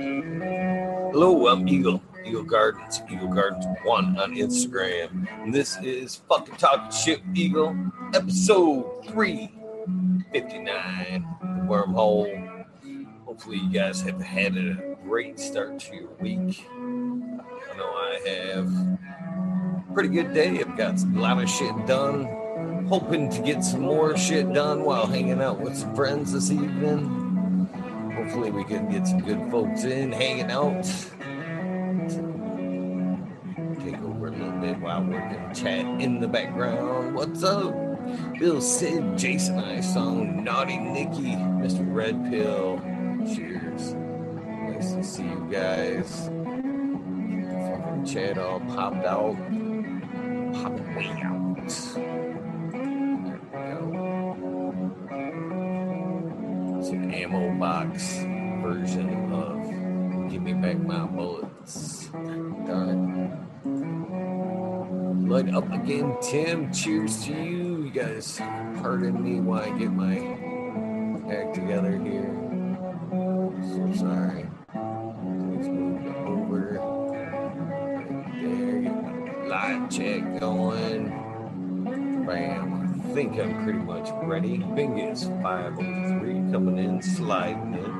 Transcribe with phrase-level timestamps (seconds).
[0.00, 5.28] Hello, I'm Eagle, Eagle Gardens, Eagle Gardens 1 on Instagram.
[5.42, 7.76] And this is Fucking Talking Shit Eagle,
[8.14, 11.26] episode 359,
[11.68, 12.64] Wormhole.
[13.26, 16.66] Hopefully, you guys have had a great start to your week.
[16.70, 18.72] I know I have.
[19.92, 20.60] Pretty good day.
[20.60, 22.86] I've got a lot of shit done.
[22.88, 27.19] Hoping to get some more shit done while hanging out with some friends this evening.
[28.30, 30.84] Hopefully, we can get some good folks in hanging out.
[33.82, 37.16] Take over a little bit while we're gonna chat in the background.
[37.16, 37.74] What's up?
[38.38, 41.84] Bill Sid, Jason I song, Naughty Nikki, Mr.
[41.92, 42.80] Red Pill.
[43.34, 43.94] Cheers.
[43.94, 46.30] Nice to see you guys.
[47.66, 49.34] Fucking chat all popped out.
[50.54, 52.19] Popped way out.
[56.92, 58.18] Ammo box
[58.62, 62.08] version of Give Me Back My Bullets.
[62.66, 63.46] Done.
[65.54, 66.72] Up again, Tim.
[66.72, 67.84] Cheers to you.
[67.84, 68.38] You guys,
[68.82, 70.18] pardon me while I get my
[71.32, 72.36] act together here.
[73.62, 74.46] So sorry.
[74.74, 76.80] Let's move over.
[76.80, 77.12] Right
[78.40, 78.80] there.
[78.80, 81.10] Get my light check going.
[82.26, 82.79] Bam.
[83.10, 84.58] I think I'm pretty much ready.
[84.58, 87.90] Bingus 503 coming in, sliding in.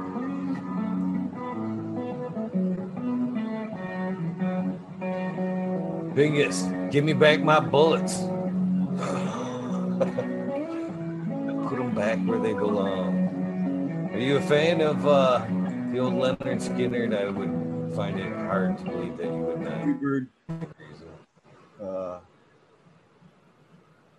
[6.15, 8.19] Bingus, give me back my bullets.
[11.69, 14.11] Put them back where they belong.
[14.13, 15.45] Are you a fan of uh,
[15.91, 17.21] the old Lynyrd Skynyrd?
[17.21, 17.51] I would
[17.97, 19.89] find it hard to believe that you would not.
[21.85, 22.21] Uh,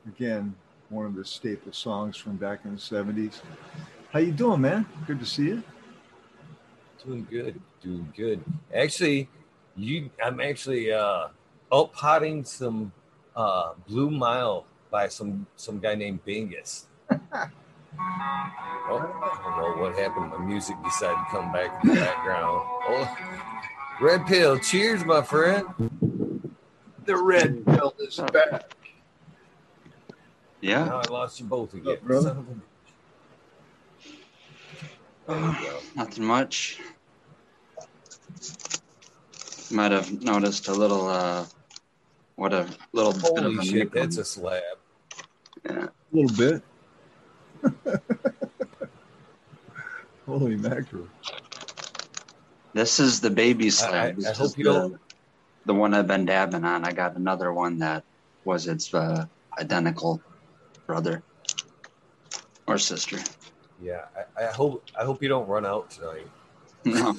[0.05, 0.53] again,
[0.91, 3.39] one of the staple songs from back in the '70s.
[4.11, 4.85] How you doing, man?
[5.07, 5.63] Good to see you.
[7.03, 8.43] Doing good, doing good.
[8.75, 9.29] Actually,
[9.75, 11.29] you, I'm actually uh,
[11.73, 12.91] out potting some
[13.35, 16.85] uh, Blue Mile by some some guy named Bingus.
[17.09, 17.49] oh, I
[19.43, 20.31] don't know what happened.
[20.31, 22.61] My music decided to come back in the background.
[22.87, 23.17] Oh,
[24.01, 24.59] red pill.
[24.59, 25.65] Cheers, my friend.
[27.05, 28.75] The red pill is back.
[30.61, 31.93] Yeah, Now I lost you both again.
[31.93, 32.29] Up, brother?
[32.29, 32.53] Son of a-
[35.33, 35.79] There you go.
[35.95, 36.79] nothing much.
[39.71, 41.45] Might have noticed a little, uh,
[42.35, 44.01] what a little bit of a shit, nickel.
[44.01, 44.61] that's a slab.
[45.65, 45.85] yeah.
[45.85, 46.61] A little bit.
[50.25, 51.07] Holy mackerel!
[52.73, 53.93] This is the baby slab.
[53.93, 54.99] I This is hope you the, don't.
[55.65, 56.85] the one I've been dabbing on.
[56.85, 58.03] I got another one that
[58.45, 59.25] was its uh,
[59.59, 60.21] identical
[60.85, 61.23] brother
[62.67, 63.17] or sister.
[63.81, 64.05] Yeah,
[64.37, 66.27] I, I hope I hope you don't run out tonight.
[66.85, 67.17] No,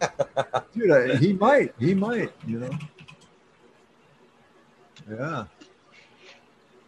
[0.74, 1.74] Dude, I, he might.
[1.78, 2.32] He might.
[2.46, 2.78] You know.
[5.10, 5.44] Yeah.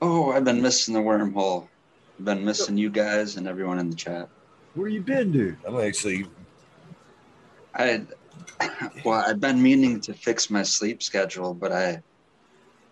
[0.02, 1.68] oh, I've been missing the wormhole.
[2.18, 4.28] I've been missing you guys and everyone in the chat.
[4.74, 5.56] Where you been, dude?
[5.66, 6.26] I'm actually
[7.74, 8.02] I
[9.04, 12.02] well, I've been meaning to fix my sleep schedule, but I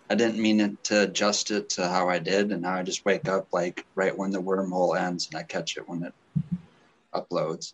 [0.09, 3.05] I didn't mean it to adjust it to how I did, and now I just
[3.05, 6.13] wake up like right when the wormhole ends, and I catch it when it
[7.13, 7.73] uploads.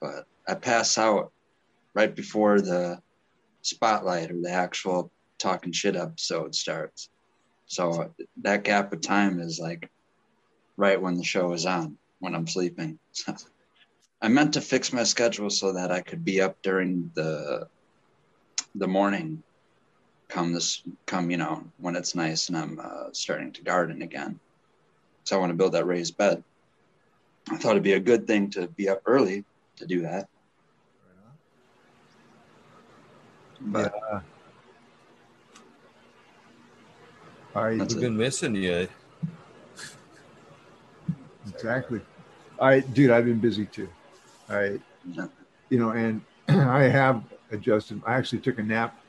[0.00, 1.32] But I pass out
[1.94, 3.00] right before the
[3.62, 7.08] spotlight or the actual talking shit episode starts.
[7.66, 8.12] So
[8.42, 9.88] that gap of time is like
[10.76, 12.98] right when the show is on, when I'm sleeping.
[14.22, 17.66] I meant to fix my schedule so that I could be up during the
[18.74, 19.42] the morning
[20.30, 24.38] come this come you know when it's nice and I'm uh, starting to garden again.
[25.24, 26.42] So I want to build that raised bed.
[27.50, 29.44] I thought it'd be a good thing to be up early
[29.76, 30.28] to do that.
[33.60, 34.20] But yeah.
[37.54, 38.00] all right we've it.
[38.00, 38.88] been missing you.
[41.52, 42.00] Exactly.
[42.58, 43.88] All right, dude, I've been busy too.
[44.48, 44.80] All right.
[45.04, 45.26] Yeah.
[45.68, 48.02] You know, and I have adjusted.
[48.06, 48.99] I actually took a nap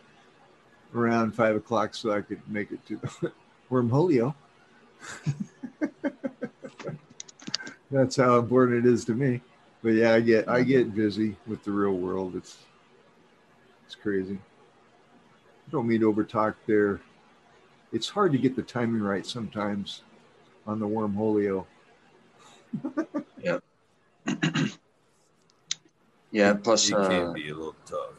[0.94, 3.32] around five o'clock so I could make it to the
[3.72, 4.34] wormholio.
[7.92, 9.42] That's how important it is to me.
[9.84, 12.36] But yeah, I get I get busy with the real world.
[12.36, 12.58] It's
[13.86, 14.38] it's crazy.
[14.38, 17.02] I Don't mean to overtalk there.
[17.92, 20.04] It's hard to get the timing right sometimes
[20.66, 21.66] on the wormholio.
[23.44, 23.58] yeah,
[26.32, 28.14] Yeah, plus it uh, can be a little tough.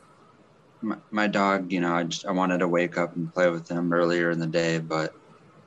[0.83, 3.69] My, my dog, you know, I just I wanted to wake up and play with
[3.69, 5.13] him earlier in the day, but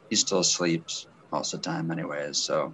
[0.09, 2.73] he still sleeps most of the time anyways, so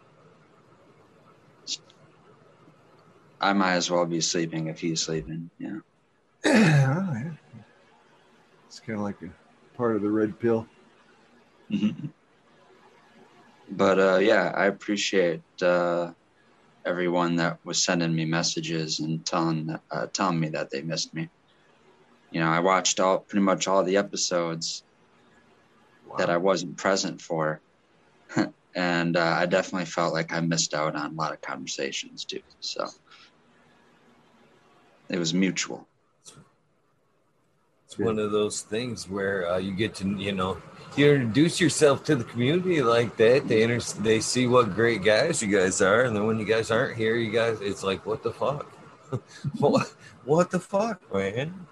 [3.40, 5.50] I might as well be sleeping if he's sleeping.
[5.58, 5.80] Yeah.
[6.46, 7.32] yeah.
[8.68, 9.32] It's kind of like a
[9.78, 10.68] part of the red pill.
[13.72, 16.12] but uh, yeah, I appreciate uh,
[16.86, 21.30] everyone that was sending me messages and telling uh, telling me that they missed me.
[22.32, 24.84] You know, I watched all pretty much all the episodes
[26.08, 26.18] Wow.
[26.18, 27.62] that I wasn't present for,
[28.76, 32.42] and uh, I definitely felt like I missed out on a lot of conversations too.
[32.60, 32.90] So
[35.10, 35.88] it was mutual.
[37.86, 40.62] It's one of those things where uh, you get to, you know,
[40.96, 43.50] you introduce yourself to the community like that.
[43.50, 46.72] They inter- they see what great guys you guys are, and then when you guys
[46.72, 48.72] aren't here, you guys, it's like, what the fuck?
[49.60, 49.94] what,
[50.24, 51.68] what the fuck, man?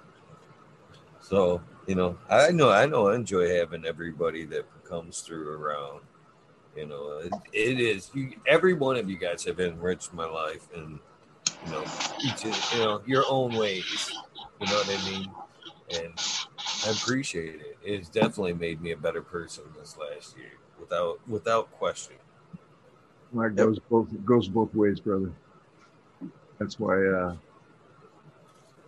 [1.29, 6.01] So you know, I know, I know, I enjoy having everybody that comes through around.
[6.75, 8.09] You know, it, it is.
[8.13, 10.99] You, every one of you guys have enriched my life, and
[11.65, 11.83] you know,
[12.23, 14.11] each you know your own ways.
[14.59, 15.31] You know what I mean?
[15.91, 16.13] and
[16.85, 17.77] I appreciate it.
[17.83, 22.15] It's definitely made me a better person this last year, without without question.
[23.35, 25.31] It goes both goes both ways, brother.
[26.57, 27.35] That's why uh,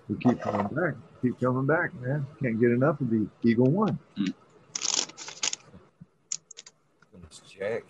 [0.10, 0.96] we keep coming back.
[1.22, 2.26] Keep coming back, man.
[2.42, 4.00] Can't get enough of the Eagle One.
[7.24, 7.84] It's Jack,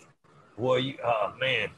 [0.58, 1.70] boy, you, oh man,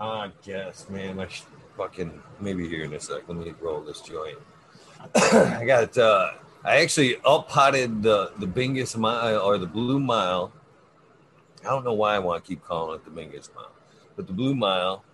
[0.00, 1.44] I guess, man, I should
[1.76, 3.28] fucking maybe here in a sec.
[3.28, 4.38] Let me roll this joint.
[5.14, 6.32] I got uh,
[6.64, 10.52] I actually up potted the the Bingus Mile or the Blue Mile.
[11.62, 13.72] I don't know why I want to keep calling it the Bingus Mile,
[14.16, 15.04] but the Blue Mile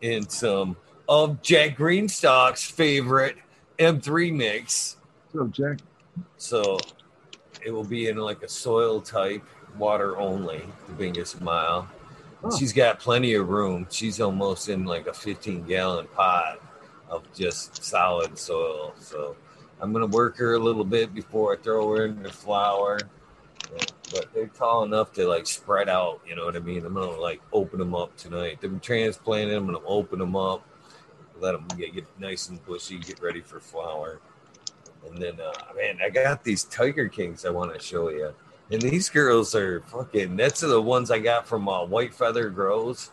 [0.00, 0.76] in some
[1.08, 3.36] of Jack Greenstock's favorite
[3.78, 4.96] M3 mix.
[5.32, 5.78] So, Jack,
[6.36, 6.78] So
[7.64, 9.42] it will be in like a soil type,
[9.78, 11.88] water only, the biggest mile.
[12.58, 13.86] She's got plenty of room.
[13.90, 16.60] She's almost in like a 15 gallon pot
[17.08, 18.94] of just solid soil.
[18.98, 19.34] So
[19.80, 22.98] I'm gonna work her a little bit before I throw her in the flower.
[24.12, 26.20] But they're tall enough to like spread out.
[26.28, 26.84] You know what I mean?
[26.84, 28.58] I'm gonna like open them up tonight.
[28.60, 29.56] They're transplanted.
[29.56, 30.64] I'm gonna open them up,
[31.40, 34.20] let them get, nice and bushy, get ready for flower.
[35.06, 38.34] And then, uh, man, I got these Tiger Kings I want to show you.
[38.70, 43.10] And these girls are fucking, that's the ones I got from uh, White Feather Grows.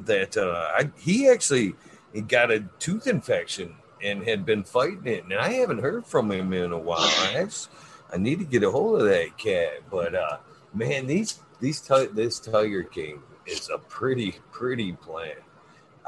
[0.00, 1.74] That uh, I, he actually
[2.12, 5.24] he got a tooth infection and had been fighting it.
[5.24, 6.98] And I haven't heard from him in a while.
[7.00, 7.72] I, actually,
[8.12, 9.82] I need to get a hold of that cat.
[9.90, 10.38] But uh,
[10.72, 11.80] man, these, these,
[12.12, 15.38] this Tiger King is a pretty, pretty plant.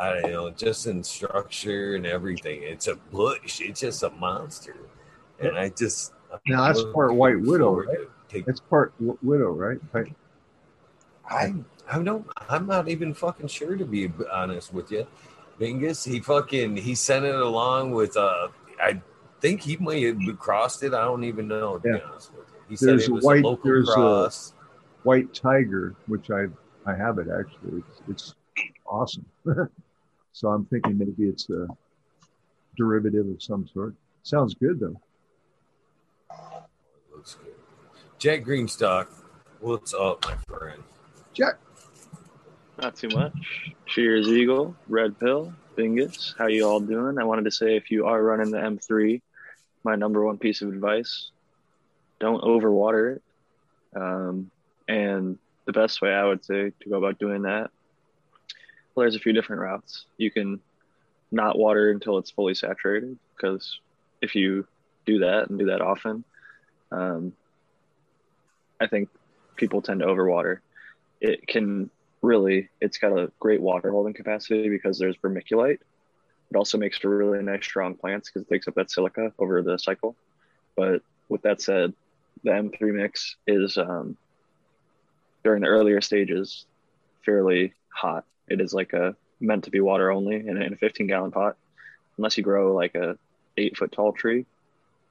[0.01, 2.63] I don't know, just in structure and everything.
[2.63, 3.61] It's a bush.
[3.61, 4.75] It's just a monster.
[5.39, 6.13] And I just
[6.47, 7.99] Now, that's part White Widow, right?
[8.29, 9.79] take- part w- widow, right?
[9.93, 10.13] right?
[11.29, 11.55] I
[11.91, 15.07] I don't I'm not even fucking sure to be honest with you.
[15.59, 18.49] Bingus, he fucking he sent it along with uh
[18.81, 19.01] I
[19.41, 20.95] think he might have crossed it.
[20.95, 22.61] I don't even know to be honest with you.
[22.71, 24.55] He said There's it a was white- a local there's a- cross.
[25.03, 26.47] White Tiger, which I
[26.87, 27.83] I have it actually.
[27.83, 28.35] It's, it's
[28.87, 29.27] awesome.
[30.33, 31.67] so I'm thinking maybe it's a
[32.77, 33.95] derivative of some sort.
[34.23, 35.01] Sounds good though.
[37.15, 37.55] Looks good.
[38.19, 39.07] Jack Greenstock,
[39.61, 40.83] what's up, my friend?
[41.33, 41.59] Jack,
[42.81, 43.33] Not too much.
[43.87, 46.35] Cheers, Eagle, Red Pill, Bingus.
[46.39, 47.19] How you all doing?
[47.19, 49.21] I wanted to say if you are running the M3,
[49.85, 51.31] my number one piece of advice:
[52.19, 53.23] don't overwater it.
[53.97, 54.51] Um,
[54.87, 57.71] and the best way I would say to go about doing that,
[59.01, 60.05] well, there's a few different routes.
[60.19, 60.61] You can
[61.33, 63.81] not water until it's fully saturated, because
[64.21, 64.67] if you
[65.07, 66.23] do that and do that often,
[66.93, 67.33] um,
[68.79, 69.09] I think
[69.57, 70.59] people tend to overwater.
[71.19, 71.89] It can
[72.21, 75.79] really it's got a great water holding capacity because there's vermiculite
[76.51, 79.63] it also makes for really nice strong plants because it takes up that silica over
[79.63, 80.15] the cycle
[80.77, 81.95] but with that said
[82.45, 84.19] the m3 mix is um,
[85.43, 86.67] during the earlier stages
[87.25, 90.77] fairly hot it is like a meant to be water only in a, in a
[90.77, 91.57] 15 gallon pot
[92.19, 93.17] unless you grow like a
[93.57, 94.45] eight foot tall tree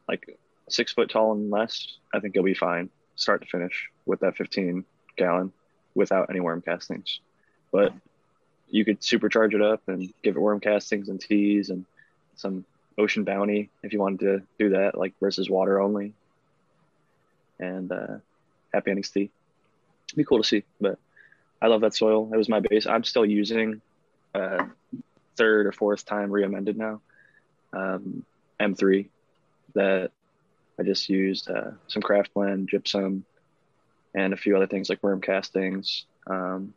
[0.08, 0.38] like
[0.70, 4.36] six foot tall and less i think you'll be fine start to finish with that
[4.38, 4.86] 15
[5.18, 5.52] gallon
[5.94, 7.20] without any worm castings.
[7.72, 7.94] But
[8.70, 11.86] you could supercharge it up and give it worm castings and teas and
[12.36, 12.66] some
[12.98, 16.14] ocean bounty if you wanted to do that, like versus water only.
[17.60, 18.18] And uh,
[18.74, 19.30] happy endings tea.
[20.16, 20.98] Be cool to see, but
[21.62, 22.30] I love that soil.
[22.34, 22.88] It was my base.
[22.88, 23.82] I'm still using
[24.34, 24.66] uh,
[25.38, 27.02] third or fourth time re-amended now.
[27.74, 28.26] Um,
[28.60, 29.08] M3
[29.76, 30.12] that
[30.80, 33.26] I just used uh, some craft blend, gypsum,
[34.16, 36.06] and a few other things like worm castings.
[36.28, 36.74] Um,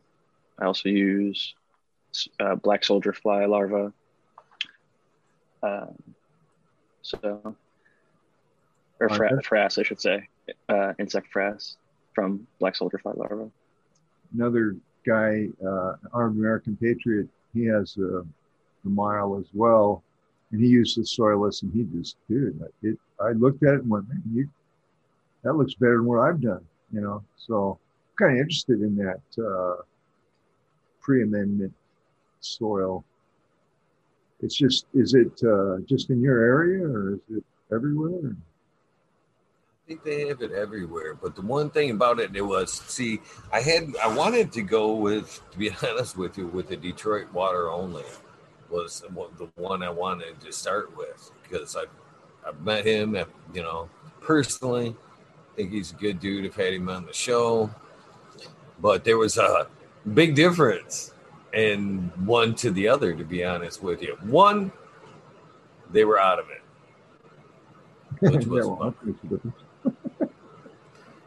[0.59, 1.53] I also use
[2.39, 3.91] uh, black soldier fly larva
[5.63, 5.95] Um,
[7.01, 7.55] so,
[8.99, 9.15] or Okay.
[9.17, 10.27] fra- frass, I should say,
[10.69, 11.75] uh, insect frass
[12.13, 13.49] from black soldier fly larva.
[14.33, 14.75] Another
[15.05, 18.19] guy, uh, armed American Patriot, he has a,
[18.85, 20.03] a mile as well,
[20.51, 22.97] and he used the soilless, and he just, dude, it.
[23.19, 24.49] I looked at it and went, man, you,
[25.43, 27.23] that looks better than what I've done, you know.
[27.37, 27.77] So,
[28.11, 29.81] I'm kind of interested in that uh,
[31.01, 31.73] pre-amendment
[32.39, 33.03] soil.
[34.41, 38.35] It's just, is it uh, just in your area, or is it everywhere?
[39.83, 41.13] I think they have it everywhere.
[41.13, 43.19] But the one thing about it, it was see,
[43.51, 47.31] I had I wanted to go with, to be honest with you, with the Detroit
[47.33, 48.05] water only
[48.69, 51.85] was the one I wanted to start with because I
[52.47, 53.89] I've met him, at, you know,
[54.21, 54.95] personally.
[55.53, 56.45] I think he's a good dude.
[56.45, 57.69] I've had him on the show,
[58.79, 59.67] but there was a
[60.13, 61.13] big difference
[61.53, 63.13] in one to the other.
[63.13, 64.71] To be honest with you, one
[65.91, 66.61] they were out of it.
[68.33, 68.67] Which was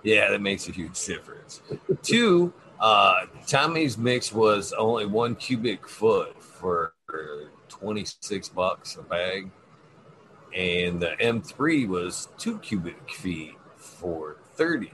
[0.06, 1.62] yeah, that makes a huge difference.
[2.02, 6.92] Two, uh, Tommy's mix was only one cubic foot for
[7.68, 9.50] 26 bucks a bag.
[10.54, 14.92] And the M3 was two cubic feet for 30.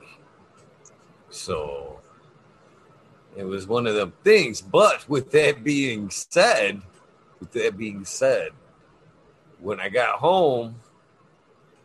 [1.28, 2.00] So
[3.36, 4.62] it was one of the things.
[4.62, 6.80] But with that being said,
[7.38, 8.52] with that being said,
[9.60, 10.76] when I got home,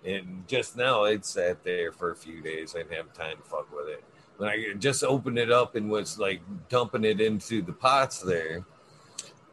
[0.08, 2.76] and just now it sat there for a few days.
[2.76, 4.04] I didn't have time to fuck with it.
[4.38, 8.66] When I just opened it up and was like dumping it into the pots there,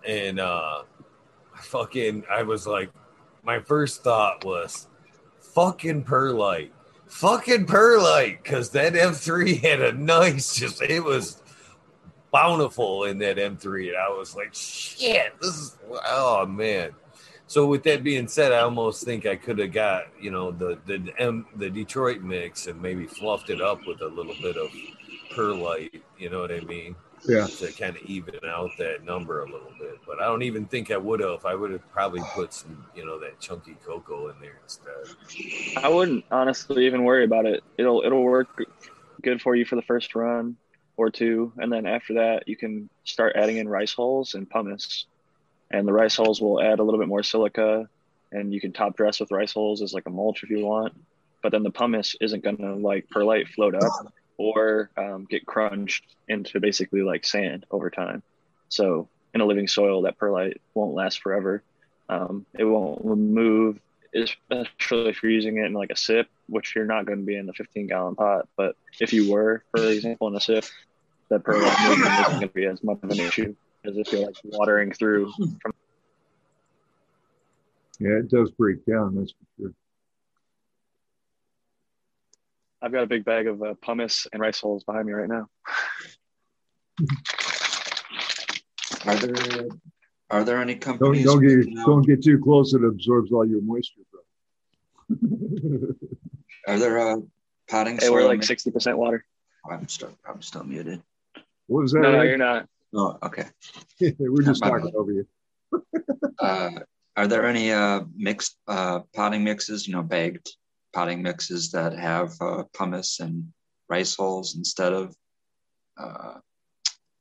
[0.06, 0.82] and uh
[1.56, 2.90] I fucking I was like,
[3.42, 4.86] my first thought was,
[5.40, 6.72] fucking perlite,
[7.06, 11.42] fucking perlite, because that M3 had a nice, just it was
[12.32, 16.92] bountiful in that M3, and I was like, shit, this is oh man.
[17.46, 20.78] So with that being said, I almost think I could have got you know the
[20.86, 24.70] the M, the Detroit mix and maybe fluffed it up with a little bit of
[25.34, 26.02] perlite.
[26.18, 26.96] You know what I mean?
[27.26, 27.46] Yeah.
[27.46, 29.98] To kind of even out that number a little bit.
[30.06, 31.44] But I don't even think I would have.
[31.46, 35.82] I would have probably put some you know that chunky cocoa in there instead.
[35.82, 37.62] I wouldn't honestly even worry about it.
[37.78, 38.64] It'll it'll work
[39.22, 40.56] good for you for the first run
[40.96, 45.06] or two, and then after that you can start adding in rice hulls and pumice,
[45.74, 47.88] and the rice hulls will add a little bit more silica,
[48.30, 50.94] and you can top dress with rice hulls as like a mulch if you want.
[51.42, 56.60] But then the pumice isn't gonna like perlite float up or um, get crunched into
[56.60, 58.22] basically like sand over time.
[58.68, 61.62] So in a living soil, that perlite won't last forever.
[62.08, 63.80] Um, it won't remove
[64.14, 67.36] especially if you're using it in like a sip, which you're not going to be
[67.36, 68.46] in the 15 gallon pot.
[68.56, 70.64] But if you were, for example, in a sip,
[71.30, 74.36] that perlite isn't going to be as much of an issue as if you're like
[74.44, 75.72] watering through from
[78.00, 79.14] Yeah, it does break down.
[79.16, 79.72] That's for sure.
[82.82, 85.48] I've got a big bag of uh, pumice and rice hulls behind me right now.
[89.06, 89.66] Are there
[90.30, 91.24] are there any Don't companies?
[91.26, 92.72] don't get don't get too close.
[92.72, 94.20] It absorbs all your moisture, bro.
[96.68, 97.16] Are there uh,
[97.68, 98.14] potting Hey, soil?
[98.14, 99.22] we're like 60% water.
[99.66, 101.02] Oh, I'm still I'm still muted.
[101.66, 102.00] what was that?
[102.00, 102.66] No, no, you're not.
[102.94, 103.46] Oh, okay.
[104.18, 104.94] We're just My talking bad.
[104.94, 105.26] over you.
[106.40, 106.70] Uh,
[107.16, 109.86] are there any uh, mixed uh, potting mixes?
[109.86, 110.50] You know, bagged
[110.92, 113.52] potting mixes that have uh, pumice and
[113.88, 115.14] rice hulls instead of,
[115.96, 116.34] uh,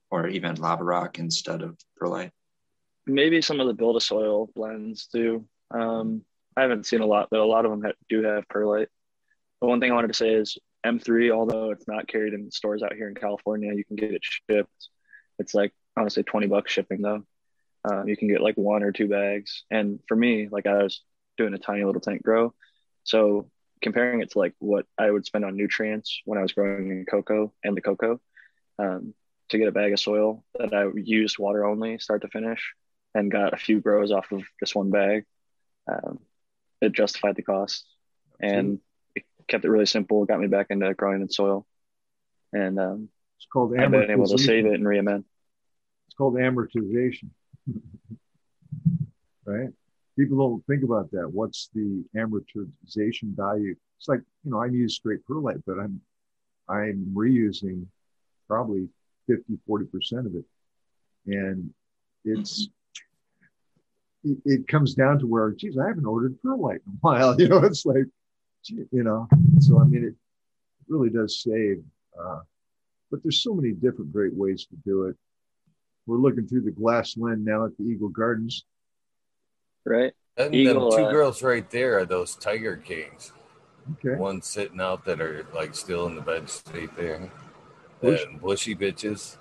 [0.10, 2.32] or even lava rock instead of perlite.
[3.06, 5.46] Maybe some of the build a soil blends do.
[5.72, 6.24] Um,
[6.58, 8.90] I haven't seen a lot, but a lot of them ha- do have perlite.
[9.62, 12.82] But one thing I wanted to say is M3, although it's not carried in stores
[12.82, 14.90] out here in California, you can get it shipped.
[15.40, 17.24] It's like honestly 20 bucks shipping though.
[17.86, 19.64] Um, you can get like one or two bags.
[19.70, 21.02] And for me, like I was
[21.38, 22.54] doing a tiny little tank grow.
[23.04, 23.50] So
[23.82, 27.06] comparing it to like what I would spend on nutrients when I was growing in
[27.06, 28.22] cocoa and the cocoa,
[28.80, 29.14] um,
[29.50, 32.74] to get a bag of soil that I used water only, start to finish,
[33.14, 35.26] and got a few grows off of just one bag,
[35.88, 36.20] um,
[36.82, 37.86] it justified the cost.
[38.40, 38.80] And
[39.16, 41.68] it kept it really simple, got me back into growing in soil.
[42.52, 45.24] And um, It's called I've been able to save it and reamend.
[46.08, 47.30] It's called amortization.
[49.46, 49.70] right?
[50.18, 51.30] People don't think about that.
[51.32, 53.76] What's the amortization value?
[53.98, 56.02] It's like, you know, I use straight perlite, but I'm
[56.70, 57.86] I'm reusing
[58.48, 58.88] probably
[59.28, 60.46] 50, 40% of it.
[61.28, 61.74] And
[62.24, 62.70] it's
[64.24, 67.36] it, it comes down to where, geez, I haven't ordered perlite in a while.
[67.40, 68.06] You know, it's like,
[68.68, 69.28] you know,
[69.60, 70.16] so I mean, it
[70.88, 71.84] really does save.
[72.18, 72.42] Uh,
[73.14, 75.16] but there's so many different great ways to do it.
[76.08, 78.66] We're looking through the glass lens now at the Eagle Gardens.
[79.86, 80.14] Right.
[80.36, 83.32] And Eagle, the two uh, girls right there are those Tiger Kings.
[83.94, 84.20] Okay.
[84.20, 87.32] One sitting out that are like still in the bed state there.
[88.02, 89.38] Bush- And bushy bitches.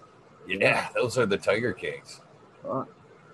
[0.47, 2.21] Yeah, those are the Tiger Kings.
[2.69, 2.85] Ah.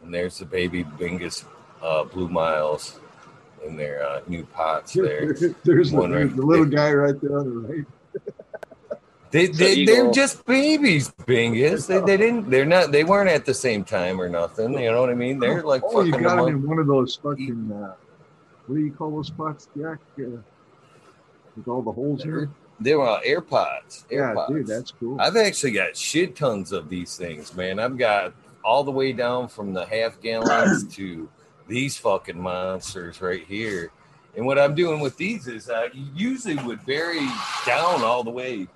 [0.04, 1.45] And there's the baby Bingus
[1.83, 3.00] uh, Blue Miles
[3.66, 5.35] in their uh, new pots there.
[5.64, 7.85] there's the, right there's the little guy right there on the right.
[9.30, 11.87] They, So they Eagle- they're just babies, Bingus.
[11.87, 12.49] They, they didn't.
[12.50, 12.92] They're not.
[12.92, 14.73] They weren't at the same time or nothing.
[14.78, 15.38] You know what I mean?
[15.38, 16.25] They're like oh, you fucking.
[16.26, 17.73] got a him month- in one of those fucking.
[17.73, 17.94] Uh,
[18.66, 19.99] what do you call those spots, Jack?
[20.18, 20.40] Uh,
[21.56, 22.49] with all the holes in it.
[22.80, 24.04] They were uh, Air Pots.
[24.11, 24.52] Yeah, Air Pots.
[24.52, 25.20] dude, that's cool.
[25.20, 27.78] I've actually got shit tons of these things, man.
[27.80, 28.32] I've got
[28.64, 31.28] all the way down from the half gallons to
[31.66, 33.90] these fucking monsters right here.
[34.37, 37.26] And what I'm doing with these is I usually would bury
[37.66, 38.68] down all the way.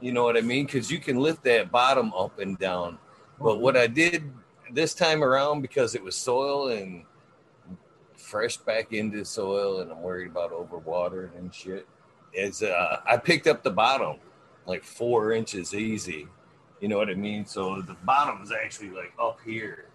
[0.00, 0.66] You know what I mean?
[0.66, 2.98] Because you can lift that bottom up and down.
[3.40, 4.30] But what I did
[4.72, 7.04] this time around, because it was soil and
[8.14, 11.86] fresh back into soil, and I'm worried about overwatering and shit,
[12.34, 14.16] is uh, I picked up the bottom
[14.66, 16.26] like four inches easy.
[16.80, 17.46] You know what I mean?
[17.46, 19.86] So the bottom is actually like up here.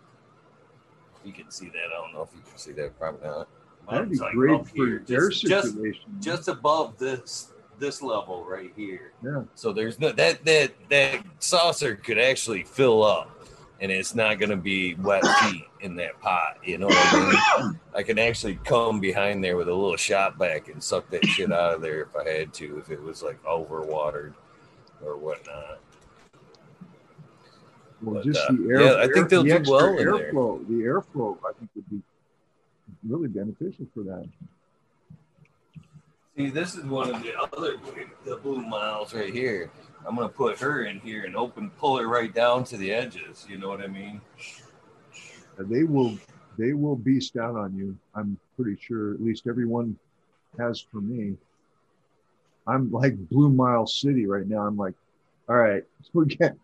[1.24, 1.76] You can see that.
[1.76, 2.98] I don't know if you can see that.
[2.98, 3.48] Probably not.
[3.90, 5.76] That'd be like, great for here, air just, just
[6.20, 7.51] just above this
[7.82, 9.12] this level right here.
[9.22, 9.42] Yeah.
[9.56, 13.30] So there's no that that that saucer could actually fill up,
[13.82, 16.60] and it's not going to be wet feet in that pot.
[16.64, 17.80] You know what I mean?
[17.94, 21.52] I can actually come behind there with a little shot back and suck that shit
[21.52, 24.34] out of there if I had to, if it was like overwatered
[25.04, 25.80] or whatnot.
[28.02, 28.82] Well, But, just uh, the air.
[28.82, 30.32] yeah, I think they'll the do well in there.
[30.34, 30.68] airflow.
[30.68, 32.02] The airflow, I think, would be
[33.08, 34.28] really beneficial for that.
[36.38, 37.76] See, this is one of the other
[38.26, 39.70] the blue miles right here.
[40.08, 43.46] I'm gonna put her in here and open, pull her right down to the edges.
[43.50, 44.22] You know what I mean?
[45.60, 46.18] Uh, They will.
[46.58, 47.98] They will beast out on you.
[48.14, 49.14] I'm pretty sure.
[49.14, 49.98] At least everyone
[50.60, 51.36] has for me.
[52.68, 54.60] I'm like Blue Mile City right now.
[54.60, 54.94] I'm like,
[55.50, 56.56] all right, we get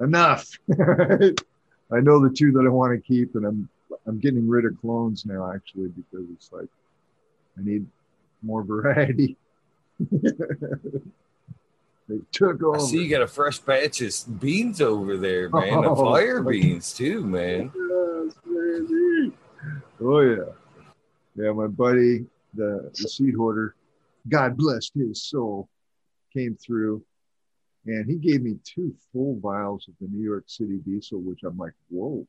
[0.00, 0.50] enough.
[0.72, 3.68] I know the two that I want to keep, and I'm
[4.06, 6.68] I'm getting rid of clones now actually because it's like
[7.58, 7.86] I need
[8.42, 9.36] more variety.
[12.08, 12.76] they took over.
[12.76, 15.82] I see you got a fresh batch of beans over there, man.
[15.82, 16.50] The Oh, fire okay.
[16.60, 17.72] beans too, man.
[18.22, 19.32] Yes, baby.
[20.02, 20.36] Oh yeah,
[21.36, 21.52] yeah.
[21.52, 23.74] My buddy, the, the seed hoarder,
[24.28, 25.68] God bless his soul,
[26.32, 27.02] came through,
[27.86, 31.56] and he gave me two full vials of the New York City diesel, which I'm
[31.56, 32.26] like, whoa.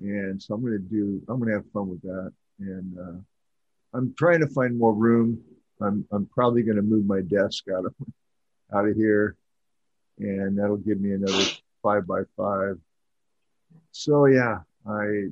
[0.00, 1.22] And so I'm gonna do.
[1.28, 3.18] I'm gonna have fun with that, and uh,
[3.92, 5.42] I'm trying to find more room.
[5.80, 7.94] I'm I'm probably gonna move my desk out of
[8.72, 9.36] out of here,
[10.18, 11.44] and that'll give me another
[11.82, 12.78] five by five.
[13.92, 15.28] So yeah, I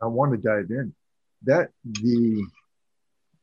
[0.00, 0.94] I want to dive in.
[1.42, 2.46] That the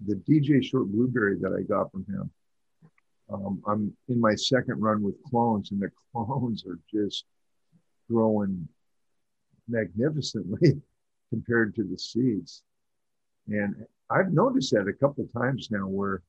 [0.06, 2.32] the DJ Short Blueberry that I got from him.
[3.30, 7.26] Um, I'm in my second run with clones, and the clones are just
[8.10, 8.68] growing
[9.68, 10.82] magnificently
[11.30, 12.64] compared to the seeds.
[13.48, 16.22] And I've noticed that a couple of times now, where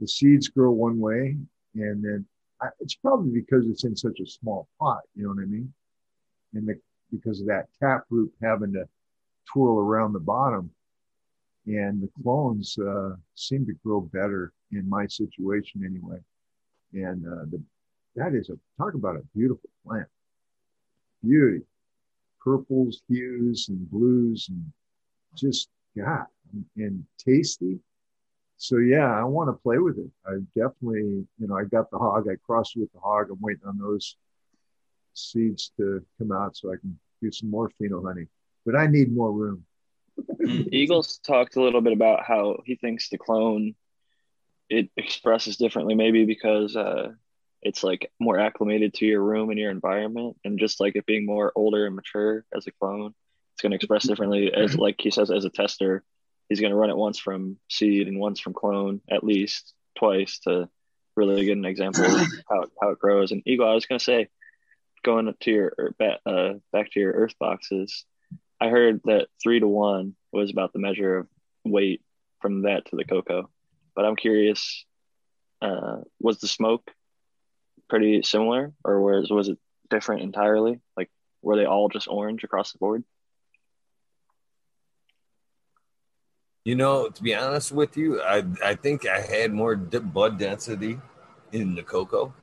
[0.00, 1.36] the seeds grow one way,
[1.74, 2.26] and then
[2.60, 5.00] I, it's probably because it's in such a small pot.
[5.14, 5.72] You know what I mean?
[6.54, 6.80] And the,
[7.12, 8.88] because of that tap root having to
[9.46, 10.70] twirl around the bottom.
[11.66, 16.18] And the clones uh, seem to grow better in my situation anyway.
[16.92, 17.62] And uh, the,
[18.14, 20.06] that is a talk about a beautiful plant.
[21.24, 21.62] Beauty,
[22.40, 24.64] purples, hues, and blues, and
[25.34, 25.68] just
[26.52, 27.78] And, and tasty.
[28.56, 30.10] So yeah, I want to play with it.
[30.26, 32.26] I definitely, you know, I got the hog.
[32.30, 33.28] I crossed with the hog.
[33.30, 34.16] I'm waiting on those
[35.14, 38.26] seeds to come out so I can do some more pheno honey.
[38.64, 39.64] But I need more room.
[40.72, 43.74] Eagles talked a little bit about how he thinks the clone
[44.68, 47.12] it expresses differently, maybe because uh,
[47.62, 51.26] it's like more acclimated to your room and your environment, and just like it being
[51.26, 53.14] more older and mature as a clone,
[53.56, 54.52] it's going to express differently.
[54.52, 56.04] As like he says, as a tester,
[56.50, 60.40] he's going to run it once from seed and once from clone, at least twice
[60.40, 60.68] to
[61.16, 63.32] really get an example of how it, how it grows.
[63.32, 64.28] And Eagle, I was going to say,
[65.02, 65.94] going to your er,
[66.26, 68.04] uh, back to your earth boxes.
[68.60, 71.28] I heard that three to one was about the measure of
[71.64, 72.02] weight
[72.42, 73.48] from that to the cocoa.
[73.94, 74.84] But I'm curious,
[75.62, 76.90] uh, was the smoke
[77.88, 80.78] pretty similar, or was was it different entirely?
[80.94, 81.08] Like,
[81.40, 83.02] were they all just orange across the board?
[86.66, 90.36] You know, to be honest with you, I I think I had more d- bud
[90.36, 90.98] density
[91.52, 92.34] in the cocoa.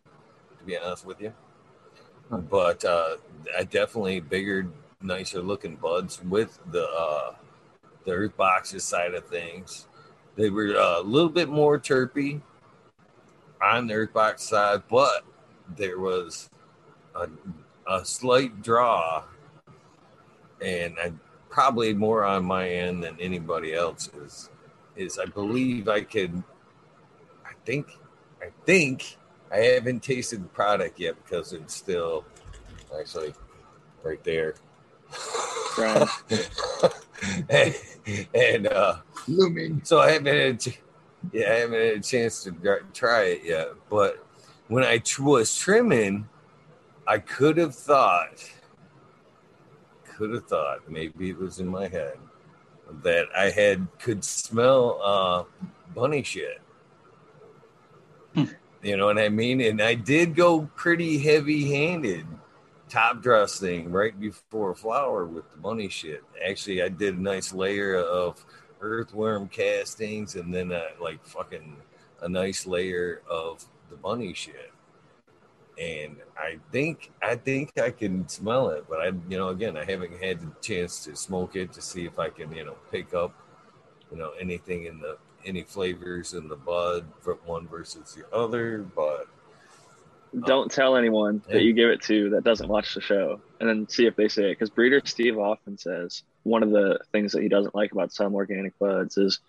[0.59, 1.33] To be honest with you,
[2.29, 3.17] but uh,
[3.59, 4.67] I definitely bigger,
[5.01, 7.35] nicer looking buds with the uh,
[8.05, 9.87] the Earth Boxes side of things.
[10.37, 12.39] They were uh, a little bit more terpy
[13.61, 15.25] on the Earth Box side, but
[15.75, 16.49] there was
[17.13, 17.27] a,
[17.91, 19.25] a slight draw,
[20.61, 21.11] and I
[21.53, 24.49] probably more on my end than anybody else's.
[24.95, 26.43] Is I believe I could.
[27.45, 27.99] I think.
[28.41, 29.17] I think
[29.51, 32.25] I haven't tasted the product yet because it's still
[32.99, 33.33] actually
[34.03, 34.55] right there.
[35.77, 36.09] Right.
[37.49, 37.75] and
[38.33, 38.95] and uh,
[39.27, 39.81] Looming.
[39.83, 40.79] so I haven't had a ch-
[41.31, 43.69] yeah, I haven't had a chance to try it yet.
[43.89, 44.25] But
[44.67, 46.27] when I was trimming,
[47.07, 48.43] I could have thought,
[50.15, 52.17] could have thought, maybe it was in my head
[53.03, 55.43] that I had could smell uh,
[55.95, 56.59] bunny shit.
[58.83, 59.61] You know what I mean?
[59.61, 62.25] And I did go pretty heavy handed
[62.89, 66.21] top dress thing right before flower with the bunny shit.
[66.45, 68.45] Actually, I did a nice layer of
[68.81, 71.77] earthworm castings and then uh, like fucking
[72.21, 74.72] a nice layer of the bunny shit.
[75.79, 79.85] And I think I think I can smell it, but I you know again I
[79.85, 83.13] haven't had the chance to smoke it to see if I can you know pick
[83.13, 83.33] up
[84.11, 88.85] you know anything in the any flavors in the bud from one versus the other.
[88.95, 89.27] But
[90.45, 91.53] Don't tell anyone Yeah.
[91.55, 94.27] that you give it to that doesn't watch the show, and then see if they
[94.27, 94.53] say it.
[94.53, 98.35] Because breeder Steve often says one of the things that he doesn't like about some
[98.35, 99.39] organic buds is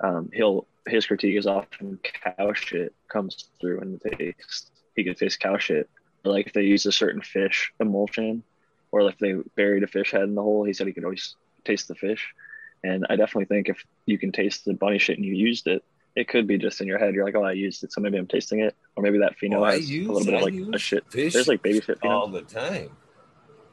[0.00, 4.70] um, he'll his critique is often cow shit comes through in the taste.
[4.98, 5.88] He could taste cow shit,
[6.24, 8.42] or like if they used a certain fish emulsion,
[8.90, 10.64] or if they buried a fish head in the hole.
[10.64, 12.34] He said he could always taste the fish,
[12.82, 15.84] and I definitely think if you can taste the bunny shit and you used it,
[16.16, 17.14] it could be just in your head.
[17.14, 19.58] You're like, oh, I used it, so maybe I'm tasting it, or maybe that pheno
[19.58, 21.04] Oh, I has use- a little bit I of like a shit.
[21.12, 22.10] fish There's like baby shit pheno.
[22.10, 22.90] all the time,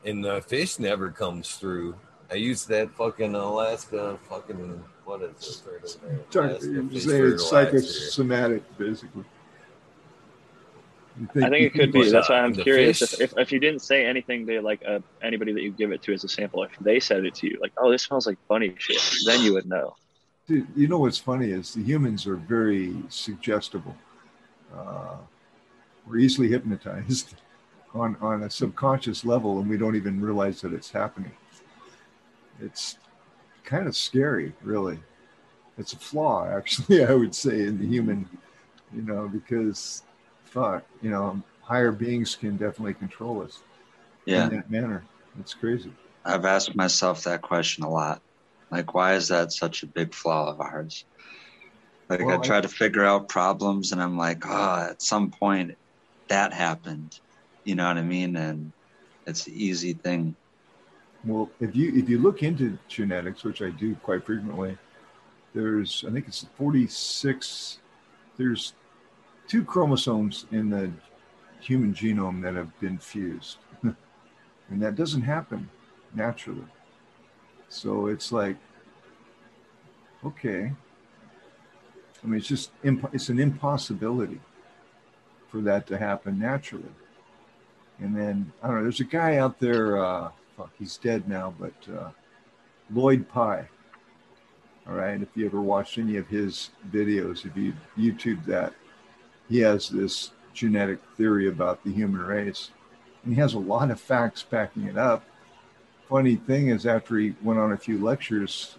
[0.06, 1.96] and the fish never comes through.
[2.30, 6.20] I used that fucking Alaska fucking what is it right over there?
[6.30, 7.80] Talk- Alaska you're fish saying it's fertilizer.
[7.82, 9.24] psychosomatic, basically.
[11.20, 12.10] You I think it could be.
[12.10, 15.54] That's why I'm curious if, if, if you didn't say anything to like uh, anybody
[15.54, 17.72] that you give it to as a sample, if they said it to you, like,
[17.78, 19.96] oh, this smells like bunny shit, then you would know.
[20.48, 23.96] Dude, you know what's funny is the humans are very suggestible.
[24.76, 25.16] Uh,
[26.06, 27.36] we're easily hypnotized
[27.94, 31.32] on, on a subconscious level, and we don't even realize that it's happening.
[32.62, 32.98] It's
[33.64, 35.00] kind of scary, really.
[35.78, 38.28] It's a flaw, actually, I would say, in the human,
[38.94, 40.04] you know, because
[40.56, 43.60] fuck, you know, higher beings can definitely control us
[44.26, 44.46] Yeah.
[44.46, 45.04] in that manner.
[45.40, 45.94] It's crazy.
[46.24, 48.22] I've asked myself that question a lot.
[48.72, 51.06] Like, why is that such a big flaw of ours?
[52.10, 55.30] Like, Well, I I- try to figure out problems, and I'm like, oh, at some
[55.30, 55.78] point
[56.30, 57.20] that happened.
[57.66, 58.36] You know what I mean?
[58.38, 58.72] And
[59.28, 60.36] it's an easy thing.
[61.26, 64.78] Well, if you if you look into genetics, which I do quite frequently,
[65.54, 67.80] there's I think it's 46.
[68.38, 68.74] There's
[69.48, 70.92] two chromosomes in the
[71.60, 73.96] human genome that have been fused, and
[74.82, 75.70] that doesn't happen
[76.14, 76.66] naturally.
[77.70, 78.58] So it's like,
[80.26, 80.72] okay.
[82.24, 84.40] I mean, it's just imp- it's an impossibility
[85.50, 86.84] for that to happen naturally.
[88.00, 88.84] And then I don't know.
[88.84, 90.04] There's a guy out there.
[90.04, 92.10] Uh, fuck, he's dead now, but uh,
[92.92, 93.68] Lloyd Pye.
[94.88, 98.74] All right, if you ever watched any of his videos, if you YouTube that,
[99.50, 102.72] he has this genetic theory about the human race,
[103.24, 105.24] and he has a lot of facts backing it up.
[106.10, 108.78] Funny thing is, after he went on a few lectures,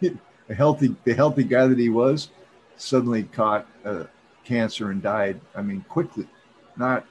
[0.02, 2.30] a healthy, the healthy guy that he was,
[2.76, 4.04] suddenly caught uh,
[4.44, 5.40] cancer and died.
[5.54, 6.26] I mean, quickly,
[6.76, 7.06] not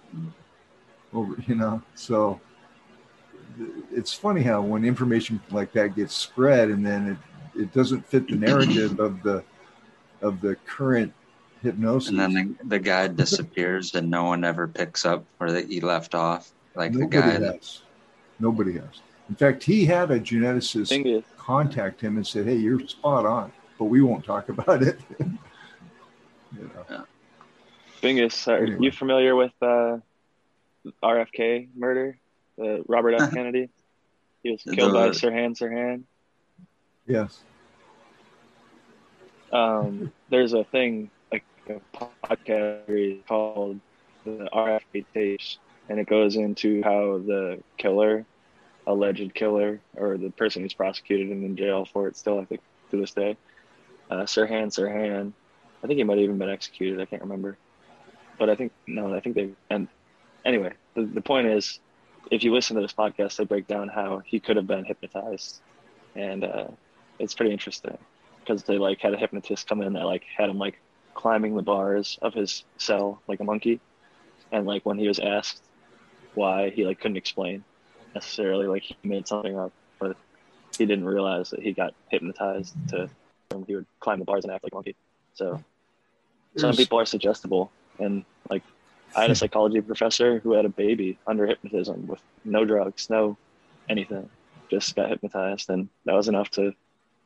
[1.13, 1.81] over, you know.
[1.95, 2.39] So
[3.91, 7.17] it's funny how when information like that gets spread and then
[7.55, 9.43] it, it doesn't fit the narrative of the
[10.21, 11.13] of the current
[11.61, 12.09] hypnosis.
[12.09, 15.81] And then the, the guy disappears, and no one ever picks up where that he
[15.81, 16.51] left off.
[16.75, 17.37] Like the Nobody guy.
[17.37, 17.81] That, has.
[18.39, 19.01] Nobody has.
[19.29, 23.85] In fact, he had a geneticist contact him and said, "Hey, you're spot on, but
[23.85, 27.05] we won't talk about it." you know.
[28.01, 28.77] Bingus, are Anyway.
[28.85, 29.97] you familiar with uh,
[31.03, 32.17] RFK murder?
[32.61, 33.31] Uh, Robert F.
[33.33, 33.69] Kennedy?
[34.43, 36.03] He was killed by The- Sirhan Sirhan.
[37.05, 37.39] Yes.
[39.51, 41.20] Um, there's a thing, like a
[41.93, 43.79] podcast called
[44.25, 45.57] the RFK tapes,
[45.89, 48.25] and it goes into how the killer,
[48.87, 52.61] alleged killer, or the person who's prosecuted and in jail for it still, I think,
[52.91, 53.37] to this day,
[54.09, 55.33] uh, Sirhan Sirhan.
[55.83, 56.99] I think he might have even been executed.
[57.01, 57.57] I can't remember.
[58.37, 59.87] But I think, no, I think they, and
[60.45, 61.79] anyway, the, the point is,
[62.29, 65.61] if you listen to this podcast, they break down how he could have been hypnotized.
[66.15, 66.67] And uh,
[67.19, 67.97] it's pretty interesting
[68.39, 70.79] because they like had a hypnotist come in that like had him like
[71.13, 73.79] climbing the bars of his cell like a monkey,
[74.51, 75.61] and like when he was asked
[76.33, 77.63] why, he like couldn't explain
[78.15, 80.17] necessarily like he made something up, but
[80.77, 83.09] he didn't realize that he got hypnotized to
[83.67, 84.95] he would climb the bars and act like a monkey.
[85.33, 85.63] So some
[86.71, 88.63] There's- people are suggestible and like
[89.15, 93.37] I had a psychology professor who had a baby under hypnotism with no drugs, no
[93.89, 94.29] anything.
[94.69, 96.73] Just got hypnotized and that was enough to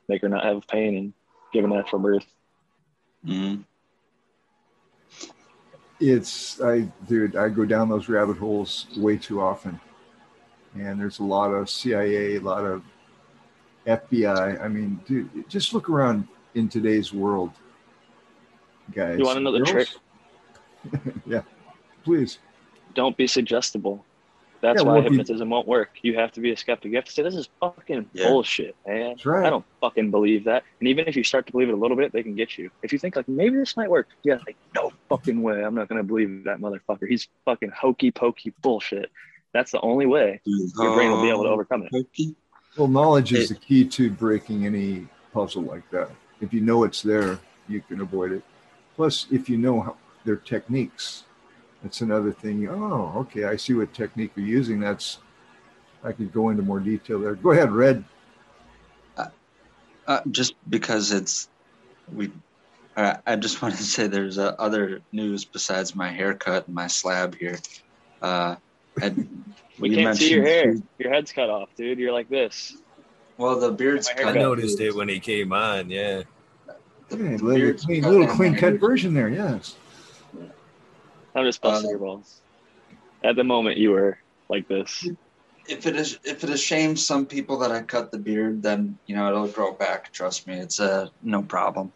[0.08, 1.14] make her not have pain and
[1.54, 2.26] give him a natural birth.
[3.26, 3.64] Mhm.
[6.00, 9.80] It's I dude, I go down those rabbit holes way too often.
[10.74, 12.84] And there's a lot of CIA, a lot of
[13.88, 14.62] FBI.
[14.62, 17.52] I mean, dude, just look around in today's world,
[18.94, 19.18] guys.
[19.18, 20.00] You wanna know the Girls?
[21.26, 21.42] yeah,
[22.04, 22.40] please.
[22.94, 24.06] Don't be suggestible.
[24.62, 25.90] That's Yeah, why well, if you- hypnotism won't work.
[26.02, 26.90] You have to be a skeptic.
[26.92, 28.30] You have to say this is fucking Yeah.
[28.30, 29.10] bullshit, man.
[29.10, 29.46] That's right.
[29.46, 30.64] I don't fucking believe that.
[30.80, 32.72] And even if you start to believe it a little bit, they can get you.
[32.82, 35.64] If you think like maybe this might work, yeah, like no fucking way.
[35.64, 37.08] I'm not gonna believe that motherfucker.
[37.08, 39.12] He's fucking hokey pokey bullshit.
[39.54, 41.92] That's the only way your brain will be able to um, overcome it.
[41.92, 42.36] Pokey.
[42.78, 46.10] Well, knowledge is It- the key to breaking any puzzle like that.
[46.42, 47.40] If you know it's there,
[47.70, 48.44] you can avoid it.
[48.96, 51.24] Plus, if you know how, their techniques,
[51.86, 52.68] that's another thing.
[52.68, 54.80] Oh, okay, I see what technique you're using.
[54.80, 55.20] That's
[56.04, 57.36] I could go into more detail there.
[57.36, 58.04] Go ahead, Red.
[60.08, 61.48] Uh, just because it's
[62.14, 62.32] we.
[62.98, 66.88] Uh, I just want to say there's uh, other news besides my haircut and my
[66.88, 67.58] slab here.
[68.22, 68.56] Uh,
[69.02, 69.14] I,
[69.80, 70.66] We you can't see your hair.
[70.68, 72.00] mentioned- Your head's cut off, dude.
[72.00, 72.78] You're like this.
[73.38, 74.24] Well, the beard's My I cut.
[74.36, 74.42] haircut.
[74.42, 75.90] noticed it when he came on.
[75.90, 76.24] Yeah.
[77.10, 79.28] The Hey, little clean, cut little clean cut version there.
[79.28, 79.76] Yes.
[81.36, 82.42] I'm just busting Uh, your balls.
[83.24, 84.18] At the moment, you were
[84.50, 85.08] like this.
[85.68, 89.00] If it is, if it is shames some people that I cut the beard, then
[89.08, 90.14] you know it'll grow back.
[90.14, 91.92] Trust me, it's uh, no problem.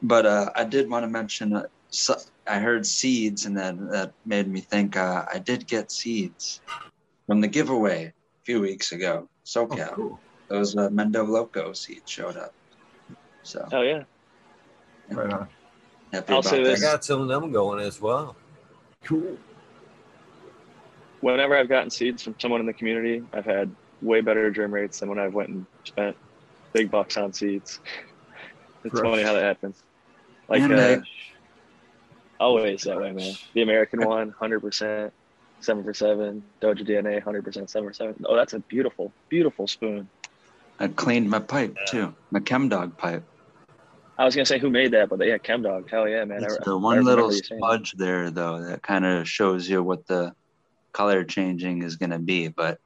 [0.00, 1.54] But uh, I did want to mention.
[1.54, 2.14] Uh, so,
[2.46, 4.96] I heard seeds, and then that made me think.
[4.96, 6.60] Uh, I did get seeds
[7.26, 8.12] from the giveaway a
[8.44, 9.28] few weeks ago.
[9.28, 9.94] Oh, SoCal.
[9.94, 10.22] cool.
[10.48, 12.52] those uh, Mendo Loco seeds showed up.
[13.42, 14.04] So Oh yeah.
[15.10, 15.48] Right on.
[16.12, 18.36] Happy I'll about say I got some of them going as well.
[19.04, 19.36] Cool.
[21.20, 23.70] Whenever I've gotten seeds from someone in the community, I've had
[24.02, 26.16] way better germ rates than when I've went and spent
[26.72, 27.80] big bucks on seeds.
[28.84, 29.10] It's Correct.
[29.10, 29.82] funny how that happens.
[30.48, 31.00] Like And uh,
[32.38, 33.34] always that way, man.
[33.52, 35.12] The American one, hundred percent,
[35.60, 36.44] seven for seven.
[36.62, 38.14] Doja DNA, hundred percent, seven for seven.
[38.24, 40.08] Oh, that's a beautiful, beautiful spoon.
[40.78, 43.24] I cleaned my pipe too, my Chem Dog pipe.
[44.18, 45.88] I was gonna say who made that, but yeah, Chem Dog.
[45.88, 46.42] Hell yeah, man.
[46.42, 50.34] It's I the one little smudge there, though, that kind of shows you what the
[50.92, 52.48] color changing is going to be.
[52.48, 52.80] But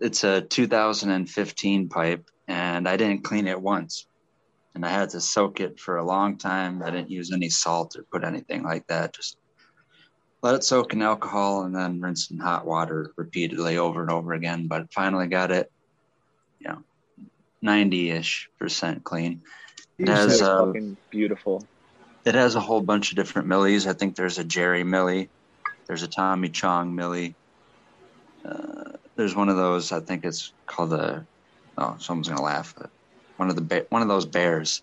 [0.00, 4.06] it's a 2015 pipe, and I didn't clean it once.
[4.76, 6.80] And I had to soak it for a long time.
[6.84, 9.14] I didn't use any salt or put anything like that.
[9.14, 9.36] Just
[10.42, 14.32] let it soak in alcohol and then rinse in hot water repeatedly over and over
[14.32, 14.68] again.
[14.68, 15.72] But finally got it,
[16.60, 16.84] you know,
[17.62, 19.42] 90 ish percent clean.
[20.00, 21.66] It Use has, That's that- fucking beautiful.
[22.24, 23.86] It has a whole bunch of different millies.
[23.86, 25.28] I think there's a Jerry Millie,
[25.86, 27.34] there's a Tommy Chong Millie.
[28.44, 29.92] Uh, there's one of those.
[29.92, 31.24] I think it's called the.
[31.76, 32.74] Oh, someone's gonna laugh.
[32.76, 32.90] But
[33.36, 34.82] one of the ba- one of those bears,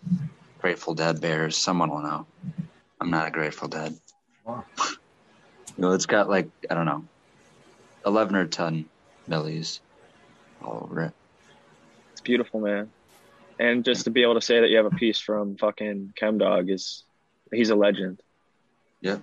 [0.59, 1.57] Grateful Dead bears.
[1.57, 2.25] Someone will know.
[3.01, 3.95] I'm not a Grateful Dead.
[4.45, 4.65] Wow.
[4.79, 7.05] You know, it's got like I don't know,
[8.05, 8.85] 11 or 10
[9.27, 9.79] millies
[10.63, 11.13] all over it.
[12.13, 12.89] It's beautiful, man.
[13.59, 16.37] And just to be able to say that you have a piece from fucking Chem
[16.37, 17.03] Dog is
[17.51, 18.21] he's a legend.
[19.01, 19.19] Yeah.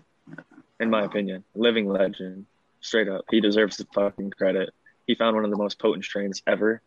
[0.80, 1.44] In my opinion.
[1.54, 2.46] Living legend.
[2.80, 3.24] Straight up.
[3.30, 4.70] He deserves the fucking credit.
[5.06, 6.82] He found one of the most potent strains ever.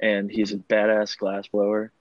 [0.00, 1.92] And he's a badass glass blower.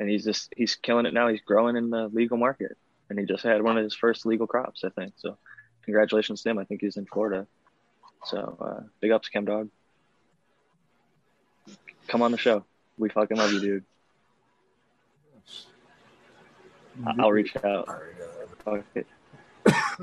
[0.00, 1.28] And he's just he's killing it now.
[1.28, 2.76] He's growing in the legal market.
[3.08, 5.12] And he just had one of his first legal crops, I think.
[5.16, 5.36] So
[5.84, 6.58] congratulations to him.
[6.58, 7.46] I think he's in Florida.
[8.24, 9.68] So uh, big ups, Chem Dog.
[12.08, 12.64] Come on the show.
[12.98, 13.84] We fucking love you, dude.
[15.36, 16.81] I-
[17.18, 17.88] I'll reach out.
[17.88, 19.06] All right, uh, Fuck it.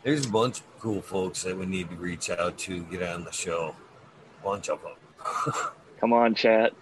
[0.03, 3.25] There's a bunch of cool folks that we need to reach out to get on
[3.25, 3.75] the show.
[4.45, 4.93] Bunch of them.
[6.01, 6.73] Come on, chat.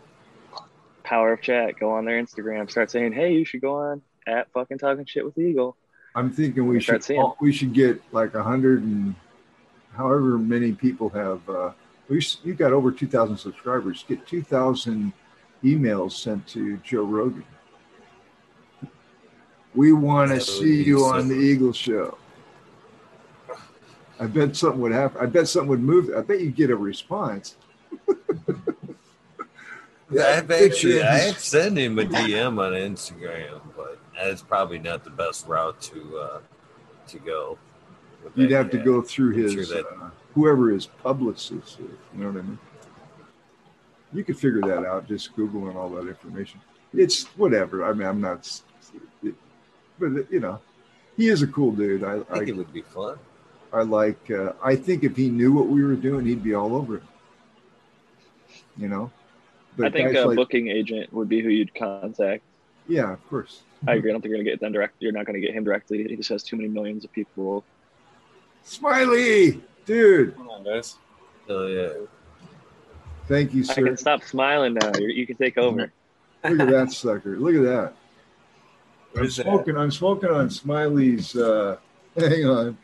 [1.04, 1.78] Power of chat.
[1.78, 2.70] Go on their Instagram.
[2.70, 5.76] Start saying, "Hey, you should go on at fucking talking shit with Eagle."
[6.14, 7.32] I'm thinking we Start should seeing.
[7.40, 9.14] we should get like a hundred and
[9.94, 11.48] however many people have.
[11.48, 11.72] Uh,
[12.08, 14.04] we s- you got over two thousand subscribers.
[14.06, 15.12] Get two thousand
[15.64, 17.44] emails sent to Joe Rogan.
[19.74, 21.34] We want to see you on the.
[21.34, 22.16] Eagle Show.
[24.20, 25.20] I bet something would happen.
[25.20, 26.10] I bet something would move.
[26.16, 27.56] I bet you'd get a response.
[30.10, 35.48] I've actually I've sent him a DM on Instagram, but that's probably not the best
[35.48, 36.40] route to uh,
[37.08, 37.58] to go.
[38.36, 39.82] You'd have to go through his uh,
[40.34, 41.80] whoever his publicist is.
[41.80, 42.58] You know what I mean?
[44.14, 46.60] You could figure that out just googling all that information.
[46.92, 47.84] It's whatever.
[47.84, 48.60] I mean, I'm not,
[49.22, 49.34] it,
[49.98, 50.60] but you know,
[51.16, 52.04] he is a cool dude.
[52.04, 53.18] I I think it would be fun.
[53.72, 54.30] I like.
[54.30, 57.02] Uh, I think if he knew what we were doing, he'd be all over it.
[58.76, 59.10] You know.
[59.82, 62.44] I think a like- booking agent would be who you'd contact.
[62.86, 63.62] yeah, of course.
[63.88, 64.10] I agree.
[64.10, 64.94] I don't think you're gonna get them direct.
[65.00, 66.04] You're not gonna get him directly.
[66.04, 67.64] He just has too many millions of people.
[68.62, 70.36] Smiley, dude.
[70.36, 70.96] Come on, guys.
[71.48, 71.88] Oh yeah.
[73.28, 73.72] Thank you, sir.
[73.82, 74.92] I can stop smiling now.
[74.98, 75.92] you you can take over.
[76.44, 77.36] Look at that sucker.
[77.38, 77.92] Look at that.
[79.16, 79.44] I'm is that?
[79.44, 79.76] smoking.
[79.76, 81.34] I'm smoking on Smiley's.
[81.36, 81.76] Uh,
[82.16, 82.78] hang on,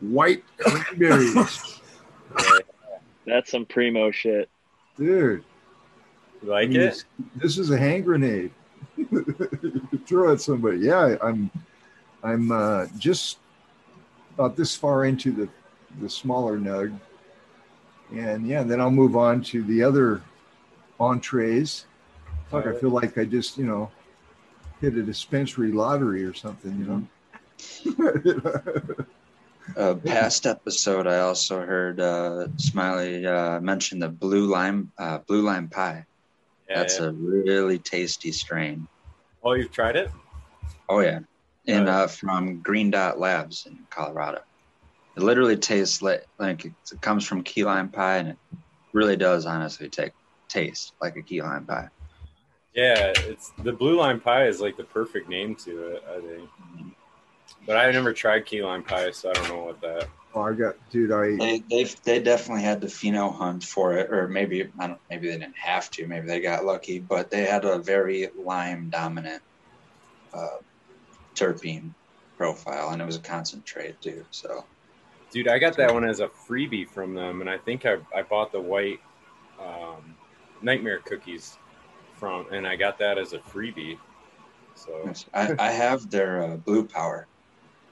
[0.00, 1.80] white cranberries,
[3.26, 4.48] That's some primo shit.
[4.96, 5.44] dude.
[6.42, 7.40] You like This- it?
[7.40, 8.50] This is a hand grenade.
[10.06, 10.78] Throw at somebody.
[10.78, 11.50] Yeah, I'm.
[12.22, 13.38] I'm uh, just
[14.34, 15.48] about this far into the
[16.00, 16.98] the smaller nug,
[18.12, 20.22] and yeah, then I'll move on to the other
[20.98, 21.86] entrees.
[22.50, 23.90] Fuck, I feel like I just you know
[24.80, 26.78] hit a dispensary lottery or something.
[26.78, 27.06] You
[27.96, 28.94] know.
[29.76, 35.42] Uh, past episode, I also heard uh, Smiley uh, mention the blue lime uh, blue
[35.42, 36.06] lime pie.
[36.68, 37.06] Yeah, That's yeah.
[37.06, 38.88] a really tasty strain.
[39.44, 40.10] Oh, you've tried it?
[40.88, 41.20] Oh yeah,
[41.68, 44.40] and Uh, uh, from Green Dot Labs in Colorado.
[45.16, 48.38] It literally tastes like like it comes from key lime pie, and it
[48.92, 50.12] really does honestly take
[50.48, 51.88] taste like a key lime pie.
[52.74, 56.50] Yeah, it's the blue lime pie is like the perfect name to it, I think.
[57.66, 60.08] But I've never tried key lime pie, so I don't know what that.
[60.34, 61.12] Oh, I got, dude.
[61.12, 65.00] I They they they definitely had to pheno hunt for it, or maybe I don't.
[65.08, 66.06] Maybe they didn't have to.
[66.06, 69.42] Maybe they got lucky, but they had a very lime dominant
[70.34, 70.58] uh,
[71.36, 71.94] terpene
[72.38, 74.24] profile, and it was a concentrate too.
[74.30, 74.68] So
[75.30, 78.22] Dude, I got that one as a freebie from them, and I think I, I
[78.22, 79.00] bought the white
[79.60, 80.16] um,
[80.60, 81.56] nightmare cookies
[82.16, 83.96] from, and I got that as a freebie.
[84.74, 87.26] So I, I have their uh, blue power.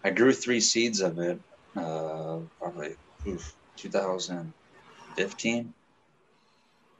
[0.05, 1.40] I grew three seeds of it,
[1.77, 2.96] uh, probably
[3.27, 5.74] oof, 2015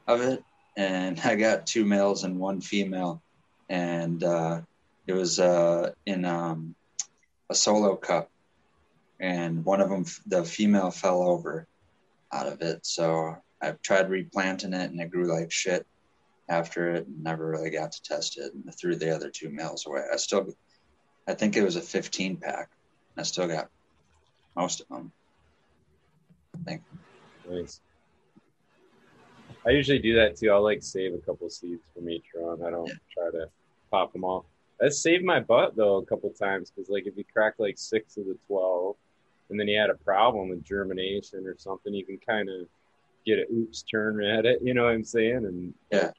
[0.07, 0.43] of it,
[0.77, 3.21] and I got two males and one female,
[3.67, 4.61] and uh,
[5.07, 6.75] it was uh, in um,
[7.49, 8.29] a solo cup,
[9.19, 11.67] and one of them, the female, fell over
[12.31, 12.85] out of it.
[12.85, 15.85] So I've tried replanting it, and it grew like shit
[16.47, 17.07] after it.
[17.07, 20.03] and Never really got to test it, and threw the other two males away.
[20.11, 20.47] I still,
[21.27, 22.69] I think it was a 15 pack.
[23.17, 23.67] I still got
[24.55, 25.11] most of them.
[27.47, 27.81] nice.
[29.65, 30.51] I usually do that too.
[30.51, 32.63] I'll like save a couple seeds from each run.
[32.63, 32.93] I don't Yeah.
[33.13, 33.49] try to
[33.91, 34.45] pop them all.
[34.79, 38.15] That saved my butt though a couple times because like if you crack like six
[38.17, 38.95] of the twelve,
[39.49, 42.67] and then you had a problem with germination or something, you can kind of
[43.25, 44.59] get a oops turn at it.
[44.61, 45.45] You know what I'm saying?
[45.45, 46.11] And Yeah.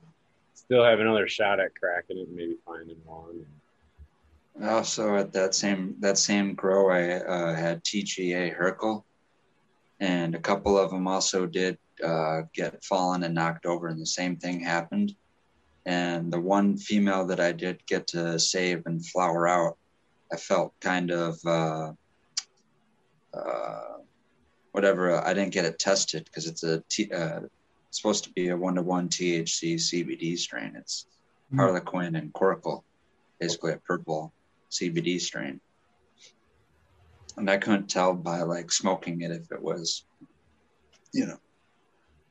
[0.54, 3.46] still have another shot at cracking it and maybe finding one.
[4.62, 9.04] Also, at that same that same grow, I uh, had TGA Herkel,
[10.00, 14.06] and a couple of them also did uh, get fallen and knocked over, and the
[14.06, 15.14] same thing happened.
[15.86, 19.78] And the one female that I did get to save and flower out,
[20.32, 21.92] I felt kind of uh,
[23.34, 23.98] uh,
[24.72, 25.24] whatever.
[25.24, 27.40] I didn't get it tested because it's a T, uh,
[27.88, 30.74] it's supposed to be a one to one THC CBD strain.
[30.76, 31.06] It's
[31.50, 31.58] Hmm.
[31.58, 32.82] Harlequin and Querkle,
[33.38, 34.32] basically a purple
[34.70, 35.60] CBD strain.
[37.36, 40.04] And I couldn't tell by like smoking it if it was,
[41.12, 41.38] you know,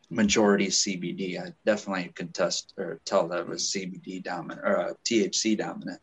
[0.09, 1.41] majority CBD.
[1.41, 6.01] I definitely could test or tell that it was CBD dominant or uh, THC dominant.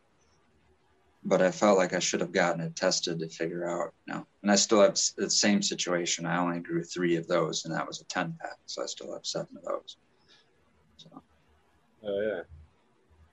[1.29, 3.93] But I felt like I should have gotten it tested to figure out.
[4.07, 6.25] No, and I still have the same situation.
[6.25, 9.11] I only grew three of those, and that was a ten pack, so I still
[9.11, 9.97] have seven of those.
[10.95, 11.21] So
[12.05, 12.43] Oh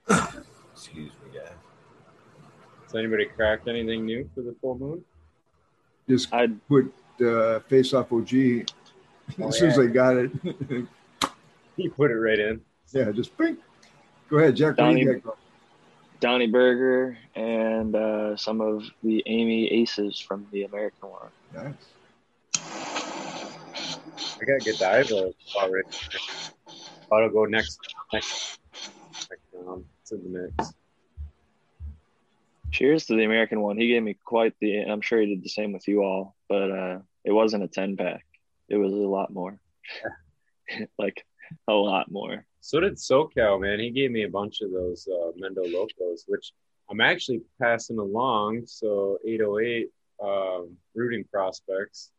[0.09, 0.27] yeah.
[0.73, 1.53] Excuse me, guys.
[2.83, 5.05] Has anybody cracked anything new for the full moon?
[6.09, 6.93] just I'd put
[7.25, 8.35] uh, face off OG
[9.41, 9.85] Oh, as soon as yeah.
[9.85, 10.33] I got it.
[11.77, 12.61] You put it right in.
[12.93, 13.57] yeah, just bing.
[14.31, 14.79] Go ahead, Jack.
[14.79, 15.37] What do you Donnie- got?
[16.25, 21.29] Donnie Burger and uh, some of the Amy Aces from the American one.
[21.55, 21.75] Nice.
[24.41, 25.89] I got Godiva already.
[27.13, 27.79] I'll go next
[28.11, 28.59] next
[29.29, 29.85] next round.
[30.01, 30.73] It's in the mix.
[32.71, 33.77] Cheers to the American one.
[33.77, 34.79] He gave me quite the.
[34.79, 37.99] I'm sure he did the same with you all, but uh, it wasn't a 10
[37.99, 38.25] pack.
[38.71, 39.61] It was a lot more,
[40.99, 41.27] like
[41.69, 42.47] a lot more.
[42.65, 43.79] So did SoCal, man.
[43.79, 46.53] He gave me a bunch of those uh, Mendo Locos, which
[46.91, 48.63] I'm actually passing along.
[48.65, 49.91] So 808
[50.25, 52.13] um, rooting prospects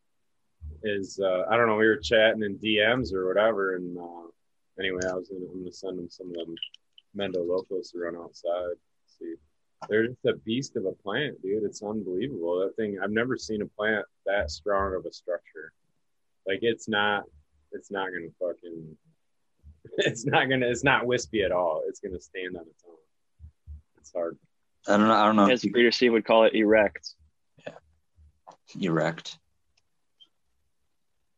[0.83, 1.77] is uh, I don't know.
[1.77, 4.27] We were chatting in DMs or whatever, and uh,
[4.79, 6.55] anyway, I was gonna, send him some of them
[7.17, 8.75] Mendo Locos to run outside.
[9.17, 9.33] See,
[9.89, 11.63] they're just a beast of a plant, dude.
[11.63, 12.59] It's unbelievable.
[12.59, 15.73] That thing I've never seen a plant that strong of a structure.
[16.45, 17.23] Like it's not,
[17.71, 18.95] it's not gonna fucking,
[20.05, 21.83] it's not gonna, it's not wispy at all.
[21.87, 22.95] It's gonna stand on its own.
[23.97, 24.37] It's hard.
[24.87, 25.13] I don't know.
[25.13, 25.49] I don't know.
[25.49, 27.13] As if you Breeder Steve would call it, erect.
[27.65, 27.73] Yeah.
[28.79, 29.37] Erect.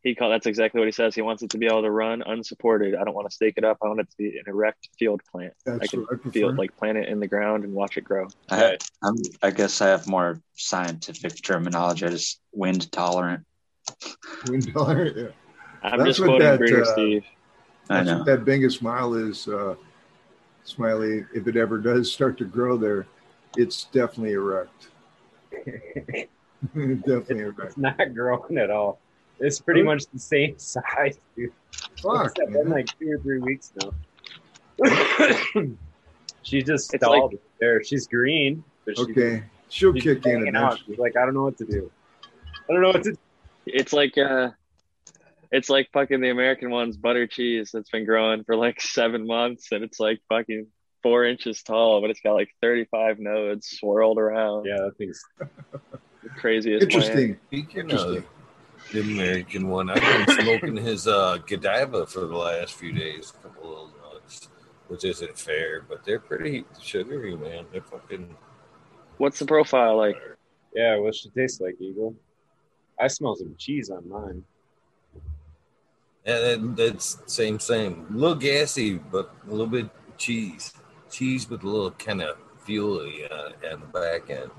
[0.04, 0.32] He called.
[0.32, 1.16] that's exactly what he says.
[1.16, 2.96] He wants it to be able to run unsupported.
[2.96, 3.78] I don't want to stake it up.
[3.84, 5.54] I want it to be an erect field plant.
[5.66, 8.04] That's I can what I feel like plant it in the ground and watch it
[8.04, 8.28] grow.
[8.50, 12.06] I, I'm, I guess I have more scientific terminology.
[12.06, 13.46] I just wind tolerant.
[14.48, 15.28] Wind tolerant, yeah.
[15.84, 17.26] I'm That's just what quoting that, Breeder uh, Steve.
[17.90, 18.18] I That's know.
[18.18, 19.76] what that biggest smile is, uh,
[20.64, 21.26] Smiley.
[21.34, 23.08] If it ever does start to grow there,
[23.56, 24.90] it's definitely erect.
[26.76, 27.60] definitely erect.
[27.64, 29.00] It's not growing at all.
[29.40, 31.54] It's pretty much the same size, dude.
[32.02, 33.92] Fuck, It's been like two or three weeks now.
[36.44, 37.84] she just It's stalled there.
[37.84, 40.80] She's green, but she's, Okay, she'll she's kick in out.
[40.86, 41.92] She's like, I don't know what to do.
[42.70, 43.18] I don't know what to do.
[43.66, 44.52] It's like uh
[45.52, 49.72] it's like fucking the American one's butter cheese that's been growing for like seven months
[49.72, 50.68] and it's like fucking
[51.04, 54.66] four inches tall, but it's got like 35 nodes swirled around.
[54.66, 56.84] Yeah, that thing's The craziest.
[56.84, 57.38] Interesting.
[57.48, 58.18] Speaking Interesting.
[58.18, 58.26] of
[58.92, 63.34] the American one, I've been smoking his uh, Godiva for the last few days.
[63.40, 64.50] A couple little nuts,
[64.88, 67.66] which isn't fair, but they're pretty sugary, man.
[67.72, 68.36] They're fucking.
[69.18, 70.18] What's the profile like?
[70.76, 70.98] yeah.
[70.98, 72.16] What she taste like, Eagle?
[73.00, 74.44] I smell some cheese on mine.
[76.28, 78.06] That, that's same, same.
[78.10, 80.74] A little gassy, but a little bit cheese.
[81.10, 84.52] Cheese with a little kind of fuely uh, on the back end.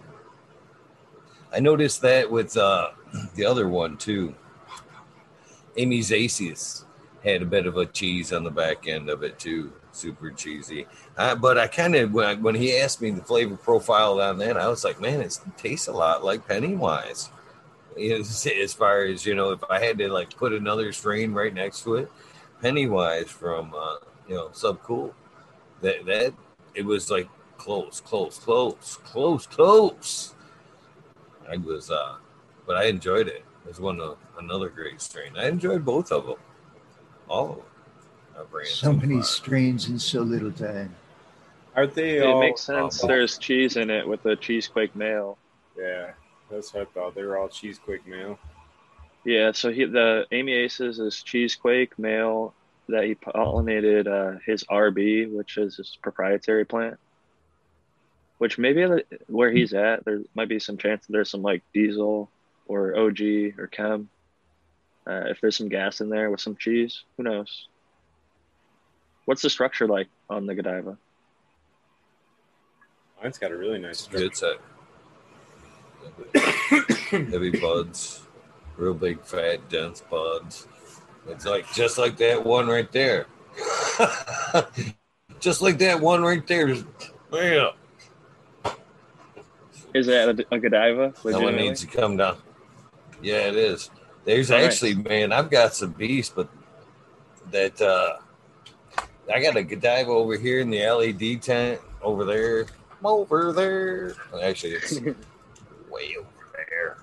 [1.53, 2.93] I noticed that with uh,
[3.35, 4.35] the other one too.
[5.77, 6.87] Amy's Aces
[7.23, 10.87] had a bit of a cheese on the back end of it too, super cheesy.
[11.19, 14.57] Uh, but I kind of when, when he asked me the flavor profile on that,
[14.57, 17.29] I was like, man, it tastes a lot like Pennywise.
[17.99, 21.53] As, as far as you know, if I had to like put another strain right
[21.53, 22.11] next to it,
[22.63, 23.97] Pennywise from uh,
[24.29, 25.13] you know Subcool,
[25.83, 26.35] that that
[26.75, 30.35] it was like close, close, close, close, close.
[31.51, 32.17] I was, uh,
[32.67, 33.45] but I enjoyed it.
[33.65, 35.33] It was one of another great strain.
[35.37, 36.37] I enjoyed both of them,
[37.29, 37.65] all of them.
[38.37, 39.25] I ran So many far.
[39.25, 40.95] strains in so little time.
[41.75, 42.41] Aren't they It all?
[42.41, 43.03] makes sense.
[43.03, 45.39] uh, There's cheese in it with the cheesequake male.
[45.79, 46.11] yeah,
[46.51, 47.15] that's what I thought.
[47.15, 48.39] They were all cheesequake male.
[49.25, 52.55] Yeah, so he the Amy Aces is cheesequake male
[52.89, 56.99] that he pollinated uh, his RB, which is his proprietary plant.
[58.39, 58.87] Which maybe
[59.27, 62.31] where he's at, there might be some chance that there's some like diesel
[62.67, 63.21] or OG
[63.59, 64.09] or chem.
[65.07, 67.67] Uh, if there's some gas in there with some cheese, who knows?
[69.25, 70.97] What's the structure like on the Godiva?
[73.21, 74.29] Mine's got a really nice structure.
[74.29, 74.57] Good set.
[77.11, 78.23] Heavy buds,
[78.77, 80.67] real big, fat, dense buds.
[81.29, 83.27] It's like just like that one right there.
[85.41, 86.75] just like that one right there.
[87.31, 87.71] Bam.
[89.95, 91.15] Is that a, a Godiva?
[91.25, 92.39] That one needs to come down.
[93.23, 93.91] Yeah, it is.
[94.25, 94.67] There's All right.
[94.67, 96.49] actually, man, I've got some beasts, but
[97.51, 98.19] that uh
[99.33, 102.67] I got a Godiva over here in the LED tent over there.
[103.05, 104.15] Over there.
[104.43, 104.99] Actually, it's
[105.99, 106.29] way over
[106.71, 106.97] there.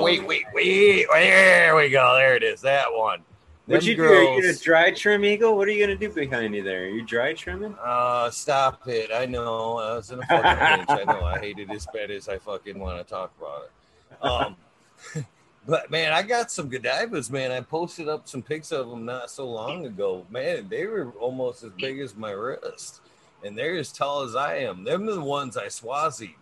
[0.00, 1.06] Wait, wait, wait.
[1.12, 2.14] There we go.
[2.16, 2.60] There it is.
[2.60, 3.22] That one.
[3.66, 4.04] Them you do?
[4.04, 5.56] Are you gonna dry trim, Eagle?
[5.56, 6.84] What are you gonna do behind you there?
[6.84, 7.76] Are you dry trimming?
[7.82, 9.10] Uh, stop it.
[9.14, 9.78] I know.
[9.78, 10.90] I was in a fucking pinch.
[10.90, 11.24] I know.
[11.24, 14.24] I hate it as bad as I fucking want to talk about it.
[14.24, 15.26] Um,
[15.66, 17.52] but man, I got some Godivas, man.
[17.52, 20.26] I posted up some pics of them not so long ago.
[20.28, 23.00] Man, they were almost as big as my wrist,
[23.44, 24.82] and they're as tall as I am.
[24.82, 26.34] Them are the ones I swazied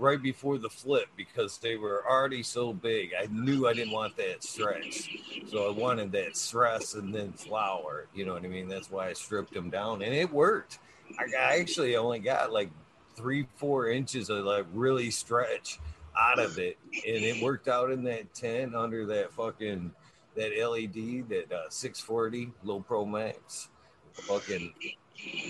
[0.00, 3.12] right before the flip because they were already so big.
[3.20, 5.10] I knew I didn't want that stretch.
[5.48, 8.06] So I wanted that stress and then flower.
[8.14, 8.68] You know what I mean?
[8.68, 10.78] That's why I stripped them down, and it worked.
[11.18, 12.70] I I actually only got like
[13.16, 15.78] three, four inches of like really stretch
[16.18, 19.92] out of it, and it worked out in that tent under that fucking
[20.36, 23.68] that LED, that uh, 640 Low Pro Max.
[24.12, 24.72] Fucking,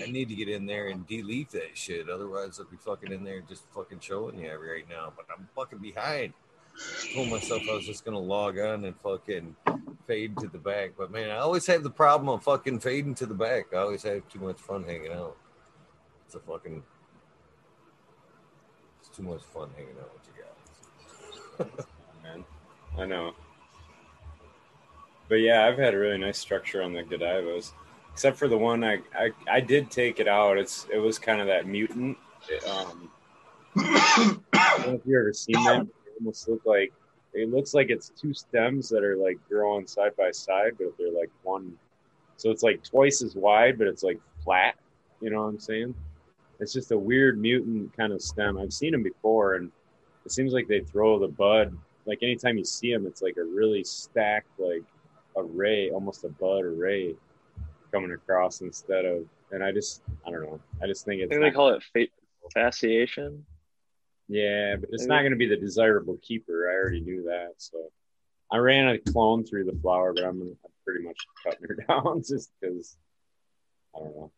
[0.03, 2.09] I need to get in there and delete that shit.
[2.09, 5.13] Otherwise, I'll be fucking in there just fucking showing you every right now.
[5.15, 6.33] But I'm fucking behind.
[6.77, 9.55] I told myself I was just gonna log on and fucking
[10.07, 10.93] fade to the back.
[10.97, 13.67] But man, I always have the problem of fucking fading to the back.
[13.73, 15.37] I always have too much fun hanging out.
[16.27, 16.83] It's a fucking
[19.01, 21.87] it's too much fun hanging out with you guys.
[22.23, 22.45] man.
[22.99, 23.35] I know.
[25.29, 27.73] But yeah, I've had a really nice structure on the Godivas,
[28.21, 30.59] except for the one I, I I did take it out.
[30.59, 32.19] It's it was kind of that mutant.
[32.51, 33.11] It, um,
[33.79, 35.91] I don't know if you ever seen them.
[36.05, 36.93] They almost look like
[37.33, 41.19] it looks like it's two stems that are like growing side by side, but they're
[41.19, 41.73] like one.
[42.37, 44.75] So it's like twice as wide, but it's like flat.
[45.23, 45.95] You know what I'm saying?
[46.59, 48.59] It's just a weird mutant kind of stem.
[48.59, 49.73] I've seen them before, and
[50.27, 51.75] it seems like they throw the bud.
[52.05, 54.85] Like anytime you see them, it's like a really stacked like
[55.39, 57.17] array, almost a bud array
[57.91, 59.27] coming across instead of.
[59.53, 60.61] And I just, I don't know.
[60.83, 62.07] I just think I it's think they call it fa-
[62.57, 63.43] fasciation.
[64.29, 65.09] yeah, but it's Maybe.
[65.09, 66.71] not going to be the desirable keeper.
[66.71, 67.55] I already knew that.
[67.59, 67.91] So
[68.53, 72.23] I ran a clone through the flower, but I'm, I'm pretty much cutting her down
[72.23, 72.97] just because
[73.95, 74.33] I don't know.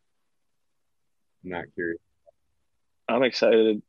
[1.45, 2.01] I'm not curious.
[3.09, 3.83] I'm excited.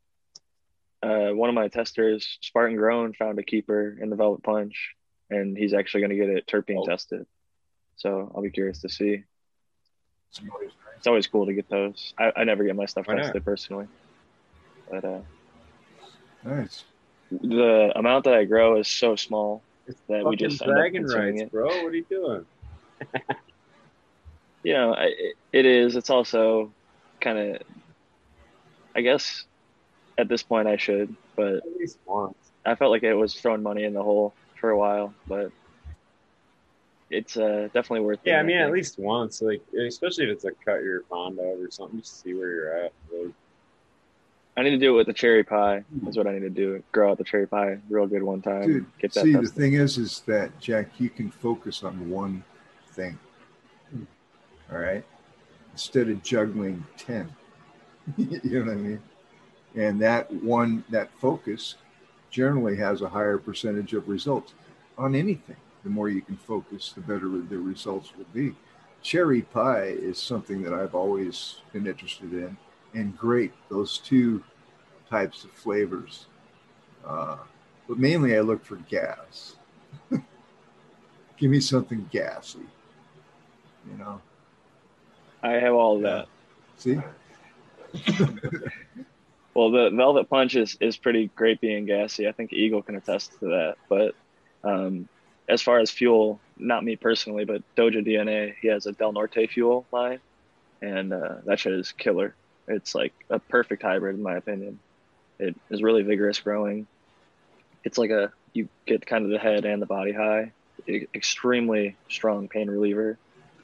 [1.02, 4.96] Uh, one of my testers, Spartan Grown, found a keeper in the Velvet Punch,
[5.30, 6.86] and he's actually going to get it terpene Oh.
[6.86, 7.26] tested.
[7.98, 9.24] So I'll be curious to see.
[10.98, 12.14] It's always cool to get those.
[12.20, 13.24] I, I never get my stuff Why not?
[13.24, 13.88] tested personally,
[14.90, 15.20] but uh,
[16.46, 16.84] Nice.
[17.32, 19.64] the amount that I grow is so small
[20.10, 21.52] that we just end up dragon consuming rights, it.
[21.52, 21.68] bro.
[21.68, 22.46] What are you doing?
[24.64, 25.96] you know, I, it- it is.
[25.96, 26.74] It's also
[27.22, 27.62] kind of,
[28.96, 29.46] I guess,
[30.18, 32.36] at this point I should, but At least once.
[32.66, 35.52] I felt like it was throwing money in the hole for a while, but
[37.14, 38.20] it's uh, definitely worth.
[38.24, 41.40] Yeah, it, I mean, at least once, like especially if it's a cut you're fond
[41.40, 42.94] of or something, just see where you're at.
[43.12, 43.34] Like,
[44.58, 45.84] I need to do it with the cherry pie.
[46.04, 46.84] That's what I need to do.
[46.92, 48.68] Grow out the cherry pie real good one time.
[48.68, 52.44] Dude, get that see, the thing is, is that Jack, you can focus on one
[52.92, 53.18] thing.
[54.72, 55.06] All right,
[55.72, 57.32] instead of juggling ten.
[58.18, 59.02] you know what I mean?
[59.76, 61.76] And that one, that focus,
[62.30, 64.54] generally has a higher percentage of results
[64.98, 65.56] on anything.
[65.84, 68.56] The more you can focus, the better the results will be.
[69.02, 72.58] Cherry pie is something that I've always been interested in,
[72.94, 73.52] and great.
[73.70, 74.44] Those two
[75.10, 76.28] types of flavors.
[77.06, 77.38] Uh,
[77.88, 79.58] but mainly I look for gas.
[81.38, 82.60] Give me something gassy.
[83.92, 84.22] You know,
[85.42, 86.28] I have all of that.
[86.78, 86.98] see?
[89.54, 92.28] Well, the Velvet Punch is, is pretty grapey and gassy.
[92.28, 93.76] I think Eagle can attest to that.
[93.88, 94.16] But
[94.64, 95.08] um,
[95.50, 99.50] as far as fuel, not me personally, but Doja DNA, he has a Del Norte
[99.50, 100.20] fuel line,
[100.82, 102.34] and uh, that shit is killer.
[102.68, 104.80] It's like a perfect hybrid, in my opinion.
[105.40, 106.88] It is really vigorous growing.
[107.84, 110.52] It's like a, you get kind of the head and the body high,
[110.88, 113.18] e- extremely strong pain reliever,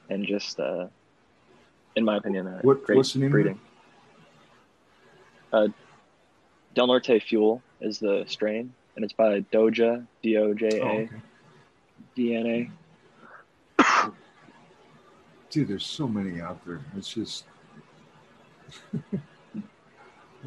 [0.10, 0.88] and just, uh,
[1.96, 3.60] in my opinion, a What- great what's the name breeding.
[5.54, 5.70] Uh,
[6.76, 10.84] Del Norte Fuel is the strain, and it's by Doja D O J A.
[10.84, 11.10] Oh, A
[12.20, 12.24] okay.
[12.24, 12.72] D N
[13.78, 14.12] A.
[15.50, 16.82] Dude, there's so many out there.
[16.96, 17.46] It's just.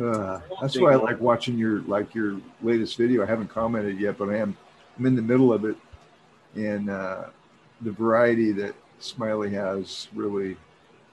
[0.00, 3.22] uh, that's why I like watching your like your latest video.
[3.22, 4.56] I haven't commented yet, but I am.
[4.98, 5.76] I'm in the middle of it,
[6.54, 7.24] and uh,
[7.80, 10.56] the variety that Smiley has really,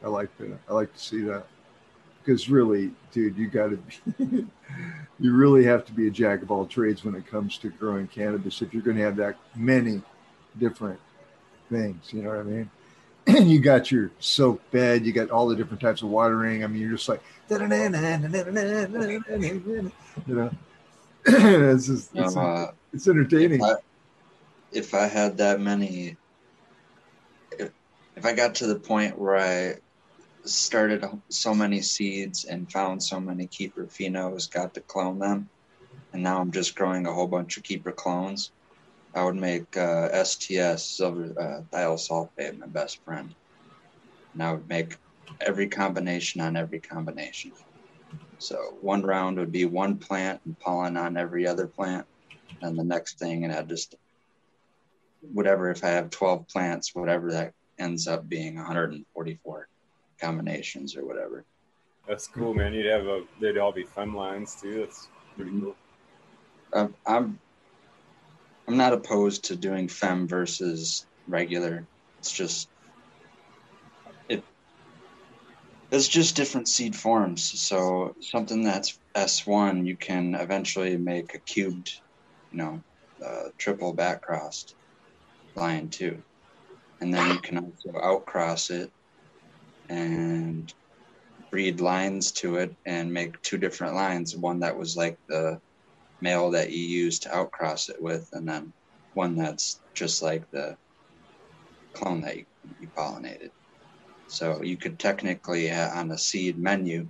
[0.03, 0.57] I like to.
[0.69, 1.47] I like to see that
[2.23, 4.47] because really, dude, you got to.
[5.21, 8.07] You really have to be a jack of all trades when it comes to growing
[8.07, 10.01] cannabis if you're going to have that many
[10.59, 10.99] different
[11.69, 12.13] things.
[12.13, 12.69] You know what I mean?
[13.27, 16.63] And you got your soak bed, you got all the different types of watering.
[16.63, 17.59] I mean, you're just like, you
[20.27, 20.51] know,
[21.25, 23.63] it's just it's, Uh, it's entertaining.
[23.63, 23.75] I-
[24.71, 26.15] if I had that many,
[27.57, 27.71] if,
[28.15, 29.77] if I got to the point where I
[30.43, 35.49] started so many seeds and found so many keeper phenos, got to clone them,
[36.13, 38.51] and now I'm just growing a whole bunch of keeper clones,
[39.15, 43.33] I would make uh, STS silver uh, thiosulfate my best friend,
[44.33, 44.97] and I would make
[45.41, 47.51] every combination on every combination.
[48.37, 52.05] So one round would be one plant and pollen on every other plant,
[52.61, 53.95] and the next thing, and I just
[55.21, 55.71] whatever.
[55.71, 59.67] If I have 12 plants, whatever that ends up being, 144
[60.21, 61.45] combinations or whatever.
[62.07, 62.73] that's cool, man.
[62.73, 64.79] You'd have a, they'd all be fem lines too.
[64.81, 65.75] That's pretty cool.
[66.73, 67.39] I'm I'm
[68.69, 71.87] I'm not opposed to doing fem versus regular.
[72.19, 72.69] It's just
[74.29, 74.43] it
[75.89, 77.59] it's just different seed forms.
[77.63, 81.91] So something that's S1, you can eventually make a cubed,
[82.51, 82.83] you know,
[83.25, 84.75] uh, triple back crossed
[85.55, 86.21] line too.
[87.01, 88.91] And then you can also outcross it
[89.89, 90.71] and
[91.49, 94.37] breed lines to it and make two different lines.
[94.37, 95.59] One that was like the
[96.21, 98.73] male that you use to outcross it with, and then
[99.13, 100.77] one that's just like the
[101.93, 102.45] clone that you,
[102.79, 103.49] you pollinated.
[104.27, 107.09] So you could technically uh, on a seed menu,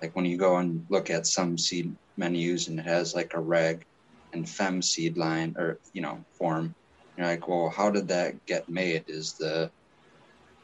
[0.00, 3.40] like when you go and look at some seed menus and it has like a
[3.40, 3.84] reg
[4.32, 6.74] and fem seed line or you know form,
[7.16, 9.04] you're like, well, how did that get made?
[9.08, 9.70] Is the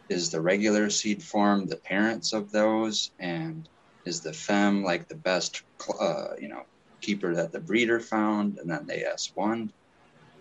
[0.09, 3.69] is the regular seed form the parents of those, and
[4.05, 5.63] is the fem like the best
[6.01, 6.63] uh, you know
[7.03, 9.73] keeper that the breeder found, and then they S one?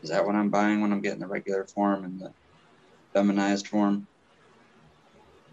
[0.02, 2.32] Is that what I'm buying when I'm getting the regular form and the
[3.14, 4.08] feminized form?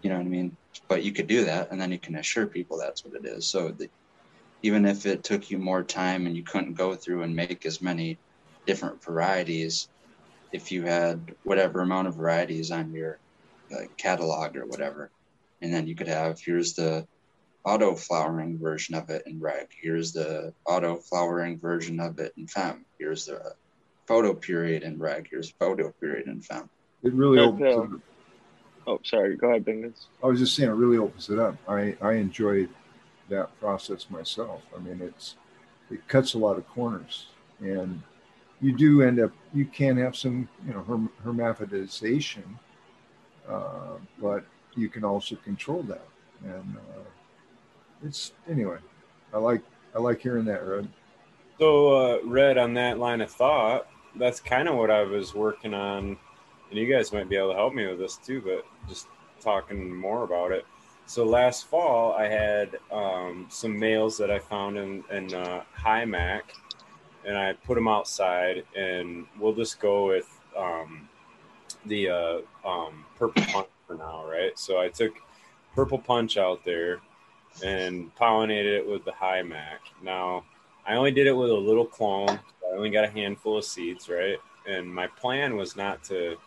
[0.01, 0.55] You know what I mean?
[0.87, 3.45] But you could do that, and then you can assure people that's what it is.
[3.45, 3.89] So the,
[4.63, 7.81] even if it took you more time and you couldn't go through and make as
[7.81, 8.17] many
[8.65, 9.89] different varieties,
[10.51, 13.19] if you had whatever amount of varieties on your
[13.69, 15.11] like, catalog or whatever,
[15.61, 17.05] and then you could have here's the
[17.65, 19.67] auto flowering version of it in reg.
[19.81, 22.85] Here's the auto flowering version of it in fem.
[22.97, 23.53] Here's the
[24.07, 25.27] photo period in reg.
[25.29, 26.69] Here's photo period in fem.
[27.03, 27.65] It really Okay.
[27.65, 28.01] opens it up.
[28.87, 29.35] Oh, sorry.
[29.35, 30.05] Go ahead, Bingus.
[30.23, 31.55] I was just saying, it really opens it up.
[31.67, 32.67] I I enjoy
[33.29, 34.63] that process myself.
[34.75, 35.35] I mean, it's
[35.91, 37.27] it cuts a lot of corners,
[37.59, 38.01] and
[38.61, 42.57] you do end up you can have some you know herm- hermaphrodization,
[43.47, 44.45] uh, but
[44.75, 46.07] you can also control that,
[46.43, 47.03] and uh,
[48.03, 48.77] it's anyway.
[49.33, 49.61] I like
[49.95, 50.87] I like hearing that, Red.
[51.59, 55.73] So, uh, Red, on that line of thought, that's kind of what I was working
[55.73, 56.17] on,
[56.69, 58.41] and you guys might be able to help me with this too.
[58.41, 59.07] But just
[59.41, 60.65] talking more about it.
[61.05, 66.05] So last fall, I had um, some males that I found in, in uh, High
[66.05, 66.53] Mac,
[67.25, 71.09] and I put them outside, and we'll just go with um,
[71.87, 74.57] the uh, um, purple punch for now, right?
[74.57, 75.13] So I took
[75.73, 76.99] purple punch out there
[77.63, 79.81] and pollinated it with the High Mac.
[80.01, 80.43] Now,
[80.85, 82.39] I only did it with a little clone.
[82.61, 84.37] So I only got a handful of seeds, right?
[84.67, 86.37] And my plan was not to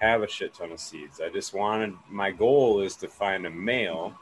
[0.00, 1.20] have a shit ton of seeds.
[1.20, 4.14] I just wanted my goal is to find a male.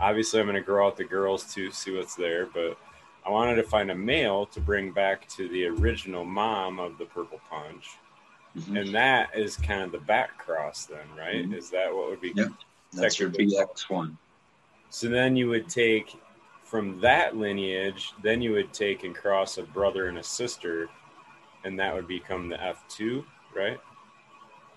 [0.00, 2.78] Obviously, I'm going to grow out the girls too, see what's there, but
[3.24, 7.06] I wanted to find a male to bring back to the original mom of the
[7.06, 7.96] purple punch.
[8.56, 8.80] Mhm.
[8.80, 11.44] And that is kind of the back cross, then, right?
[11.44, 11.54] Mhm.
[11.56, 12.32] Is that what would be?
[12.36, 12.48] Yep.
[12.92, 13.56] That's your technically
[13.88, 14.16] called?
[14.96, 15.08] BX1.
[15.08, 16.20] So then you would take
[16.64, 20.88] from that lineage, then you would take and cross a brother and a sister,
[21.64, 23.24] and that would become the F2,
[23.54, 23.78] right?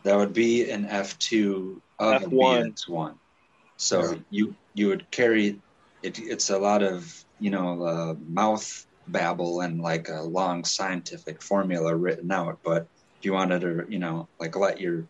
[0.03, 2.23] That would be an F2 of F1.
[2.23, 3.19] a BX1.
[3.77, 4.19] So Yeah.
[4.29, 5.61] you you would carry
[6.03, 6.19] it.
[6.19, 11.95] It's a lot of you know uh, mouth babble and like a long scientific formula
[11.95, 12.59] written out.
[12.63, 12.83] But
[13.19, 15.07] if you wanted to, you know, like let your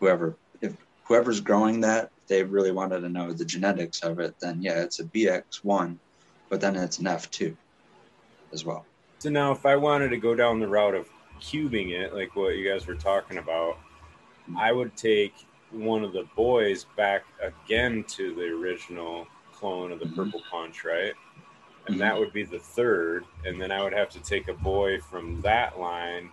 [0.00, 0.76] whoever if
[1.06, 4.80] whoever's growing that, if they really wanted to know the genetics of it, then yeah,
[4.80, 5.98] it's a BX1,
[6.48, 7.56] but then it's an F2
[8.52, 8.86] as well.
[9.18, 11.08] So now, if I wanted to go down the route of
[11.40, 13.78] cubing it, like what you guys were talking about,
[14.56, 15.34] I would take
[15.70, 20.16] one of the boys back again to the original clone of the Mhm.
[20.16, 21.14] Purple Punch, right?
[21.86, 22.00] And Mhm.
[22.00, 25.40] that would be the third, and then I would have to take a boy from
[25.42, 26.30] that line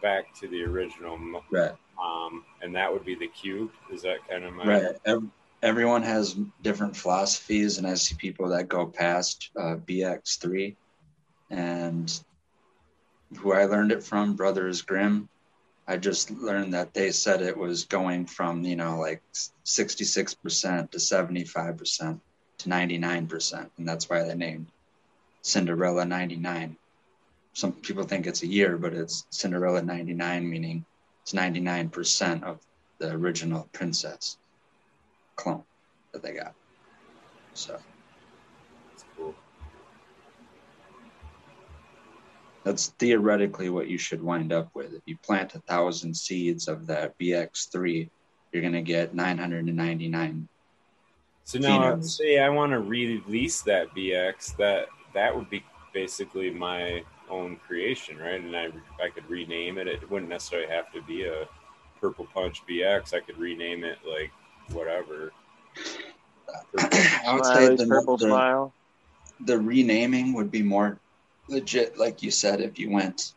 [0.00, 1.16] back to the original
[1.50, 1.72] Right.
[1.96, 3.70] Mom, and that would be the cube.
[3.92, 5.20] Is that kind of my Right.
[5.62, 10.74] Everyone has different philosophies, and I see people that go past uh, BX3.
[11.50, 12.20] And
[13.38, 15.28] who I learned it from, Brothers Grimm,
[15.86, 19.22] I just learned that they said it was going from, you know, like
[19.64, 22.20] 66% to 75%
[22.58, 23.70] to 99%.
[23.76, 24.66] And that's why they named
[25.42, 26.76] Cinderella 99.
[27.54, 30.84] Some people think it's a year, but it's Cinderella 99, meaning
[31.22, 32.58] it's 99% of
[32.98, 34.38] the original princess
[35.36, 35.62] clone
[36.12, 36.54] that they got.
[37.54, 37.78] So
[38.90, 39.34] That's cool.
[42.64, 44.94] that's theoretically what you should wind up with.
[44.94, 48.08] If you plant a thousand seeds of that BX3,
[48.52, 50.48] you're going to get 999.
[51.44, 57.04] So now, say I want to release that BX, that that would be basically my
[57.30, 58.40] own creation, right?
[58.40, 58.66] And I
[59.02, 59.86] I could rename it.
[59.88, 61.48] It wouldn't necessarily have to be a
[62.00, 63.14] Purple Punch BX.
[63.14, 64.30] I could rename it like
[64.72, 65.32] whatever.
[66.78, 68.72] I would say the, purple the, smile.
[69.40, 70.98] the renaming would be more
[71.48, 73.34] legit, like you said, if you went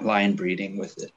[0.00, 1.12] line breeding with it.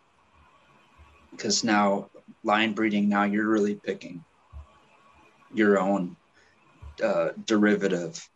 [1.31, 2.09] Because now,
[2.43, 4.23] line breeding, now you're really picking
[5.53, 6.15] your own
[7.03, 8.27] uh, derivative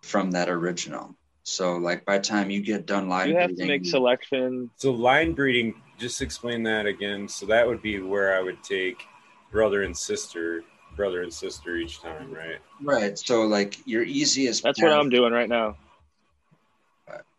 [0.00, 1.14] from that original.
[1.46, 4.68] So like by the time you get done line You have to make selection.
[4.74, 7.28] So line breeding, just explain that again.
[7.28, 9.04] So that would be where I would take
[9.52, 10.64] brother and sister,
[10.96, 12.58] brother and sister each time, right?
[12.82, 13.16] right?
[13.16, 15.76] So like your easiest That's what I'm doing right now.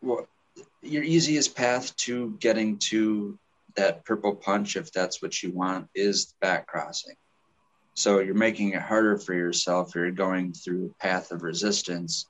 [0.01, 0.25] well,
[0.81, 3.37] your easiest path to getting to
[3.75, 7.15] that purple punch, if that's what you want, is back crossing.
[7.95, 9.95] So you're making it harder for yourself.
[9.95, 12.25] You're going through a path of resistance,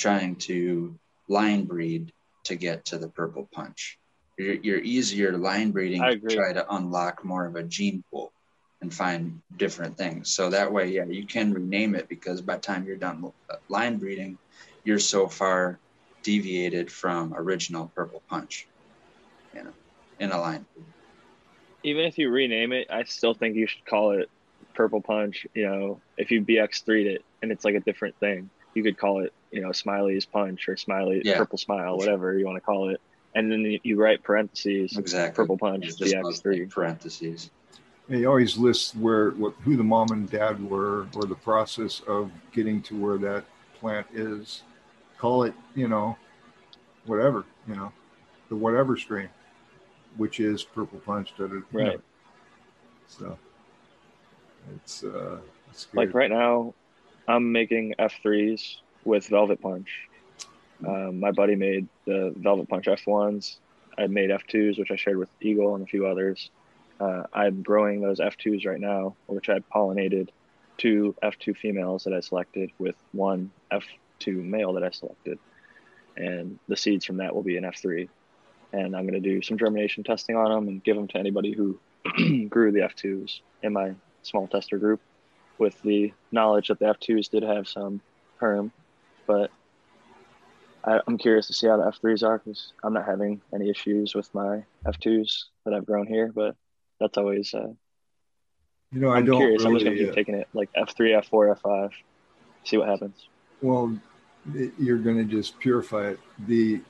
[0.00, 0.98] trying to
[1.28, 2.12] line breed
[2.44, 3.98] to get to the purple punch.
[4.38, 8.32] You're, you're easier line breeding to try to unlock more of a gene pool
[8.80, 10.30] and find different things.
[10.30, 13.32] So that way, yeah, you can rename it because by the time you're done
[13.68, 14.38] line breeding,
[14.84, 15.78] you're so far
[16.22, 18.66] deviated from original purple punch
[19.54, 19.72] you know
[20.18, 20.66] in a line
[21.82, 24.28] Even if you rename it, I still think you should call it
[24.74, 25.46] Purple Punch.
[25.54, 29.24] You know, if you BX3'd it and it's like a different thing, you could call
[29.24, 31.38] it, you know, Smiley's Punch or Smiley Yeah.
[31.38, 33.00] Purple Smile, whatever you want to call it.
[33.34, 36.66] And then you- you write parentheses, exactly Purple Punch It's just those BX3.
[36.70, 37.50] parentheses
[38.08, 42.32] He always lists where what who the mom and dad were or the process of
[42.52, 43.44] getting to where that
[43.74, 44.62] plant is.
[45.16, 46.16] Call it, you know,
[47.06, 47.92] whatever, you know,
[48.48, 49.28] the whatever strain,
[50.16, 51.36] which is purple punch.
[51.36, 51.64] Da, da, you know.
[51.72, 52.00] Right.
[53.06, 53.38] So
[54.74, 55.38] it's uh
[55.70, 55.96] it's good.
[55.96, 56.74] Like right now,
[57.30, 60.08] I'm making F3s with Velvet Punch.
[60.84, 63.58] Um, my buddy made the Velvet Punch F1s.
[63.96, 66.50] I made F2s, which I shared with Eagle and a few others.
[66.98, 70.30] Uh, I'm growing those F2s right now, which I pollinated
[70.76, 75.38] two F2 females that I selected with one F2 male that I selected.
[76.16, 78.08] And the seeds from that will be an F3.
[78.72, 81.52] And I'm going to do some germination testing on them and give them to anybody
[81.52, 81.78] who
[82.48, 85.00] grew the F2s in my small tester group
[85.60, 88.00] with the knowledge that the F2s did have some
[88.38, 88.72] perm,
[89.26, 89.50] but
[90.84, 94.14] I, I'm curious to see how the F3s are because I'm not having any issues
[94.14, 96.56] with my F2s that I've grown here, but
[96.98, 97.68] that's always, uh,
[98.92, 99.64] you know, I I'm don't curious.
[99.64, 101.90] I'm just going to keep uh, taking it like F3, F4, F5,
[102.64, 103.28] see what happens.
[103.62, 103.96] well,
[104.54, 106.20] it- you're going to just purify it.
[106.46, 106.80] The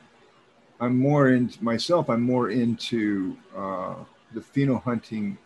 [0.81, 2.09] I'm more into myself.
[2.09, 3.97] I'm more into uh,
[4.33, 5.37] the pheno hunting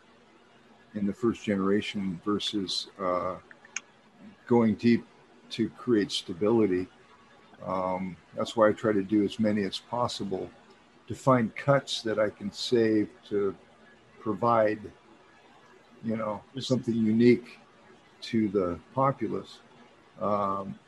[0.94, 3.36] in the first generation versus uh,
[4.46, 5.04] going deep
[5.50, 6.86] to create stability.
[7.64, 10.50] Um, that's why I try to do as many as possible
[11.08, 13.54] to find cuts that I can save to
[14.20, 14.80] provide,
[16.02, 17.58] you know, something unique
[18.22, 19.58] to the populace.
[20.20, 20.78] Um,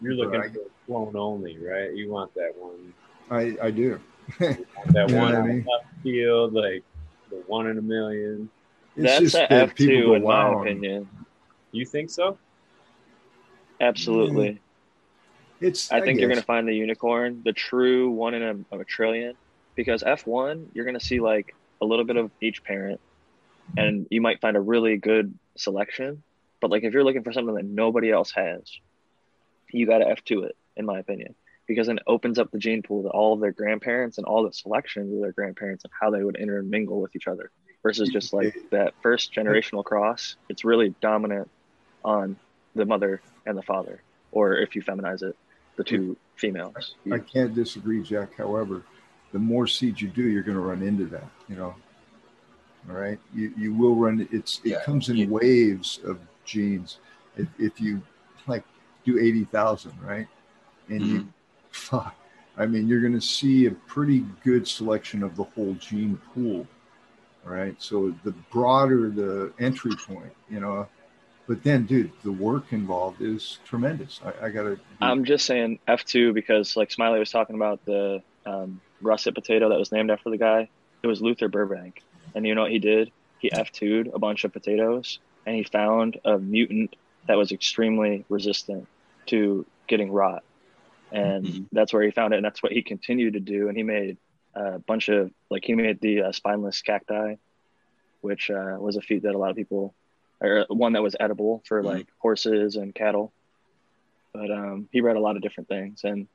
[0.00, 1.94] You're looking for clone only, right?
[1.94, 2.92] You want that one,
[3.30, 3.98] I, I do.
[4.38, 4.58] that
[5.10, 5.66] one I mean?
[6.02, 6.82] field, like
[7.30, 8.50] the one in a million.
[8.96, 10.54] It's that's just a that people F2 go, in wow.
[10.54, 11.08] my opinion.
[11.72, 12.38] You think so?
[13.80, 14.50] Absolutely.
[14.50, 15.66] Mm-hmm.
[15.66, 15.90] It's.
[15.90, 18.84] I think you're going to find the unicorn, the true one in a, of a
[18.84, 19.34] trillion,
[19.74, 23.00] because F1, you're going to see like a little bit of each parent,
[23.76, 26.22] and you might find a really good selection.
[26.60, 28.62] But like if you're looking for something that nobody else has,
[29.70, 31.34] you got to F2 it, in my opinion,
[31.66, 34.42] because then it opens up the gene pool to all of their grandparents and all
[34.44, 37.50] the selections of their grandparents and how they would intermingle with each other
[37.82, 40.36] versus just like that first generational cross.
[40.48, 41.50] It's really dominant
[42.04, 42.36] on
[42.74, 44.02] the mother and the father,
[44.32, 45.36] or if you feminize it,
[45.76, 46.94] the two females.
[47.10, 48.36] I can't disagree, Jack.
[48.36, 48.82] However,
[49.32, 51.26] the more seeds you do, you're going to run into that.
[51.48, 51.74] You know.
[52.88, 53.18] All right.
[53.34, 54.28] You you will run.
[54.30, 54.82] It's it Yeah.
[54.84, 56.98] comes in You- waves of genes.
[57.36, 58.02] If if you
[58.46, 58.62] like
[59.04, 60.28] do eighty thousand, right,
[60.88, 61.14] and Mm-hmm.
[61.16, 61.28] you,
[61.74, 62.14] fuck,
[62.56, 66.66] I mean, you're going to see a pretty good selection of the whole gene pool.
[67.44, 67.74] Right.
[67.78, 70.88] So the broader the entry point, you know.
[71.46, 74.18] But then, dude, the work involved is tremendous.
[74.24, 74.80] I, I got to.
[75.02, 79.78] I'm just saying F2 because like Smiley was talking about the um, russet potato that
[79.78, 80.70] was named after the guy.
[81.02, 82.02] It was Luther Burbank.
[82.34, 83.12] And you know what he did?
[83.38, 86.96] He F2'd a bunch of potatoes and he found a mutant
[87.26, 88.86] that was extremely resistant
[89.26, 90.42] to getting rot.
[91.12, 91.66] And Mhm.
[91.72, 92.38] that's where he found it.
[92.38, 93.68] And that's what he continued to do.
[93.68, 94.16] And he made
[94.54, 97.36] a bunch of, like, he made the uh, spineless cacti,
[98.20, 99.94] which uh, was a feat that a lot of people,
[100.40, 101.86] or one that was edible for Mhm.
[101.86, 103.32] like horses and cattle
[104.32, 106.26] but um, he read a lot of different things and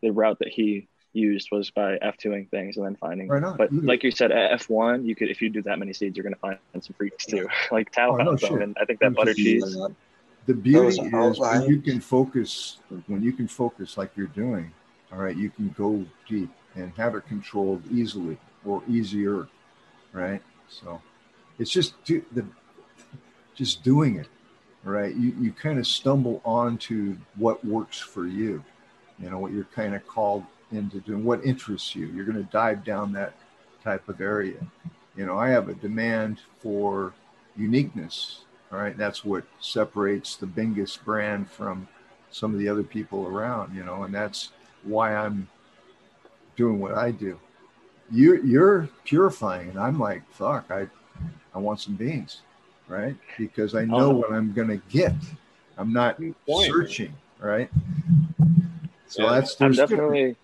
[0.00, 3.56] the route that he used was by f2ing things and then finding Right on.
[3.56, 6.16] but Either- like you said at f1 you could if you do that many seeds
[6.16, 8.52] you're going to find some freaks too like tao Oh, no shit.
[8.62, 9.76] and i think that I'm butter cheese
[10.48, 14.72] the beauty is when you can focus when you can focus like you're doing
[15.12, 19.48] all right you can go deep and have it controlled easily or easier
[20.12, 21.00] right so
[21.60, 22.44] it's just do, the
[23.54, 24.28] just doing it
[24.84, 28.64] right you, you kind of stumble onto what works for you
[29.20, 32.06] you know, what you're kind of called into doing, what interests you.
[32.06, 33.34] You're going to dive down that
[33.82, 34.58] type of area.
[35.16, 37.12] You know, I have a demand for
[37.56, 38.44] uniqueness.
[38.72, 38.96] All right.
[38.96, 41.88] That's what separates the Bingus brand from
[42.30, 44.50] some of the other people around, you know, and that's
[44.82, 45.48] why I'm
[46.56, 47.38] doing what I do.
[48.10, 50.86] You you're purifying, and I'm like, fuck, I
[51.54, 52.42] I want some beans,
[52.88, 53.16] right?
[53.38, 54.14] Because I know Oh.
[54.16, 55.14] what I'm gonna get.
[55.78, 57.70] I'm not searching, right?
[59.06, 59.32] So Yeah.
[59.40, 60.36] that's I'm there's different- definitely,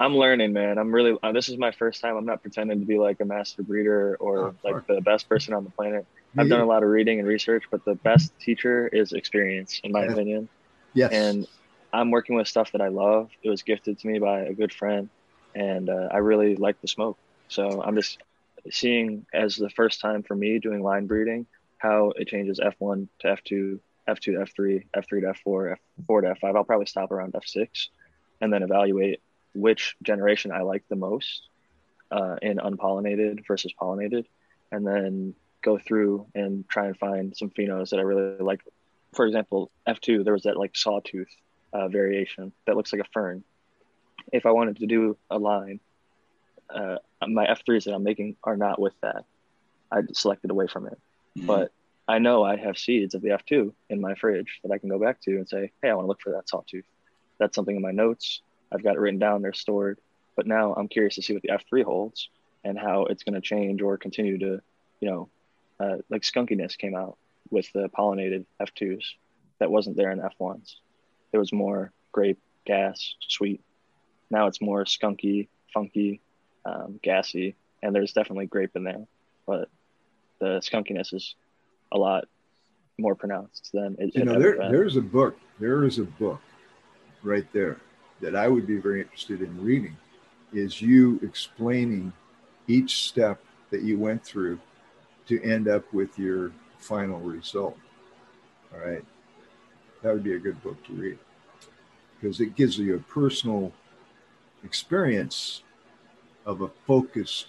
[0.00, 0.78] I'm learning, man.
[0.78, 2.16] I'm really, uh, this is my first time.
[2.16, 5.54] I'm not pretending to be like a master breeder or Oh, like the best person
[5.54, 6.04] on the planet.
[6.38, 9.92] I've done a lot of reading and research, but the best teacher is experience, in
[9.92, 10.12] my Yes.
[10.12, 10.48] opinion.
[10.94, 11.46] yes, And
[11.92, 13.30] I'm working with stuff that I love.
[13.42, 15.10] It was gifted to me by a good friend,
[15.54, 17.18] and uh, I really like the smoke.
[17.48, 18.18] So I'm just
[18.70, 21.46] seeing as the first time for me doing line breeding
[21.78, 25.76] how it changes F1 to F2, F2 to F3, F3 to F4,
[26.08, 26.56] F4 to F5.
[26.56, 27.90] I'll probably stop around F6
[28.40, 29.20] and then evaluate
[29.54, 31.48] which generation I like the most
[32.10, 34.24] uh, in unpollinated versus pollinated,
[34.70, 38.60] and then go through and try and find some phenos that I really like.
[39.14, 41.28] For example, F2, there was that like sawtooth
[41.72, 43.44] uh, variation that looks like a fern.
[44.32, 45.80] If I wanted to do a line,
[46.74, 46.96] uh,
[47.26, 49.24] my F3s that I'm making are not with that.
[49.90, 50.98] I selected away from it.
[51.36, 51.72] But
[52.08, 54.98] I know I have seeds of the F2 in my fridge that I can go
[54.98, 56.84] back to and say, hey, I want to look for that sawtooth.
[57.38, 58.40] That's something in my notes.
[58.72, 59.98] I've got it written down, they're stored.
[60.36, 62.28] But now I'm curious to see what the F3 holds
[62.64, 64.60] and how it's going to change or continue to,
[65.00, 65.28] you know,
[65.80, 67.16] uh, like skunkiness came out
[67.50, 69.04] with the pollinated F2s
[69.58, 70.74] that wasn't there in F1s.
[71.30, 73.62] There was more grape, gas, sweet.
[74.30, 76.20] Now it's more skunky, funky,
[76.64, 79.06] um, gassy, and there's definitely grape in there,
[79.46, 79.68] but
[80.38, 81.34] the skunkiness is
[81.92, 82.24] a lot
[82.98, 85.36] more pronounced than it, you know, there, there's a book.
[85.58, 86.40] There is a book
[87.22, 87.78] right there
[88.20, 89.96] that I would be very interested in reading.
[90.52, 92.12] Is you explaining
[92.68, 94.60] each step that you went through
[95.26, 97.78] to end up with your final result.
[98.72, 99.04] All right,
[100.02, 101.18] that would be a good book to read
[102.20, 103.72] because it gives you a personal
[104.64, 105.62] experience
[106.46, 107.48] of a focused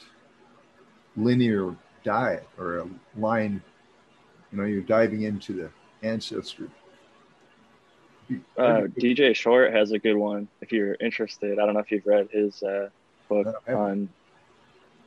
[1.16, 3.62] linear diet or a line
[4.52, 5.70] you know you're diving into the
[6.08, 6.70] ancestry
[8.58, 11.60] Uh, DJ Short has a good one if you're interested.
[11.60, 12.90] I don't know if you've read his uh,
[13.30, 13.86] book No, I haven't.
[13.86, 14.10] on.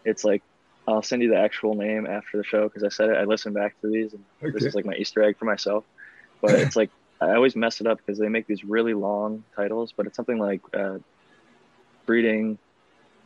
[0.05, 0.43] It's like
[0.89, 3.16] I'll send you the actual name after the show because I said it.
[3.16, 5.84] I listened back to these, and this is like my Easter egg for myself.
[6.41, 9.93] But it's like I always mess it up because they make these really long titles.
[9.97, 10.99] But it's something like uh,
[12.05, 12.59] breeding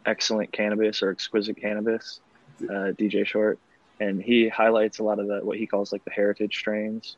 [0.07, 2.21] excellent cannabis or exquisite cannabis.
[2.63, 3.59] Uh, DJ Short,
[4.01, 7.17] and he highlights a lot of the what he calls like the heritage strains,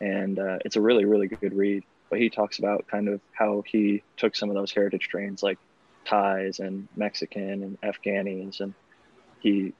[0.00, 1.84] and uh, it's a really really good read.
[2.10, 5.58] But he talks about kind of how he took some of those heritage strains like
[6.04, 8.74] Thais and Mexican and Afghanis, and
[9.40, 9.72] he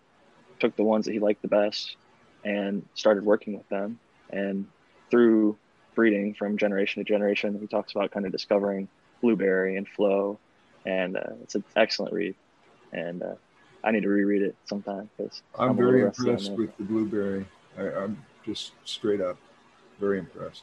[0.61, 1.96] took the ones that he liked the best
[2.44, 3.98] and started working with them.
[4.30, 4.66] And
[5.11, 5.57] through
[5.94, 8.88] breeding from generation to generation, he talks about kind of discovering
[9.20, 10.38] blueberry and Flo,
[10.84, 12.34] and uh, it's an excellent read.
[12.92, 13.34] And uh,
[13.82, 17.46] I need to reread it sometime because i'm a little very impressed with the blueberry
[17.78, 19.36] I, i'm just straight up
[20.00, 20.62] very impressed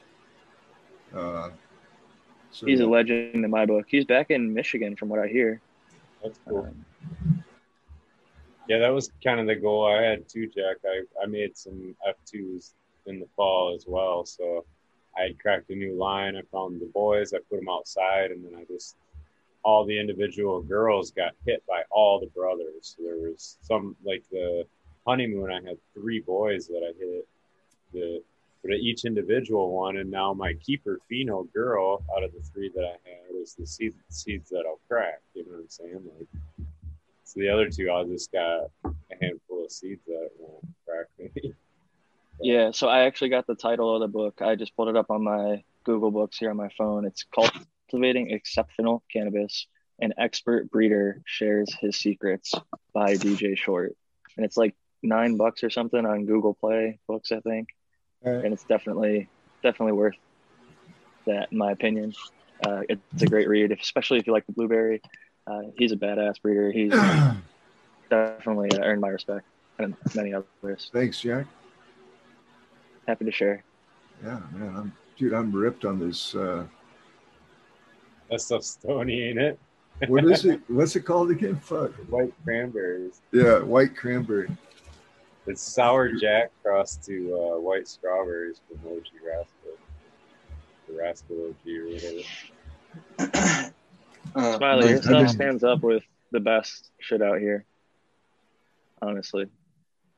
[1.15, 1.49] uh,
[2.51, 3.85] so He's a legend in my book.
[3.87, 5.61] He's back in Michigan, from what I hear.
[6.21, 6.67] That's cool.
[6.67, 7.40] Um,
[8.67, 10.77] Yeah, that was kind of the goal I had too, Jack.
[10.85, 12.73] I, I made some F2s
[13.05, 14.25] in the fall as well.
[14.25, 14.65] So
[15.17, 16.35] I had cracked a new line.
[16.35, 18.95] I found the boys, I put them outside, and then I just,
[19.63, 22.95] all the individual girls got hit by all the brothers.
[22.95, 24.65] So there was some, like the
[25.05, 27.27] honeymoon, I had three boys that I hit.
[27.93, 28.23] The,
[28.63, 32.83] but each individual one, and now my keeper pheno girl out of the three that
[32.83, 35.21] I had is the seed, seeds that I'll crack.
[35.33, 36.01] You know what I'm saying?
[36.17, 36.27] Like,
[37.31, 41.53] so the other two, I just got a handful of seeds that won't crack me.
[42.43, 44.41] Yeah, so I actually got the title of the book.
[44.41, 47.05] I just pulled it up on my Google Books here on my phone.
[47.05, 47.23] It's
[47.91, 49.67] Cultivating Exceptional Cannabis.
[49.99, 52.51] An expert breeder shares his secrets
[52.95, 53.95] by DJ Short.
[54.37, 57.67] And it's like nine bucks or something on Google Play books, I think.
[58.25, 58.43] All right.
[58.43, 59.29] And it's definitely
[59.61, 60.15] definitely worth
[61.27, 62.15] that in my opinion.
[62.65, 64.99] Uh, it's a great read, especially if you like the blueberry.
[65.47, 66.71] Uh, he's a badass breeder.
[66.71, 66.91] He's
[68.09, 69.45] definitely uh, earned my respect
[69.79, 70.89] and many others.
[70.93, 71.45] thanks jack
[73.07, 73.63] Happy to share.
[74.23, 76.63] yeah man i'm dude i'm ripped on this uh,
[78.29, 79.59] That stuff's stony, ain't it?
[80.07, 83.21] what is it what's it called again fuck White cranberries.
[83.31, 84.49] yeah white cranberry
[85.47, 89.77] It's sour jack crossed to uh, white strawberries from OG Rascal.
[90.87, 91.87] The Rascal OG or
[93.17, 93.71] whatever.
[94.35, 97.65] Uh, Smiley, your stuff stands up with the best shit out here.
[99.01, 99.47] Honestly,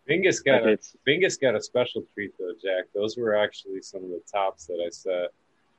[0.10, 2.86] Bingus like got a it's Bingus got a special treat though, Jack.
[2.94, 5.32] Those were actually some of the tops that I set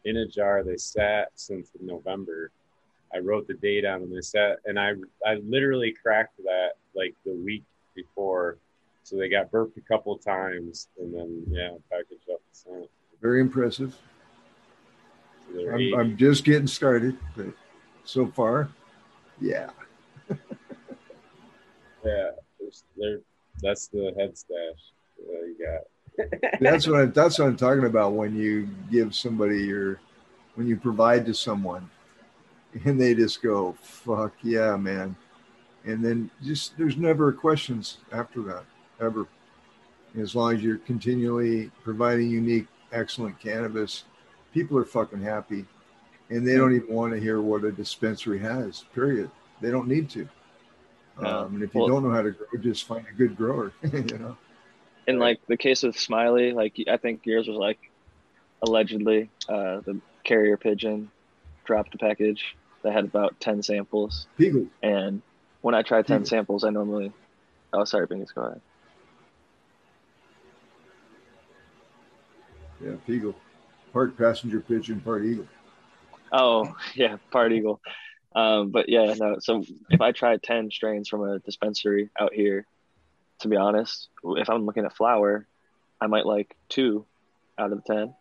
[0.04, 0.62] in a jar.
[0.64, 2.50] They sat since November.
[3.14, 4.14] I wrote the date on them.
[4.14, 4.92] They sat, and I
[5.24, 7.64] I literally cracked that like the week
[7.94, 8.58] before.
[9.02, 12.90] So they got burped a couple times, and then yeah, packaged up the scent.
[13.20, 13.94] Very impressive.
[15.52, 15.94] So I'm.
[15.94, 17.48] I'm just getting started, but
[18.04, 18.68] so far,
[19.40, 19.70] yeah.
[20.28, 20.36] yeah,
[22.58, 23.20] there's- they're,
[23.62, 25.82] that's the head stash that you got.
[26.60, 29.98] That's what I, that's what I'm talking about when you give somebody your
[30.54, 31.90] when you provide to someone
[32.84, 35.16] and they just go, fuck yeah, man.
[35.84, 38.62] And then just there's never questions after that,
[39.00, 39.26] ever.
[40.16, 44.04] As long as you're continually providing unique, excellent cannabis,
[44.52, 45.64] people are fucking happy.
[46.30, 49.30] And they don't even want to hear what a dispensary has, period.
[49.60, 50.28] They don't need to.
[51.18, 53.72] Um, and if you Well- don't know how to grow, just find a good grower,
[53.92, 54.36] you know?
[55.06, 57.78] in like the case of Smiley, like I think yours was like
[58.62, 61.10] allegedly uh, the carrier pigeon
[61.66, 65.20] dropped a package that had about ten samples, People, and
[65.60, 67.12] when I try ten samples, I normally
[67.74, 68.60] oh sorry, Bingus, go ahead.
[72.82, 73.34] yeah, Peagle.
[73.92, 75.46] Part passenger pigeon, part eagle.
[76.32, 77.80] Oh yeah, part eagle.
[78.34, 79.36] Um, but yeah, no.
[79.38, 82.66] So if I try ten strains from a dispensary out here,
[83.40, 85.46] to be honest, if I'm looking at flower,
[86.00, 87.06] I might like two
[87.58, 88.14] out of the ten,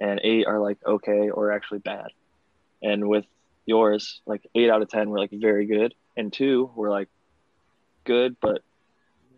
[0.00, 2.08] and eight are like okay or actually bad.
[2.82, 3.24] And with
[3.66, 7.08] yours, like eight out of ten were like very good, and two were like
[8.04, 8.62] good, but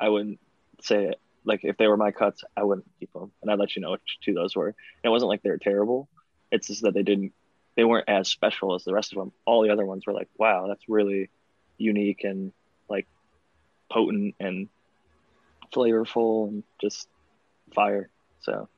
[0.00, 0.40] I wouldn't
[0.80, 1.20] say it.
[1.44, 3.92] Like if they were my cuts, I wouldn't keep them, and I'd let you know
[3.92, 4.68] which two those were.
[4.68, 6.08] And it wasn't like they were terrible.
[6.50, 7.32] It's just that they didn't
[7.76, 9.32] they weren't as special as the rest of them.
[9.44, 11.30] All the other ones were like, wow, that's really
[11.78, 12.52] unique and
[12.88, 13.06] like
[13.90, 14.68] potent and
[15.72, 17.08] flavorful and just
[17.74, 18.10] fire.
[18.40, 18.68] So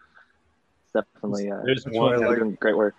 [0.85, 2.95] it's definitely uh, There's one like- great work.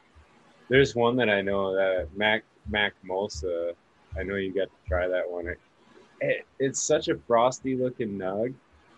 [0.69, 3.73] There's one that I know that Mac Mac Mosa.
[4.17, 5.47] I know you got to try that one.
[5.47, 5.59] It,
[6.21, 8.53] it, it's such a frosty looking nug,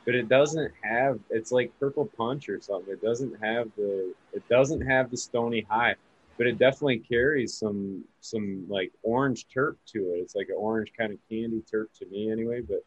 [0.05, 1.19] but it doesn't have.
[1.29, 2.93] It's like purple punch or something.
[2.93, 4.13] It doesn't have the.
[4.31, 5.95] It doesn't have the stony high,
[6.38, 10.19] but it definitely carries some some like orange terp to it.
[10.19, 12.61] It's like an orange kind of candy terp to me anyway.
[12.61, 12.83] But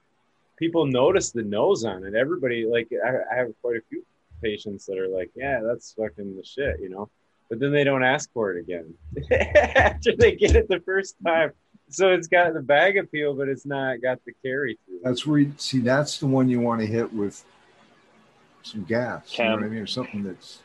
[0.56, 2.14] people notice the nose on it.
[2.14, 4.04] Everybody like I, I have quite a few
[4.42, 7.10] patients that are like, yeah, that's fucking the shit, you know
[7.48, 8.94] but then they don't ask for it again
[9.76, 11.52] after they get it the first time.
[11.90, 15.00] So it's got the bag appeal, but it's not got the carry through.
[15.02, 17.42] That's where you see that's the one you want to hit with
[18.62, 19.38] some gas.
[19.38, 19.80] You know what I mean?
[19.80, 20.60] Or something that's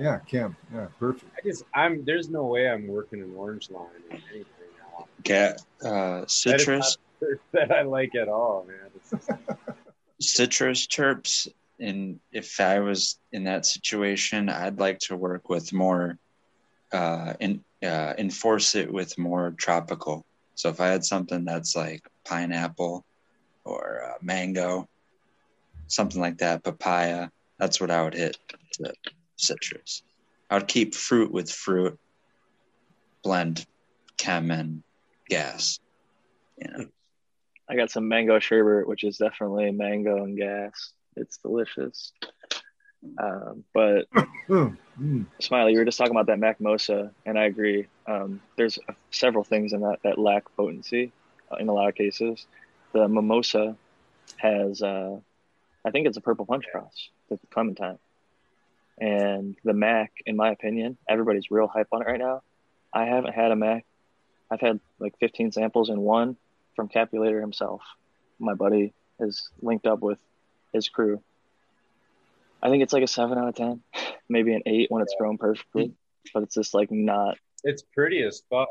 [0.00, 0.12] yeah.
[0.12, 0.56] yeah, chem.
[0.72, 1.30] Yeah, perfect.
[1.36, 4.44] I just I'm there's no way I'm working an orange line or anything
[4.78, 6.98] now Get uh, citrus,
[7.52, 8.90] that I like at all, man.
[8.94, 9.30] Just,
[10.20, 11.48] citrus terps.
[11.78, 16.18] And if I was in that situation, I'd like to work with more,
[16.92, 20.26] uh, in, uh, enforce it with more tropical.
[20.56, 23.06] So if I had something that's like pineapple
[23.64, 24.88] or uh, mango,
[25.86, 28.36] something like that, papaya, that's what I would hit
[28.78, 28.92] the
[29.40, 30.02] citrus.
[30.48, 31.98] I would keep fruit with fruit,
[33.22, 33.66] blend
[34.16, 34.82] chem and
[35.28, 35.78] gas.
[36.58, 36.86] You know,
[37.68, 40.92] I got some mango sherbet, which is definitely mango and gas.
[41.16, 42.12] It's delicious.
[43.18, 44.10] Um, but
[44.48, 45.26] mm.
[45.40, 47.86] Smiley, you were just talking about that Macmosa, and I agree.
[48.06, 48.78] Um, there's
[49.10, 51.12] several things in that that lack potency
[51.50, 52.46] uh, in a lot of cases.
[52.92, 53.76] The mimosa
[54.36, 55.16] has, uh,
[55.84, 57.98] I think it's a purple punch cross with clementine,
[59.00, 62.42] and the Mac, in my opinion, everybody's real hype on it right now.
[62.92, 63.84] I haven't had a Mac.
[64.50, 66.36] I've had like 15 samples and one
[66.76, 67.82] from Capulator himself.
[68.38, 70.18] My buddy is linked up with
[70.72, 71.22] his crew.
[72.62, 73.82] I think it's like a seven out of ten,
[74.28, 75.92] maybe an eight when it's grown perfectly,
[76.34, 77.38] but it's just like not.
[77.64, 78.68] it's pretty as fuck.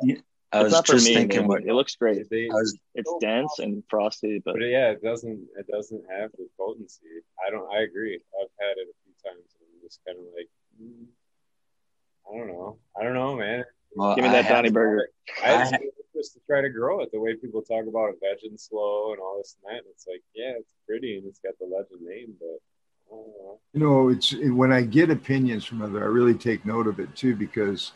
[0.52, 1.14] I It's was not for just me.
[1.16, 2.30] thinking what it looks great.
[2.30, 6.48] They, was It's dense and frosty, but but yeah, it doesn't it doesn't have the
[6.58, 7.06] potency.
[7.46, 7.72] I don't.
[7.72, 8.16] I agree.
[8.42, 9.59] I've had it a few times and I'm
[9.90, 10.48] just kind of like,
[10.82, 11.06] mm,
[12.32, 12.78] I don't know.
[13.00, 13.66] I don't know, man.
[13.96, 15.10] well, give me I that have- Donny Burger.
[15.44, 18.16] I had I- some to try to grow it the way people talk about it,
[18.20, 19.78] veg and slow and all this and that.
[19.84, 22.58] And it's like, yeah, it's pretty and it's got the legend name, but
[23.10, 23.60] I don't know.
[23.72, 27.16] You know, it's when I get opinions from other, I really take note of it
[27.16, 27.94] too because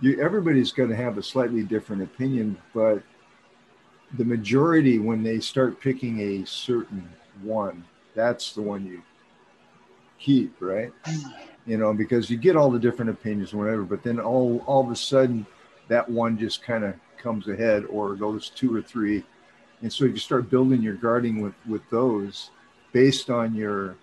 [0.00, 3.02] you everybody's going to have a slightly different opinion, but
[4.18, 7.08] the majority when they start picking a certain
[7.40, 7.84] one,
[8.16, 9.00] that's the one you
[10.20, 10.92] keep, right?
[11.66, 14.90] You know, because you get all the different opinions whatever, but then all all of
[14.90, 15.46] a sudden
[15.88, 19.24] that one just kind of comes ahead or those two or three.
[19.82, 22.50] And so if you start building your guarding with, with those
[22.92, 23.96] based on your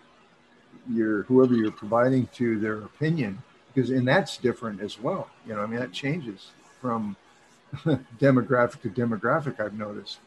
[0.90, 3.38] your whoever you're providing to their opinion
[3.74, 7.14] because and that's different as well you know i mean that changes from
[8.22, 10.20] demographic to demographic i've noticed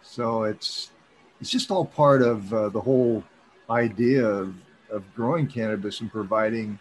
[0.00, 0.90] so it's
[1.38, 3.22] it's just all part of uh, the whole
[3.70, 4.54] idea of,
[4.96, 6.78] of growing cannabis and providing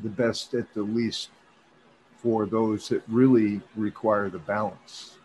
[0.00, 1.30] the best at the least
[2.16, 5.16] for those that really require the balance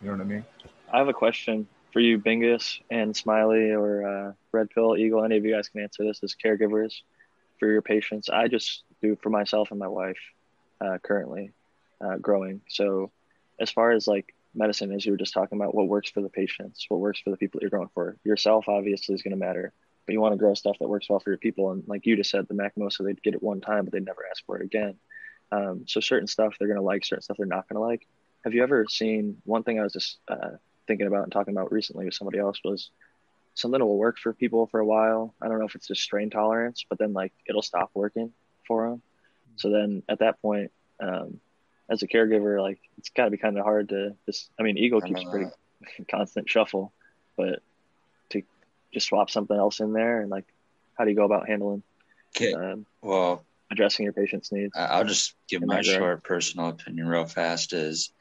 [0.00, 0.44] you know what i mean
[0.92, 5.24] I have a question for you, Bingus and Smiley or uh, Red Pill Eagle.
[5.24, 6.94] Any of you guys can answer this as caregivers
[7.58, 8.28] for your patients.
[8.30, 10.18] I just do for myself and my wife
[10.80, 11.52] uh, currently
[12.00, 12.62] uh, growing.
[12.68, 13.10] So,
[13.60, 16.28] as far as like medicine, as you were just talking about, what works for the
[16.28, 18.16] patients, what works for the people that you're growing for.
[18.24, 19.72] Yourself obviously is going to matter,
[20.08, 21.70] but you want to grow stuff that works well for your people.
[21.70, 24.24] And like you just said, the Macmosa, they'd get it one time, but they'd never
[24.30, 24.94] ask for it again.
[25.52, 28.06] Um, so certain stuff they're going to like, certain stuff they're not going to like.
[28.42, 30.52] Have you ever seen one thing I was just uh,
[30.86, 32.90] thinking about and talking about recently with somebody else was
[33.52, 35.34] something that will work for people for a while.
[35.42, 38.32] I don't know if it's just strain tolerance, but then like it'll stop working
[38.66, 39.02] for them.
[39.56, 41.38] So then at that point, um,
[41.90, 44.50] as a caregiver, like it's got to be kind of hard to just.
[44.58, 45.50] I mean, Eagle keeps pretty
[46.10, 46.94] constant shuffle,
[47.36, 47.60] but
[48.92, 50.46] just swap something else in there and like,
[50.96, 51.82] how do you go about handling?
[52.36, 52.52] Okay.
[52.52, 54.72] Um, Well, addressing your patient's needs.
[54.76, 57.72] I'll just give my short personal opinion real fast.
[57.72, 58.12] Is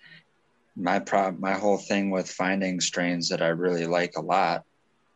[0.75, 4.63] my prob my whole thing with finding strains that I really like a lot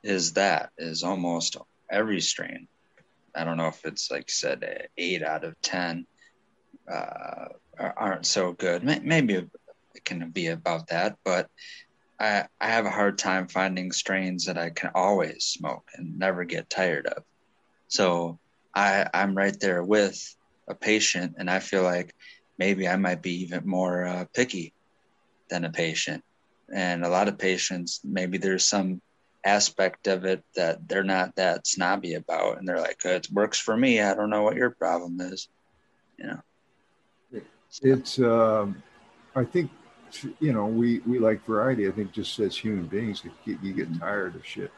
[0.03, 1.57] is that is almost
[1.91, 2.67] every strain.
[3.35, 6.05] I don't know if it's like said eight out of ten
[6.91, 8.83] uh, are- aren't so good.
[8.83, 11.49] Maybe it can be about that, but
[12.22, 16.43] I I have a hard time finding strains that I can always smoke and never
[16.43, 17.24] get tired of.
[17.88, 18.39] So
[18.76, 20.19] I I'm right there with
[20.69, 22.13] a patient, and I feel like
[22.59, 24.74] maybe I might be even more uh, picky
[25.49, 26.24] than a patient.
[26.74, 29.01] And a lot of patients, maybe there's some
[29.43, 33.76] aspect of it that they're not that snobby about, and they're like, "It works for
[33.76, 33.99] me.
[33.99, 35.49] I don't know what your problem is,"
[36.19, 36.41] you know.
[37.82, 38.84] it's um,
[39.36, 39.72] i think
[40.39, 41.88] you know we we like variety.
[41.88, 44.72] I think just as human beings you get, you get tired of shit.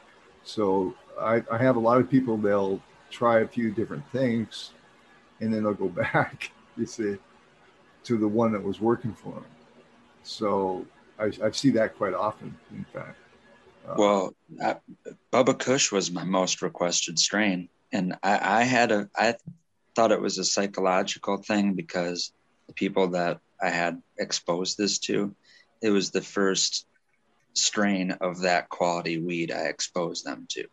[0.44, 4.72] So I, I have a lot of people they'll try a few different things
[5.40, 7.18] and then they'll go back you see
[8.04, 9.46] to the one that was working for them
[10.24, 10.86] so
[11.20, 13.18] i, I see that quite often in fact.
[13.88, 14.76] Uh, Well, I,
[15.32, 19.36] Bubba Kush was my most requested strain, and I, I had a I
[19.94, 22.32] thought it was a psychological thing because
[22.68, 25.34] the people that I had exposed this to,
[25.82, 26.86] it was the first
[27.54, 30.66] strain of that quality weed I exposed them to,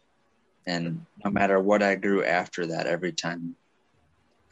[0.67, 3.55] and no matter what I grew after that, every time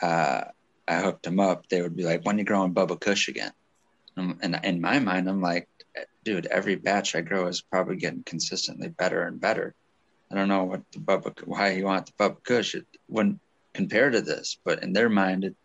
[0.01, 0.45] uh,
[0.87, 3.53] I hooked them up, they would be like, "When you growing Bubba Kush again?"
[4.17, 5.69] Um, and in my mind, I'm like,
[6.25, 9.75] dude, every batch I grow is probably getting consistently better and better.
[10.31, 12.75] I don't know what the Bubba, why you want the Bubba Kush.
[12.75, 13.41] It wouldn't
[13.75, 15.57] compare to this, but in their mind, it,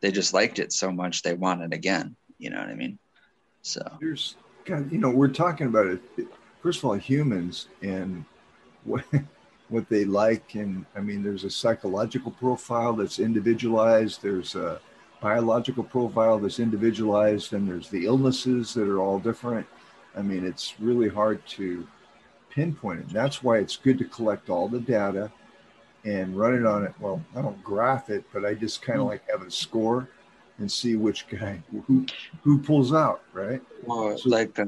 [0.00, 2.16] they just liked it so much they want it again.
[2.38, 2.98] You know what I mean?
[3.62, 3.80] So.
[4.00, 6.00] There's God, you know we're talking about it.
[6.62, 8.24] First of all humans and
[8.84, 9.04] what
[9.68, 10.54] what they like.
[10.54, 14.22] And i mean there's a psychological profile that's individualized.
[14.22, 14.80] There's a
[15.20, 17.52] biological profile that's individualized.
[17.52, 19.66] And there's the illnesses that are all different.
[20.16, 21.86] I mean it's really hard to
[22.50, 23.08] pinpoint it.
[23.10, 25.30] That's why it's good to collect all the data
[26.04, 29.06] and run it on it well i don't graph it but i just kind of
[29.06, 30.08] like have a score
[30.58, 32.04] and see which guy who
[32.42, 34.66] who pulls out right well, So- like uh,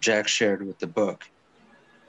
[0.00, 1.24] Jack shared with the book,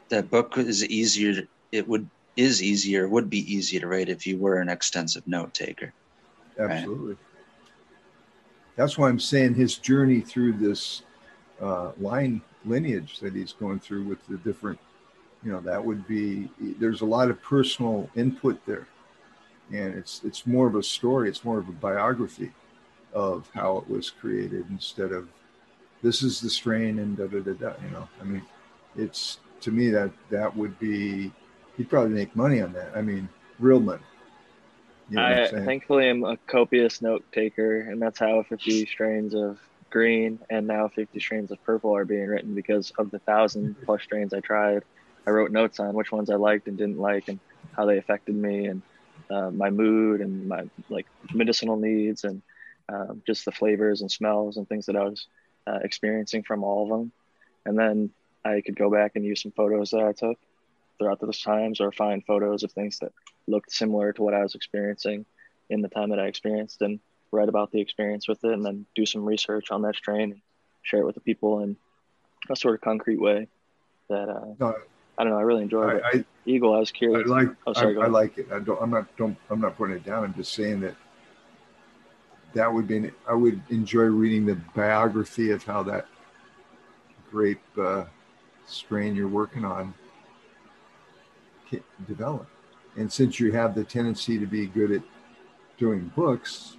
[0.10, 1.48] that book is easier.
[1.72, 5.54] It would is easier would be easy to write if you were an extensive note
[5.56, 5.92] taker.
[6.60, 7.18] Absolutely.
[8.76, 11.02] That's why I'm saying his journey through this
[11.60, 14.80] uh, line lineage that he's going through with the different,
[15.48, 16.50] you know, that would be.
[16.60, 18.86] There's a lot of personal input there,
[19.72, 21.30] and it's it's more of a story.
[21.30, 22.52] It's more of a biography
[23.14, 25.30] of how it was created instead of
[26.04, 27.74] this is the strain and da da da da.
[27.82, 28.42] You know, I mean,
[28.98, 31.32] it's to me that that would be.
[31.78, 32.92] He'd probably make money on that.
[32.94, 34.02] I mean, real money.
[35.10, 39.34] You know I'm I thankfully am a copious note taker, and that's how 50 strains
[39.34, 39.60] of
[39.90, 44.04] green and now 50 strains of purple are being written because of the thousand plus
[44.04, 44.84] strains I tried.
[45.28, 47.40] I wrote notes on which ones I liked and didn't like, and
[47.76, 48.82] how they affected me, and
[49.30, 52.42] uh, my mood and my like medicinal needs, and
[52.88, 55.28] um, just the flavors and smells and things that I was
[55.68, 57.12] uh, experiencing from all of them.
[57.66, 58.10] And then
[58.46, 60.40] I could go back and use some photos that I took
[60.98, 63.12] throughout those times, or find photos of things that
[63.48, 65.26] looked similar to what I was experiencing
[65.70, 67.02] in the time that I experienced and
[67.32, 70.42] write about the experience with it and then do some research on that strain and
[70.84, 71.60] share it with the people.
[71.60, 71.76] And
[72.50, 73.48] a sort of concrete way
[74.10, 74.54] that uh,
[75.18, 75.40] I don't know.
[75.40, 76.04] I really enjoyed it.
[76.06, 77.28] I, Eagle, I was I, I curious.
[77.28, 78.48] like Oh, I, sorry, go I like it.
[78.52, 78.82] I don't.
[78.82, 79.16] I'm not.
[79.18, 79.38] Don't.
[79.50, 80.24] I'm not putting it down.
[80.24, 80.96] I'm just saying that
[82.54, 83.12] that would be.
[83.28, 86.08] I would enjoy reading the biography of how that
[87.32, 88.06] grape uh,
[88.66, 89.94] strain you're working on
[92.08, 92.50] developed.
[92.96, 95.02] And since you have the tendency to be good at
[95.78, 96.78] doing books,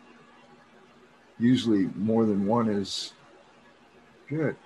[1.39, 3.13] usually more than one is
[4.29, 4.57] good.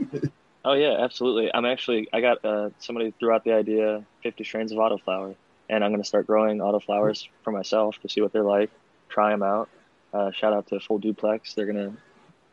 [0.68, 1.50] Oh yeah, absolutely.
[1.54, 5.34] I'm actually I got uh, somebody threw out the idea 50 strains of autoflower,
[5.70, 8.70] and I'm to start growing autoflowers for myself to see what they're like,
[9.08, 9.70] try them out.
[10.12, 11.54] Uh, shout out to Full Duplex.
[11.54, 11.96] They're gonna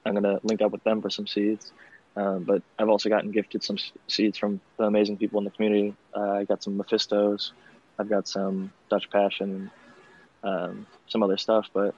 [0.06, 1.74] I'm gonna link up with them for some seeds.
[2.16, 3.78] Um, but I've also gotten gifted some
[4.08, 5.94] seeds from the amazing people in the community.
[6.16, 7.52] Uh, I got some Mephistos.
[8.00, 9.72] I've got some Dutch Passion,
[10.42, 11.68] um, some other stuff.
[11.74, 11.94] But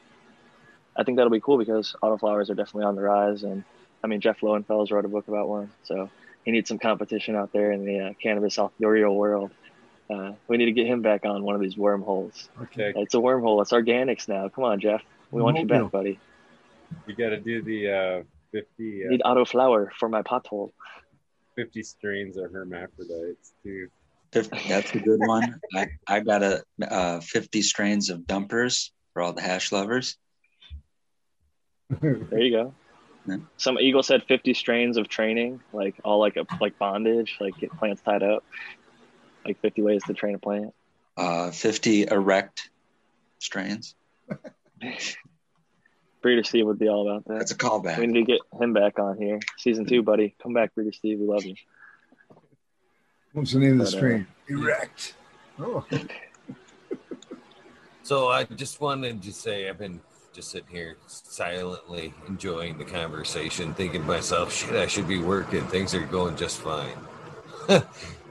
[0.96, 3.44] I think that'll be cool because autoflowers are definitely on the rise.
[3.44, 3.64] And
[4.08, 6.10] I mean, Jeff Lowenfels wrote a book about one, so
[6.46, 9.52] he needs some competition out there in the uh, cannabis authorial world.
[10.10, 12.48] Uh, we need to get him back on one of these wormholes.
[12.62, 12.94] Okay.
[12.96, 13.62] It's a wormhole.
[13.62, 14.48] It's organics now.
[14.48, 15.02] Come on, Jeff.
[15.30, 15.84] We want you Wormhole.
[15.84, 16.20] back, buddy.
[17.06, 18.24] You got to do the uh,
[18.54, 20.72] 50, uh, Need autoflower for my pothole.
[21.58, 23.90] 50 strains of hermaphrodites too.
[24.32, 25.60] 50, that's a good one.
[25.76, 30.16] I, I got a uh, 50 strains of dumpers for all the hash lovers.
[32.00, 32.74] There you go.
[33.28, 33.38] Yeah.
[33.58, 37.72] Some Eagle said 50 strains of training, like all like a like bondage, like get
[37.78, 38.44] plants tied up,
[39.46, 40.74] like 50 ways to train a plant.
[41.18, 42.70] Uh, 50 erect
[43.40, 43.96] strains.
[46.22, 47.38] Breeder Steve would be all about that.
[47.40, 47.98] That's a callback.
[48.00, 49.40] We need to get him back on here.
[49.58, 50.36] Season two, buddy.
[50.42, 51.20] Come back, Breeder Steve.
[51.20, 51.56] We love you.
[53.34, 54.28] What's the name of the But, uh, strain?
[54.48, 55.14] Erect.
[55.60, 55.86] Oh,
[58.04, 60.00] So I just wanted to say I've been
[60.38, 65.66] just sitting here silently enjoying the conversation, thinking to myself, shit, I should be working.
[65.66, 66.96] Things are going just fine.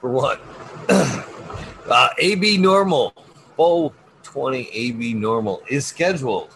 [0.00, 0.40] For what?
[0.88, 3.12] uh, AB normal,
[3.56, 3.92] full
[4.22, 6.54] 20 AB normal is scheduled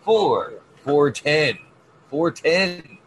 [0.00, 0.54] for
[0.84, 1.58] 410.
[2.08, 2.98] 410.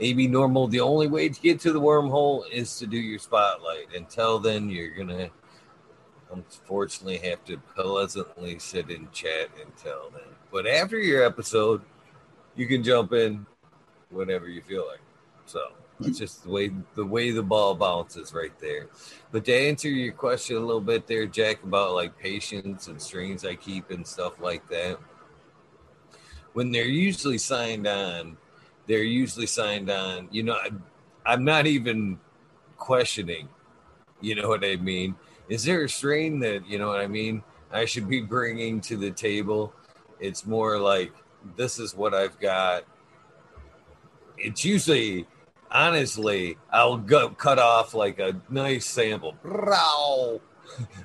[0.00, 3.94] AB normal, the only way to get to the wormhole is to do your spotlight.
[3.96, 5.30] Until then, you're going to
[6.30, 10.37] unfortunately have to pleasantly sit in chat until then.
[10.52, 11.82] But after your episode,
[12.56, 13.46] you can jump in
[14.10, 15.00] whenever you feel like.
[15.46, 15.60] So
[16.00, 18.86] it's just the way the way the ball bounces right there.
[19.32, 23.44] But to answer your question a little bit there, Jack, about like patients and strings
[23.44, 24.98] I keep and stuff like that.
[26.54, 28.36] When they're usually signed on,
[28.86, 30.28] they're usually signed on.
[30.30, 30.70] You know, I,
[31.26, 32.18] I'm not even
[32.76, 33.48] questioning.
[34.20, 35.14] You know what I mean?
[35.48, 37.42] is there a strain that you know what i mean
[37.72, 39.72] i should be bringing to the table
[40.20, 41.12] it's more like
[41.56, 42.84] this is what i've got
[44.36, 45.26] it's usually
[45.70, 49.36] honestly i'll go cut off like a nice sample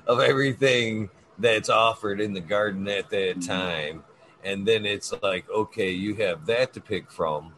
[0.06, 1.08] of everything
[1.38, 3.40] that's offered in the garden at that mm-hmm.
[3.40, 4.04] time
[4.44, 7.52] and then it's like okay you have that to pick from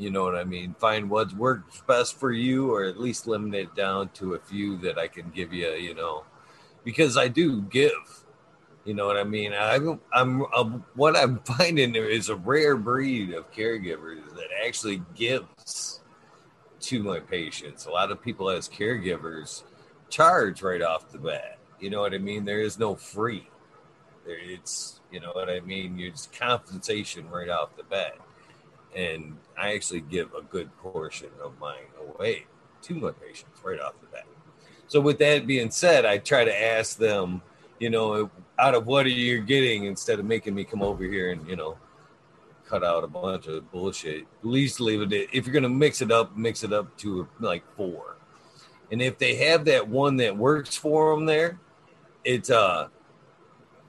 [0.00, 0.74] you know what I mean?
[0.78, 4.78] Find what works best for you, or at least limit it down to a few
[4.78, 5.72] that I can give you.
[5.72, 6.24] You know,
[6.84, 8.19] because I do give.
[8.90, 9.52] You know what I mean?
[9.56, 16.00] I'm, I'm, um, what I'm finding is a rare breed of caregivers that actually gives
[16.80, 17.86] to my patients.
[17.86, 19.62] A lot of people as caregivers
[20.08, 21.58] charge right off the bat.
[21.78, 22.44] You know what I mean?
[22.44, 23.48] There is no free.
[24.26, 26.00] There, it's you know what I mean.
[26.00, 28.16] It's compensation right off the bat
[28.96, 31.76] and I actually give a good portion of mine
[32.08, 32.46] away
[32.82, 34.26] to my patients right off the bat.
[34.88, 37.40] So, with that being said, I try to ask them,
[37.78, 41.30] you know, out of what are you getting instead of making me come over here
[41.32, 41.78] and, you know,
[42.66, 44.22] cut out a bunch of bullshit.
[44.22, 45.28] At least leave it.
[45.32, 48.16] If you're to mix it up, mix it up to like four.
[48.92, 51.58] And if they have that one that works for them there,
[52.24, 52.88] it's, uh,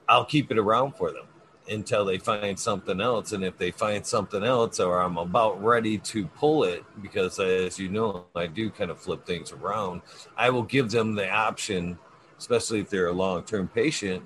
[0.08, 1.26] I'll keep it around for them
[1.68, 3.32] until they find something else.
[3.32, 7.78] And if they find something else, or I'm about ready to pull it, because as
[7.78, 10.02] you know, I do kind of flip things around,
[10.36, 11.98] I will give them the option,
[12.38, 14.22] especially if they're a long term patient,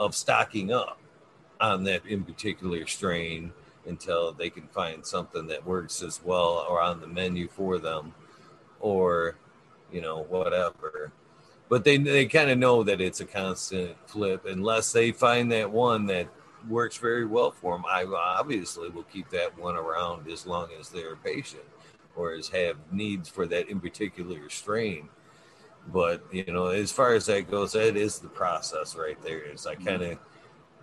[0.00, 0.98] of stocking up
[1.60, 3.52] on that in particular strain
[3.86, 8.12] until they can find something that works as well or on the menu for them
[8.80, 9.36] or
[9.92, 11.12] you know whatever
[11.68, 15.70] but they they kind of know that it's a constant flip unless they find that
[15.70, 16.28] one that
[16.68, 17.84] works very well for them.
[17.88, 21.62] I obviously will keep that one around as long as they're patient
[22.16, 25.08] or as have needs for that in particular strain.
[25.88, 29.40] But you know, as far as that goes, that is the process right there.
[29.40, 29.86] Is I mm-hmm.
[29.86, 30.18] kind of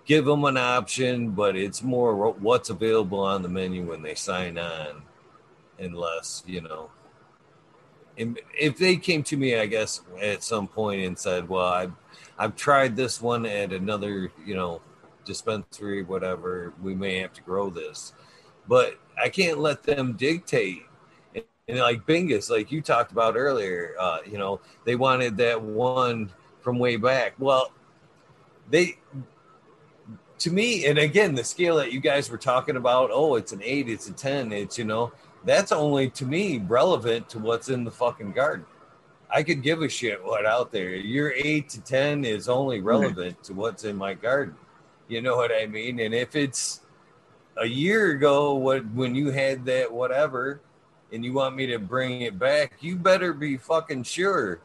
[0.05, 4.57] give them an option, but it's more what's available on the menu when they sign
[4.57, 5.03] on,
[5.79, 6.89] unless you know
[8.17, 11.93] if they came to me, I guess at some point and said, "Well, I've
[12.37, 14.81] I've tried this one at another, you know,
[15.25, 16.73] dispensary, whatever.
[16.81, 18.13] We may have to grow this,"
[18.67, 20.83] but I can't let them dictate.
[21.67, 26.31] And, like Bingus, like you talked about earlier, uh, you know, they wanted that one
[26.61, 27.33] from way back.
[27.39, 27.73] Well,
[28.69, 28.97] they
[30.39, 33.61] to me, and again, the scale that you guys were talking about, oh, it's an
[33.63, 35.11] eight, it's a 10, it's, you know,
[35.45, 38.65] that's only to me relevant to what's in the fucking garden.
[39.29, 40.95] I could give a shit what out there.
[40.95, 44.55] Your eight to 10 is only relevant to what's in my garden.
[45.07, 45.99] You know what I mean?
[45.99, 46.81] And if it's
[47.57, 50.61] a year ago, what when you had that whatever,
[51.11, 54.61] and you want me to bring it back, you better be fucking sure.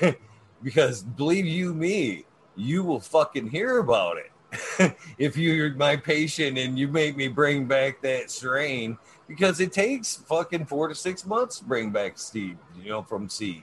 [0.62, 2.24] because believe you me,
[2.56, 4.96] you will fucking hear about it.
[5.18, 8.96] if you're my patient and you make me bring back that strain
[9.26, 13.28] because it takes fucking four to six months to bring back seed, you know, from
[13.28, 13.62] seed.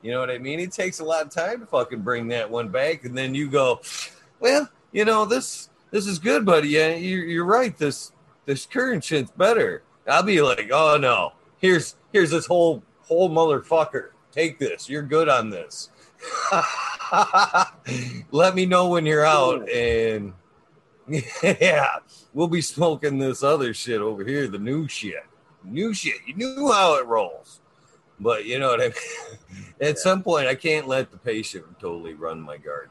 [0.00, 0.58] You know what I mean?
[0.58, 3.48] It takes a lot of time to fucking bring that one back, and then you
[3.48, 3.80] go,
[4.40, 6.68] well, you know, this this is good, buddy.
[6.68, 7.76] Yeah, you're, you're right.
[7.76, 8.10] This
[8.44, 9.84] this current shit's better.
[10.08, 14.10] I'll be like, oh no, here's here's this whole whole motherfucker.
[14.30, 14.88] Take this.
[14.88, 15.88] You're good on this.
[18.30, 20.34] Let me know when you're out, and
[21.42, 21.96] yeah,
[22.34, 25.24] we'll be smoking this other shit over here, the new shit.
[25.64, 26.16] New shit.
[26.26, 27.60] You knew how it rolls.
[28.20, 28.84] But you know what I
[29.50, 29.64] mean?
[29.80, 32.90] At some point, I can't let the patient totally run my garden.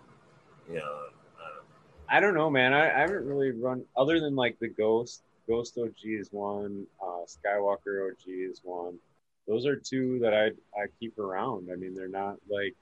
[0.69, 0.99] You know,
[1.39, 1.65] I don't,
[2.10, 2.73] I don't know, man.
[2.73, 5.23] I, I haven't really run other than like the Ghost.
[5.52, 6.88] Ghost OG is one.
[7.03, 8.98] Uh, Skywalker OG is one.
[9.48, 10.45] Those are two that I
[10.80, 11.69] I keep around.
[11.72, 12.73] I mean, they're not like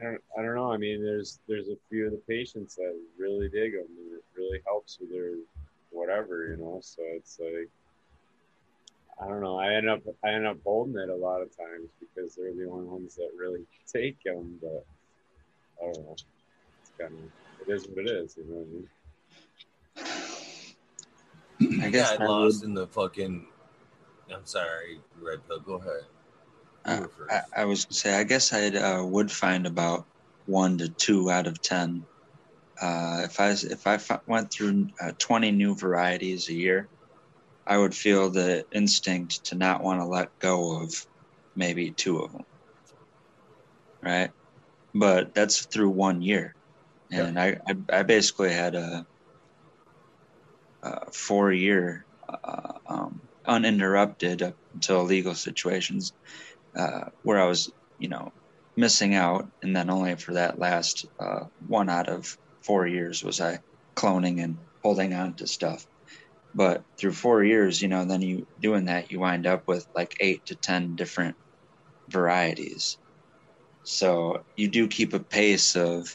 [0.00, 0.72] I don't, I don't know.
[0.72, 4.24] I mean, there's there's a few of the patients that really dig them, and it
[4.34, 5.34] really helps with their
[5.90, 6.78] whatever, you know.
[6.80, 7.68] So it's like
[9.20, 9.58] I don't know.
[9.58, 12.70] I end up I end up holding it a lot of times because they're the
[12.70, 14.58] only ones that really take them.
[14.62, 14.86] But
[15.82, 16.16] I don't know.
[16.80, 18.38] It's kind of it is what it is.
[18.38, 20.27] You know what I mean?
[21.82, 23.46] I guess got I lost would- in the fucking.
[24.32, 25.60] I'm sorry, Red Pill.
[25.60, 26.02] Go ahead.
[26.84, 27.06] Uh.
[27.30, 30.06] I, I was gonna say, I guess I uh, would find about
[30.46, 32.04] one to two out of ten.
[32.80, 36.88] Uh, if I if I went through uh, twenty new varieties a year,
[37.66, 41.06] I would feel the instinct to not want to let go of
[41.56, 42.44] maybe two of them.
[44.02, 44.30] Right,
[44.94, 46.54] but that's through one year,
[47.10, 49.04] and I, I I basically had a
[51.12, 56.12] four year uh, um, uninterrupted up until legal situations
[56.76, 58.32] uh, where I was, you know,
[58.76, 62.26] missing out, and then only for that last uh, one out of
[62.62, 63.58] four years was I
[63.96, 65.84] cloning and holding on to stuff.
[66.54, 70.14] But through four years, you know, then you doing that, you wind up with like
[70.20, 71.36] eight to ten different
[72.08, 72.98] varieties.
[73.84, 76.08] So you do keep a pace of,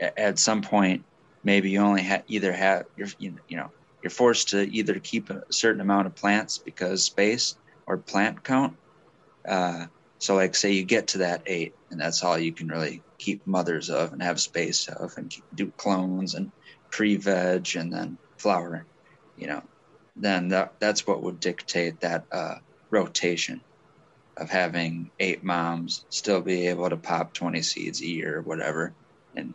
[0.00, 1.04] at some point,
[1.46, 3.70] maybe you only ha- either have you're you you know
[4.06, 7.56] you're forced to either keep a certain amount of plants because space
[7.88, 8.76] or plant count.
[9.44, 9.86] Uh,
[10.18, 13.44] so, like, say you get to that eight, and that's all you can really keep
[13.48, 16.52] mothers of and have space of, and keep, do clones and
[16.88, 18.84] pre-veg and then flowering.
[19.36, 19.62] You know,
[20.14, 22.58] then that that's what would dictate that uh,
[22.90, 23.60] rotation
[24.36, 28.94] of having eight moms still be able to pop 20 seeds a year or whatever,
[29.34, 29.52] and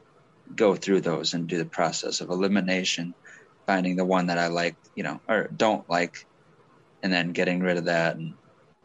[0.53, 3.13] go through those and do the process of elimination,
[3.67, 6.15] finding the one that I like, you know, or don't like,
[7.03, 8.35] and then getting rid of that and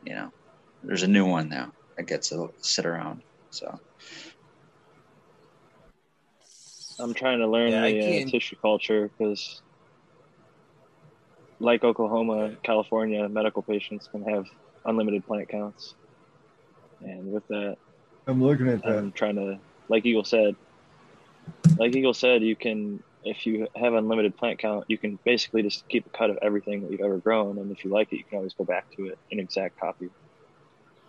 [0.03, 0.31] you know
[0.83, 3.23] there's a new one now that gets to sit around.
[3.51, 3.79] So
[6.99, 9.63] I'm trying to learn Yeah, the uh, tissue culture because,
[11.61, 14.45] like Oklahoma, California, medical patients can have
[14.85, 15.95] unlimited plant counts,
[17.01, 17.77] and with that,
[18.27, 19.05] I'm looking at that.
[19.05, 20.57] I'm trying to, like Eagle said,
[21.79, 25.87] like Eagle said, you can if you have unlimited plant count, you can basically just
[25.89, 28.25] keep a cut of everything that you've ever grown, and if you like it, you
[28.25, 30.09] can always go back to it, an exact copy.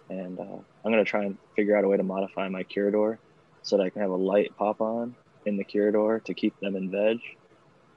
[0.09, 3.19] And uh, I'm gonna try and figure out a way to modify my Curador
[3.61, 5.15] so that I can have a light pop on
[5.45, 7.19] in the Curador to keep them in veg.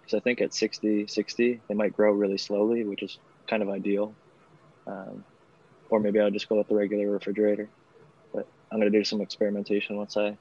[0.02, 3.18] Because I think at 60, 60, they might grow really slowly, which is
[3.48, 4.12] kind of ideal.
[4.86, 5.24] Um,
[5.88, 7.68] or maybe I'll just go with the regular refrigerator.
[8.34, 10.36] But I'm gonna do some experimentation once I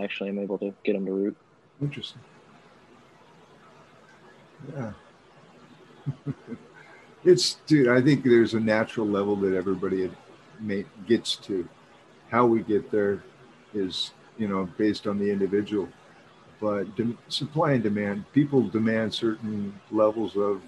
[0.00, 1.36] actually am able to get them to root.
[1.80, 2.20] Interesting.
[4.70, 4.92] Yeah.
[7.24, 7.88] it's dude.
[7.88, 10.10] I think there's a natural level that everybody
[11.06, 11.68] gets to.
[12.30, 13.22] How we get there
[13.74, 15.88] is, you know, based on the individual.
[16.60, 18.24] But de- supply and demand.
[18.32, 20.62] People demand certain levels of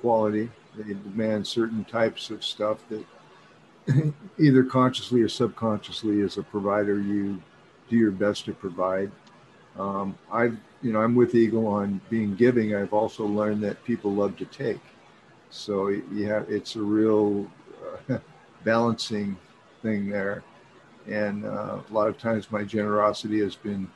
[0.00, 0.50] quality.
[0.76, 3.04] They demand certain types of stuff that
[4.38, 7.42] either consciously or subconsciously as a provider you
[7.88, 9.10] do your best to provide
[9.78, 12.74] um, i've you know i'm with eagle on being giving.
[12.74, 14.80] I've also learned that people love to take.
[15.50, 17.46] So it's a real
[18.08, 18.18] uh,
[18.64, 19.36] balancing
[19.82, 20.42] thing there.
[21.06, 23.90] And uh, a lot of times my generosity has been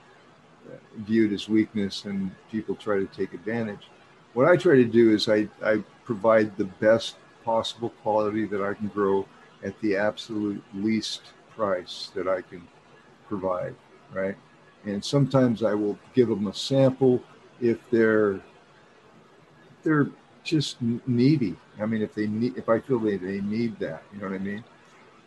[0.99, 3.89] viewed as weakness and people try to take advantage.
[4.35, 8.75] What i try to do is i, I provide the best possible quality that i
[8.75, 9.27] can grow
[9.63, 12.67] at the absolute least price that I can
[13.29, 13.75] provide,
[14.13, 14.37] right?
[14.87, 17.23] And sometimes I will give them a sample
[17.61, 18.41] if they're
[19.83, 20.09] they're
[20.43, 21.57] just needy.
[21.81, 24.35] I mean, if they need, if I feel they, they need that, you know what
[24.35, 24.65] I mean?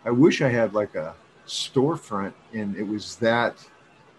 [0.05, 1.13] I wish I had like a
[1.45, 3.65] storefront and it was that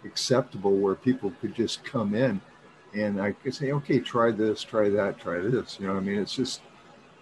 [0.05, 2.41] acceptable where people could just come in
[2.95, 5.79] and I could say, okay, try this, try that, try this.
[5.79, 6.19] You know what I mean?
[6.19, 6.63] It's just,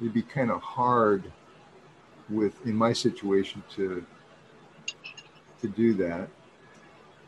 [0.00, 1.30] it'd be kind of hard
[2.28, 4.04] with in my situation to
[5.60, 6.28] to do that.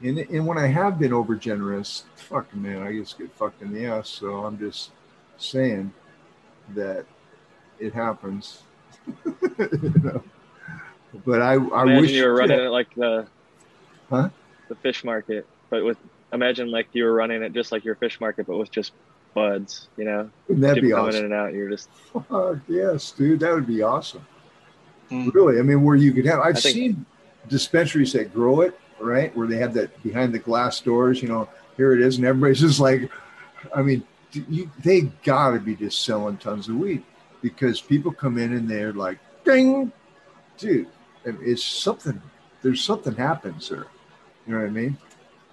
[0.02, 3.72] And, and when I have been over generous, fuck man, I just get fucked in
[3.72, 4.09] the ass.
[4.09, 4.90] So I'm just
[5.36, 5.93] saying
[6.74, 7.05] that
[7.78, 8.62] it happens.
[9.06, 10.22] you know?
[11.27, 13.27] But I, I imagine wish you were running it like the
[14.09, 14.31] Huh?
[14.68, 15.98] the fish market, but with
[16.32, 18.93] imagine like you were running it just like your fish market, but with just
[19.35, 21.18] buds, you know, Wouldn't that people be coming awesome?
[21.18, 21.52] in and out.
[21.52, 24.27] You're just Fuck yes, dude, that would be awesome.
[25.10, 25.32] Mm.
[25.35, 27.06] Really, I mean, where you could have, I've think- seen
[27.48, 29.35] dispensaries that grow it, right?
[29.36, 32.60] Where they have that behind the glass doors, you know, here it is, and everybody's
[32.68, 33.10] just like,
[33.74, 34.02] I mean,
[34.32, 37.02] you, they gotta be just selling tons of weed
[37.43, 39.93] because people come in and they're like, ding,
[40.59, 40.86] dude,
[41.24, 42.20] it's something,
[42.62, 43.86] there's something happens there.
[44.47, 44.98] You know what I mean?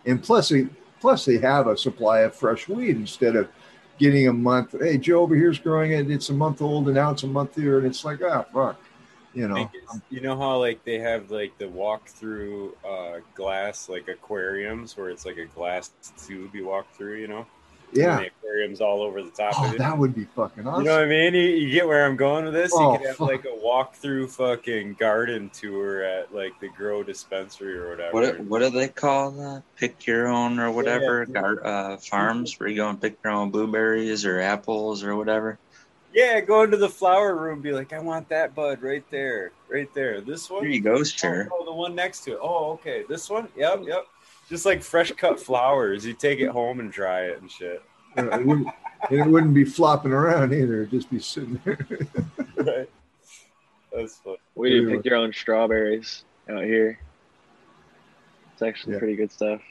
[0.06, 0.68] And plus, they,
[1.00, 3.50] plus they have a supply of fresh weed instead of
[3.98, 4.76] getting a month.
[4.80, 6.10] Hey, Joe over here's growing it.
[6.10, 8.80] It's a month old, and now it's a month here, and it's like, ah, fuck,
[9.38, 9.56] you know.
[9.56, 9.72] think
[10.10, 15.10] you know how like they have like the walk through uh, glass like aquariums where
[15.10, 15.92] it's like a glass
[16.26, 17.46] tube you walk through, you know?
[17.90, 18.18] And Yeah.
[18.18, 19.78] the aquariums all over the top Oh, of it.
[19.78, 20.84] that would be fucking awesome.
[20.84, 21.34] You know what I mean?
[21.34, 22.72] You, you get where I'm going with this.
[22.76, 23.28] Oh, you could have fuck.
[23.30, 28.12] like a walk through fucking garden tour at like the Grow Dispensary or whatever.
[28.14, 29.64] What what do they call that?
[29.78, 31.42] Pick your own or whatever Yeah.
[31.42, 35.58] gar- uh, farms where you go and pick your own blueberries or apples or whatever.
[36.18, 39.88] Yeah, go into the flower room, be like, I want that bud right there, right
[39.94, 40.20] there.
[40.20, 40.64] This one.
[40.64, 41.48] Here you go, sir.
[41.54, 42.40] Oh, the one next to it.
[42.42, 43.04] Oh, okay.
[43.08, 43.48] This one.
[43.56, 44.08] Yep, yep.
[44.50, 46.04] Just like fresh cut flowers.
[46.08, 47.84] You take it home and dry it and shit.
[48.18, 48.68] Uh, it wouldn't,
[49.12, 50.78] and it wouldn't be flopping around either.
[50.82, 51.78] It'd just be sitting there.
[52.58, 52.90] Right.
[53.96, 54.38] That's fun.
[54.56, 57.00] we do pick your own strawberries out here.
[58.54, 59.00] It's actually Yeah.
[59.00, 59.62] pretty good stuff.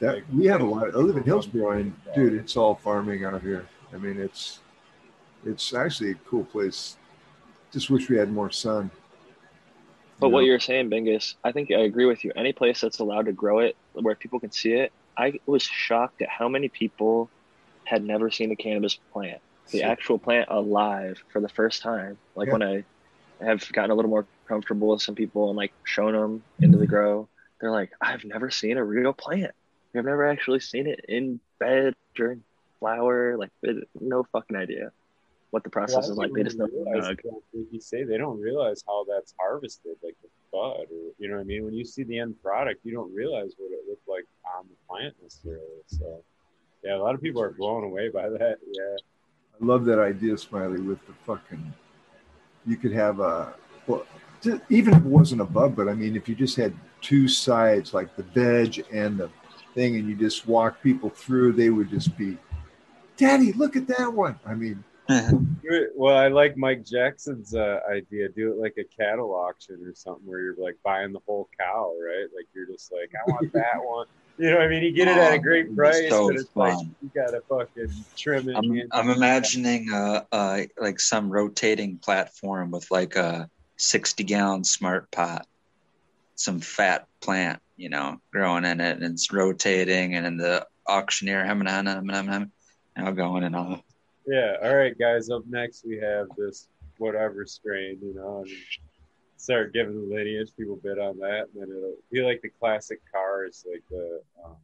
[0.00, 0.92] That, we have a lot.
[0.92, 3.64] I live in Hillsborough, and dude, it's all farming out here.
[3.94, 4.58] I mean, it's
[5.46, 6.96] it's actually a cool place.
[7.72, 8.90] Just wish we had more sun.
[10.18, 10.46] But You what know?
[10.46, 12.32] you're saying, Bingus, I think I agree with you.
[12.36, 16.22] Any place that's allowed to grow it, where people can see it, I was shocked
[16.22, 17.30] at how many people
[17.84, 19.40] had never seen a cannabis plant,
[19.70, 22.16] the actual plant alive for the first time.
[22.34, 22.52] Like Yeah.
[22.52, 22.84] when I
[23.44, 26.84] have gotten a little more comfortable with some people and like shown them into the
[26.84, 26.94] mm-hmm.
[26.94, 27.28] grow,
[27.60, 29.52] they're like, I've never seen a real plant.
[29.94, 32.42] I've never actually seen it in bed during
[32.80, 33.36] flower.
[33.36, 33.50] Like,
[34.00, 34.92] no fucking idea
[35.54, 36.32] what the process is like.
[36.34, 37.24] They just don't realize, like
[37.70, 41.42] you say, they don't realize how that's harvested, like the bud, or you know what
[41.42, 41.64] I mean.
[41.64, 44.24] When you see the end product, you don't realize what it looked like
[44.58, 45.82] on the plant necessarily.
[45.86, 46.24] So,
[46.82, 48.56] yeah, a lot of people are blown away by that.
[48.72, 48.96] Yeah,
[49.60, 51.72] I love that idea, Smiley, with the fucking.
[52.66, 53.54] You could have a
[53.86, 54.04] well,
[54.68, 57.94] even if it wasn't a bud, but I mean, if you just had two sides,
[57.94, 59.30] like the veg and the
[59.74, 62.38] thing, and you just walk people through, they would just be,
[63.16, 64.93] "Daddy, look at that one." I mean, Do it-
[65.96, 68.28] well, I like Mike Jackson's uh, idea.
[68.28, 71.94] Do it like a cattle auction or something, where you're like buying the whole cow,
[72.00, 72.26] right?
[72.34, 74.06] Like you're just like, I want that one.
[74.38, 76.56] You know, what I mean, you get it at a great price, so but it's
[76.56, 78.56] like you gotta fucking trim it.
[78.56, 78.82] I'm.
[78.90, 85.46] I'm imagining uh, uh, like some rotating platform with like a 60 gallon smart pot,
[86.34, 91.46] some fat plant, you know, growing in it, and it's rotating, and then the auctioneer,
[91.46, 92.52] hum, hum, hum, hum, hum,
[92.96, 93.84] now going and all.
[94.26, 94.56] Yeah.
[94.62, 95.30] All right, guys.
[95.30, 96.68] Up next, we have this
[96.98, 98.50] whatever strain, you know, and
[99.36, 100.50] start giving the lineage.
[100.56, 104.56] People bid on that, and then it'll be like the classic cars, like the um,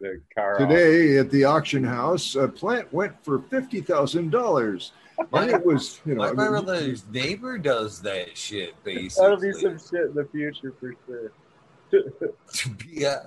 [0.00, 0.58] the car.
[0.58, 4.92] today at the auction house, a plant went for fifty thousand dollars,
[5.32, 9.22] and it was, you know, My brother's neighbor does that shit, basically.
[9.22, 11.32] That'll be some shit in the future for sure.
[12.88, 13.24] yeah,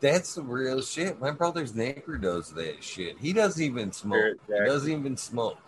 [0.00, 1.20] that's the real shit.
[1.20, 3.18] My brother's neighbor does that shit.
[3.18, 4.36] He doesn't even smoke.
[4.48, 5.58] Barrett He doesn't even smoke.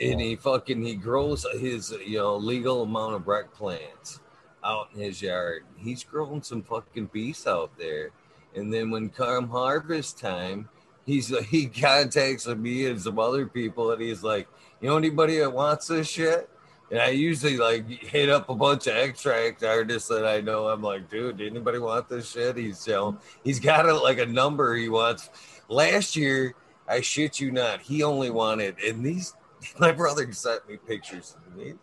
[0.00, 4.20] and he fucking he grows his you know legal amount of breck plants
[4.64, 5.64] out in his yard.
[5.76, 8.10] He's growing some fucking beasts out there.
[8.54, 10.68] And then when come harvest time,
[11.04, 14.48] he's he contacts me and some other people, and he's like,
[14.80, 16.48] "You know anybody that wants this shit?"
[16.90, 20.68] And I usually like hit up a bunch of extract artists that I know.
[20.68, 22.56] I'm like, dude, anybody want this shit?
[22.56, 25.30] He's know, he's got a, like a number he wants.
[25.68, 26.54] Last year,
[26.88, 29.34] I shit you not, he only wanted, and these
[29.78, 31.36] my brother sent me pictures.
[31.58, 31.74] He,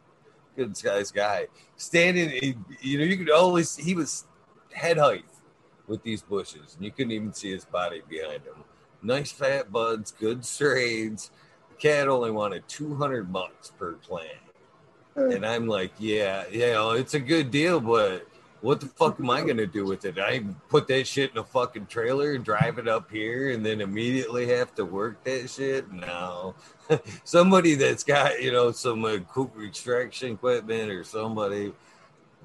[0.55, 2.63] good guy's guy standing.
[2.81, 4.25] You know, you could always he was
[4.71, 5.25] head height
[5.87, 8.63] with these bushes, and you couldn't even see his body behind him.
[9.01, 11.29] Nice fat buds, good strains.
[11.69, 14.29] The cat only wanted 200 bucks per plant.
[15.15, 18.27] And I'm like, yeah, yeah, it's a good deal, but
[18.61, 20.17] what the fuck am I gonna do with it?
[20.17, 23.81] I put that shit in a fucking trailer and drive it up here and then
[23.81, 25.91] immediately have to work that shit?
[25.91, 26.55] No.
[27.25, 29.17] somebody that's got, you know, some uh,
[29.61, 31.73] extraction equipment or somebody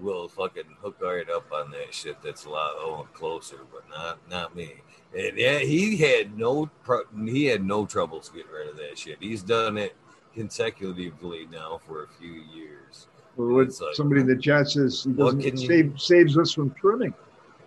[0.00, 4.18] will fucking hook right up on that shit that's a lot oh, closer, but not
[4.28, 4.74] not me.
[5.16, 9.18] And yeah, he had no pro- he had no troubles getting rid of that shit.
[9.20, 9.96] He's done it
[10.34, 13.06] consecutively now for a few years.
[13.36, 16.52] Well, what like- somebody in the chat says he What doesn't can you- saves us
[16.52, 17.14] from trimming.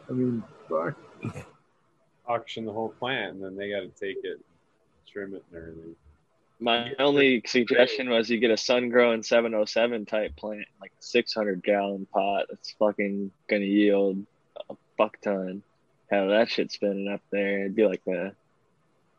[0.10, 0.96] I mean, fuck.
[2.28, 4.40] Auction the whole plant, and then they got to take it,
[5.12, 5.96] trim it, and everything.
[6.60, 11.64] My only suggestion was you get a sun grown 707 type plant, like a 600
[11.64, 14.24] gallon pot that's fucking gonna yield
[14.70, 15.64] a fuck ton.
[16.12, 17.62] Have that shit spinning up there.
[17.62, 18.34] It'd be like a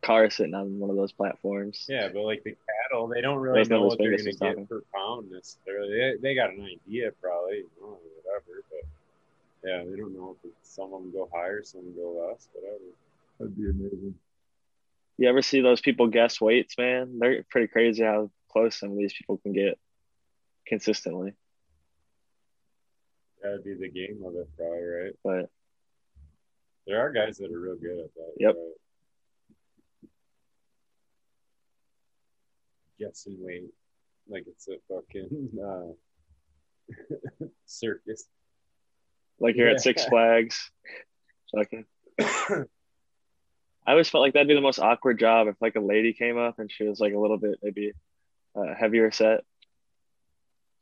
[0.02, 1.86] car sitting on one of those platforms.
[1.88, 2.56] Yeah, but like the
[2.90, 5.96] cattle, they don't really Those know what they're going to get per pound necessarily.
[5.96, 8.64] They, they got an idea probably, you know, whatever.
[8.70, 12.78] But yeah, they don't know if some of them go higher, some go less, whatever.
[13.38, 14.14] That'd be amazing.
[15.18, 17.18] You ever see those people guess weights, man?
[17.18, 19.78] They're pretty crazy how close some of these people can get
[20.66, 21.34] consistently.
[23.42, 25.12] That would be the game of it, probably, right?
[25.22, 25.50] But
[26.86, 28.32] There are guys that are real good at that.
[28.38, 28.54] Yep.
[28.56, 28.81] right?
[33.02, 33.70] Guessing weight,
[34.28, 38.24] like it's a fucking uh, circus.
[39.40, 39.74] like you're Yeah.
[39.74, 40.70] at Six Flags.
[41.54, 41.84] Fucking.
[43.84, 46.38] I always felt like that'd be the most awkward job if like a lady came
[46.38, 47.92] up and she was like a little bit maybe
[48.54, 49.40] uh, heavier set.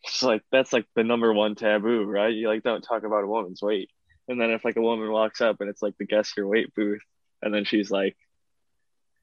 [0.05, 2.35] It's like that's like the number one taboo, right?
[2.35, 3.89] You like don't talk about a woman's weight.
[4.29, 6.75] And then if like a woman walks up and it's like the guess your weight
[6.75, 7.03] booth,
[7.43, 8.17] and then she's like,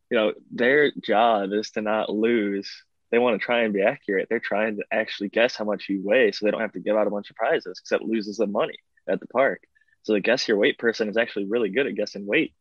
[0.10, 2.69] you know, their job is to not lose.
[3.11, 4.27] They want to try and be accurate.
[4.29, 6.95] They're trying to actually guess how much you weigh so they don't have to give
[6.97, 8.77] out a bunch of prizes because that loses them money
[9.07, 9.63] at the park.
[10.03, 12.53] So the guess your weight person is actually really good at guessing weight.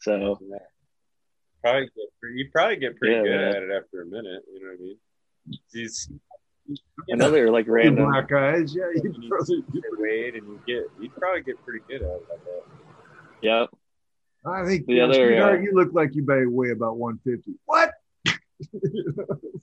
[0.00, 0.38] So
[1.62, 3.56] Probably get pretty, you probably get pretty Yeah, good man.
[3.56, 4.42] at it after a minute.
[4.52, 4.98] You know what I mean?
[5.72, 6.10] These
[7.08, 8.84] another like random Black eyes, yeah.
[8.94, 12.22] you You probably, get weight and you get you probably get pretty good at it.
[12.30, 12.60] I.
[13.42, 13.70] Yep.
[14.46, 17.58] I think The yeah, other, sweetheart, uh, you look like you better weigh about 150.
[17.64, 17.92] What?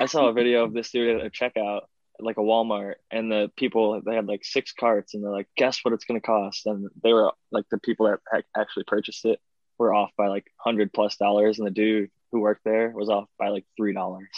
[0.00, 1.82] I saw a video of this dude at a checkout
[2.22, 5.80] like a Walmart, and the people they had like six carts, and they're like, "Guess
[5.82, 9.40] what it's gonna cost?" And they were like, the people that actually purchased it
[9.78, 13.28] were off by like hundred plus dollars, and the dude who worked there was off
[13.38, 14.28] by like three dollars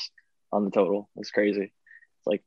[0.52, 1.10] on the total.
[1.16, 1.72] It's crazy.
[2.18, 2.42] It's like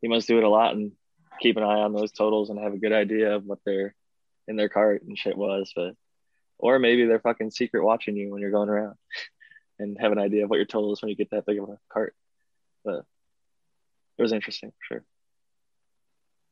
[0.00, 0.92] he must do it a lot and
[1.40, 3.94] keep an eye on those totals and have a good idea of what their
[4.46, 5.94] in their cart and shit was, but
[6.58, 8.96] or maybe they're fucking secret watching you when you're going around
[9.78, 11.68] and have an idea of what your total is when you get that big of
[11.68, 12.14] a cart.
[12.84, 13.04] But
[14.16, 15.04] it was interesting, for sure.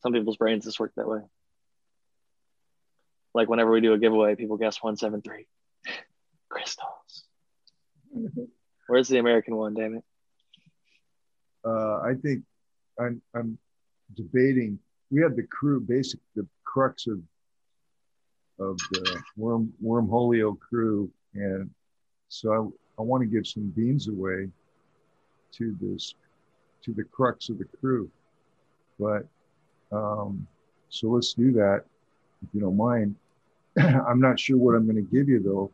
[0.02, 1.20] Some people's brains just work that way.
[3.34, 5.46] Like whenever we do a giveaway, people guess 173.
[6.48, 7.24] Crystals.
[8.86, 10.04] Where's the American one, damn it?
[11.64, 12.44] Uh, I think
[13.00, 13.58] I'm, I'm
[14.14, 14.78] debating.
[15.10, 17.20] We had the crew, basic, the crux of
[18.58, 21.70] of the worm wormholio crew, and
[22.28, 24.48] so I, I want to give some beans away
[25.52, 26.14] to this
[26.82, 28.10] to the crux of the crew.
[28.98, 29.26] But
[29.92, 30.46] um,
[30.88, 31.84] so let's do that
[32.42, 33.14] if you don't mind.
[33.78, 35.70] I'm not sure what I'm going to give you though,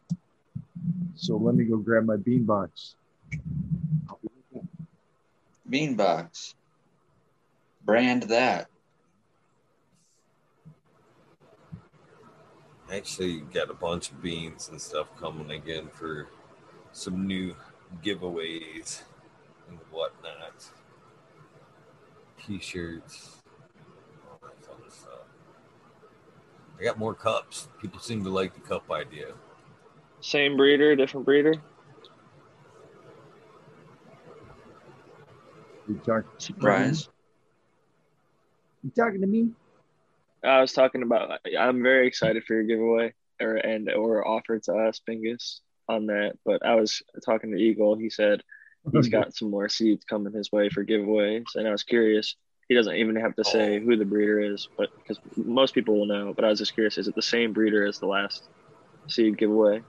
[1.15, 2.97] so let me go grab my bean box.
[5.69, 6.55] Bean box.
[7.85, 8.69] Brand that.
[12.93, 16.29] Actually, got a bunch of beans and stuff coming again for
[16.93, 17.55] some new
[18.03, 19.03] giveaways
[19.69, 20.71] and whatnot.
[22.47, 23.37] T-shirts,
[24.29, 25.11] all that fun stuff.
[26.79, 27.69] I got more cups.
[27.81, 29.29] People seem to like the cup idea.
[30.21, 31.55] Same breeder, different breeder.
[35.89, 36.25] You talk.
[36.39, 37.09] Surprise.
[38.83, 39.51] You talking to me?
[40.45, 41.41] I was talking about.
[41.59, 46.35] I'm very excited for your giveaway or and or offer to us, Bingus, on that.
[46.45, 47.97] But I was talking to Eagle.
[47.97, 48.43] He said
[48.93, 52.37] he's got some more seeds coming his way for giveaways, and I was curious.
[52.69, 56.07] He doesn't even have to say who the breeder is, but because most people will
[56.07, 56.33] know.
[56.35, 58.49] But I was just curious: is it the same breeder as the last
[59.09, 59.83] seed giveaway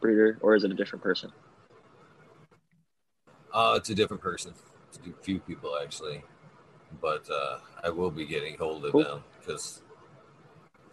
[0.00, 1.32] breeder, or is it a different person?
[3.52, 4.54] Uh, it's a different person.
[4.88, 6.22] It's a few people actually,
[7.00, 9.04] but uh, I will be getting hold of Cool.
[9.04, 9.82] them because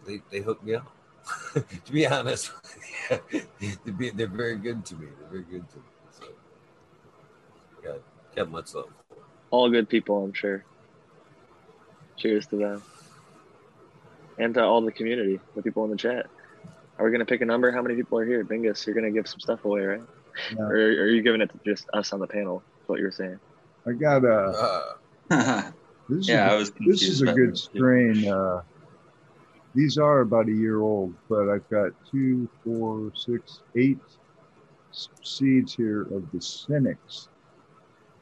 [0.06, 0.95] they they hooked me up.
[1.84, 2.52] to be honest,
[3.10, 5.06] they're, be, they're very good to me.
[5.18, 5.82] They're very good to me.
[6.10, 6.24] So,
[7.82, 7.98] got
[8.34, 8.88] got much love.
[9.50, 10.64] All good people, I'm sure.
[12.16, 12.82] Cheers to them.
[14.38, 16.26] And to all the community, the people in the chat.
[16.98, 17.70] Are we gonna pick a number?
[17.70, 18.44] How many people are here?
[18.44, 20.02] Bingus, you're gonna give some stuff away, right?
[20.52, 20.62] Yeah.
[20.62, 22.62] Or are you giving it to just us on the panel?
[22.82, 23.38] Is what you're saying.
[23.86, 24.92] I got a.
[25.30, 25.70] Uh,
[26.08, 27.58] This is yeah, a, I was this is a good that.
[27.58, 28.28] strain.
[28.28, 28.62] Uh,
[29.76, 33.98] these are about a year old, but I've got two, four, six, eight
[35.22, 37.28] seeds here of the Cinex.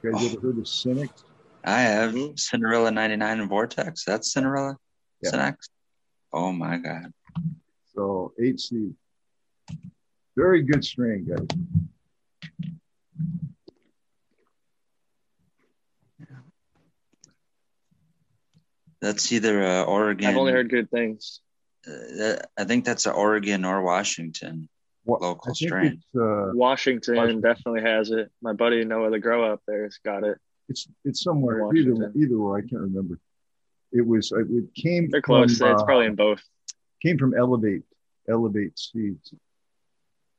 [0.02, 0.32] You guys Oh.
[0.32, 1.24] ever heard of Cinex?
[1.64, 2.14] I have.
[2.36, 4.04] Cinderella 99 and Vortex.
[4.04, 4.76] That's Cinderella?
[5.22, 5.30] Yeah.
[5.30, 5.54] Cinex?
[6.32, 7.12] Oh my God.
[7.94, 8.96] So eight seeds.
[10.36, 11.46] Very good strain, guys.
[19.04, 20.26] That's either uh, Oregon.
[20.30, 21.40] I've only heard good things.
[21.86, 24.68] uh, I think that's a Oregon or Washington.
[25.04, 26.02] What, Local strain.
[26.16, 27.42] Uh, Washington, Washington.
[27.42, 28.30] definitely has it.
[28.40, 30.38] My buddy Noah the Grow Up there's got it.
[30.70, 32.12] it's it's somewhere either Washington.
[32.16, 33.18] either or I can't remember.
[33.92, 35.58] It was it came They're close.
[35.58, 36.42] from, it's uh, probably in both.
[37.02, 37.82] came from Elevate,
[38.26, 39.34] Elevate Seeds.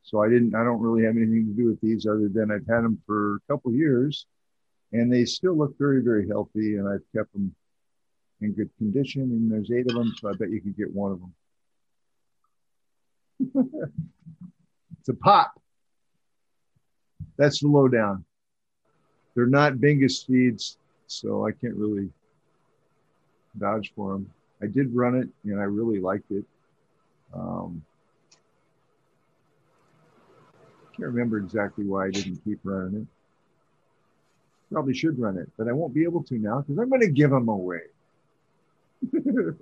[0.01, 2.65] So I didn't, I don't really have anything to do with these other than I've
[2.67, 4.25] had them for a couple years
[4.91, 7.55] and they still look very, very healthy and I've kept them
[8.45, 10.13] in good condition and there's eight of them.
[10.19, 11.33] So I bet you could get one of them.
[14.99, 15.59] it's a pop.
[17.37, 18.23] That's the lowdown.
[19.35, 20.77] They're not Bingus seeds,
[21.07, 22.09] so I can't really
[23.55, 24.31] vouch for them.
[24.61, 26.45] I did run it and I really liked it.
[27.33, 27.83] Um,
[30.95, 33.07] can't remember exactly why I didn't keep running it.
[34.71, 37.09] Probably should run it, but I won't be able to now because I'm going to
[37.09, 37.81] give them away.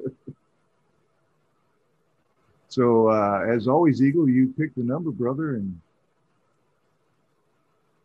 [2.68, 5.80] so, uh, as always, Eagle, you pick the number, brother, and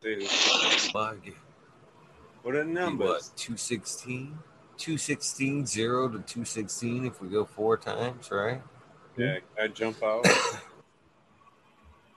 [0.00, 0.28] Dude,
[0.92, 1.18] Bug.
[2.42, 3.08] what are the Be numbers?
[3.08, 4.38] What, 216?
[4.76, 8.62] 216, 0 to 216 if we go four times, right?
[9.16, 10.24] Yeah, I jump out.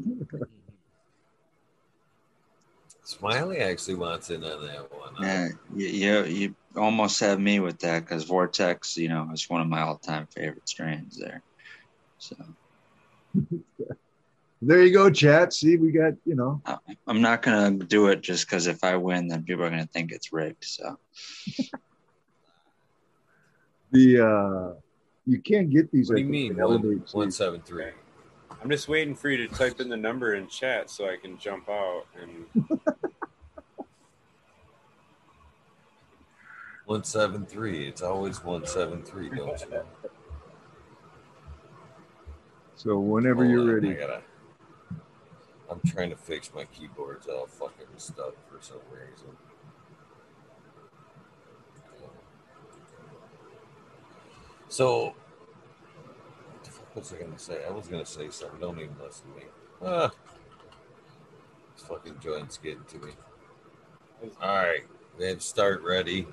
[3.04, 5.14] Smiley actually wants in on that one.
[5.14, 5.24] huh?
[5.24, 9.60] Yeah, you, you, you almost have me with that because Vortex, you know, is one
[9.60, 11.42] of my all time favorite strains there.
[12.18, 12.36] So
[14.62, 15.52] there you go, chat.
[15.52, 16.62] See, we got, you know,
[17.06, 19.82] I'm not going to do it just because if I win, then people are going
[19.82, 20.64] to think it's rigged.
[20.64, 20.98] So
[23.92, 24.74] the, uh,
[25.26, 26.08] you can't get these.
[26.08, 27.40] What do I you mean, in Elevate one, Seeds.
[27.40, 27.92] 173?
[28.62, 31.36] I'm just waiting for you to type in the number in chat so I can
[31.38, 32.46] jump out and
[36.92, 37.88] 173.
[37.88, 39.70] It's always 173, don't you?
[39.70, 39.84] know?
[42.76, 43.94] So whenever Hold you're on, I ready.
[43.94, 44.22] gotta,
[45.70, 49.28] I'm trying to fix my keyboard's all fucking stuck for some reason.
[54.68, 55.14] So,
[56.92, 57.64] what was I gonna say?
[57.66, 58.60] I was gonna say something.
[58.60, 59.44] Don't even listen to me.
[59.82, 60.10] Ah,
[61.74, 63.12] this fucking joint's getting to me.
[64.42, 64.82] All right,
[65.20, 66.26] have start ready.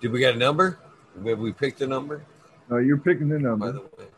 [0.00, 0.78] Did we get a number?
[1.26, 2.22] Have we picked a number?
[2.68, 3.66] No, you're picking the number.
[3.66, 4.08] By the way,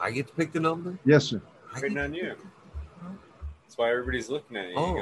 [0.00, 0.98] I get to pick the number.
[1.04, 1.40] Yes, sir.
[1.74, 2.34] I waiting on you.
[3.62, 4.74] That's why everybody's looking at you.
[4.76, 4.96] Oh.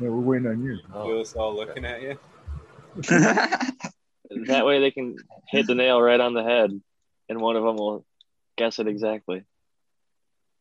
[0.00, 0.78] Yeah, we're waiting on you.
[0.92, 2.18] got- feel us all looking at you.
[4.46, 5.16] That way they can
[5.48, 6.70] hit the nail right on the head,
[7.28, 8.04] and one of them will
[8.56, 9.44] guess it exactly.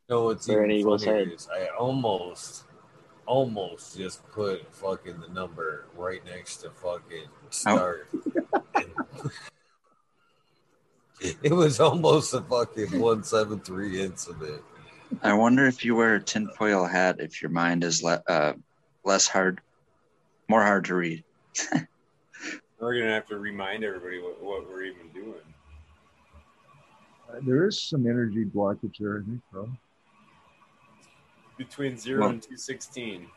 [0.10, 1.38] No, it's Or an even Eagles funnier head.
[1.52, 2.66] I almost,
[3.26, 8.10] almost just put fucking the number right next to fucking start.
[11.22, 14.62] it was almost a fucking one seven three incident.
[15.22, 18.54] I wonder if you wear a tinfoil hat if your mind is le- uh,
[19.06, 19.62] less hard,
[20.50, 21.24] more hard to read.
[22.80, 25.36] We're gonna have to remind everybody what, what we're even doing.
[27.30, 29.70] Uh, there is some energy blockage there, I think, bro.
[31.70, 33.28] Between zero and two sixteen.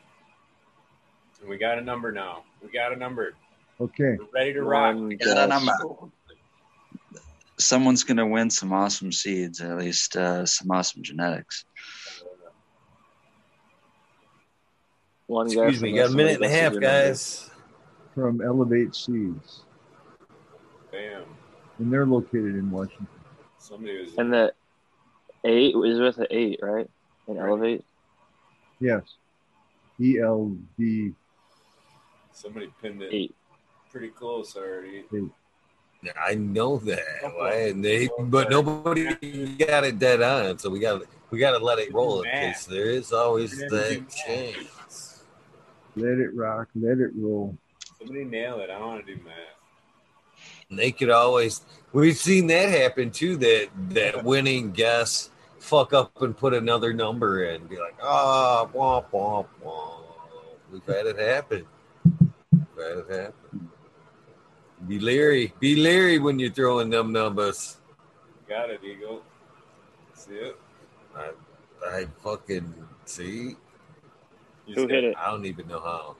[1.39, 2.43] And we got a number now.
[2.61, 3.33] We got a number.
[3.79, 4.17] Okay.
[4.19, 4.95] We're ready to rock.
[4.95, 5.81] One Yeah, then I'm guess.
[5.81, 6.11] out.
[7.59, 11.63] Someone's gonna win some awesome seeds, at least uh, some awesome genetics.
[15.27, 15.81] One Excuse guess.
[15.81, 17.07] me, unless got a minute and a half, guesses your number.
[17.07, 17.49] guys.
[18.15, 19.63] From Elevate Seeds.
[20.91, 21.23] Bam.
[21.79, 23.07] And they're located in Washington.
[23.59, 24.15] Somebody was.
[24.17, 24.53] And the
[25.43, 26.89] eight is with the eight, right?
[27.27, 27.83] And elevate.
[28.79, 29.03] Yes.
[29.99, 31.13] E L D.
[32.31, 33.35] somebody pinned it Eight.
[33.91, 35.05] pretty close already.
[36.03, 37.33] Yeah, I know that.
[37.35, 37.53] Why?
[37.69, 39.15] And they, but nobody
[39.55, 41.01] got it dead on, so we got
[41.31, 45.23] we got to let it roll in case there is always that chance.
[45.95, 46.69] Let it rock.
[46.75, 47.57] Let it roll.
[47.97, 48.69] Somebody nail it.
[48.69, 49.33] I don't want to do math.
[50.69, 51.61] And they could always.
[51.91, 53.37] We've seen that happen too.
[53.37, 55.31] That that winning guess
[55.67, 60.03] fuck up and put another number in, be like, ah, womp womp womp.
[60.71, 61.65] We've had it happen.
[62.51, 63.69] We've had it happen.
[64.87, 65.53] Be leery.
[65.59, 67.77] Be leery when you're throwing them numbers.
[68.47, 69.23] Got it, Eagle.
[70.13, 70.57] See it?
[71.15, 71.31] I,
[71.85, 72.73] I fucking
[73.05, 73.55] see.
[74.65, 75.17] You Who just hit gotta- it?
[75.17, 76.15] I don't even know how.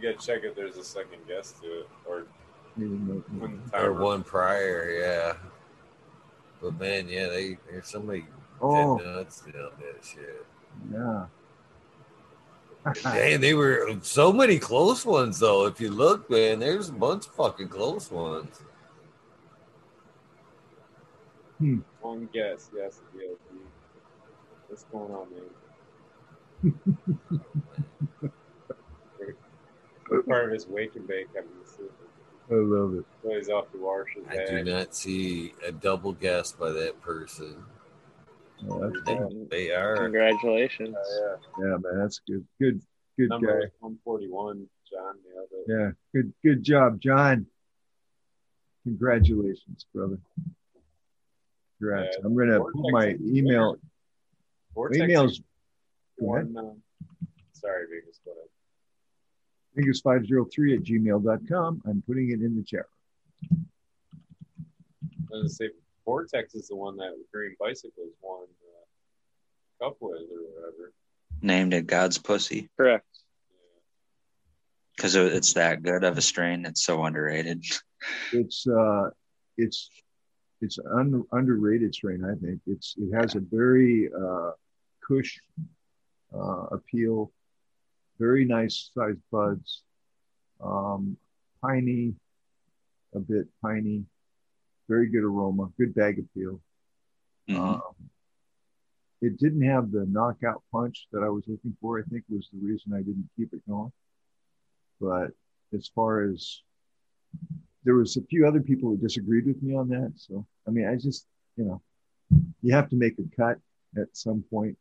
[0.00, 2.24] You gotta check if there's a second guess to it, or
[2.76, 5.34] Even though- when the Or one prior, yeah.
[6.60, 8.24] But man, yeah, they there's somebody
[8.62, 10.46] Oh, nuts down that shit.
[10.92, 11.26] yeah.
[13.02, 15.66] Damn, they were so many close ones though.
[15.66, 18.60] If you look, man, there's a bunch of fucking close ones.
[21.58, 21.78] Hmm.
[22.00, 23.36] One guess, yes, DLP.
[24.68, 26.72] What's going on, man?
[30.08, 31.90] What part of his wake and bake have you?
[32.50, 33.04] I love it.
[33.22, 37.00] So he's off to wash his I do not see a double guess by that
[37.00, 37.64] person.
[38.68, 39.48] Oh, that's They, good.
[39.50, 39.96] they are.
[39.96, 40.94] Congratulations.
[40.96, 42.46] Oh, Yeah, man, that's good.
[42.60, 42.80] Good,
[43.18, 43.24] yeah.
[43.24, 43.54] good Number guy.
[43.80, 45.64] was 141, John nailed it.
[45.68, 47.46] Yeah, good, good job, John.
[48.84, 50.18] Congratulations, brother.
[51.78, 52.16] Congrats.
[52.18, 53.76] Yeah, I'm gonna Vortex put my email.
[54.74, 55.30] Vortex Emails.
[55.30, 55.40] is
[56.20, 56.52] Go ahead.
[56.52, 56.82] one, um,
[57.52, 58.48] sorry, Vegas, go ahead.
[59.76, 61.82] Vegas503 at gmail.com.
[61.86, 62.84] I'm putting it in the chat.
[63.50, 63.56] I
[65.30, 65.70] was gonna say
[66.04, 70.92] Vortex is the one that Green Bicycles won uh, cup with or whatever.
[71.40, 73.06] Named it God's Pussy Correct.
[74.96, 76.66] because it's that good of a strain.
[76.66, 77.64] It's so underrated.
[78.32, 79.10] It's uh,
[79.56, 79.88] it's
[80.60, 82.24] it's un, underrated strain.
[82.24, 84.50] I think it's it has a very uh,
[85.06, 85.38] cush
[86.34, 87.30] uh, appeal,
[88.18, 89.82] very nice sized buds,
[90.60, 91.16] um,
[91.60, 92.14] piney,
[93.14, 94.04] a bit piney,
[94.92, 96.60] very good aroma, good bag appeal.
[97.48, 97.56] Mhm.
[97.56, 98.10] Um,
[99.22, 101.98] it didn't have the knockout punch that I was looking for.
[101.98, 103.92] I think was the reason I didn't keep it going.
[105.00, 105.30] But
[105.72, 106.62] as far as
[107.84, 110.12] there was a few other people who disagreed with me on that.
[110.16, 111.80] So I mean, I just you know,
[112.60, 113.58] you have to make a cut
[113.96, 114.76] at some point.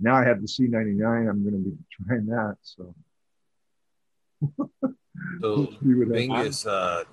[0.00, 1.28] Now I have the C99.
[1.28, 2.56] I'm going to be trying that.
[2.62, 2.94] So
[5.40, 6.28] So we'll see.
[6.28, 7.04] Bingus, uh,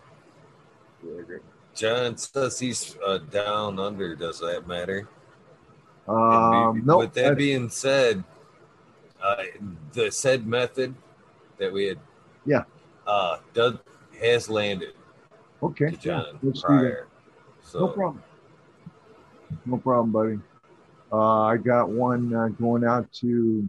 [1.74, 4.16] John says he's uh, down under.
[4.16, 5.08] Does that matter?
[6.08, 8.24] Um, And no, With that being said,
[9.22, 9.44] uh,
[9.94, 10.94] the said method
[11.58, 12.00] that we had,
[12.46, 12.64] Yeah.
[13.08, 13.80] uh, Doug
[14.20, 14.94] has landed
[15.64, 15.86] okay.
[15.86, 16.68] to Yeah, John let's do that.
[16.68, 17.08] prior.
[17.64, 18.24] So No problem.
[19.66, 20.40] No problem, buddy.
[21.12, 23.68] Uh, I got one uh, going out to,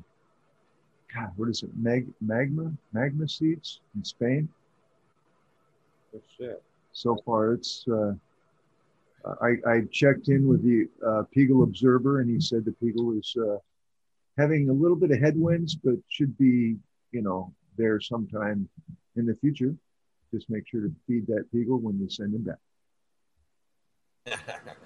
[1.15, 1.71] God, what is it?
[1.77, 4.49] Mag, magma, magma seeds in Spain.
[6.15, 6.63] Oh shit.
[6.93, 7.85] So far, it's.
[7.89, 8.15] Uh,
[9.41, 13.37] I, I checked in with the uh, Peagle Observer, and he said the Peagle is
[13.37, 13.59] uh,
[14.37, 16.75] having a little bit of headwinds, but should be,
[17.13, 18.69] you know, there sometime
[19.15, 19.77] in the future.
[20.35, 22.59] Just make sure to feed that Peagle when you send him back.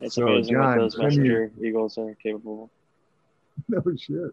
[0.00, 2.70] It's So, amazing John, what those send me- messenger eagles are capable
[3.68, 3.84] of.
[3.86, 4.32] no shit.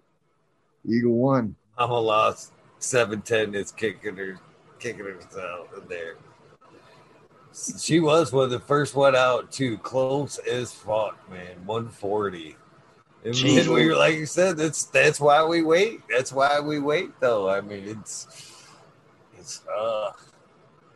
[0.88, 1.56] Eagle one.
[1.80, 2.52] Mama lost
[2.86, 3.56] seven ten.
[3.56, 4.40] Is kicking her,
[4.80, 6.16] kicking herself in there.
[7.80, 9.78] She was one of the first one out too.
[9.78, 11.66] Close as fuck, man.
[11.66, 12.58] One forty.
[13.24, 13.68] And Jeez.
[13.68, 16.02] we were like you said, that's that's why we wait.
[16.10, 17.50] That's why we wait, though.
[17.50, 18.68] I mean, it's
[19.38, 20.12] it's uh,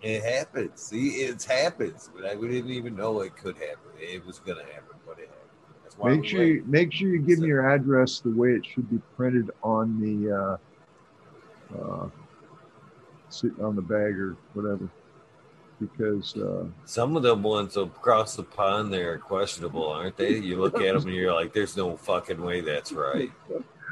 [0.01, 0.81] it happens.
[0.81, 2.09] See, it happens.
[2.13, 3.91] But I, we didn't even know it could happen.
[3.97, 5.83] It was gonna happen, but it happened.
[5.83, 6.47] That's why Make we sure wait.
[6.47, 9.99] you, make sure you give me your address the way it should be printed on
[9.99, 10.57] the uh,
[11.77, 12.07] uh,
[13.29, 14.89] sit on the bag or whatever,
[15.79, 20.37] because uh, Some of them ones across the pond there are questionable, aren't they?
[20.37, 23.31] You look at them and you're like, "There's no fucking way that's right."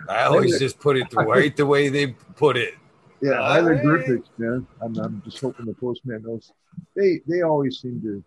[0.10, 2.76] I always just put it the right the way they put it.
[3.22, 4.68] Yeah, All hieroglyphics, man.
[4.82, 6.52] I'm, I'm just hoping the postman knows.
[6.96, 8.24] They they always seem to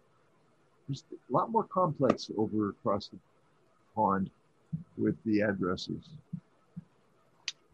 [0.89, 3.19] just a lot more complex over across the
[3.95, 4.31] pond
[4.97, 6.09] with the addresses.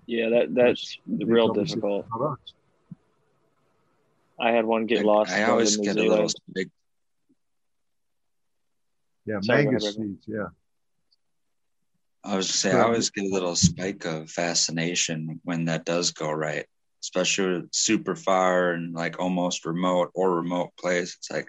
[0.07, 2.07] Yeah, that that's They real difficult.
[4.39, 5.33] I had one get I- lost.
[5.33, 6.71] I always New get a little big.
[9.25, 10.25] Yeah, Sorry, mega seeds.
[10.29, 10.49] Yeah,
[12.23, 16.31] I was say I always get a little spike of fascination when that does go
[16.31, 16.67] right,
[17.03, 21.17] especially with super far and like almost remote or remote place.
[21.17, 21.49] It's like,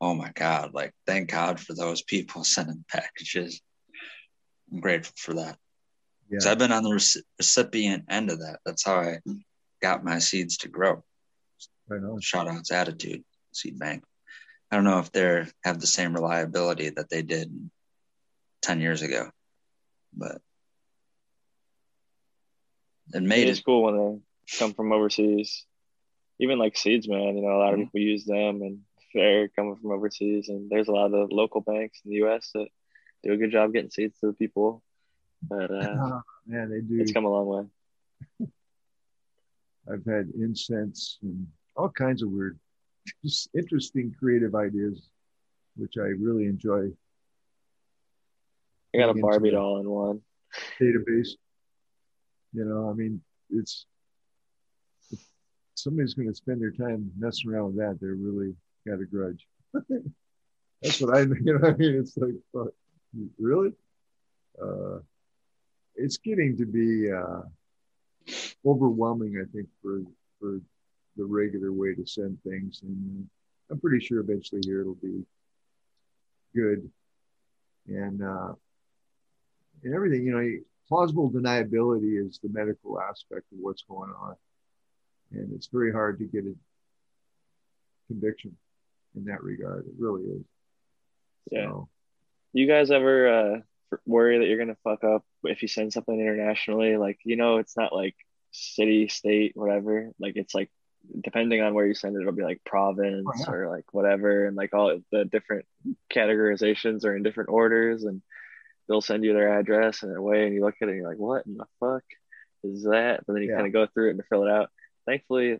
[0.00, 0.72] oh my god!
[0.72, 3.60] Like, thank God for those people sending packages.
[4.72, 5.58] I'm grateful for that.
[6.30, 6.38] Yeah.
[6.38, 8.60] 'Cause I've been on the reci- recipient end of that.
[8.64, 9.18] That's how I
[9.80, 11.04] got my seeds to grow.
[11.90, 12.18] I know.
[12.20, 14.04] Shout outs Attitude Seed Bank.
[14.70, 17.70] I don't know if they have the same reliability that they did
[18.62, 19.30] 10 years ago,
[20.12, 20.40] but
[23.12, 23.64] it made It is it.
[23.64, 25.64] cool when they come from overseas.
[26.40, 27.36] Even like seeds, man.
[27.36, 27.84] You know, a lot of Mhm.
[27.84, 30.48] people use them, and they're coming from overseas.
[30.48, 32.50] And there's a lot of local banks in the U.S.
[32.54, 32.68] that
[33.22, 34.82] do a good job getting seeds to the people.
[35.48, 37.00] But uh, Ah, man, they do.
[37.00, 37.46] it's come a long
[38.40, 38.48] way.
[39.92, 41.46] I've had incense and
[41.76, 42.58] all kinds of weird,
[43.22, 45.08] just interesting creative ideas,
[45.76, 46.90] which I really enjoy.
[48.94, 50.20] I got a Barbie doll in one.
[50.80, 51.30] Database,
[52.52, 53.86] you know, I mean, it's
[55.74, 57.98] somebody's going to spend their time messing around with that.
[58.00, 58.54] They really
[58.86, 59.46] got a grudge.
[60.82, 62.68] That's what I, you know, what I mean, it's like, fuck,
[63.38, 63.72] really?
[64.62, 64.98] Uh,
[65.96, 67.42] it's getting to be uh,
[68.66, 70.02] overwhelming, I think, for
[70.40, 70.60] for
[71.16, 73.28] the regular way to send things, and
[73.70, 75.24] I'm pretty sure eventually here it'll be
[76.54, 76.90] good,
[77.88, 78.52] and uh,
[79.82, 80.24] and everything.
[80.24, 80.58] You know,
[80.88, 84.34] plausible deniability is the medical aspect of what's going on,
[85.32, 86.54] and it's very hard to get a
[88.08, 88.56] conviction
[89.16, 89.86] in that regard.
[89.86, 90.44] It really is.
[91.50, 91.64] Yeah.
[91.66, 91.88] So,
[92.52, 93.60] You guys ever uh,
[94.06, 96.96] worry that you're gonna fuck up if you send something internationally?
[96.96, 98.14] Like, you know, it's not like
[98.52, 100.10] city, state, whatever.
[100.18, 100.70] Like, it's like
[101.22, 103.50] depending on where you send it, it'll be like province Oh, yeah.
[103.52, 105.66] or like whatever, and like all the different
[106.10, 108.22] categorizations are in different orders, and
[108.88, 111.08] they'll send you their address and their way, and you look at it and you're
[111.08, 112.04] like, what in the fuck
[112.62, 113.24] is that?
[113.26, 113.56] But then you Yeah.
[113.56, 114.70] kind of go through it and fill it out.
[115.06, 115.58] Thankfully,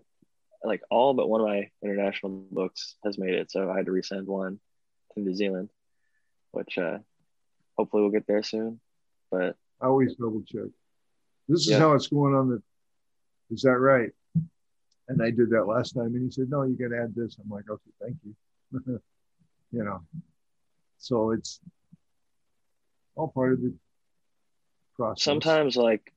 [0.62, 3.92] like all but one of my international books has made it, so I had to
[3.92, 4.60] resend one
[5.12, 5.68] to New Zealand,
[6.52, 6.98] which uh,
[7.76, 8.80] hopefully we'll get there soon.
[9.30, 10.70] But I always double check.
[11.48, 11.78] This is Yeah.
[11.80, 12.62] how it's going on the.
[13.50, 14.10] Is that right?
[15.08, 17.36] And I did that last time, and he said, "No, you got to add this."
[17.38, 18.34] I'm like, "Okay, thank you."
[19.70, 20.00] you know,
[20.98, 21.60] so it's
[23.14, 23.74] all part of the
[24.96, 25.22] process.
[25.22, 26.12] sometimes, like,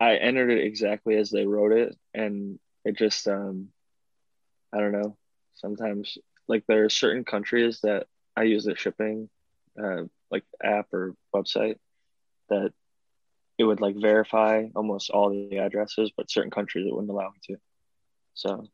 [0.00, 3.68] I entered it exactly as they wrote it, and it just, um,
[4.72, 5.16] I don't know.
[5.54, 6.16] Sometimes,
[6.48, 9.28] like, there are certain countries that I use the shipping,
[9.82, 11.76] uh, like app or website
[12.48, 12.72] that
[13.58, 17.38] it would like verify almost all the addresses, but certain countries it wouldn't allow me
[17.44, 17.56] to.
[18.34, 18.68] So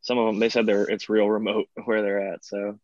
[0.00, 2.44] some of them they said they're it's real remote where they're at.
[2.44, 2.78] So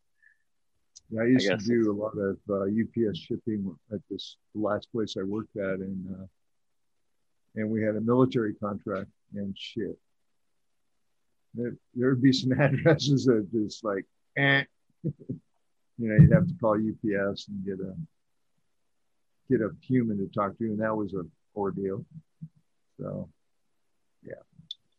[1.11, 4.91] Yeah, I used to do a lot of uh, UPS shipping at this the last
[4.93, 6.27] place I worked at, and uh,
[7.57, 9.99] and we had a military contract and shit.
[11.55, 14.05] There there'd be some addresses that just like,
[14.37, 14.65] eh.
[15.99, 17.95] you know, you'd have to call UPS and get a
[19.51, 21.23] get a human to talk to, you, and that was a
[21.57, 22.05] ordeal.
[23.01, 23.29] So,
[24.23, 24.35] yeah,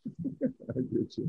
[0.70, 1.12] I did.
[1.12, 1.22] so-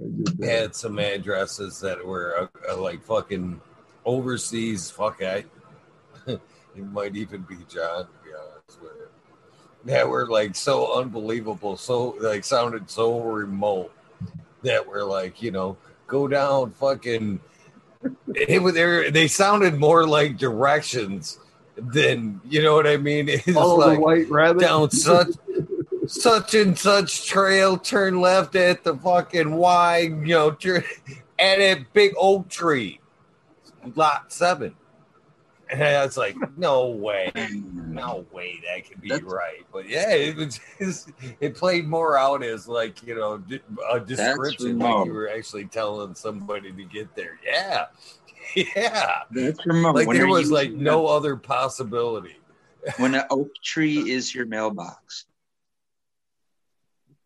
[0.00, 3.60] I did had some addresses that were uh, uh, like fucking
[4.04, 4.90] overseas.
[4.90, 5.44] Fuck, I
[6.26, 6.40] it
[6.76, 8.04] might even be John.
[8.06, 9.08] To be honest with you,
[9.86, 13.92] that were like so unbelievable, so like sounded so remote
[14.62, 15.76] that were like you know
[16.06, 17.40] go down fucking.
[18.34, 21.38] It was they they sounded more like directions
[21.76, 23.28] than you know what I mean.
[23.28, 25.28] It's like the white rabbit down such
[26.06, 30.82] such and such trail, turn left at the fucking Y, you know, turn,
[31.38, 33.00] at a big oak tree,
[33.94, 34.74] lot seven.
[35.70, 39.66] And I was like, no way, no way that could be That's- right.
[39.72, 43.42] But yeah, it was just, it played more out as like you know
[43.90, 47.38] a description, like you were actually telling somebody to get there.
[47.44, 47.86] Yeah,
[48.54, 49.94] yeah, That's remote.
[49.94, 52.36] like When there was you like using no other possibility.
[52.96, 55.26] when an oak tree is your mailbox.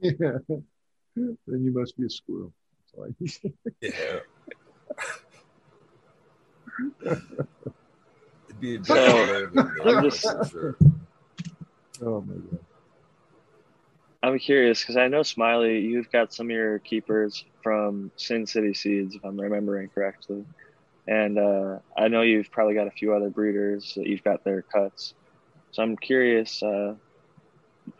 [0.00, 0.38] Yeah.
[0.48, 2.52] then you must be a squirrel.
[2.94, 3.52] That's all I.
[3.80, 4.20] Yeah.
[8.62, 9.48] Be a So,
[9.84, 10.76] I'm just- sure.
[12.00, 12.58] Oh my god.
[14.22, 18.72] I'm curious because I know Smiley, you've got some of your keepers from Sin City
[18.72, 20.44] Seeds, if I'm remembering correctly,
[21.08, 24.62] and uh, I know you've probably got a few other breeders that you've got their
[24.62, 25.14] cuts.
[25.72, 26.94] So I'm curious uh,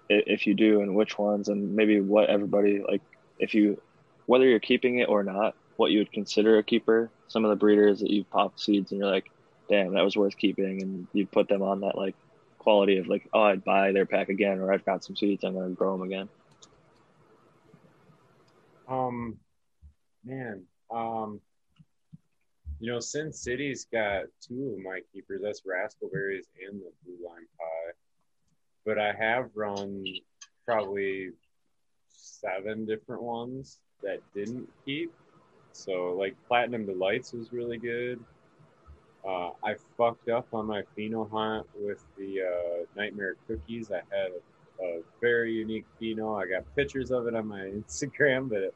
[0.09, 3.03] if you do and which ones, and maybe what everybody like,
[3.41, 3.83] if you,
[4.27, 7.11] whether you're keeping it or not, what you would consider a keeper.
[7.27, 9.29] Some of the breeders that you've popped seeds and you're like,
[9.73, 12.15] damn, that was worth keeping, and you put them on that like
[12.59, 15.55] quality of like, oh, I'd buy their pack again, or I've got some seeds, I'm
[15.55, 16.29] gonna grow them again.
[18.87, 19.39] Um,
[20.25, 21.41] man, um,
[22.81, 25.41] you know, Sin City's got two of my keepers.
[25.43, 27.93] That's Raspberries and the Blue Lime Pie.
[28.85, 30.05] But I have run
[30.67, 31.31] probably
[32.09, 35.15] seven different ones that didn't keep.
[35.73, 38.23] So, like Platinum Delights was really good.
[39.27, 43.91] Uh, I fucked up on my pheno hunt with the uh, Nightmare Cookies.
[43.93, 46.43] I had a, a very unique pheno.
[46.43, 48.75] I got pictures of it on my Instagram, but it,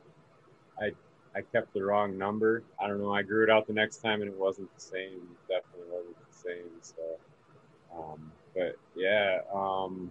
[0.80, 0.92] I
[1.36, 2.62] I kept the wrong number.
[2.80, 3.12] I don't know.
[3.12, 5.20] I grew it out the next time and it wasn't the same.
[5.48, 6.70] Definitely wasn't the same.
[6.80, 7.02] So,
[7.94, 10.10] um, but yeah, um,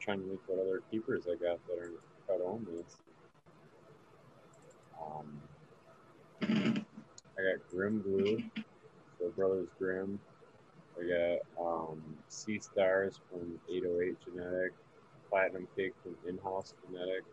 [0.00, 1.90] trying to think what other keepers I got that are
[2.26, 2.96] cut on this.
[4.98, 5.42] Um,
[6.42, 8.42] I got Grim Glue,
[9.18, 10.18] so Brothers Grimm.
[10.98, 14.72] I got um, Sea Stars from 808 Genetic,
[15.30, 17.24] Platinum Cake from In-House Genetic.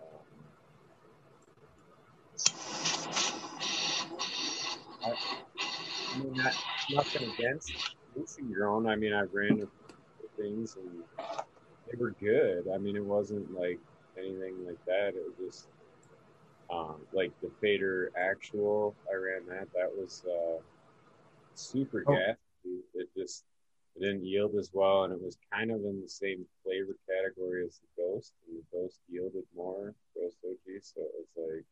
[0.00, 0.24] Um,
[5.04, 6.54] I, I mean, not,
[6.90, 7.72] nothing against
[8.16, 8.86] Lucy grown.
[8.88, 9.68] I mean, I ran
[10.38, 11.02] things and
[11.90, 12.68] they were good.
[12.72, 13.78] I mean, it wasn't like
[14.18, 15.08] anything like that.
[15.08, 15.68] It was just
[16.70, 18.94] um, like the Vader Actual.
[19.10, 19.68] I ran that.
[19.74, 20.62] That was uh,
[21.58, 22.14] super Oh.
[22.14, 22.82] gassy.
[22.94, 23.44] It just
[23.96, 27.64] it didn't yield as well, and it was kind of in the same flavor category
[27.66, 29.94] as the Ghost, and the Ghost yielded more.
[30.14, 31.64] Ghost OG, so it was like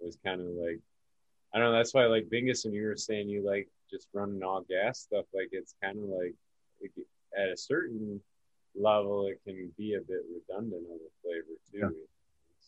[0.00, 0.80] it was kind of like
[1.54, 1.76] I don't know.
[1.76, 5.26] That's why like Bingus, when you were saying you like just running all gas stuff,
[5.34, 6.34] like it's kind of like
[6.80, 6.90] it,
[7.36, 8.20] at a certain
[8.74, 11.78] level, it can be a bit redundant of a flavor too.
[11.78, 12.06] Yeah.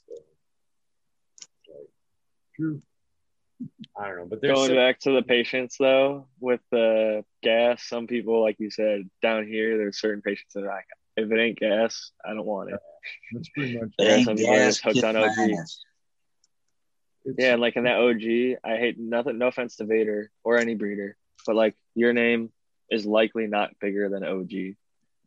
[0.07, 0.15] So,
[1.69, 1.89] like,
[2.55, 2.81] True.
[3.97, 8.07] I don't know, but Going some- back to the patients though, with the gas, some
[8.07, 10.87] people, like you said, down here, there's certain patients that are like,
[11.17, 12.81] if it ain't gas, I don't want it.
[13.33, 15.55] That's pretty much Yeah, Dang some people gas, just hooked on OG.
[17.39, 19.39] Yeah, and like in that OG, I hate nothing.
[19.39, 21.17] No offense to Vader or any breeder,
[21.47, 22.53] but like your name
[22.91, 24.77] is likely not bigger than OG,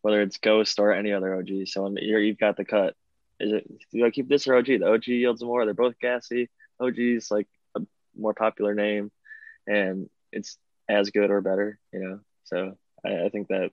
[0.02, 1.66] whether it's Ghost or any other OG.
[1.68, 2.96] So when you're, you've got the cut.
[3.40, 4.66] Is it do I keep this or OG?
[4.66, 5.66] The OG yields more.
[5.66, 6.50] They're both gassy.
[6.80, 7.57] OG is like a
[8.18, 9.12] more popular name,
[9.68, 10.58] and it's
[10.90, 11.80] as good or better.
[11.94, 13.72] You know, so I, I think that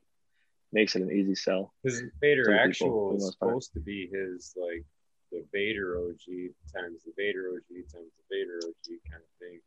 [0.73, 1.73] makes it an easy sell.
[1.83, 4.85] Because Vader Some people, Actual is supposed to be his like
[5.33, 9.61] the Vader OG times the Vader OG times the Vader OG kind of thing.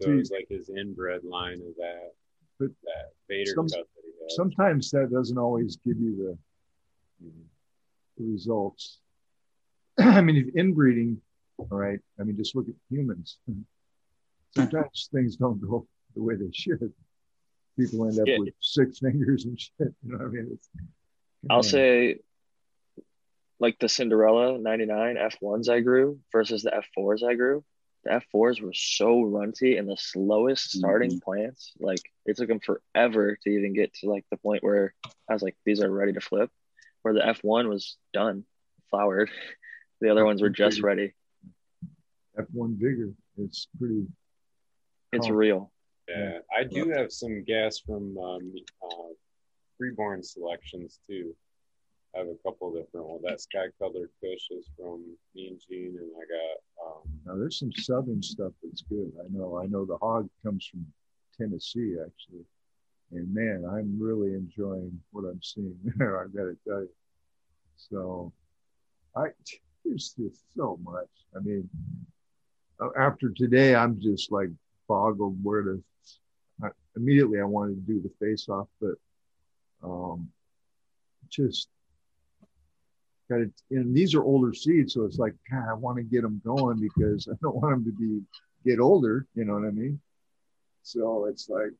[0.00, 2.12] So See- it's like his inbred line of that
[2.58, 4.34] But that Vader some- cut that he has.
[4.36, 6.38] sometimes that doesn't always give you the
[8.18, 8.98] the results.
[9.98, 11.20] I mean, if inbreeding,
[11.58, 11.98] all right.
[12.18, 13.38] I mean, just look at humans.
[14.56, 16.92] Sometimes things don't go the way they should.
[17.78, 18.38] People end up Yeah.
[18.38, 19.72] with six fingers and shit.
[19.78, 20.48] You know what I mean?
[20.52, 20.68] It's,
[21.50, 21.70] I'll Yeah.
[21.70, 22.20] say
[23.58, 27.64] like the Cinderella 99 F1s I grew versus the F4s I grew.
[28.04, 31.30] The F4s were so runty and the slowest starting mm-hmm.
[31.30, 31.72] plants.
[31.78, 34.94] Like it took them forever to even get to like the point where
[35.28, 36.50] I was like, these are ready to flip.
[37.02, 38.44] Where the F1 was done,
[38.90, 39.30] flowered.
[39.98, 41.14] The other ones were just ready.
[42.38, 43.14] F1 bigger.
[43.38, 44.06] It's pretty.
[45.16, 45.32] It's Oh.
[45.32, 45.72] real.
[46.08, 49.12] Yeah, I do have some gas from um, uh,
[49.78, 51.34] freeborn selections too.
[52.14, 53.22] I have a couple different ones.
[53.24, 57.58] That sky colored fish is from me and Gene, and I got um, Now there's
[57.58, 59.10] some southern stuff that's good.
[59.18, 59.56] I know.
[59.58, 60.86] I know the hog comes from
[61.36, 62.44] Tennessee actually,
[63.12, 66.20] and man, I'm really enjoying what I'm seeing there.
[66.20, 66.90] I got to tell you.
[67.78, 68.32] So,
[69.16, 69.28] I
[69.84, 71.08] there's just so much.
[71.34, 71.68] I mean,
[72.80, 74.50] uh, after today, I'm just like
[74.88, 75.84] boggled where to.
[76.62, 78.94] I, immediately, I wanted to do the face off, but
[79.82, 80.28] um,
[81.28, 81.68] just
[83.28, 83.52] got it.
[83.70, 86.80] And these are older seeds, so it's like, God, I want to get them going
[86.80, 88.22] because I don't want them to be
[88.64, 89.26] get older.
[89.34, 90.00] You know what I mean?
[90.82, 91.72] So it's like,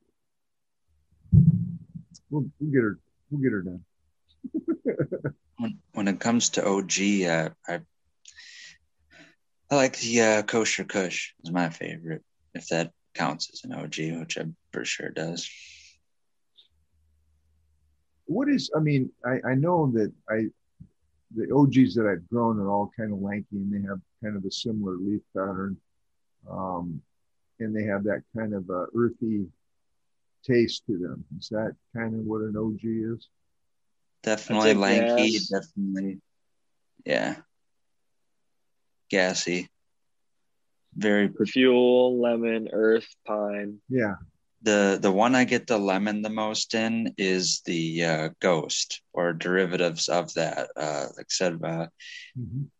[2.31, 2.99] we'll, we'll get her,
[3.31, 3.85] we'll get her done.
[5.59, 6.93] when, when it comes to OG,
[7.28, 7.81] uh, I
[9.70, 12.23] I like the uh, kosher Kush is my favorite.
[12.55, 15.49] If that counts as an OG, which I'm for sure does.
[18.27, 18.71] what is?
[18.77, 20.49] I mean, I I know that I
[21.35, 24.45] the OGs that I've grown are all kind of lanky and they have kind of
[24.45, 25.77] a similar leaf pattern,
[26.51, 27.01] um,
[27.61, 29.47] and they have that kind of uh, earthy
[30.45, 31.25] taste to them.
[31.39, 33.29] Is that kind of what an OG is?
[34.23, 35.33] Definitely lanky.
[35.33, 35.49] gas.
[35.49, 36.21] Definitely,
[37.05, 37.37] yeah,
[39.09, 39.69] gassy.
[40.97, 43.78] Very Fuel, lemon, earth, pine.
[43.89, 44.14] Yeah.
[44.62, 49.32] the the one I get the lemon the most in is the uh, ghost or
[49.32, 50.70] derivatives of that.
[50.74, 51.86] Uh, like I said, uh,
[52.39, 52.70] Mhm.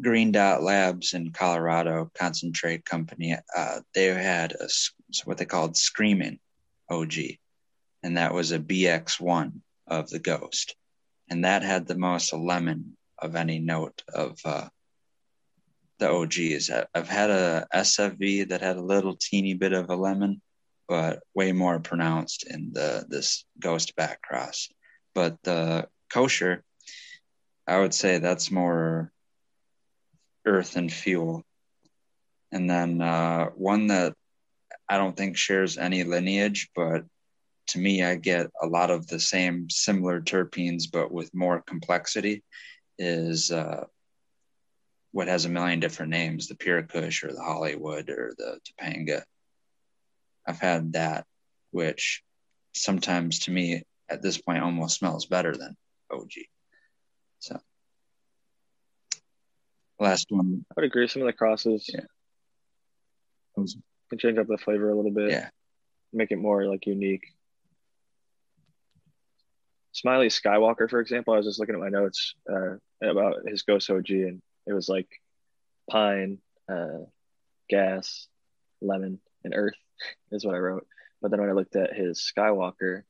[0.00, 3.36] Green Dot Labs in Colorado concentrate company.
[3.56, 4.68] Uh, they had a
[5.24, 6.38] what they called screaming
[6.90, 7.38] OG,
[8.02, 10.76] and that was a BX one of the ghost,
[11.30, 14.68] and that had the most lemon of any note of uh,
[16.04, 16.70] the OGs.
[16.94, 20.42] I've had a SFV that had a little teeny bit of a lemon,
[20.86, 24.68] but way more pronounced in the this ghost back cross.
[25.14, 26.62] But the kosher,
[27.66, 29.12] I would say that's more
[30.44, 31.42] earth and fuel.
[32.52, 34.12] And then uh, one that
[34.88, 37.04] I don't think shares any lineage, but
[37.68, 42.44] to me, I get a lot of the same similar terpenes, but with more complexity,
[42.98, 43.84] is uh,
[45.14, 49.22] what has a million different names the Pure Kush or the Hollywood or the Topanga.
[50.44, 51.24] I've had that,
[51.70, 52.20] which
[52.72, 55.76] sometimes to me at this point almost smells better than
[56.10, 56.32] OG.
[57.38, 57.60] So,
[60.00, 61.06] last one I would agree.
[61.06, 62.00] Some of the crosses Yeah.
[63.56, 63.76] was
[64.10, 65.30] can change up the flavor a little bit.
[65.30, 65.48] Yeah.
[66.12, 67.22] Make it more like unique.
[69.92, 73.88] Smiley Skywalker, for example, I was just looking at my notes uh, about his Ghost
[73.90, 75.08] OG, and it was like
[75.90, 76.38] pine,
[76.68, 77.04] uh,
[77.68, 78.26] gas,
[78.80, 79.76] lemon, and earth
[80.32, 80.86] is what I wrote.
[81.20, 83.02] But then when I looked at his Skywalker,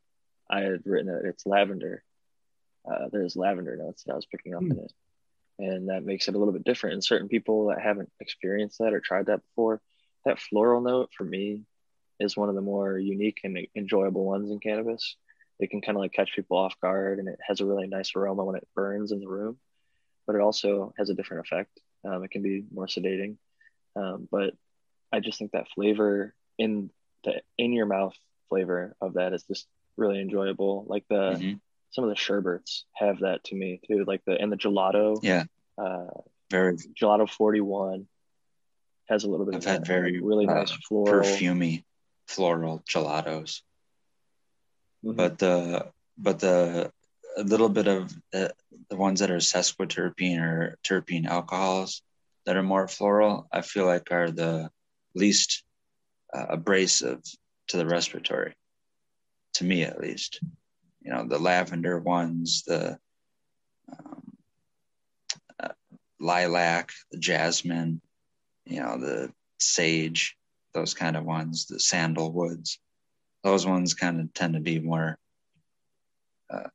[0.49, 2.05] I had written that it's lavender.
[2.89, 4.73] Uh, there's lavender notes that I was picking up Hmm.
[4.73, 4.93] in it,
[5.59, 6.95] and that makes it a little bit different.
[6.95, 9.81] And certain people that haven't experienced that or tried that before,
[10.25, 11.63] that floral note for me
[12.21, 15.17] is one of the more unique and enjoyable ones in cannabis.
[15.59, 18.15] It can kind of like catch people off guard, and it has a really nice
[18.15, 19.59] aroma when it burns in the room,
[20.27, 21.81] but it also has a different effect.
[22.05, 23.37] Um, it can be more sedating,
[23.97, 24.55] um, but
[25.13, 26.91] I just think that flavor in
[27.25, 28.15] the in your mouth
[28.49, 30.85] flavor of that is just really enjoyable.
[30.89, 31.61] Like the Mhm.
[31.91, 35.19] some of the sherbets have that to me too, like the and the gelato.
[35.23, 35.45] Yeah.
[35.79, 36.11] Uh,
[36.51, 38.07] very gelato 41
[39.09, 41.23] has a little bit I've of had that, very, really uh, nice floral.
[41.23, 41.85] perfumey
[42.27, 43.63] floral gelatos.
[45.05, 45.17] Mhm.
[45.17, 46.93] but the but the
[47.37, 48.53] a little bit of the,
[48.91, 52.03] the ones that are sesquiterpene or terpene alcohols
[52.47, 54.71] that are more floral, I feel like are the
[55.15, 55.65] least
[56.33, 57.23] uh, abrasive
[57.69, 58.55] to the respiratory,
[59.55, 60.41] to me at least.
[61.01, 62.99] You know, the lavender ones, the
[63.93, 64.23] um,
[65.63, 65.69] uh,
[66.21, 68.01] lilac, the jasmine,
[68.65, 70.37] you know, the sage,
[70.73, 72.79] those kind of ones, the sandalwoods
[73.45, 75.19] those ones kind of tend to be more
[76.51, 76.69] uh,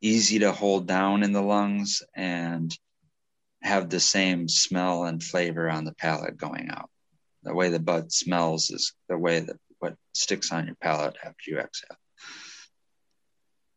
[0.00, 2.76] easy to hold down in the lungs and
[3.62, 6.90] have the same smell and flavor on the palate going out.
[7.42, 11.50] The way the bud smells is the way that what sticks on your palate after
[11.50, 11.96] you exhale.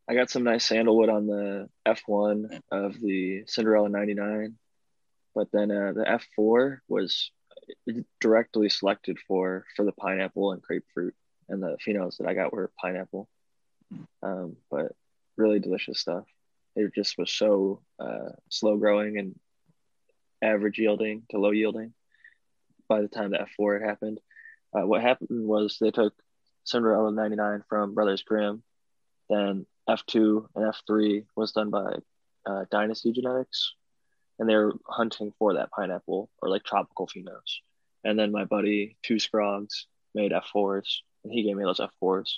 [0.08, 4.54] I got some nice sandalwood on the F1 of the Cinderella 99,
[5.34, 7.30] but then uh, the F4 was
[8.20, 11.14] directly selected for for the pineapple and grapefruit,
[11.48, 13.28] and the phenos that I got were pineapple.
[14.22, 14.92] Um, but
[15.36, 16.24] really delicious stuff.
[16.76, 19.38] It just was so uh, slow growing and
[20.42, 21.94] average yielding to low yielding
[22.88, 24.18] by the time the F4 had happened.
[24.76, 26.14] Uh, what happened was they took
[26.64, 28.62] Cinderella 99 from Brothers Grimm,
[29.30, 31.96] then F2 and F3 was done by
[32.46, 33.74] uh, Dynasty Genetics,
[34.38, 37.60] and they were hunting for that pineapple or like tropical phenos.
[38.02, 42.34] And then my buddy Two Scrogs made F4s, and he gave me those F4s.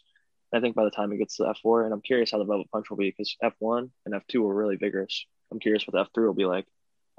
[0.54, 2.70] I think by the time it gets to F4, and I'm curious how the Velvet
[2.70, 5.26] Punch will be because F1 and F2 were really vigorous.
[5.50, 6.66] I'm curious what F3 will be like.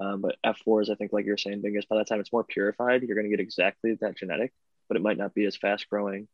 [0.00, 2.44] Um, but F4 is, I think, like you're saying, Bingus, by that time it's more
[2.44, 4.52] purified, you're going to get exactly that genetic,
[4.88, 6.28] but it might not be as fast growing.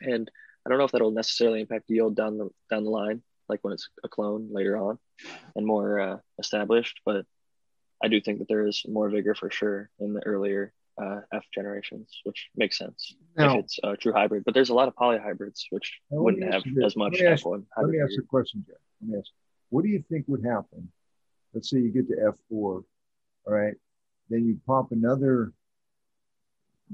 [0.00, 0.30] And
[0.64, 3.72] I don't know if that'll necessarily impact yield down the down the line, like when
[3.72, 4.98] it's a clone later on
[5.56, 7.00] and more uh, established.
[7.04, 7.26] But
[8.02, 11.44] I do think that there is more vigor for sure in the earlier uh, F
[11.54, 14.44] generations, which makes sense Now, if it's a true hybrid.
[14.44, 17.44] But there's a lot of polyhybrids which wouldn't have you as much Let me ask-
[17.44, 18.22] F1 let me ask vigor.
[18.22, 18.76] a question, Jeff.
[19.00, 19.30] Let me ask,
[19.70, 20.90] what do you think would happen?
[21.54, 22.84] Let's say you get to F4, all
[23.46, 23.74] right,
[24.28, 25.52] then you pop another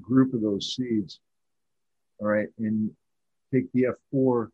[0.00, 1.20] group of those seeds,
[2.18, 2.90] all right, and
[3.52, 4.50] take the F4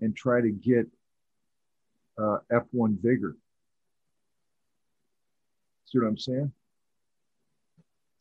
[0.00, 0.86] and try to get
[2.18, 3.36] uh, F1 vigor.
[5.86, 6.52] See what I'm saying?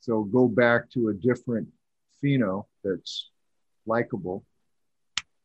[0.07, 1.67] So go back to a different
[2.23, 3.29] pheno that's
[3.85, 4.45] likable,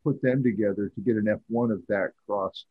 [0.04, 2.64] put them together to get an F1 of that cross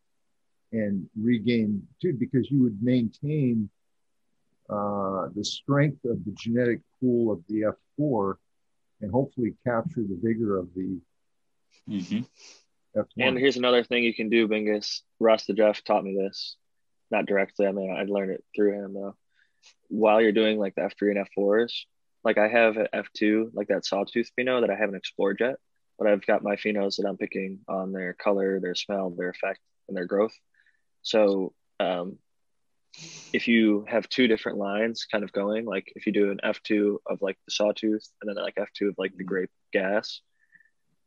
[0.72, 3.70] and regain, too, because you would maintain
[4.70, 8.36] uh, the strength of the genetic pool of the F4
[9.02, 10.98] and hopefully capture the vigor of the
[11.90, 12.26] Mhm.
[12.96, 13.06] F1.
[13.18, 15.02] And here's another thing you can do, Bingus.
[15.20, 16.56] Russ the Jeff taught me this.
[17.10, 19.18] Not directly, I mean, I learned it through him though.
[19.90, 21.72] While you're doing like the F3 and F4s,
[22.24, 25.56] like I have an F2, like that sawtooth pheno that I haven't explored yet,
[25.98, 29.60] but I've got my phenos that I'm picking on their color, their smell, their effect,
[29.88, 30.34] and their growth.
[31.02, 32.18] So um,
[33.34, 36.98] if you have two different lines kind of going, like if you do an F2
[37.08, 40.22] of like the sawtooth and then like F2 of like the grape gas,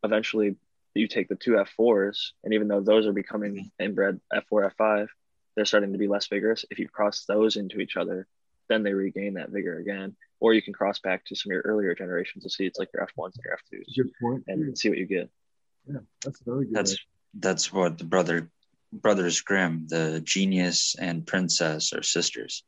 [0.03, 0.57] eventually
[0.95, 5.09] you take the two F4s, and even though those are becoming inbred F4, F5,
[5.57, 6.65] they're starting to be less vigorous.
[6.71, 8.27] If you cross those into each other,
[8.69, 10.17] then they regain that vigor again.
[10.41, 12.91] Or you can cross back to some of your earlier generations to see it's like
[12.93, 14.45] your F1s and your F2s Good point.
[14.49, 15.31] and see what you get.
[15.87, 16.75] Yeah, that's very good.
[16.75, 16.97] That's
[17.39, 18.51] that's what the brother
[18.93, 22.63] brothers Grimm, the genius and princess are sisters.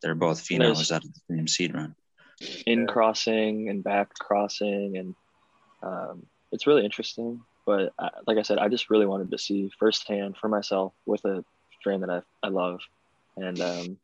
[0.00, 1.94] They're both And there's- out of the same seed run.
[2.66, 5.14] in crossing and back crossing and
[5.82, 9.70] um, it's really interesting but I, like i said i just really wanted to see
[9.78, 11.44] firsthand for myself with a
[11.78, 12.80] strain that i, I love
[13.36, 13.98] and um,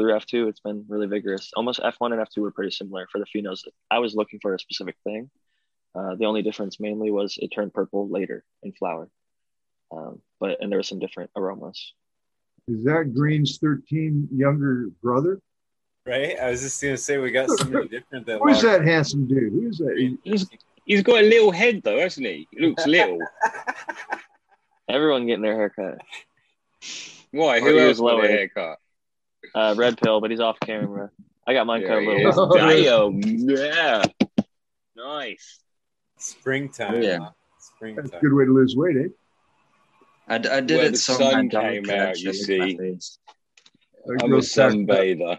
[0.00, 3.26] through f2 it's been really vigorous almost f1 and f2 were pretty similar for the
[3.26, 3.60] phenos
[3.90, 5.30] i was looking for a specific thing
[5.94, 9.08] uh, the only difference mainly was it turned purple later in flower
[9.92, 11.92] um, but and there were some different aromas
[12.68, 15.40] Is that Green's 13 younger brother?
[16.06, 16.38] Right?
[16.38, 19.52] I was just gonna say we got somebody different than Who's that handsome dude?
[19.52, 19.94] Who's that?
[20.24, 20.46] He's,
[20.86, 22.46] he's got a little head though, hasn't he?
[22.52, 23.18] He looks little.
[24.88, 25.98] everyone getting their haircut
[27.32, 27.58] Why?
[27.58, 28.28] Or Who he else was got a lower.
[28.28, 28.78] haircut?
[29.54, 31.10] Uh, red pill but he's off camera
[31.46, 34.04] i got mine cut a There little bit Yeah.
[34.96, 35.60] Nice.
[36.18, 37.02] Springtime.
[37.02, 37.18] Yeah.
[37.18, 37.30] huh?
[37.30, 38.20] That's a Springtime.
[38.20, 39.08] good way to lose weight, eh?
[40.28, 42.78] I, d- I did Where it the so sun my came dog out, you see.
[44.20, 45.38] I'm a sunbather.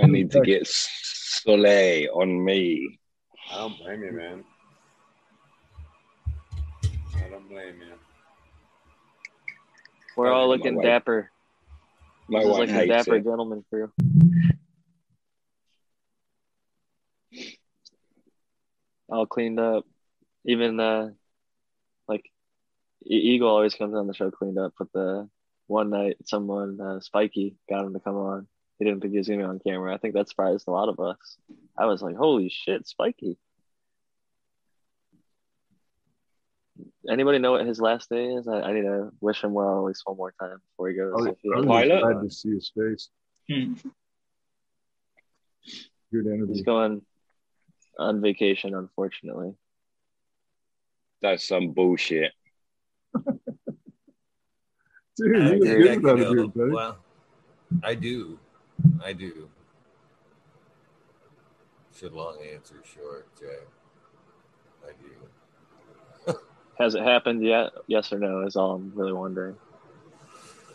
[0.00, 2.98] I need to get soleil on me.
[3.50, 4.44] I don't blame you, man.
[7.16, 7.94] I don't blame you.
[10.16, 11.30] We're all looking dapper.
[12.28, 13.24] My this is wife like hates dapper it.
[13.24, 13.90] gentleman crew.
[19.08, 19.84] All cleaned up.
[20.44, 21.10] Even uh,
[22.06, 22.24] like
[23.04, 24.74] Eagle always comes on the show cleaned up.
[24.78, 25.28] But the
[25.66, 28.46] one night, someone uh, Spiky got him to come on.
[28.78, 29.94] He didn't think he was gonna be on camera.
[29.94, 31.38] I think that surprised a lot of us.
[31.76, 33.38] I was like, "Holy shit, Spiky!"
[37.10, 38.46] Anybody know what his last day is?
[38.48, 41.12] I, I need to wish him well at least one more time before he goes.
[41.14, 42.02] I was, If he I has- was Pilot?
[42.02, 43.08] glad to see his face.
[43.50, 43.74] Hmm.
[46.12, 47.02] Good He's going
[47.98, 49.54] on vacation, unfortunately.
[51.20, 52.32] That's some bullshit.
[55.16, 55.96] Dude, I you agree.
[55.96, 56.70] good I without can a buddy.
[56.70, 56.98] Well,
[57.82, 58.38] I do.
[59.04, 59.48] I do.
[61.98, 63.66] Should long answer short, Jack.
[64.86, 65.10] I do.
[66.78, 67.70] Has it happened yet?
[67.86, 69.56] Yes or no is all I'm really wondering.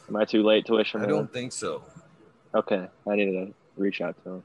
[0.10, 1.02] Am I too late to wish him?
[1.02, 1.84] I don't think so.
[2.54, 4.44] Okay, I need to reach out to him.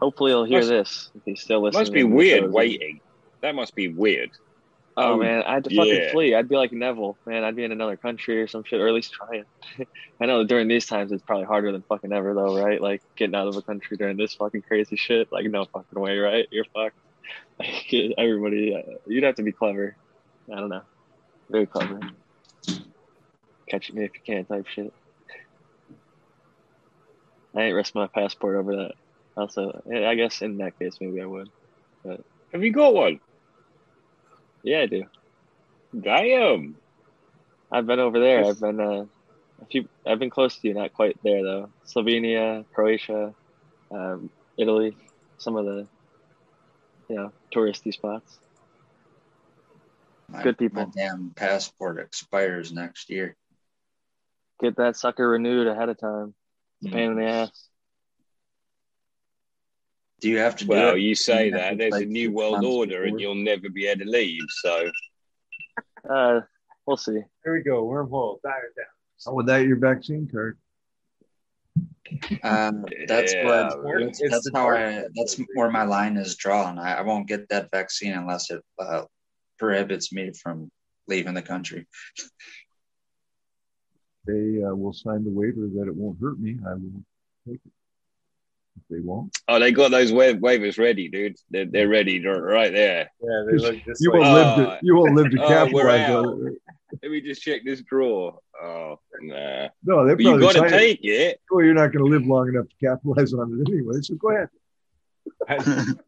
[0.00, 1.80] Hopefully, he'll hear Must- this if he's still listening.
[1.82, 2.52] Must be weird shows.
[2.52, 3.00] waiting.
[3.40, 4.30] That must be weird.
[4.96, 5.82] Oh, Oh, man, I had to yeah.
[5.82, 6.34] fucking flee.
[6.34, 7.44] I'd be like Neville, man.
[7.44, 9.44] I'd be in another country or some shit, or at least trying.
[10.20, 12.80] I know during these times it's probably harder than fucking ever, though, right?
[12.80, 15.30] Like getting out of a country during this fucking crazy shit.
[15.30, 16.48] Like no fucking way, right?
[16.50, 16.96] You're fucked.
[17.58, 19.96] Like, everybody, uh, you'd have to be clever.
[20.52, 20.82] I don't know,
[21.50, 22.00] very clever.
[23.68, 24.92] Catch me if you can, type shit.
[27.54, 28.92] I ain't risk my passport over that.
[29.36, 31.48] Also, I guess in that case, maybe I would.
[32.04, 32.20] But
[32.52, 33.20] Have you got one?
[34.62, 35.04] Yeah, I do.
[35.98, 36.76] Damn.
[37.70, 38.44] I've been over there.
[38.44, 39.04] I've been uh,
[39.62, 39.88] a few.
[40.06, 41.70] I've been close to you, not quite there though.
[41.86, 43.34] Slovenia, Croatia,
[43.90, 44.96] um, Italy,
[45.38, 45.86] some of the,
[47.08, 48.38] you know, touristy spots.
[50.28, 50.86] My, Good people.
[50.86, 53.36] My damn passport expires next year.
[54.60, 56.34] Get that sucker renewed ahead of time.
[56.82, 57.68] It's a pain in the ass.
[60.20, 62.66] Do you have to do Well, you say You that there's a new world months
[62.66, 64.42] order and you'll never be able to leave.
[64.62, 64.90] So
[66.08, 66.40] Uh,
[66.86, 67.20] we'll see.
[67.44, 67.84] Here we go.
[67.84, 68.40] Wormhole.
[68.42, 68.86] Dive it down.
[69.26, 70.58] Oh, without your vaccine card.
[72.42, 76.78] Um, that's Yeah, what It's that's how I that's where my line is drawn.
[76.78, 79.04] I, I won't get that vaccine unless it uh,
[79.58, 80.70] prohibits me from
[81.06, 81.86] leaving the country.
[84.26, 86.58] They uh, will sign the waiver that it won't hurt me.
[86.66, 87.02] I will
[87.46, 87.72] take it.
[88.80, 91.36] If they won't, Oh, they got those wa- waivers ready, dude.
[91.50, 92.18] They're, they're ready.
[92.20, 93.10] They're right there.
[93.20, 94.78] Yeah, they look just you like won't live to Oh.
[94.82, 96.62] you won't live to Oh, capitalize on it.
[97.02, 98.38] Let me just check this drawer.
[98.62, 99.68] Oh, nah.
[99.84, 101.40] No, they But you got to take it.
[101.50, 104.00] Well, you're not going to live long enough to capitalize on it anyway.
[104.00, 104.48] So go ahead.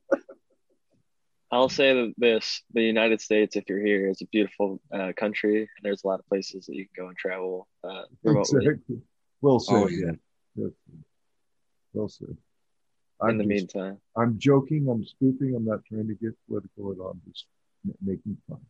[1.52, 5.58] I'll say that this: the United States, if you're here, is a beautiful uh, country,
[5.62, 8.64] and there's a lot of places that you can go and travel uh, remotely.
[8.66, 8.98] Exactly.
[9.40, 9.74] Well said.
[9.74, 9.96] Oh, yeah.
[10.06, 10.12] yeah.
[10.56, 10.72] That's-
[11.92, 12.36] Well said.
[13.22, 14.88] In I'm the just- meantime, I'm joking.
[14.88, 15.54] I'm spoofing.
[15.54, 17.10] I'm not trying to get political at all.
[17.10, 17.46] I'm just
[17.84, 18.60] ma- making fun.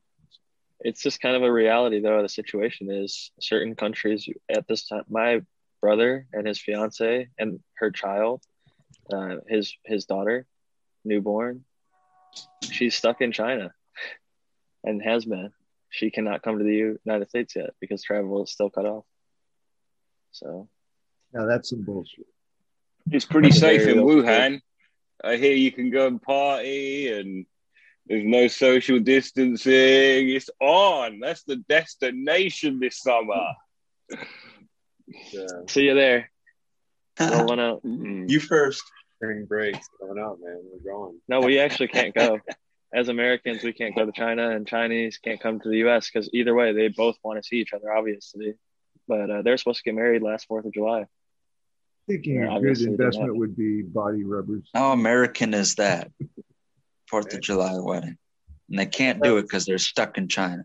[0.81, 2.21] it's just kind of a reality, though.
[2.23, 5.05] The situation is certain countries at this time.
[5.09, 5.43] My
[5.81, 8.43] brother and his fiance and her child,
[9.13, 10.47] uh, his his daughter,
[11.05, 11.65] newborn,
[12.71, 13.73] she's stuck in China,
[14.85, 15.53] and has been.
[15.93, 19.05] She cannot come to the United States yet because travel is still cut off.
[20.33, 20.69] So
[21.33, 22.27] Now that's some bullshit.
[23.11, 24.61] It's pretty safe in well Wuhan.
[25.23, 27.47] I hear you can go and party and
[28.07, 30.31] there's no social distancing.
[30.31, 31.21] It's on.
[31.21, 33.53] That's the destination this summer.
[34.13, 34.17] uh,
[35.69, 36.31] see you there.
[37.21, 37.85] Rolling out.
[37.85, 38.29] Mm.
[38.29, 38.83] you first.
[39.17, 40.61] spring breaks coming up, man.
[40.73, 41.21] We're going.
[41.29, 42.41] No, we actually can't go.
[42.93, 46.11] As Americans, we can't go to China, and Chinese can't come to the U.S.
[46.11, 48.55] because either way, they both want to see each other, obviously.
[49.07, 51.07] But uh, they're supposed to get married last Fourth of July.
[52.11, 54.69] Thinking Yeah, a good obviously it didn't investment would be body rubbers.
[54.75, 56.11] How American is that?
[57.09, 58.19] Fourth of July wedding.
[58.69, 60.65] And they can't do it because they're stuck in China.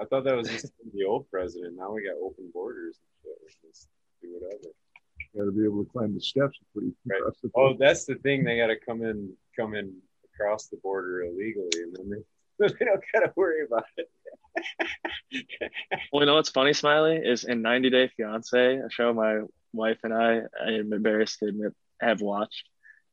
[0.00, 1.76] I thought that was just the old president.
[1.76, 3.38] Now we got open borders and shit.
[3.42, 3.88] We just
[4.22, 4.72] do whatever.
[5.36, 7.18] Got to be able to climb the steps pretty Right.
[7.18, 8.44] across the Oh, that's the thing.
[8.44, 9.96] They got to come in, come in
[10.32, 14.08] across the border illegally, and then they, they don't got to worry about it.
[16.12, 19.40] Well, you know what's funny, Smiley, is in 90 Day Fiance, a show my
[19.72, 22.68] wife and I, I am embarrassed to admit, have watched.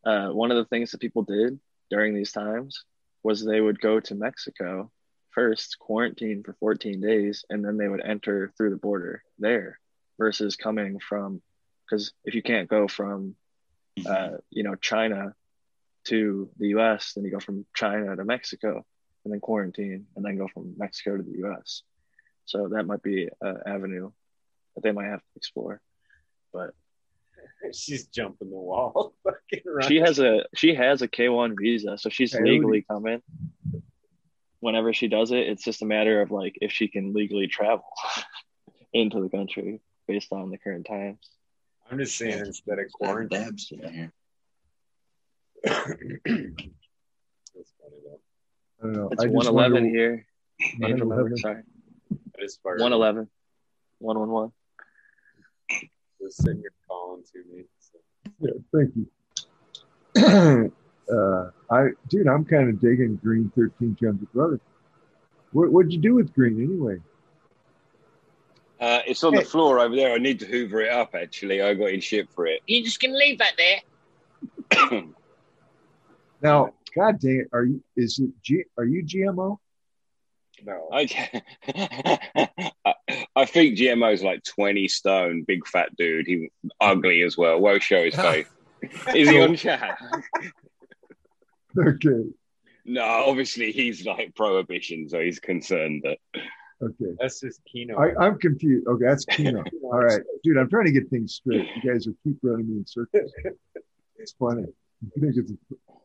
[0.06, 1.60] Uh, one of the things that people did
[1.90, 2.84] during these times
[3.24, 4.92] was they would go to Mexico
[5.32, 9.80] first, quarantine for 14 days, and then they would enter through the border there
[10.18, 11.42] versus coming from,
[11.84, 13.36] because if you can't go from,
[14.08, 15.34] uh, you know, China
[16.06, 18.86] to the US, then you go from China to Mexico
[19.24, 21.84] and then quarantine and then go from Mexico to the US.
[22.46, 24.12] So that might be an avenue
[24.76, 25.82] that they might have to explore
[26.56, 26.74] but
[27.74, 29.14] she's jumping the wall.
[29.88, 33.22] she has a she has a K one visa, so she's legally coming.
[34.60, 37.86] Whenever she does it, it's just a matter of like if she can legally travel
[38.94, 41.20] into the country based on the current times.
[41.92, 43.56] I'm just saying instead of quarantine.
[43.70, 44.12] here.
[45.64, 46.16] That's funny
[48.04, 48.20] though.
[48.82, 49.10] I don't know.
[49.12, 50.26] It's 111 here.
[50.80, 51.38] 111.
[51.38, 51.64] Sorry.
[52.64, 53.30] 111.
[54.00, 54.52] 111
[56.26, 57.64] was sitting calling to me.
[57.80, 58.00] So.
[58.40, 59.08] Yeah, thank you.
[61.14, 64.60] uh, I, dude, I'm kind of digging Green 13 Jump Brother.
[65.52, 66.98] What, what'd you do with Green anyway?
[68.80, 69.40] Uh, it's on hey.
[69.40, 70.14] the floor over there.
[70.14, 71.62] I need to hoover it up, actually.
[71.62, 72.62] I got in shit for it.
[72.68, 75.02] You're just going to leave that there?
[76.42, 77.48] now, God dang it.
[77.54, 79.60] Are you, is it, G, are you GMO?
[80.64, 80.90] No.
[80.94, 81.38] I,
[83.36, 86.28] I think GMO's like 20 stone, big fat dude.
[86.28, 86.50] He
[86.80, 87.60] ugly as well.
[87.60, 88.48] Won't show his face.
[89.14, 89.98] Is he on chat?
[91.78, 92.24] Okay,
[92.86, 96.20] No, obviously he's like prohibition, so he's concerned that
[96.82, 97.16] okay.
[97.20, 97.98] That's just Keno.
[97.98, 98.88] I, I'm confused.
[98.88, 99.62] Okay, that's Keno.
[99.84, 101.68] All right, dude, I'm trying to get things straight.
[101.84, 103.30] You guys are keep running me in circles.
[104.18, 104.64] It's funny.
[104.64, 105.52] I think it's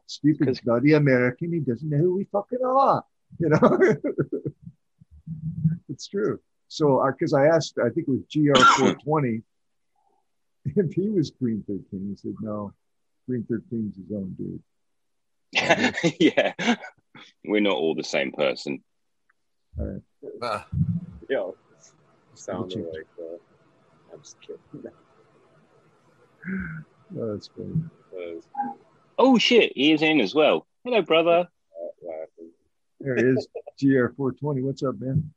[0.07, 1.53] stupid, 'Cause- bloody American.
[1.53, 3.05] He doesn't know who we fucking are.
[3.39, 3.79] You know,
[5.89, 6.41] it's true.
[6.69, 9.43] So, because I asked, I think it was GR420,
[10.67, 11.85] if he was Green 13.
[12.11, 12.73] He said, no,
[13.29, 14.63] Green 13 is his own dude.
[16.21, 16.53] yeah,
[17.45, 18.83] we're not all the same person.
[20.43, 20.67] Ah,
[21.29, 21.57] Yo,
[22.35, 23.07] sounded you- like.
[23.19, 23.39] Uh,
[24.13, 24.61] I'm just kidding.
[27.19, 27.75] Oh, that's funny.
[28.17, 28.73] I
[29.19, 30.67] Oh shit, he is in as well.
[30.85, 31.49] Hello, brother.
[33.01, 33.17] Laughing.
[33.17, 33.49] There it is.
[33.83, 34.63] GR420.
[34.63, 35.33] What's up, man?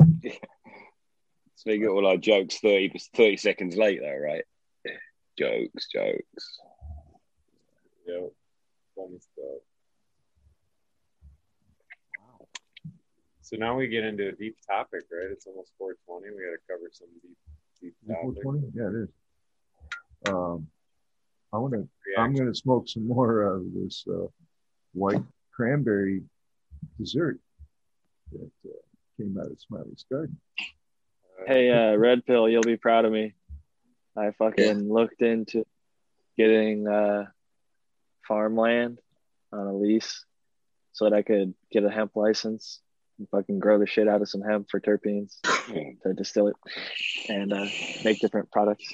[1.56, 4.44] So we get all our jokes 30, 30 seconds later, right?
[5.38, 6.58] Jokes, jokes.
[8.06, 8.32] Yo,
[8.94, 9.62] funny stuff.
[13.40, 15.30] So now we get into a deep topic, right?
[15.30, 16.36] It's almost 420.
[16.36, 17.38] We got to cover some deep,
[17.80, 18.42] deep topics.
[18.42, 18.72] 420?
[18.74, 20.34] Yeah, it is.
[20.34, 20.66] Um,
[21.50, 21.88] I want to
[22.18, 24.26] I'm going to smoke some more of this uh,
[24.92, 25.22] white
[25.54, 26.22] cranberry
[26.98, 27.38] dessert
[28.32, 28.72] that uh,
[29.16, 30.38] came out of Smiley's garden.
[31.46, 33.34] Hey, uh, Red Pill, you'll be proud of me.
[34.16, 35.64] I fucking looked into
[36.36, 37.26] getting uh,
[38.26, 38.98] farmland
[39.52, 40.24] on a lease
[40.92, 42.80] so that I could get a hemp license
[43.18, 45.40] and fucking grow the shit out of some hemp for terpenes
[46.02, 46.56] to distill it
[47.28, 47.66] and uh,
[48.04, 48.86] make different products.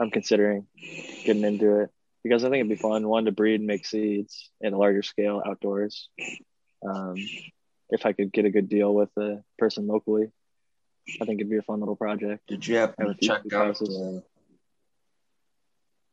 [0.00, 0.66] I'm considering
[1.24, 1.90] getting into it
[2.22, 3.06] because I think it'd be fun.
[3.08, 6.08] One to breed and make seeds in a larger scale outdoors.
[6.86, 7.16] Um,
[7.90, 10.30] if I could get a good deal with a person locally,
[11.20, 12.46] I think it'd be a fun little project.
[12.46, 13.88] Did you happen Have to check out houses.
[13.88, 14.22] the,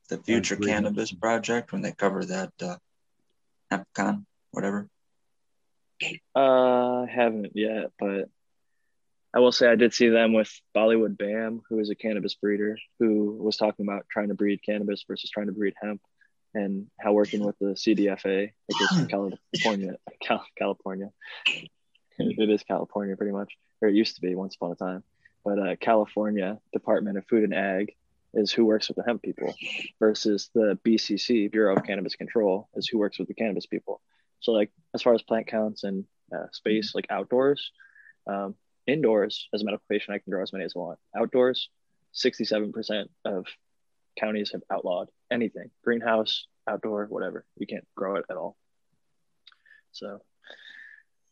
[0.10, 0.70] the Future great.
[0.70, 2.78] Cannabis Project when they cover that uh,
[3.72, 4.88] HempCon, whatever?
[6.36, 8.30] Uh, I haven't yet, but
[9.34, 12.78] I will say I did see them with Bollywood Bam, who is a cannabis breeder,
[13.00, 16.02] who was talking about trying to breed cannabis versus trying to breed hemp,
[16.56, 21.12] and how working with the CDFA, which is California, Cal- California,
[22.18, 25.04] it is California pretty much, or it used to be once upon a time,
[25.46, 27.94] but uh, California Department of Food and Ag
[28.34, 29.54] is who works with the hemp people,
[30.00, 34.02] versus the BCC Bureau of Cannabis Control is who works with the cannabis people.
[34.40, 37.72] So like as far as plant counts and uh, space, like outdoors,
[38.28, 38.56] um,
[38.90, 41.00] indoors as a medical patient, I can grow as many as I want.
[41.16, 41.70] Outdoors,
[42.14, 43.46] 67% of
[44.20, 47.46] counties have outlawed anything, greenhouse, outdoor, whatever.
[47.58, 48.58] You can't grow it at all.
[49.92, 50.22] So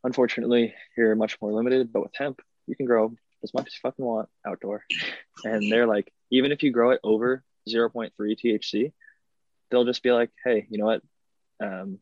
[0.03, 3.13] unfortunately, you're much more limited, but with hemp, you can grow
[3.43, 4.83] as much as you fucking want outdoor.
[5.43, 8.93] And they're like, even if you grow it over 0.3 THC,
[9.69, 11.01] they'll just be like, hey, you know what?
[11.61, 11.99] Um,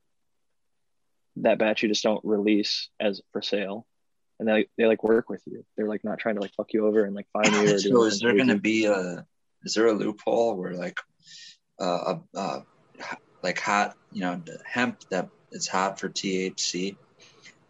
[1.38, 3.86] that batch you just don't release as for sale.
[4.40, 5.64] And they, they like work with you.
[5.76, 7.80] They're like not trying to like fuck you over and like find you or do
[7.80, 9.26] so is there going to be a
[9.64, 11.00] is there a loophole where like
[11.80, 12.60] uh, uh, uh
[13.42, 16.96] like hot you know the hemp that is hot for THC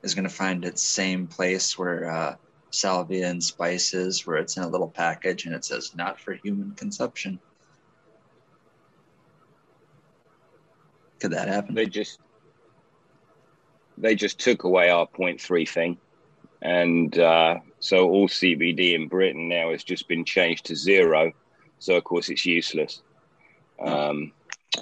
[0.02, 2.36] is going to find its same place where uh,
[2.70, 6.72] salvia and spices where it's in a little package and it says not for human
[6.72, 7.40] consumption.
[11.20, 11.74] Could that happen?
[11.76, 12.20] They just
[13.98, 15.98] they just took away our point three thing,
[16.62, 21.32] and uh, so all CBD in Britain now has just been changed to zero.
[21.80, 23.02] So of course it's useless.
[23.80, 24.32] Um,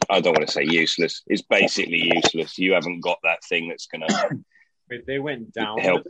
[0.10, 1.24] I don't want to say useless.
[1.28, 2.58] It's basically useless.
[2.58, 4.08] You haven't got that thing that's gonna.
[5.08, 5.80] They went down.
[5.80, 6.04] Help.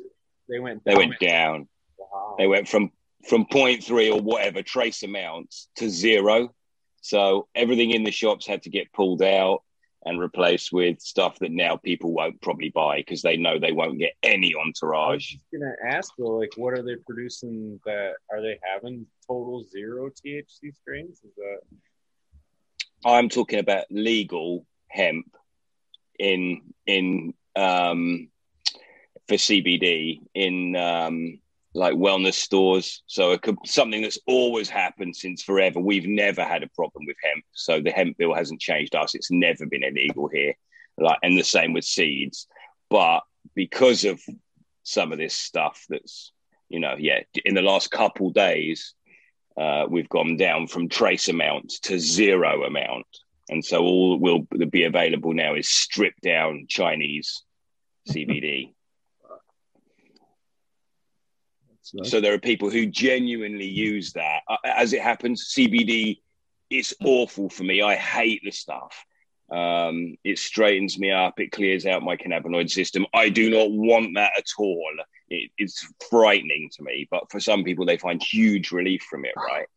[0.49, 0.83] They went.
[0.83, 0.99] They Down.
[0.99, 1.67] went down.
[1.97, 2.35] Wow.
[2.37, 2.91] They went from
[3.29, 6.53] from point three or whatever trace amounts to zero.
[7.01, 9.63] So everything in the shops had to get pulled out
[10.05, 13.99] and replaced with stuff that now people won't probably buy because they know they won't
[13.99, 15.33] get any entourage.
[15.33, 17.79] I was gonna ask though, like, what are they producing?
[17.85, 21.21] That are they having total zero THC strains?
[21.23, 21.59] Is that
[23.05, 25.35] I'm talking about legal hemp
[26.19, 28.29] in in um,
[29.27, 31.39] for CBD in um,
[31.73, 33.01] like wellness stores.
[33.07, 35.79] So it could, something that's always happened since forever.
[35.79, 39.15] We've never had a problem with hemp, so the hemp bill hasn't changed us.
[39.15, 40.53] It's never been illegal here.
[40.97, 42.47] Like, and the same with seeds.
[42.89, 43.21] But
[43.55, 44.21] because of
[44.83, 46.31] some of this stuff, that's
[46.69, 48.95] you know, yeah, in the last couple days,
[49.57, 53.05] uh, we've gone down from trace amounts to zero amount.
[53.49, 57.43] And so all will be available now is stripped down Chinese
[58.09, 58.73] CBD.
[61.83, 64.41] So, so there are people who genuinely use that.
[64.47, 66.19] Uh, As it happens, CBD
[66.69, 67.81] is awful for me.
[67.81, 69.05] I hate the stuff.
[69.51, 71.39] Um, it straightens me up.
[71.39, 73.05] It clears out my cannabinoid system.
[73.13, 74.91] I do not want that at all.
[75.29, 77.07] It, it's frightening to me.
[77.11, 79.67] But for some people, they find huge relief from it, right?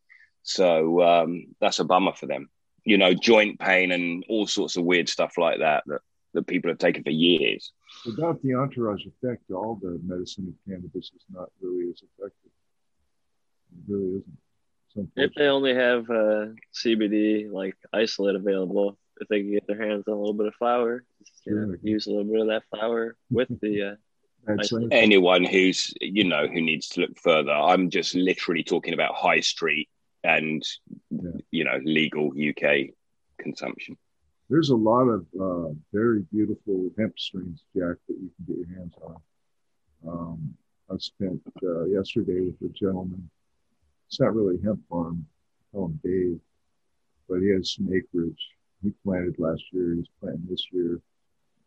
[0.45, 2.49] So um, that's a bummer for them.
[2.85, 6.01] You know, joint pain and all sorts of weird stuff like that that,
[6.37, 7.73] that people have taken for years.
[8.07, 12.53] without the entourage effect, all the medicine of cannabis is not really as effective.
[13.73, 14.39] It really isn't.
[14.99, 19.81] It's If they only have uh, CBD like isolate available, if they can get their
[19.83, 22.63] hands on a little bit of flower, just, know, use a little bit of that
[22.71, 23.83] flower with the.
[23.83, 23.95] Uh,
[24.47, 24.89] Bad I- science.
[24.93, 29.41] anyone who's you know who needs to look further i'm just literally talking about high
[29.41, 29.89] street
[30.23, 30.63] and
[31.11, 31.31] Yeah.
[31.51, 32.65] you know legal uk
[33.41, 33.97] consumption
[34.49, 38.79] There's a lot of uh, very beautiful hemp strains, Jack, that you can get your
[38.79, 39.17] hands on.
[40.07, 40.55] Um,
[40.91, 43.29] I spent uh, yesterday with a gentleman.
[44.09, 45.27] It's not really a hemp farm.
[45.61, 46.41] I call him Dave,
[47.29, 48.41] but he has some acreage.
[48.85, 49.95] He planted last year.
[49.97, 51.01] He's planting this year,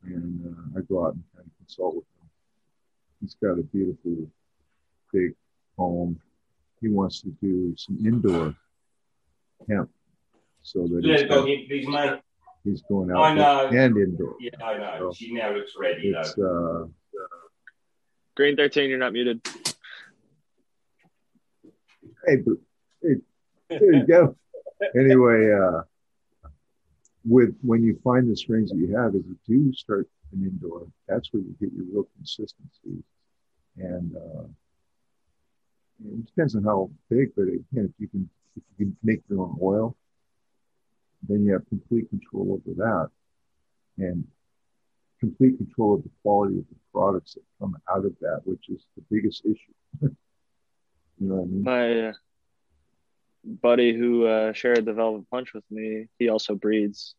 [0.03, 2.29] and uh, I go out and kind of consult with him.
[3.19, 4.25] He's got a beautiful
[5.11, 5.33] big
[5.77, 6.17] home.
[6.79, 8.55] He wants to do some indoor
[9.67, 9.89] hemp,
[10.61, 11.43] so that he's, got-.
[12.63, 13.67] He's going I out know.
[13.69, 14.35] and indoor.
[14.39, 15.13] Yeah, I know.
[15.13, 16.85] She now looks ready, It's uh,
[18.35, 19.45] Green 13, you're not muted.
[22.25, 22.59] Hey, boo.
[23.01, 24.35] There you go.
[24.95, 25.81] Anyway, uh,
[27.25, 30.87] with when you find the strains that you have, if you do start an indoor,
[31.05, 33.03] that's where you get your real consistency.
[33.75, 34.43] And uh,
[36.05, 39.41] it depends on how big, but again, if you can if you can make your
[39.41, 39.97] own oil,
[41.27, 43.09] then you have complete control over that,
[43.97, 44.25] and
[45.19, 48.85] complete control of the quality of the products that come out of that, which is
[48.95, 49.73] the biggest issue.
[50.01, 50.09] you
[51.19, 51.63] know what I mean?
[51.63, 52.13] My uh,
[53.43, 57.15] buddy who uh, shared the Velvet Punch with me, he also breeds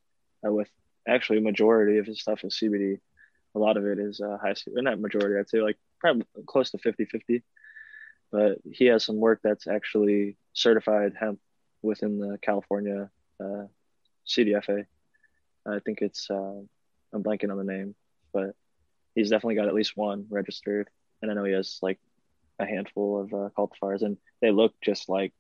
[0.47, 0.69] uh, with
[1.07, 2.99] actually a majority of his stuff is CBD.
[3.55, 6.79] A lot of it is uh, high, not majority, I'd say like probably close to
[6.79, 7.43] 50 50.
[8.33, 11.41] But he has some work that's actually certified hemp
[11.83, 13.11] within the California
[13.43, 13.65] uh,
[14.31, 14.87] CDFA.
[15.67, 16.61] I think it's, uh,
[17.13, 17.95] I'm blanking on the name,
[18.33, 18.55] but
[19.15, 20.89] he's definitely got at least one registered.
[21.21, 21.99] And I know he has like
[22.59, 25.33] a handful of uh, cultivars, and they look just like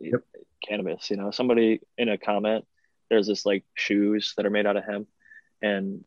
[0.00, 0.22] Yep.
[0.66, 1.10] cannabis.
[1.10, 2.64] You know, somebody in a comment,
[3.10, 5.08] there's this like shoes that are made out of hemp,
[5.60, 6.04] and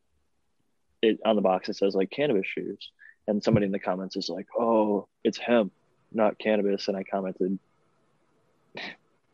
[1.01, 2.89] it on the box it says like cannabis shoes,
[3.27, 5.71] and somebody in the comments is like, "Oh, it's hemp,
[6.11, 7.59] not cannabis," and I commented,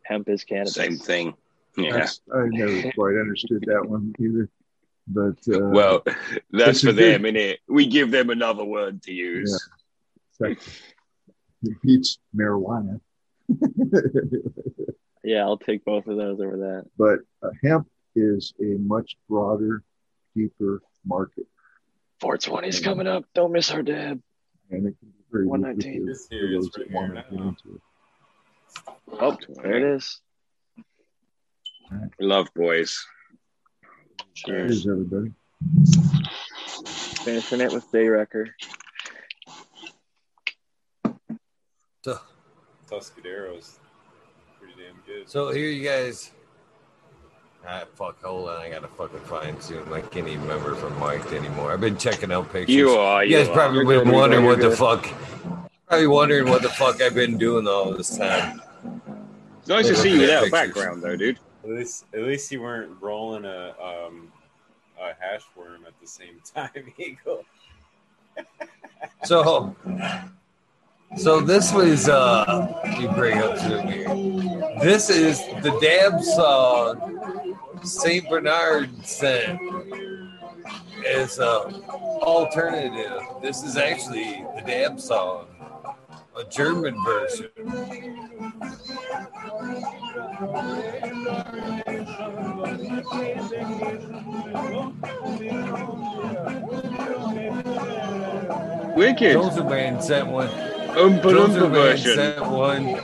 [0.03, 1.33] "Hemp is cannabis." Same thing.
[1.77, 1.93] Yeah.
[1.93, 4.49] That's, I never quite understood that one either.
[5.07, 6.03] But uh, Well,
[6.51, 7.57] that's for them, good- innit?
[7.67, 9.53] We give them another word to use.
[10.29, 10.59] it's like,
[11.63, 12.99] it beats marijuana.
[15.23, 16.85] Yeah, I'll take both of those over that.
[16.97, 19.83] but uh, hemp is a much broader,
[20.35, 21.45] deeper market,
[22.21, 23.25] 420 is coming up.
[23.35, 24.19] Don't miss our dab.
[24.71, 26.07] and it can be very 119.
[26.07, 27.55] This for here is those that pretty warm now.
[29.19, 30.19] Oh, there it is.
[32.19, 33.05] Love boys.
[34.33, 35.31] Cheers, everybody.
[36.85, 38.47] Finishing it with Day Wrecker.
[42.03, 42.17] So,
[42.89, 43.79] Tuscadero's
[44.59, 45.29] pretty damn good.
[45.29, 46.31] so here you guys.
[47.67, 48.59] Ah, fuck, hold on.
[48.59, 49.93] I gotta fucking find Zoom.
[49.93, 51.71] I can't even remember from I'm anymore.
[51.71, 52.73] I've been checking out pictures.
[52.75, 53.23] You are.
[53.23, 53.53] You You guys are.
[53.53, 55.07] probably been good, you're wondering good, what the fuck.
[55.87, 58.61] Probably wondering what the fuck I've been doing all this time.
[59.59, 60.51] It's nice to see you without a Pictures.
[60.73, 61.37] background, though, dude.
[61.63, 64.31] At least, at least you weren't rolling a um,
[64.99, 67.43] a hash worm at the same time, Eagle.
[69.23, 69.75] So,
[71.17, 74.07] so this was uh, you bring up Zoom here.
[74.81, 79.59] This is the dab song Saint Bernard sent
[81.07, 81.65] as a
[82.21, 83.21] alternative.
[83.41, 85.47] This is actually the dab song,
[86.37, 87.49] a German version.
[98.95, 99.35] Wicked.
[99.35, 100.47] Dozer Man sent one.
[100.47, 102.15] Dozer version.
[102.15, 102.95] sent one.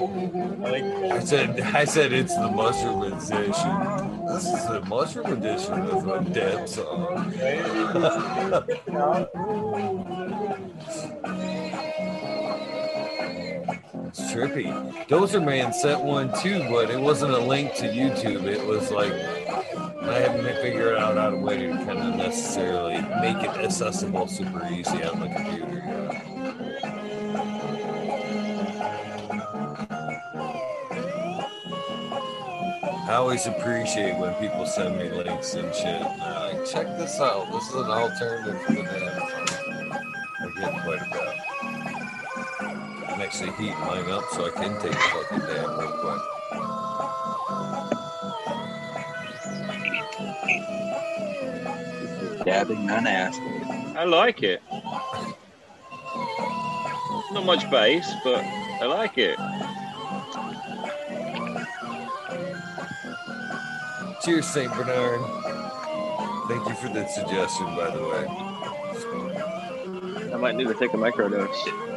[1.12, 4.28] I said, I said it's the mushroom edition.
[4.28, 7.34] This is the mushroom edition of a dab song.
[14.08, 14.68] It's trippy.
[15.08, 18.46] Dozer Man sent one too, but it wasn't a link to YouTube.
[18.46, 23.44] It was like I haven't figured out how to way to kind of necessarily make
[23.44, 25.84] it accessible super easy on the computer.
[33.10, 35.86] I always appreciate when people send me links and shit.
[35.86, 37.52] And like, check this out.
[37.52, 40.02] This is an alternative to that.
[40.40, 41.47] I get quite a bit.
[43.18, 46.22] I'm actually heating mine up so I can take a fucking dab real quick.
[52.46, 53.40] Dabbing, not ass.
[53.98, 54.62] I like it.
[57.32, 59.40] Not much bass, but I like it.
[64.24, 64.72] Cheers, St.
[64.74, 65.22] Bernard.
[66.48, 68.28] Thank you for the suggestion, by the way.
[70.34, 71.97] I might need to take a microdose.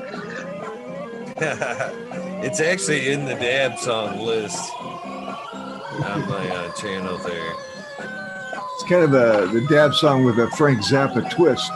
[2.43, 7.53] it's actually in the dab song list on my uh, channel there.
[8.75, 11.71] It's kind of a the dab song with a Frank Zappa twist.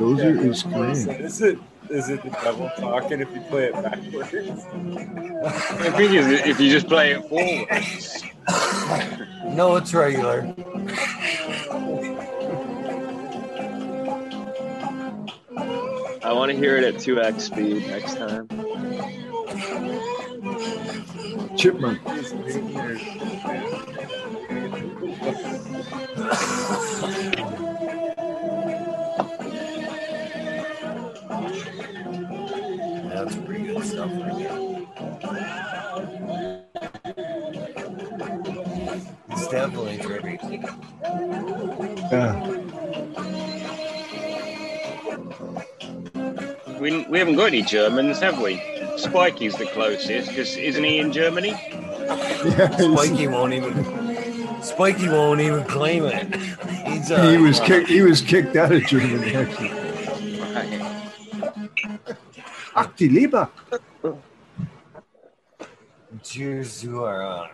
[0.00, 1.06] Those are his So claims.
[1.90, 4.64] Is it the devil talking if you play it backwards?
[4.64, 7.68] I think if if you just play it forward.
[9.54, 10.54] No, it's regular.
[16.22, 18.48] I want to hear it at 2x speed next time.
[21.56, 22.00] chipmunk.
[33.86, 34.76] stuff right there.
[39.30, 40.36] It's definitely trippy.
[42.10, 42.52] Yeah.
[46.80, 48.56] We, we haven't got any Germans, have we?
[48.96, 51.50] Spikey's the closest, because isn't he in Germany?
[51.50, 54.62] yeah he's- Spiky won't even.
[54.62, 56.34] Spiky won't even claim it.
[56.86, 57.88] He's uh, he was kicked.
[57.88, 59.34] He was kicked out of Germany.
[59.34, 59.70] Actually,
[62.78, 63.48] Ach, die Liebe.
[66.22, 67.48] Cheers to our uh,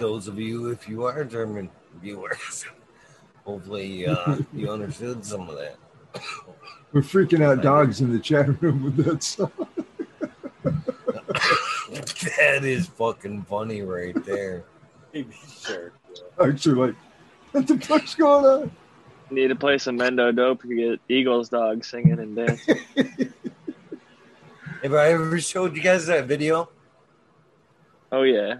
[0.00, 1.68] those of you if you are German
[2.00, 2.64] viewers.
[3.44, 5.76] Hopefully uh, you understood some of that.
[6.92, 9.52] We're freaking out dogs in the chat room with that song.
[10.62, 14.64] that is fucking funny right there.
[15.60, 15.92] sure.
[16.42, 16.94] Actually, like,
[17.50, 18.70] what the fuck's going on?
[19.30, 22.78] Need to play some Mendo Dope to get Eagles dog singing and dancing.
[24.82, 26.68] Have I ever showed you guys that video?
[28.10, 28.56] oh yeah,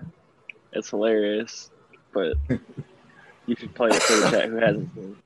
[0.72, 1.70] it's hilarious.
[2.12, 2.36] But
[3.46, 5.16] you should play it for the chat who hasn't seen.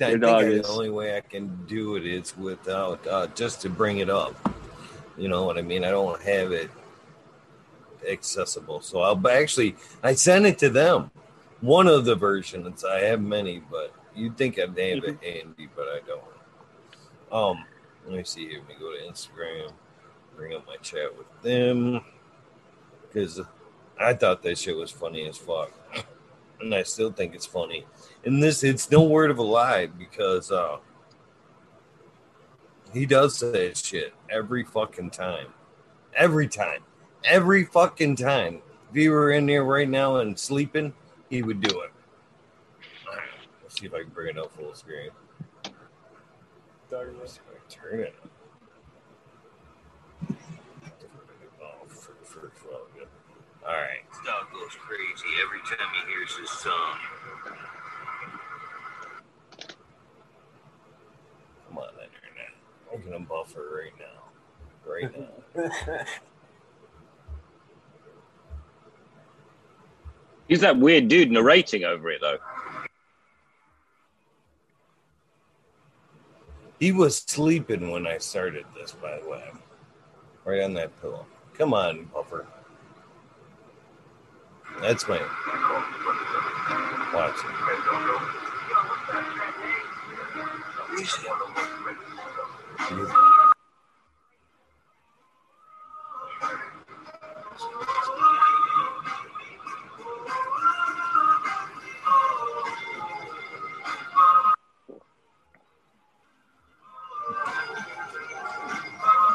[0.00, 3.26] I think dog I- is- the only way I can do it is without uh,
[3.34, 4.34] just to bring it up.
[5.18, 5.84] You know what I mean?
[5.84, 6.70] I don't have it
[8.08, 11.10] accessible, so I'll actually I sent it to them.
[11.60, 15.86] One of the versions I have many, but you'd think I'd have it handy, but
[15.88, 16.22] I don't.
[17.30, 17.64] Um,
[18.06, 18.60] let me see here.
[18.60, 19.72] Let me go to Instagram,
[20.36, 22.02] bring up my chat with them
[23.02, 23.40] because
[24.00, 25.72] I thought that shit was funny as fuck,
[26.60, 27.86] and I still think it's funny.
[28.24, 30.78] And this, it's no word of a lie because uh,
[32.92, 35.48] he does that shit every fucking time,
[36.14, 36.82] every time,
[37.24, 38.62] every fucking time.
[38.90, 40.92] If he were in there right now and sleeping,
[41.30, 41.90] he would do it.
[43.62, 45.10] Let's see if I can bring it up full screen.
[46.90, 47.40] Let's
[47.72, 48.14] see if I can turn it.
[51.62, 52.68] Oh, for, for, for,
[53.64, 54.02] all right.
[54.26, 56.98] Dog goes crazy every time he hears his song.
[61.68, 62.52] Come on, internet.
[62.92, 64.22] I'm gonna buffer right now.
[64.84, 66.04] Right now.
[70.48, 72.38] He's that weird dude narrating over it, though.
[76.82, 79.44] He was sleeping when I started this, by the way.
[80.44, 81.26] Right on that pillow.
[81.54, 82.44] Come on, buffer.
[84.80, 85.20] That's my
[87.14, 87.38] watch.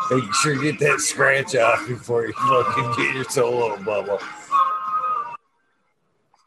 [0.10, 4.20] Make sure you get that scratch off before you fucking get your solo bubble.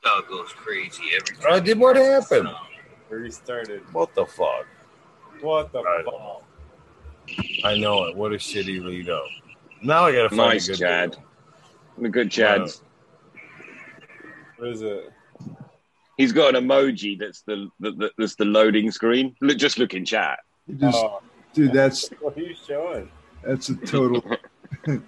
[0.02, 1.52] Dog goes crazy every uh, time.
[1.54, 2.48] I did what happened?
[3.10, 3.82] Restarted.
[3.92, 4.66] What the fuck?
[5.40, 6.42] What the I fuck?
[7.64, 8.16] I know it.
[8.16, 9.24] What a shitty lead up.
[9.82, 11.16] Now I gotta find Nice, a good Chad.
[11.16, 12.02] one.
[12.02, 12.80] The good Chads.
[12.80, 13.38] Uh,
[14.56, 15.12] what is it?
[16.16, 19.34] He's got an emoji that's the, the, the that's the loading screen.
[19.40, 20.38] Look, just look in chat.
[20.76, 21.20] Just, Oh,
[21.54, 23.10] dude, that's what are you showing?
[23.42, 24.22] That's a total
[24.84, 25.02] good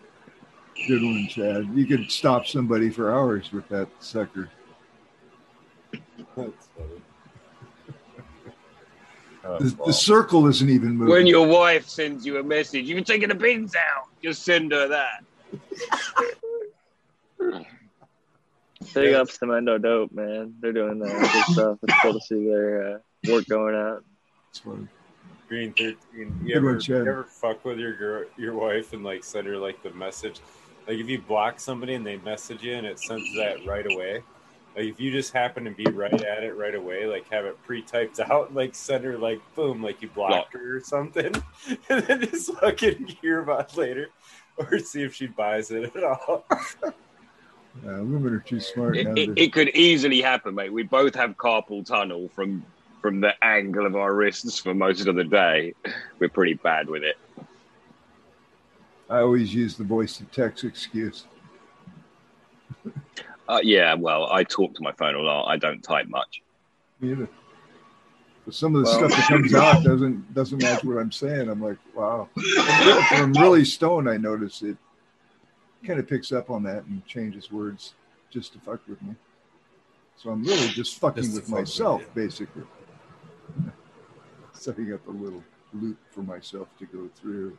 [0.89, 1.69] one, Chad.
[1.75, 4.51] You could stop somebody for hours with that sucker.
[6.37, 6.91] That's funny.
[9.43, 11.13] The, the circle isn't even moving.
[11.13, 14.07] When your wife sends you a message, you've taken the pins out.
[14.23, 15.25] Just send her that.
[18.95, 20.55] Big ups to Mendo Dope, man.
[20.61, 21.79] They're doing that good stuff.
[21.83, 22.99] It's cool to see their uh,
[23.33, 24.05] work going out.
[24.51, 24.87] It's funny.
[25.53, 26.41] Green thirteen.
[26.43, 29.47] You Good ever, one, you ever fuck with your girl, your wife, and like send
[29.47, 30.41] her like the message?
[30.89, 34.23] Like if you block somebody and they message you and it sends that right away.
[34.75, 37.63] Like if you just happen to be right at it right away, like have it
[37.65, 41.35] pre-typed out, like send her like boom, like you blocked her or something,
[41.91, 44.09] and then just fucking hear about it later,
[44.57, 46.47] or see if she buys it at all.
[46.83, 46.93] Uh,
[47.83, 49.13] women are too smart It, now.
[49.17, 50.73] it, it could easily happen, mate.
[50.73, 52.65] We both have carpal tunnel from
[53.03, 55.75] from the angle of our wrists for most of the day.
[56.21, 57.17] We're pretty bad with it.
[59.11, 61.27] I always use the voice to text excuse.
[63.49, 65.47] Uh, yeah, well, I talk to my phone a lot.
[65.49, 66.41] I don't type much.
[67.01, 67.29] Me either.
[68.45, 71.49] But some of the Well- stuff that comes out doesn't doesn't match what I'm saying.
[71.49, 72.29] I'm like, wow.
[72.37, 74.77] If I'm really stoned, I notice it.
[75.87, 77.95] kind of picks up on that and changes words
[78.31, 79.15] just to fuck with me.
[80.17, 82.63] So I'm really just fucking Just with fuck with myself, basically.
[84.53, 85.43] Setting up a little
[85.75, 87.57] loop for myself to go through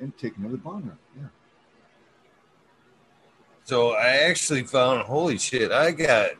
[0.00, 0.96] and take another bong rip.
[1.16, 1.28] Yeah.
[3.64, 6.30] So I actually found, holy shit, I got,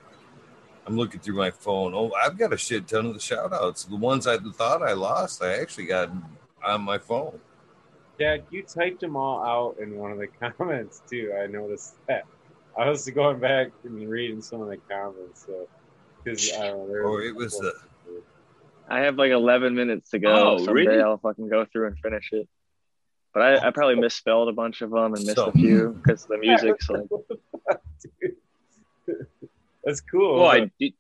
[0.86, 1.94] I'm looking through my phone.
[1.94, 3.84] Oh, I've got a shit ton of the shout outs.
[3.84, 6.10] The ones I thought I lost, I actually got
[6.64, 7.38] on my phone.
[8.18, 11.32] Dad, you typed them all out in one of the comments too.
[11.40, 12.24] I noticed that.
[12.76, 15.68] I was going back and reading some of the comments, so
[16.22, 16.94] because I don't know.
[16.94, 17.74] Or oh, was- it was the,
[18.88, 20.28] I have like 11 minutes to go.
[20.32, 21.02] Oh, Someday really?
[21.02, 22.48] I'll fucking go through and finish it.
[23.32, 24.00] But I, I probably oh.
[24.00, 27.08] misspelled a bunch of them and missed So- a few because the music's like
[29.84, 30.40] That's cool.
[30.40, 30.92] Well, I did,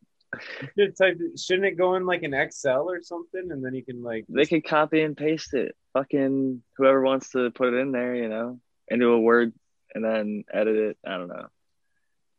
[0.76, 4.02] should type, shouldn't it go in like an Excel or something, and then you can
[4.02, 5.76] like they could copy and paste it.
[5.92, 9.52] Fucking whoever wants to put it in there, you know, into a word
[9.94, 10.96] and then edit it.
[11.06, 11.48] I don't know.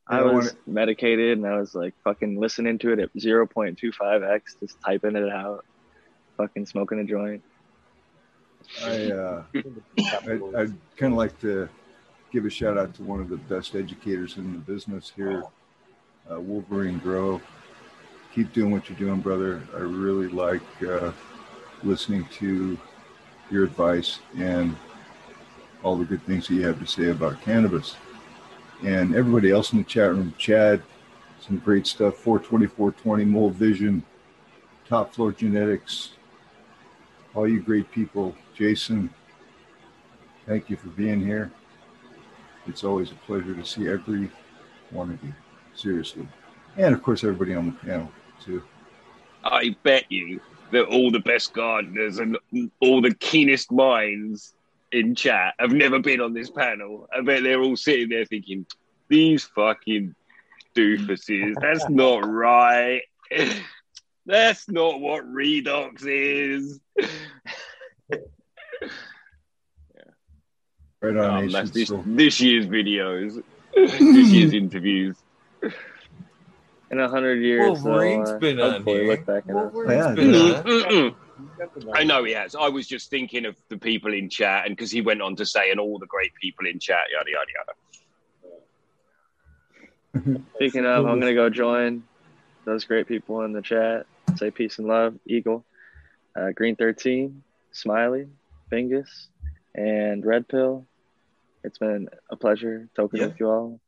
[0.08, 5.16] I was medicated and I was like fucking listening to it at 0.25x, just typing
[5.16, 5.66] it out,
[6.38, 7.42] fucking smoking a joint.
[8.84, 11.70] I, uh, I, I'd kind of like to
[12.32, 15.44] give a shout out to one of the best educators in the business here,
[16.32, 17.42] uh, Wolverine Grow.
[18.34, 19.62] Keep doing what you're doing, brother.
[19.74, 21.12] I really like uh,
[21.84, 22.78] listening to
[23.52, 24.76] your advice and
[25.84, 27.96] all the good things that you have to say about cannabis.
[28.84, 30.84] And everybody else in the chat room, Chad,
[31.40, 32.18] some great stuff.
[32.18, 34.04] 42420, Mold Vision,
[34.88, 36.12] Top Floor Genetics,
[37.34, 38.36] all you great people.
[38.54, 39.10] Jason,
[40.46, 41.52] thank you for being here.
[42.68, 44.30] It's always a pleasure to see every
[44.90, 45.34] one of you,
[45.76, 46.28] seriously.
[46.78, 48.12] And of course, everybody on the panel,
[48.44, 48.64] too.
[49.44, 52.38] I bet you that all the best gardeners and
[52.80, 54.56] all the keenest minds
[54.94, 57.08] in chat have never been on this panel.
[57.16, 58.66] I bet they're all sitting there thinking,
[59.10, 60.16] these fucking
[60.76, 63.02] doofuses, that's not right.
[64.26, 66.80] That's not what redox is.
[71.02, 73.44] Right on, Um, that's this, this year's videos,
[73.76, 75.18] this year's interviews.
[76.90, 79.08] In a hundred years, Wolverine's they'll, uh, been on here.
[79.08, 79.54] look back at.
[79.54, 81.16] Wolverine's Yeah, been on.
[81.94, 82.56] I know he has.
[82.56, 85.46] I was just thinking of the people in chat, and because he went on to
[85.46, 87.52] say, and all the great people in chat, yada yada
[90.24, 90.44] yada.
[90.56, 92.04] Speaking of, I'm gonna go join
[92.66, 94.06] those great people in the chat.
[94.36, 95.66] Say peace and love, Eagle,
[96.40, 98.28] uh, Green 13, Smiley,
[98.72, 99.28] Bingus,
[99.76, 100.88] and Red Pill.
[101.64, 103.28] It's been a pleasure talking Yeah.
[103.28, 103.80] with you all.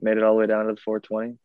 [0.00, 1.38] Made it all the way down to the 420.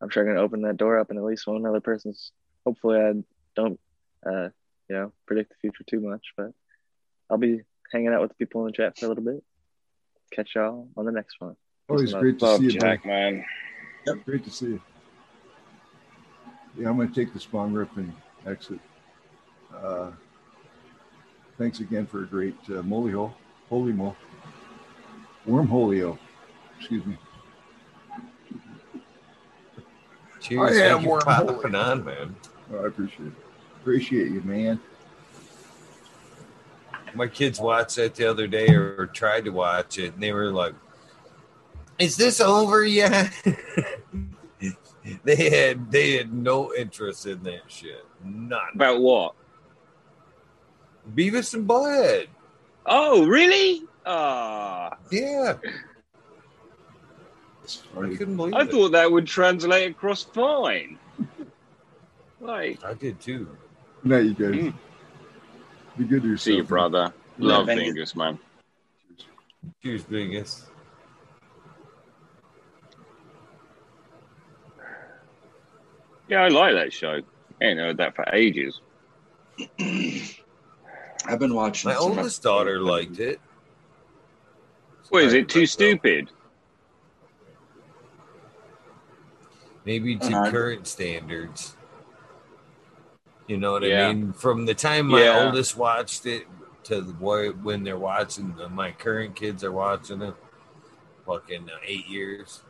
[0.00, 2.32] I'm sure I'm gonna open that door up, and at least one other person's.
[2.64, 3.12] Hopefully, I
[3.54, 3.80] don't,
[4.28, 4.48] uh,
[4.88, 6.52] you know, predict the future too much, but
[7.30, 9.42] I'll be hanging out with the people in the chat for a little bit.
[10.32, 11.56] Catch y'all on the next one.
[11.88, 13.44] Always Peace great to Love see you, Jack, man.
[14.06, 14.20] man.
[14.24, 14.80] Great to see you.
[16.78, 18.12] Yeah, I'm going to take the spawn rip and
[18.46, 18.80] exit.
[19.74, 20.10] Uh,
[21.58, 23.34] thanks again for a great uh, moly hole.
[23.68, 24.14] Holy mo.
[25.46, 26.18] Wormholio.
[26.78, 27.16] Excuse me.
[30.40, 30.78] Cheers.
[30.78, 31.56] I am Thank you for wormhole.
[31.56, 32.36] popping on, man.
[32.72, 33.45] Oh, I appreciate it.
[33.90, 34.80] Appreciate you, man.
[37.14, 40.32] My kids watched that the other day or, or tried to watch it, and they
[40.32, 40.74] were like,
[41.96, 43.30] "Is this over yet?"
[45.22, 48.04] they had they had no interest in that shit.
[48.24, 48.58] None.
[48.74, 49.34] About what?
[51.14, 52.26] Beavis and Butthead.
[52.86, 53.84] Oh, really?
[54.04, 55.58] Ah, Yeah,
[57.96, 58.70] I couldn't believe I it.
[58.72, 60.98] thought that would translate across fine.
[62.38, 63.48] Like, I did too.
[64.06, 64.62] Good night, you guys.
[64.62, 64.74] Mm.
[65.98, 66.44] Be good to yourself.
[66.44, 67.12] see you, brother.
[67.38, 67.86] Love thank you.
[67.88, 68.38] Angus, man.
[69.82, 70.66] Cheers, biggest.
[76.28, 77.20] Yeah, I like that show.
[77.60, 78.80] I ain't heard that for ages.
[81.26, 81.90] I've been watching.
[81.90, 82.38] My oldest episodes.
[82.38, 83.40] daughter liked it.
[85.08, 85.48] What is it?
[85.48, 85.68] Too about that.
[85.68, 86.30] stupid?
[89.84, 90.50] Maybe to Uh-huh.
[90.50, 91.75] current standards.
[93.46, 94.08] You know what Yeah.
[94.08, 94.32] I mean?
[94.32, 95.44] From the time my Yeah.
[95.44, 96.46] oldest watched it
[96.84, 100.34] to the boy when they're watching, uh, my current kids are watching it.
[101.26, 102.62] Fucking uh, eight years.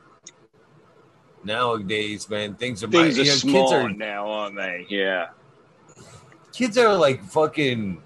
[1.44, 4.86] Nowadays, man, things are Things you are know, kids are now, aren't they?
[4.88, 5.28] Yeah.
[6.52, 8.02] kids are like fucking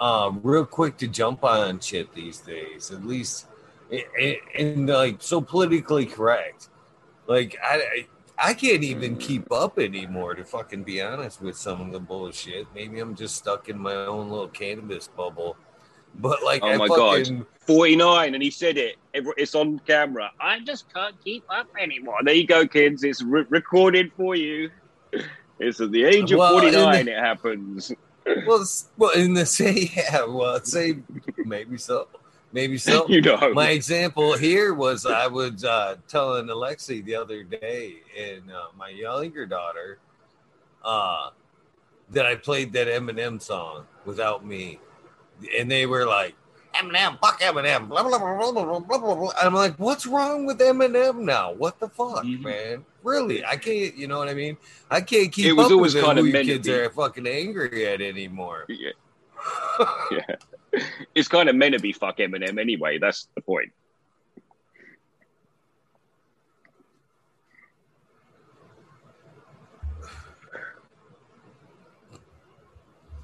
[0.00, 2.90] uh, real quick to jump on shit these days.
[2.90, 3.46] At least,
[3.90, 6.68] and, and, and, like so politically correct.
[7.26, 8.06] Like I,
[8.42, 10.34] I, can't even keep up anymore.
[10.34, 12.66] To fucking be honest with some of the bullshit.
[12.74, 15.56] Maybe I'm just stuck in my own little cannabis bubble.
[16.16, 17.46] But like, Oh I my God.
[17.66, 22.34] 49 and he said it it's on camera i just can't keep up anymore there
[22.34, 24.68] you go kids it's re- recorded for you
[25.60, 27.92] it's at the age of Well, 49 and- it happens
[28.46, 28.64] well,
[28.96, 30.98] well, in the say, yeah, well, say
[31.44, 32.08] maybe so,
[32.52, 33.06] maybe so.
[33.08, 38.50] you know My example here was I was uh, telling Alexi the other day and
[38.50, 39.98] uh, my younger daughter
[40.84, 41.30] uh,
[42.10, 44.78] that I played that Eminem song without me,
[45.58, 46.34] and they were like,
[46.74, 49.30] "Eminem, fuck Eminem." Blah, blah, blah, blah, blah, blah, blah, blah.
[49.40, 51.52] I'm like, "What's wrong with Eminem now?
[51.52, 52.42] What the fuck, Mhm.
[52.42, 52.84] man?
[53.02, 53.44] Really?
[53.44, 53.96] I can't.
[53.96, 54.56] You know what I mean?
[54.90, 57.86] I can't keep It was up always with kinda who meant kids are fucking angry
[57.86, 58.90] at anymore." yeah.
[60.10, 60.36] yeah
[61.14, 63.70] it's kind of meant to be fuck eminem anyway that's the point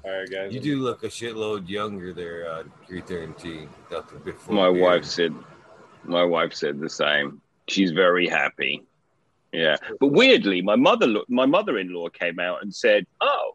[0.05, 0.53] All right, guys.
[0.53, 3.69] You do look a shitload younger there, uh, 313.
[3.91, 4.81] Nothing before my beard.
[4.81, 5.35] wife said
[6.05, 8.81] my wife said the same she's very happy
[9.51, 13.51] yeah but weirdly my mother lo- my mother-in-law came out and said oh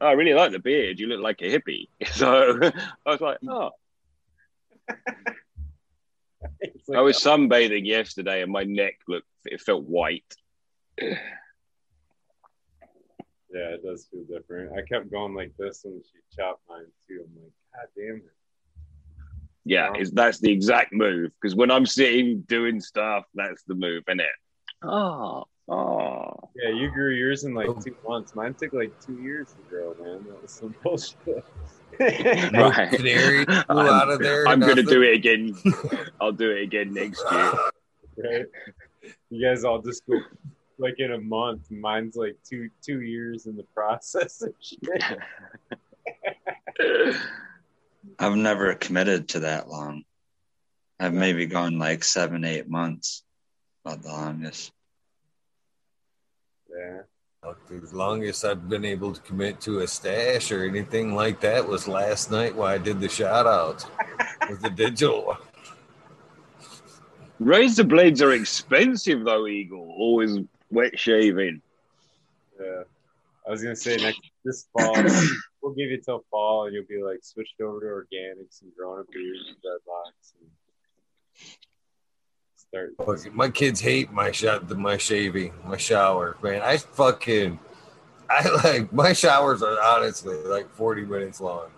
[0.00, 2.58] Oh, i really like the beard you look like a hippie so
[3.06, 3.70] i was like oh
[6.94, 10.24] i was sunbathing yesterday and my neck looked it felt white
[11.00, 11.16] yeah,
[13.74, 14.72] it does feel different.
[14.76, 17.24] I kept going like this when she chopped mine too.
[17.24, 18.32] I'm like, God damn it.
[19.64, 19.94] yeah Wow.
[19.96, 24.20] it's, that's the exact move because when i'm sitting doing stuff that's the move isn't
[24.20, 24.26] it
[24.82, 27.74] oh oh Yeah, you grew yours in like oh.
[27.80, 28.34] two months.
[28.34, 30.24] Mine took like two years to grow, man.
[30.28, 31.44] That was some bullshit.
[32.52, 32.90] No Right.
[32.90, 34.46] canary flew I'm- out of there.
[34.48, 35.54] i'm gonna do it again
[36.20, 37.52] i'll do it again next year
[38.18, 38.46] right?
[39.30, 40.18] You guys all just go
[40.78, 41.70] like in a month.
[41.70, 45.02] Mine's like two two years in the process of shit.
[48.18, 50.04] I've never committed to that long.
[51.00, 53.22] I've maybe gone like seven, eight months,
[53.84, 54.72] about the longest.
[56.76, 57.02] Yeah.
[57.68, 61.86] The longest I've been able to commit to a stash or anything like that was
[61.86, 63.86] last night while I did the shout outs
[64.50, 65.38] with the digital one.
[67.38, 69.94] Razor blades are expensive though, Eagle.
[69.96, 70.38] Always
[70.70, 71.62] wet shaving.
[72.60, 72.82] Yeah.
[73.46, 74.94] I was gonna say next this fall
[75.62, 79.04] we'll give you till fall and you'll be like switched over to organics and growing
[79.06, 80.50] a beard and dreadlocks and
[82.68, 86.62] start My kids hate my shot, my shaving, my shower, man.
[86.62, 87.58] I fucking,
[88.28, 91.68] I like my showers are honestly like forty minutes long.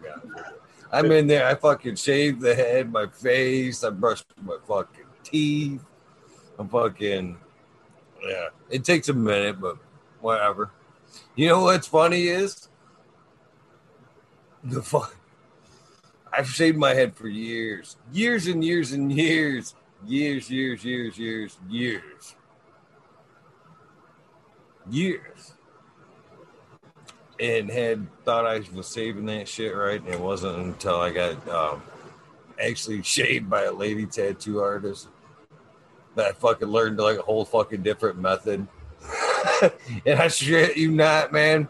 [0.91, 1.47] I'm in there.
[1.47, 3.85] I fucking shave the head, my face.
[3.85, 5.85] I brush my fucking teeth.
[6.59, 7.37] I'm fucking,
[8.27, 8.49] yeah.
[8.71, 9.77] It takes a minute, but
[10.21, 10.71] whatever.
[11.37, 12.69] You know what's funny is
[14.65, 15.11] the fun.
[16.33, 19.75] I've shaved my head for years, years and years and years
[20.07, 22.35] years, years, years, years, years,
[24.91, 25.55] years,
[27.41, 31.49] and had thought I was saving that shit right, and it wasn't until I got
[31.49, 31.83] um,
[32.61, 35.09] actually shaved by a lady tattoo artist
[36.15, 38.67] that I fucking learned like a whole fucking different method.
[40.07, 41.69] and I shit you not, man.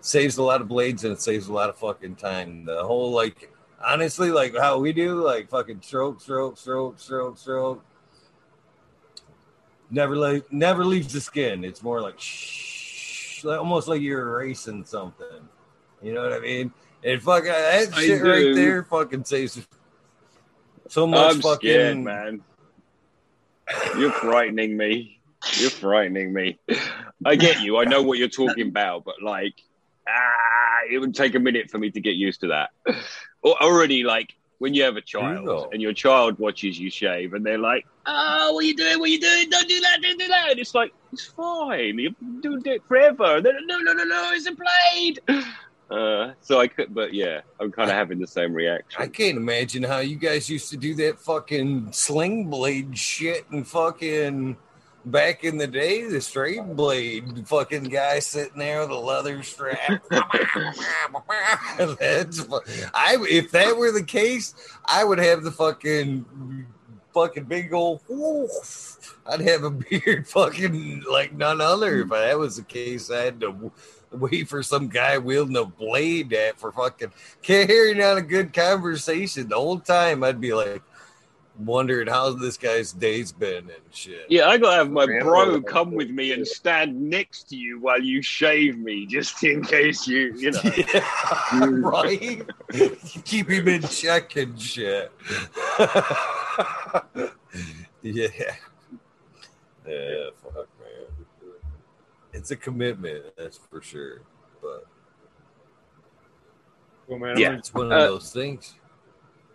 [0.00, 2.64] Saves a lot of blades and it saves a lot of fucking time.
[2.64, 3.52] The whole like
[3.84, 7.84] honestly, like how we do, like fucking stroke, stroke, stroke, stroke, stroke.
[9.90, 11.64] Never like never leaves the skin.
[11.64, 15.48] It's more like shh, like, almost like you're erasing something.
[16.02, 16.72] You know what I mean?
[17.04, 19.64] And fucking that I shit right there fucking saves
[20.88, 22.42] so much I'm fucking scared, man.
[23.98, 25.20] You're frightening me.
[25.58, 26.58] You're frightening me.
[27.24, 27.78] I get you.
[27.78, 29.54] I know what you're talking about, but like,
[30.08, 32.70] ah, it would take a minute for me to get used to that.
[33.46, 37.46] Or already, like, when you have a child and your child watches you shave, and
[37.46, 38.98] they're like, "Oh, what are you doing?
[38.98, 39.48] What are you doing?
[39.50, 39.98] Don't do that!
[40.02, 41.96] Don't do that!" And it's like, it's fine.
[41.96, 43.40] You've been doing it forever.
[43.40, 45.20] They're, no, no, no, no, it's a blade.
[45.88, 49.00] Uh, so I could, but yeah, I'm kind of having the same reaction.
[49.00, 53.64] I can't imagine how you guys used to do that fucking sling blade shit and
[53.64, 54.56] fucking
[55.06, 59.78] back in the day, the straight blade fucking guy sitting there with a leather strap.
[60.10, 60.26] That's
[62.92, 64.54] I if that were the case,
[64.84, 66.66] I would have the fucking
[67.14, 68.02] fucking big old
[69.26, 72.00] I'd have a beard fucking like none other.
[72.00, 73.72] If that was the case, I had to
[74.12, 77.12] wait for some guy wielding a blade at for fucking
[77.42, 80.22] carrying on a good conversation the whole time.
[80.22, 80.82] I'd be like,
[81.58, 84.26] wondered how this guy's day's been and shit.
[84.28, 87.80] Yeah, I gotta have my Grandpa bro come with me and stand next to you
[87.80, 90.60] while you shave me, just in case you, you know.
[90.94, 92.42] Yeah, right?
[93.24, 95.10] Keep him in check and shit.
[98.02, 98.28] yeah.
[99.86, 101.26] Yeah, fuck, man.
[102.32, 104.20] It's a commitment, that's for sure.
[104.60, 104.86] But
[107.06, 107.38] Cool, man.
[107.38, 107.52] Yeah.
[107.56, 108.74] it's one of Uh, those things.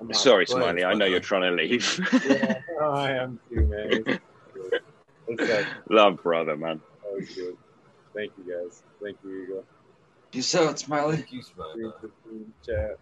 [0.01, 0.15] I'm out.
[0.15, 0.83] Sorry, Smiley.
[0.83, 1.99] I know you're trying to leave.
[2.27, 4.19] Yeah, no, I am too, man.
[5.25, 5.65] What's up?
[5.89, 6.81] Love, brother, man.
[7.05, 7.55] Oh, good.
[8.15, 8.81] Thank you, guys.
[9.01, 9.63] Thank you, Eagle.
[10.31, 11.17] Peace out, Smiley.
[11.17, 11.91] Thank you, Smiley.
[12.65, 12.97] Chat.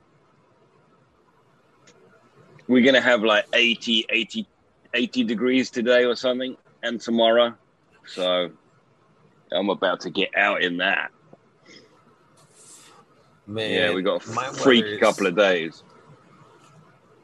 [2.68, 4.48] We're gonna have like 80, 80,
[4.94, 7.56] 80 degrees today or something, and tomorrow.
[8.08, 8.52] So
[9.52, 11.11] I'm about to get out in that.
[13.48, 15.82] Man, yeah, we got a freak couple of days.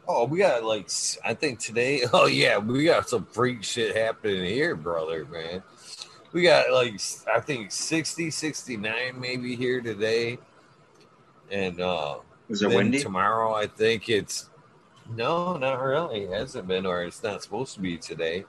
[0.07, 0.89] Oh, we got like
[1.23, 2.03] I think today.
[2.13, 5.63] Oh yeah, we got some freak shit happening here, brother, man.
[6.31, 6.99] We got like
[7.33, 10.37] I think 60, 69 maybe here today.
[11.49, 12.19] And uh
[12.49, 12.99] Is it windy?
[12.99, 14.49] tomorrow I think it's
[15.15, 16.23] no, not really.
[16.23, 18.45] It hasn't been or it's not supposed to be today.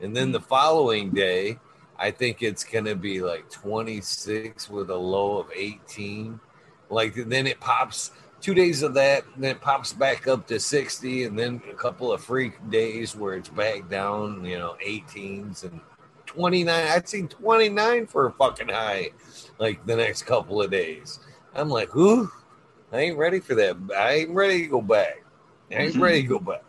[0.00, 1.58] And then the following day,
[1.98, 6.38] I think it's gonna be like 26 with a low of 18.
[6.88, 8.10] Like then it pops
[8.40, 11.74] two days of that, and then it pops back up to 60, and then a
[11.74, 15.80] couple of freak days where it's back down, you know, 18s and
[16.26, 16.88] 29.
[16.88, 19.10] I'd seen 29 for a fucking high,
[19.58, 21.20] like the next couple of days.
[21.54, 22.30] I'm like, ooh,
[22.92, 23.76] I ain't ready for that.
[23.96, 25.24] I ain't ready to go back.
[25.70, 26.02] I ain't mm-hmm.
[26.02, 26.64] ready to go back.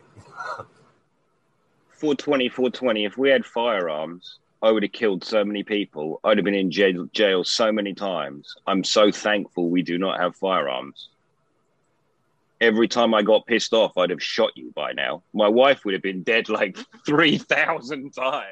[1.89, 3.05] 420, 420.
[3.05, 6.19] If we had firearms, I would have killed so many people.
[6.23, 8.55] I'd have been in jail, jail so many times.
[8.65, 11.09] I'm so thankful we do not have firearms.
[12.61, 15.23] Every time I got pissed off, I'd have shot you by now.
[15.33, 18.45] My wife would have been dead like 3,000 times.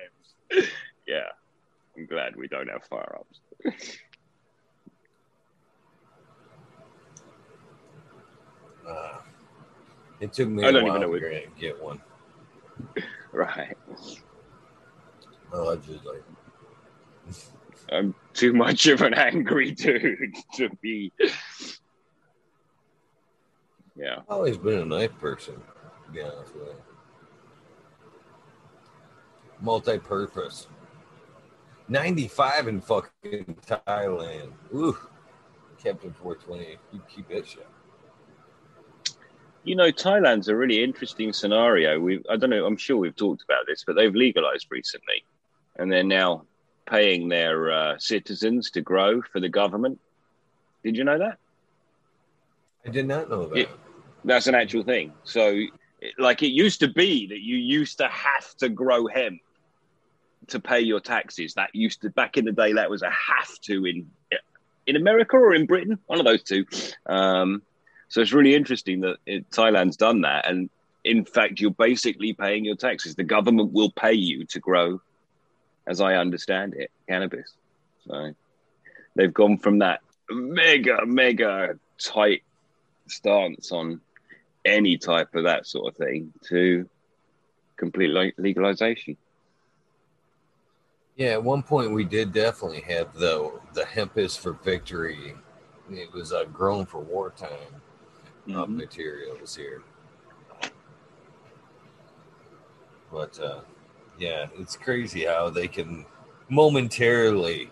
[1.07, 1.27] yeah,
[1.95, 3.39] I'm glad we don't have firearms.
[8.87, 9.17] Uh,
[10.19, 12.01] it took me I don't even know to get- get one.
[13.31, 13.77] Right.
[15.53, 16.23] Oh, I just like,
[17.91, 21.11] I'm too much of an angry dude to be.
[23.99, 24.19] Yeah.
[24.19, 26.75] I've always been a knife person, to be honest with you.
[29.59, 30.67] Multi-purpose.
[31.89, 34.53] 95 in fucking Thailand.
[34.73, 34.97] Ooh.
[35.83, 36.77] Captain 420.
[36.93, 37.67] You keep that shit.
[39.65, 41.99] You know, Thailand's a really interesting scenario.
[41.99, 45.25] We, I don't know, I'm sure we've talked about this, but they've legalized recently,
[45.75, 46.45] and they're now
[46.89, 49.99] paying their uh, citizens to grow for the government.
[50.83, 51.37] Did you know that?
[52.85, 53.67] I did not know that.
[54.23, 55.13] That's an actual thing.
[55.23, 55.59] So,
[56.17, 59.39] like, it used to be that you used to have to grow hemp
[60.47, 61.53] to pay your taxes.
[61.53, 62.73] That used to back in the day.
[62.73, 64.09] That was a have to in
[64.87, 66.65] in America or in Britain, one of those two.
[67.05, 67.61] Um,
[68.07, 70.69] so it's really interesting that it, Thailand's done that, and
[71.03, 73.15] in fact, you're basically paying your taxes.
[73.15, 75.01] The government will pay you to grow,
[75.87, 77.53] as I understand it, cannabis.
[78.07, 78.33] So
[79.15, 82.43] they've gone from that mega, mega tight
[83.07, 84.01] stance on
[84.65, 86.89] any type of that sort of thing to
[87.77, 89.17] complete legalization.
[91.15, 95.35] Yeah, at one point we did definitely have the the hemp is for victory.
[95.91, 97.81] It was uh, grown for wartime
[98.47, 98.77] uh, Mhm.
[98.77, 99.81] materials here.
[103.11, 103.61] But uh,
[104.17, 106.05] yeah, it's crazy how they can
[106.47, 107.71] momentarily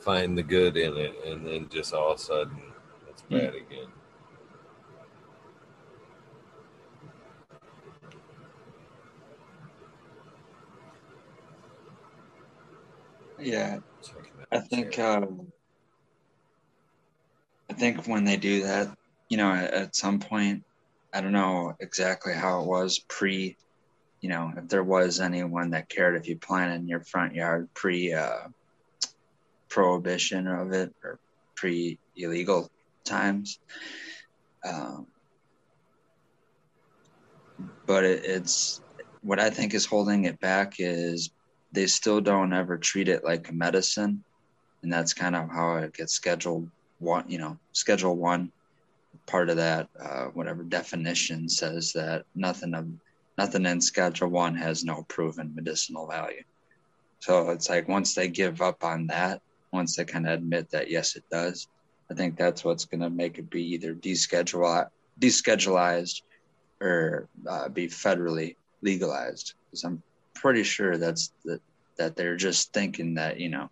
[0.00, 2.60] find the good in it, and then just all of a sudden
[3.08, 3.86] it's bad again.
[13.42, 13.78] Yeah,
[14.52, 15.48] I think um,
[17.68, 18.96] I think when they do that,
[19.28, 20.62] you know, at, at some point,
[21.12, 23.56] I don't know exactly how it was pre,
[24.20, 27.68] you know, if there was anyone that cared if you planted in your front yard
[27.74, 28.46] pre uh,
[29.68, 31.18] prohibition of it or
[31.56, 32.70] pre illegal
[33.04, 33.58] times.
[34.64, 35.08] Um,
[37.86, 38.80] but it, it's
[39.22, 41.30] what I think is holding it back is
[41.72, 44.22] they still don't ever treat it like a medicine.
[44.82, 46.68] And that's kind of how it gets scheduled
[46.98, 48.52] one you know schedule one
[49.26, 52.86] part of that uh, whatever definition says that nothing of
[53.38, 56.42] nothing in schedule one has no proven medicinal value.
[57.20, 59.40] So it's like once they give up on that
[59.72, 61.66] once they kind of admit that yes it does
[62.10, 64.88] i think that's what's going to make it be either deschedule
[65.20, 66.22] deschedulized
[66.82, 69.54] or uh, be federally legalized.
[69.70, 70.02] Because I'm
[70.34, 71.60] pretty sure that's that
[71.96, 73.70] that they're just thinking that you know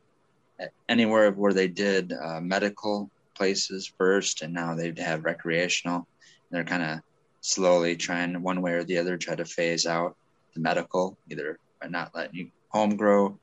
[0.89, 6.07] anywhere where they did uh, medical places first and now they have recreational
[6.51, 7.01] they're kind of
[7.41, 10.17] slowly trying one way or the other try to phase out
[10.55, 13.39] the medical either by not letting you home grow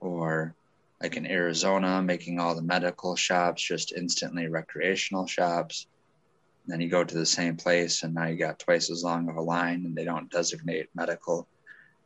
[0.00, 0.54] or
[1.02, 5.86] like in Arizona, making all the medical shops just instantly recreational shops.
[6.64, 9.28] And then you go to the same place and now you got twice as long
[9.28, 11.46] of a line and they don't designate medical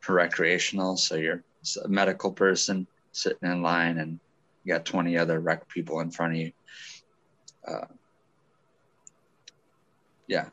[0.03, 0.97] for recreational.
[0.97, 1.41] So you're
[1.83, 4.19] a medical person sitting in line and
[4.63, 6.51] you got 20 other rec people in front of you.
[7.65, 7.85] Uh,
[10.27, 10.47] yeah,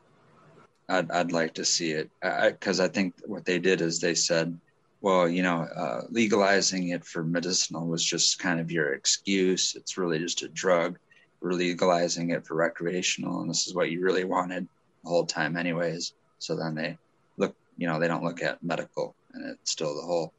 [0.87, 4.15] I'd, I'd like to see it because I, I think what they did is they
[4.15, 4.57] said,
[5.01, 9.75] well, you know, uh, legalizing it for medicinal was just kind of your excuse.
[9.75, 10.97] It's really just a drug.
[11.41, 14.67] We're legalizing it for recreational, and this is what you really wanted
[15.03, 16.13] the whole time, anyways.
[16.39, 16.97] So then they
[17.37, 20.33] look, you know, they don't look at medical, and it's still the whole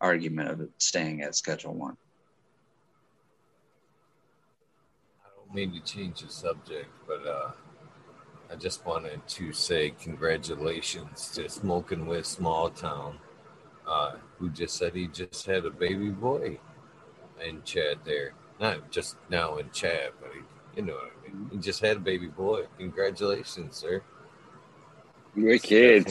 [0.00, 1.96] argument of it staying at Schedule One.
[5.24, 7.52] I don't mean to change the subject, but uh,
[8.50, 13.18] I just wanted to say congratulations to Smoking with Small Town
[13.86, 16.58] uh, who just said he just had a baby boy
[17.44, 18.34] in chat there.
[18.60, 21.48] Not just now in chat, but he, you know what I mean.
[21.52, 22.66] He just had a baby boy.
[22.78, 24.02] Congratulations, sir.
[25.34, 26.06] Wicked.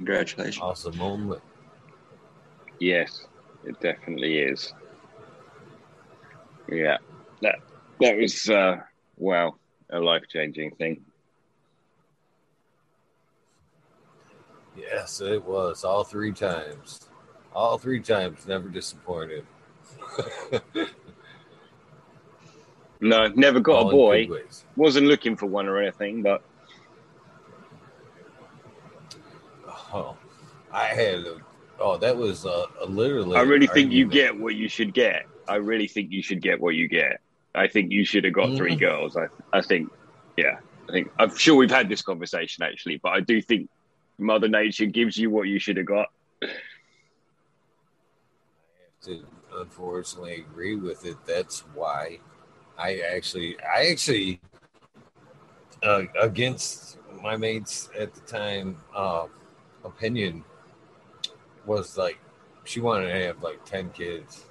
[0.00, 0.62] Congratulations.
[0.62, 1.42] Awesome moment.
[2.78, 3.26] Yes,
[3.64, 4.72] it definitely is.
[6.72, 6.96] Yeah,
[7.42, 7.56] that
[8.00, 8.78] that was uh,
[9.18, 9.56] wow,
[9.90, 11.04] a life changing thing.
[14.74, 17.10] Yes, it was all three times.
[17.54, 19.44] All three times, never disappointed.
[23.02, 24.30] no, never got All a boy.
[24.76, 26.42] Wasn't looking for one or anything, but
[29.92, 30.16] Oh,
[30.72, 31.26] I had.
[31.26, 31.36] A,
[31.78, 33.36] oh, that was uh, a literally.
[33.36, 35.26] I really think you get what you should get.
[35.48, 37.20] I really think you should get what you get.
[37.54, 38.80] I think you should have got three Mhm.
[38.80, 39.16] girls.
[39.16, 39.90] I, I think,
[40.36, 43.68] yeah, I think I'm sure we've had this conversation actually, but I do think
[44.18, 46.06] Mother Nature gives you what you should have got.
[46.42, 46.56] I have
[49.06, 49.26] to
[49.58, 51.16] unfortunately agree with it.
[51.26, 52.20] That's why
[52.78, 54.40] I actually, I actually,
[55.82, 59.26] uh, against my mates at the time, uh,
[59.84, 60.44] opinion
[61.66, 62.18] was like
[62.64, 64.44] she wanted to have like ten kids.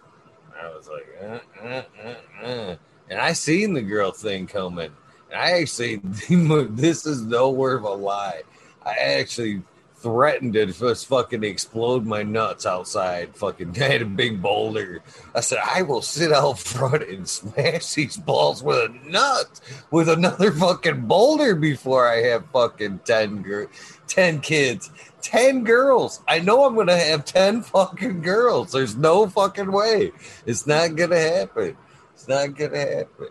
[0.62, 2.76] I was like, uh, uh, uh, uh.
[3.10, 4.92] and I seen the girl thing coming.
[5.32, 5.98] And I actually,
[6.70, 8.42] this is no word of a lie.
[8.86, 9.62] I actually
[10.02, 13.36] threatened to just fucking explode my nuts outside.
[13.36, 15.02] Fucking I had a big boulder.
[15.36, 19.60] I said, I will sit out front and smash these balls with a nut
[19.92, 23.70] with another fucking boulder before I have fucking 10, gir-
[24.08, 24.90] 10 kids.
[25.22, 26.22] 10 girls.
[26.28, 28.72] I know I'm going to have 10 fucking girls.
[28.72, 30.12] There's no fucking way.
[30.46, 31.78] It's not going to happen.
[32.14, 33.28] It's not going to happen.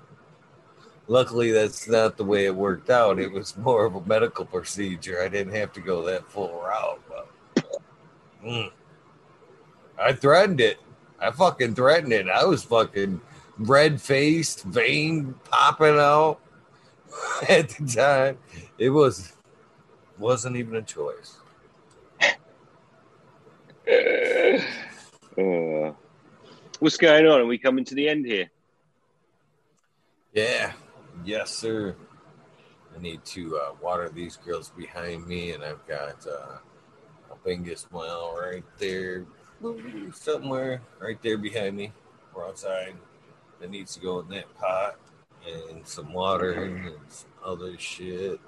[1.11, 3.19] Luckily, that's not the way it worked out.
[3.19, 5.23] It was more of a medical procedure.
[5.23, 7.01] I didn't have to go that full route.
[7.09, 7.25] But
[8.45, 8.71] Mm.
[9.99, 10.79] I threatened it.
[11.19, 12.29] I fucking threatened it.
[12.29, 13.21] I was fucking
[13.59, 16.41] red faced, vein popping out
[17.49, 18.39] at the time.
[18.77, 19.33] It was
[20.19, 21.37] wasn't even a choice.
[25.39, 25.93] Uh,
[26.81, 27.41] what's going on?
[27.41, 28.51] Are we coming to the end here?
[30.33, 30.73] Yeah.
[31.25, 31.97] Yes, sir.
[32.97, 36.59] I need to uh, water these girls behind me, and I've got uh,
[37.31, 39.27] a Bingus well right there,
[40.13, 41.93] somewhere right there behind me.
[42.35, 42.95] We're outside.
[43.61, 44.97] That needs to go in that pot,
[45.47, 48.41] and some water and some other shit.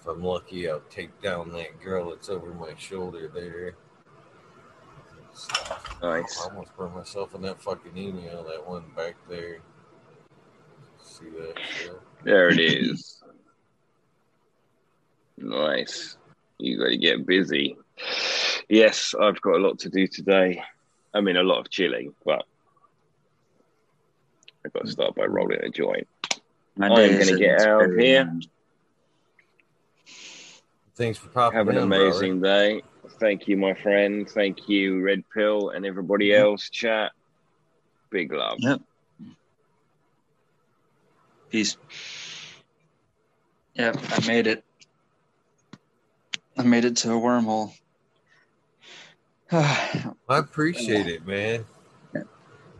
[0.00, 3.74] If I'm lucky, I'll take down that girl that's over my shoulder there.
[6.02, 6.40] Nice.
[6.40, 9.58] I almost burned myself in that fucking email, that one back there.
[11.18, 11.92] See that shit?
[12.24, 13.22] There it is.
[15.36, 16.16] nice.
[16.58, 17.76] You got to get busy.
[18.68, 20.62] Yes, I've got a lot to do today.
[21.14, 22.44] I mean, a lot of chilling, but
[24.64, 26.06] I've got to start by rolling a joint.
[26.76, 28.24] My I am gonna get out of here.
[28.24, 28.42] long.
[30.94, 32.82] Thanks for popping Have an in, amazing day.
[33.20, 34.28] Thank you, my friend.
[34.28, 36.40] Thank you, Red Pill, and everybody Mhm.
[36.40, 36.68] else.
[36.70, 37.12] Chat.
[38.10, 38.58] Big love.
[38.60, 38.80] Yep.
[41.50, 41.76] Peace.
[43.74, 44.64] Yep, I made it.
[46.56, 47.72] I made it to a wormhole.
[49.52, 51.64] I appreciate it, man.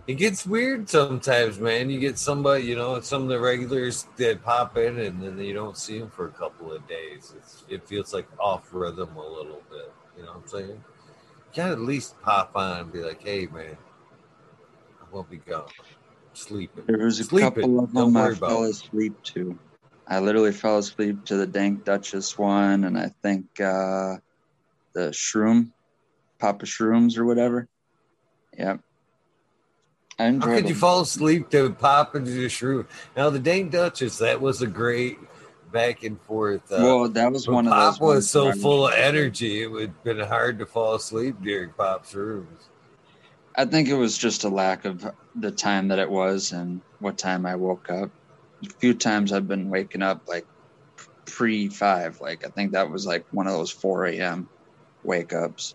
[0.06, 1.90] It gets weird sometimes, man.
[1.90, 5.52] You get somebody, you know, some of the regulars that pop in, and then you
[5.52, 7.34] don't see them for a couple of days.
[7.36, 9.92] It's, it feels like off rhythm a little bit.
[10.16, 10.68] You know what I'm saying?
[10.70, 13.76] You gotta at least pop on and be like, hey man,
[15.00, 15.68] I won't be gone.
[16.38, 16.84] Sleeping.
[16.86, 17.50] There was a Sleeping.
[17.50, 19.58] couple of them I fell asleep to.
[20.06, 24.16] I literally fell asleep to the Dank Duchess one, and I think uh,
[24.94, 25.72] the Shroom,
[26.38, 27.68] Papa Shrooms or whatever.
[28.56, 28.80] Yep.
[30.18, 32.86] How could you fall asleep to pop into the shrew?
[33.16, 35.18] Now the Dank Duchess, that was a great
[35.70, 36.72] back and forth.
[36.72, 38.00] Uh, well, that was one of Pop those.
[38.00, 42.14] was so full of energy, it would have been hard to fall asleep during Pop's
[42.14, 42.68] rooms.
[43.58, 45.04] I think it was just a lack of
[45.34, 48.10] the time that it was and what time I woke up.
[48.64, 50.46] A few times I've been waking up like
[51.26, 52.20] pre five.
[52.20, 54.48] Like I think that was like one of those four a.m.
[55.02, 55.74] wake ups.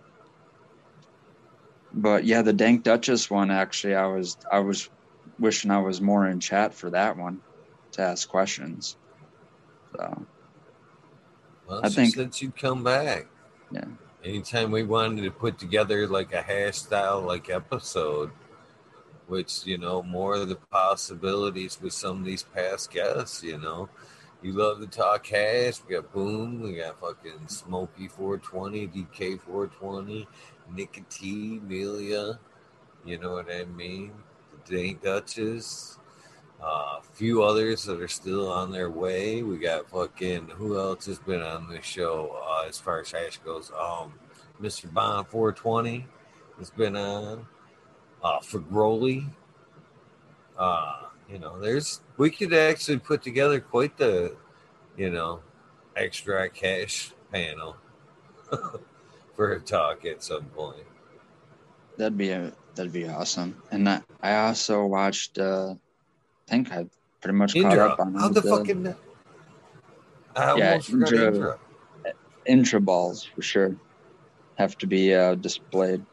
[1.93, 4.89] But yeah, the Dank Duchess one actually, I was I was
[5.37, 7.41] wishing I was more in chat for that one
[7.93, 8.95] to ask questions.
[9.95, 10.25] So
[11.67, 13.27] Well, I think- since you'd come back.
[13.71, 13.85] Yeah.
[14.23, 18.31] Anytime we wanted to put together like a hairstyle like episode,
[19.27, 23.43] which you know more of the possibilities with some of these past guests.
[23.43, 23.89] You know,
[24.41, 25.81] you love to talk hash.
[25.85, 26.61] We got Boom.
[26.61, 30.25] We got fucking Smoky 420, DK 420,
[30.73, 32.39] Nicotine, Melia.
[33.03, 34.13] You know what I mean?
[34.67, 35.99] The Dank Duchess.
[36.63, 39.43] Uh, a few others that are still on their way.
[39.43, 43.37] We got fucking who else has been on the show uh, as far as hash
[43.39, 43.69] goes?
[43.77, 44.13] Um,
[44.61, 44.91] Mr.
[44.93, 46.07] Bond 420
[46.59, 47.45] has been on.
[48.23, 49.25] Uh, for Growly.
[50.57, 54.37] Uh, you know, there's we could actually put together quite the,
[54.95, 55.41] you know,
[55.97, 57.75] extra cash panel
[59.35, 60.85] for a talk at some point.
[61.97, 63.61] that'd be a that'd be awesome.
[63.71, 65.37] And I, I also watched.
[65.37, 65.75] uh
[66.47, 66.85] think I
[67.21, 68.95] pretty much caught Indra, up on how the fucking
[70.35, 71.59] I Yeah, Indra- Indra.
[72.45, 73.75] intra balls for sure
[74.57, 76.05] have to be uh, displayed.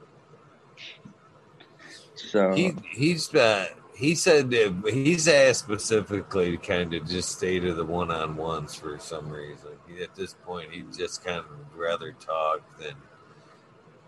[2.14, 7.58] So He he's uh, he said that he's asked specifically to kind of just stay
[7.60, 9.70] to the one on ones for some reason.
[9.88, 12.94] He, at this point, he just kind of rather talk than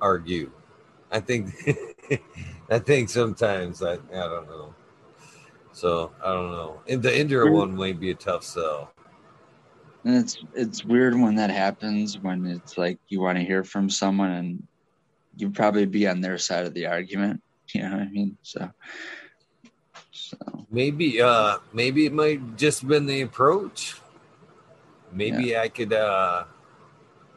[0.01, 0.51] argue.
[1.11, 1.51] I think
[2.71, 4.75] I think sometimes I I don't know.
[5.73, 6.81] So I don't know.
[6.89, 8.93] And the Indra one might be a tough sell.
[10.05, 13.89] and it's it's weird when that happens when it's like you want to hear from
[13.89, 14.63] someone and
[15.37, 17.41] you probably be on their side of the argument.
[17.75, 18.37] You know what I mean?
[18.43, 18.69] So
[20.11, 20.37] so
[20.71, 23.97] Maybe uh maybe it might just been the approach.
[25.11, 26.45] Maybe I could uh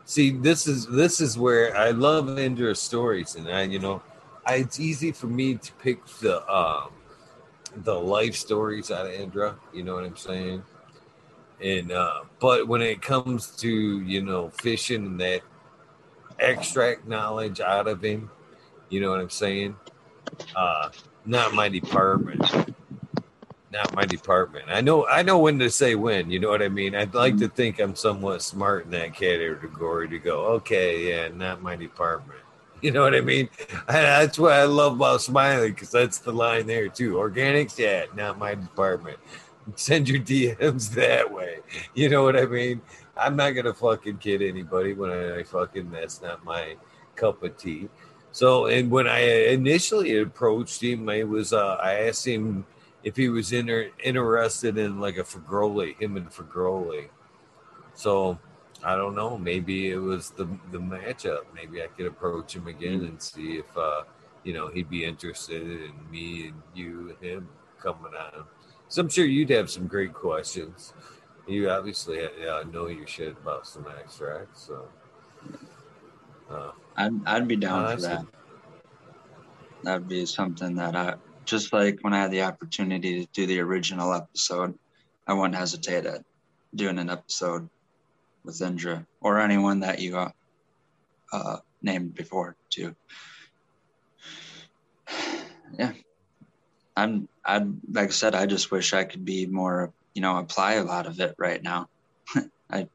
[0.04, 4.02] see this is this is where I love Indra's stories and I you know
[4.46, 6.92] I, it's easy for me to pick the um
[7.84, 10.64] the life stories out of Indra, you know what I'm saying?
[11.62, 13.70] And uh but when it comes to,
[14.02, 15.42] you know, fishing and that
[16.40, 18.30] extract knowledge out of him,
[18.90, 19.76] you know what I'm saying?
[20.56, 20.90] Uh
[21.26, 22.42] not my department
[23.76, 24.66] not my department.
[24.70, 26.96] I know I know when to say when, you know what I mean?
[26.96, 31.62] I'd like to think I'm somewhat smart in that category to go, okay, yeah, not
[31.62, 32.40] my department.
[32.86, 33.50] You know what I mean?
[33.70, 37.16] And that's what I love about smiling because that's the line there too.
[37.16, 39.18] Organics, yeah, not my department.
[39.74, 41.62] Send your DMs that way.
[41.96, 42.84] You know what I mean?
[43.18, 46.76] I'm not gonna fucking kid anybody when I, I fucking that's not my
[47.16, 47.90] cup of tea.
[48.32, 52.68] So, and when I initially approached him, I was uh, I asked him
[53.04, 57.10] if he was inter- interested in like a Fagroli, him and Fagroli.
[57.96, 58.38] So
[58.86, 59.36] I don't know.
[59.38, 61.42] Maybe it was the the matchup.
[61.56, 64.04] Maybe I could approach him again and see if uh,
[64.44, 67.50] you know he'd be interested in me and you and him
[67.82, 68.46] coming on.
[68.88, 70.94] So I'm sure you'd have some great questions.
[71.48, 74.88] You obviously uh, know your shit about some extracts, so.
[76.50, 78.26] Uh, I'd I'd be down Oh, for that.
[79.84, 81.16] That'd be something that I
[81.46, 84.78] just like when I had the opportunity to do the original episode,
[85.28, 86.24] I wouldn't hesitate at
[86.76, 87.70] doing an episode
[88.46, 90.32] with Indra or anyone that you uh,
[91.32, 92.96] uh, named before too.
[95.78, 95.92] Yeah,
[96.96, 97.28] I'm.
[97.44, 97.58] I
[97.92, 99.92] like I said, I just wish I could be more.
[100.14, 101.90] You know, apply a lot of it right now.
[102.72, 102.88] I,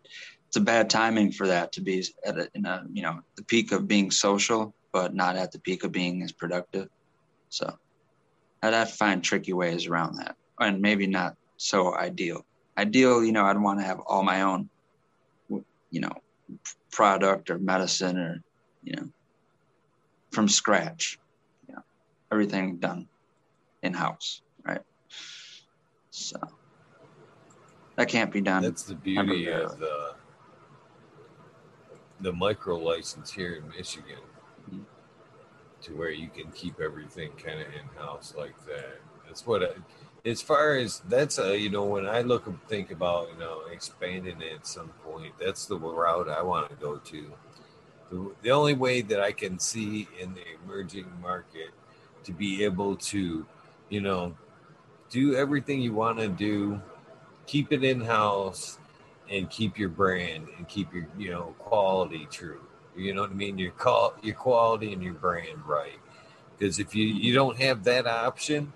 [0.47, 3.45] it's a bad timing for that to be at a, in a you know the
[3.45, 6.89] peak of being social, but not at the peak of being as productive.
[7.51, 7.77] So
[8.63, 12.45] I'd have to find tricky ways around that, and maybe not so ideal.
[12.79, 14.71] Ideal, you know, I'd want to have all my own,
[15.91, 16.13] you know,
[16.93, 18.43] product or medicine or
[18.83, 19.09] you know,
[20.33, 21.19] from scratch.
[21.69, 21.83] You know,
[22.33, 23.09] everything done
[23.83, 24.81] in house, right?
[26.11, 26.39] So
[27.97, 28.63] that can't be done.
[28.63, 30.15] That's the beauty of the
[32.21, 34.19] the micro license here in Michigan
[34.71, 34.85] Mhm.
[35.83, 39.01] to where you can keep everything kind of in house like that.
[39.25, 39.75] That's what I,
[40.25, 43.63] as far as that's a you know when I look and think about you know
[43.73, 47.33] expanding it at some point, that's the route I want to go to.
[48.11, 51.71] The, the only way that I can see in the emerging market
[52.25, 53.47] to be able to,
[53.89, 54.35] you know,
[55.11, 56.81] do everything you want to do,
[57.47, 58.79] keep it in house,
[59.31, 62.61] and keep your brand and keep your you know quality true.
[62.97, 63.59] You know what I mean?
[63.59, 65.99] Your call your quality and your brand right.
[66.59, 68.73] Because if you you don't have that option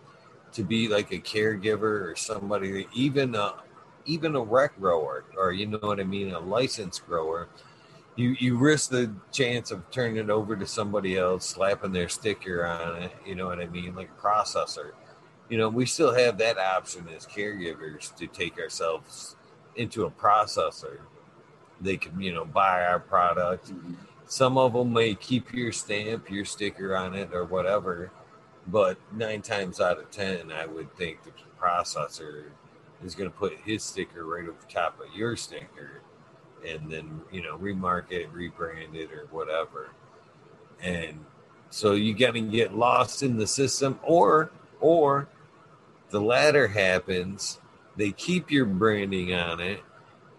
[0.55, 3.55] to be like a caregiver or somebody, even a
[4.07, 7.49] even a rec grower or you know what I mean, a licensed grower,
[8.17, 12.67] you you risk the chance of turning it over to somebody else, slapping their sticker
[12.67, 13.13] on it.
[13.27, 14.93] You know what I mean, like a processor.
[15.49, 19.37] You know, we still have that option as caregivers to take ourselves
[19.77, 21.01] into a processor.
[21.81, 23.71] They can, you know, buy our product.
[23.71, 23.95] Mm-hmm.
[24.27, 28.11] Some of them may keep your stamp, your sticker on it, or whatever.
[28.67, 32.45] But nine times out of ten, I would think the processor
[33.05, 36.03] is going to put his sticker right over top of your sticker,
[36.67, 39.91] and then you know remark it, rebrand it, or whatever.
[40.81, 41.25] And
[41.71, 45.29] so you got to get lost in the system, or or
[46.11, 47.61] the latter happens.
[47.97, 49.81] They keep your branding on it,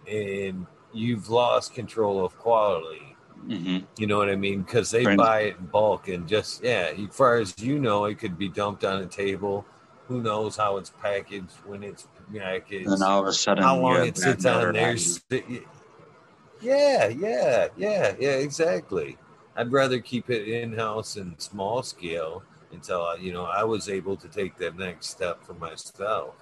[0.09, 3.04] and you've lost control of quality.
[3.47, 4.61] Hmm You know what I mean?
[4.61, 5.17] Because they Right.
[5.17, 6.91] buy it in bulk and just yeah.
[6.97, 9.65] As far as you know, it could be dumped on a table.
[10.07, 12.87] Who knows how it's packaged when it's packaged?
[12.91, 14.95] And all of a sudden, how long it sits on there?
[16.61, 18.35] Yeah, yeah, yeah, yeah.
[18.37, 19.17] Exactly.
[19.55, 23.87] I'd rather keep it in house and small scale until I, you know I was
[23.89, 26.35] able to take that next step for myself.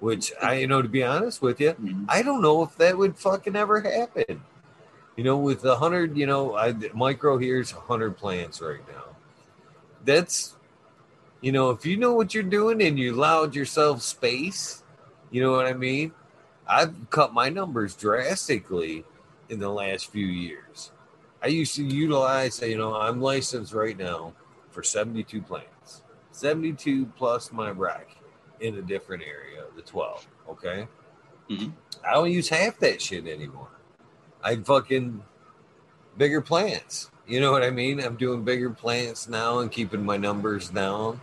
[0.00, 2.06] Which I, you know, to be honest with you, Mhm.
[2.08, 4.42] I don't know if that would fucking ever happen.
[5.16, 9.16] You know, with a hundred, you know, I micro here's a hundred plants right now.
[10.04, 10.56] That's,
[11.40, 14.82] you know, if you know what you're doing and you allowed yourself space,
[15.30, 16.12] you know what I mean.
[16.66, 19.04] I've cut my numbers drastically
[19.48, 20.92] in the last few years.
[21.42, 24.32] I used to utilize, you know, I'm licensed right now
[24.70, 28.16] for 72 plants, 72 plus my rack
[28.60, 30.26] in a different area, the 12.
[30.50, 30.86] Okay.
[31.48, 31.72] Mhm.
[32.06, 33.68] I don't use half that shit anymore.
[34.42, 35.22] I fucking
[36.16, 37.10] bigger plants.
[37.26, 38.00] You know what I mean?
[38.00, 41.20] I'm doing bigger plants now and keeping my numbers down.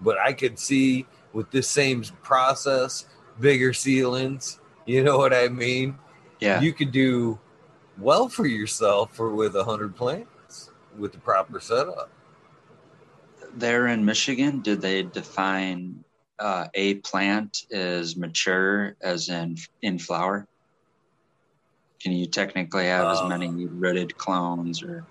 [0.00, 3.06] But I could see with this same process,
[3.40, 4.60] bigger ceilings.
[4.86, 5.98] You know what I mean?
[6.40, 6.60] Yeah.
[6.60, 7.38] You could do
[7.98, 12.10] well for yourself for with a hundred plants with the proper setup.
[13.54, 16.04] there in Michigan, did they define
[16.38, 20.46] uh, a plant as mature as in in flower?
[22.00, 25.04] Can you technically have as Uh, many rooted clones or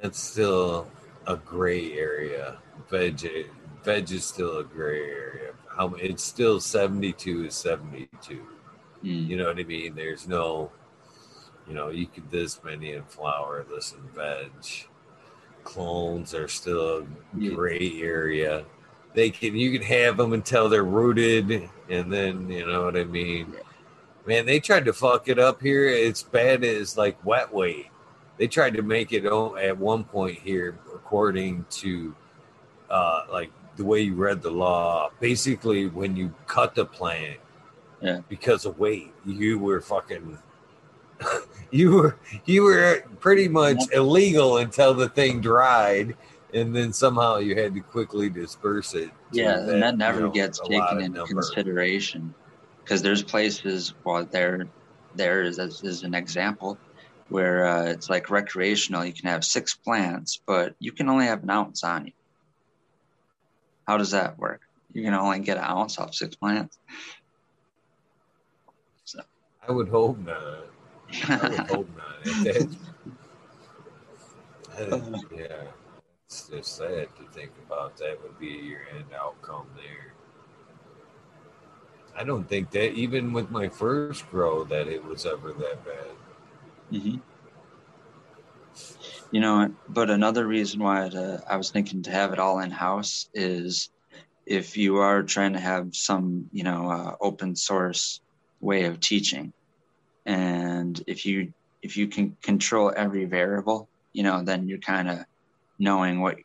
[0.00, 0.86] That's still
[1.26, 2.58] a gray area.
[2.90, 3.48] Veg,
[3.82, 5.52] veg is still a gray area.
[5.68, 8.44] How it's still seventy two is seventy two.
[9.02, 9.94] Mm, You know what I mean?
[9.94, 10.70] There's no,
[11.66, 14.50] you know, you could this many in flower, this in veg.
[15.62, 17.06] Clones are still a
[17.38, 17.54] Yeah.
[17.54, 18.66] gray area.
[19.14, 23.04] They can you can have them until they're rooted, and then you know what I
[23.04, 23.54] mean.
[24.26, 25.86] Man, they tried to fuck it up here.
[25.88, 27.88] It's bad as like wet weight.
[28.38, 32.14] They tried to make it at one point here, according to
[32.90, 35.10] uh, like the way you read the law.
[35.20, 37.38] Basically, when you cut the plant,
[38.00, 38.20] Yeah.
[38.28, 40.38] because of weight, you were fucking.
[41.70, 46.16] you were you were pretty much illegal until the thing dried,
[46.52, 49.10] and then somehow you had to quickly disperse it.
[49.32, 51.34] yeah, and that you never know, gets taken into number.
[51.34, 52.34] consideration
[52.84, 54.66] because there's places well there
[55.14, 56.78] there is as, is an example
[57.28, 61.42] where uh, it's like recreational you can have six plants but you can only have
[61.42, 62.12] an ounce on you
[63.86, 64.60] how does that work
[64.92, 66.78] you can only get an ounce off six plants
[69.66, 70.66] I would hope not.
[71.24, 72.16] I would hope not.
[72.24, 72.76] If that's-
[75.34, 75.62] yeah,
[76.26, 77.96] it's just sad to think about.
[77.98, 80.13] That would be your end outcome there.
[82.16, 86.10] I don't think that even with my first grow that it was ever that bad.
[86.90, 87.16] hmm
[89.32, 91.10] You know, but another reason why
[91.48, 93.90] I was thinking to have it all in house is
[94.46, 98.20] if you are trying to have some, you know, uh, open source
[98.60, 99.52] way of teaching,
[100.26, 101.52] and if you
[101.82, 105.18] if you can control every variable, you know, then you're kind of
[105.78, 106.36] knowing what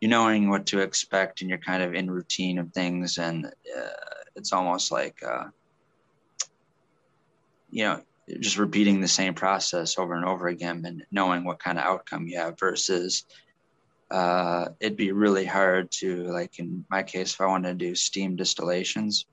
[0.00, 4.21] you're knowing what to expect, and you're kind of in routine of things, and uh,
[4.36, 5.22] it's almost like.
[5.22, 5.48] Uh,
[7.72, 8.00] you know
[8.40, 12.28] just repeating the same process over and over again and knowing what kind of outcome
[12.28, 13.24] you have versus
[14.12, 17.94] uh, it'd be really hard to like in my case if i wanted to do
[17.94, 19.26] steam distillations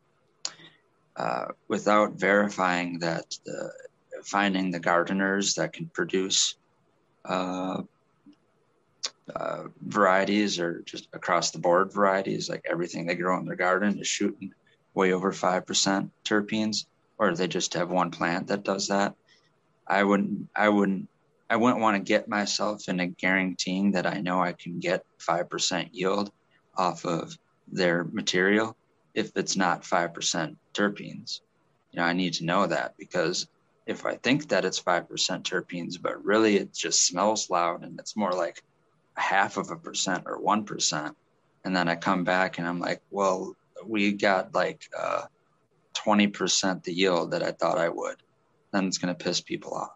[1.17, 3.71] uh, without verifying that the
[4.23, 6.55] finding the gardeners that can produce
[7.25, 7.81] uh,
[9.35, 13.99] uh, varieties or just across the board varieties, like everything they grow in their garden
[13.99, 14.53] is shooting
[14.93, 16.85] way over 5% terpenes,
[17.17, 19.15] or they just have one plant that does that.
[19.87, 21.09] I wouldn't, I wouldn't,
[21.49, 25.89] I wouldn't want to get myself into guaranteeing that I know I can get 5%
[25.91, 26.31] yield
[26.77, 27.37] off of
[27.67, 28.75] their material
[29.13, 31.41] if it's not 5% terpenes.
[31.91, 33.47] You know, I need to know that because
[33.87, 38.15] if I think that it's 5% terpenes, but really it just smells loud and it's
[38.15, 38.61] more like
[39.15, 41.15] half of a percent or 1%.
[41.65, 45.23] And then I come back and I'm like, well, we got like uh,
[45.93, 48.17] 20% the yield that I thought I would.
[48.71, 49.91] Then it's going to piss people off.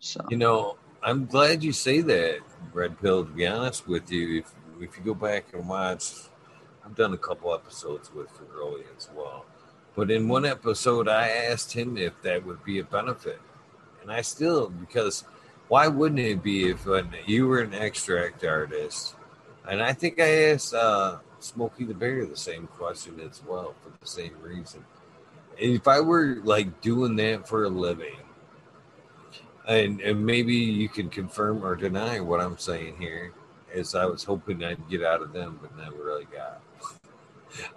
[0.00, 2.40] So, You know, I'm glad you say that,
[2.72, 3.24] Red Pill.
[3.24, 6.12] To be honest with you, if if you go back and watch,
[6.84, 9.46] I've done a couple episodes with Ferroli as well.
[9.94, 13.40] But in one episode, I asked him if that would be a benefit,
[14.02, 15.24] and I still because
[15.68, 16.86] why wouldn't it be if
[17.26, 19.14] you were an extract artist?
[19.68, 23.92] And I think I asked uh, Smokey the Bear the same question as well for
[24.00, 24.84] the same reason.
[25.60, 28.16] And If I were like doing that for a living,
[29.66, 33.32] and, and maybe you can confirm or deny what I'm saying here,
[33.74, 36.60] as I was hoping I'd get out of them, but never really got.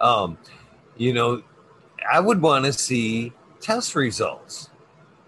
[0.00, 0.38] um,
[0.96, 1.42] you know,
[2.10, 4.69] I would want to see test results.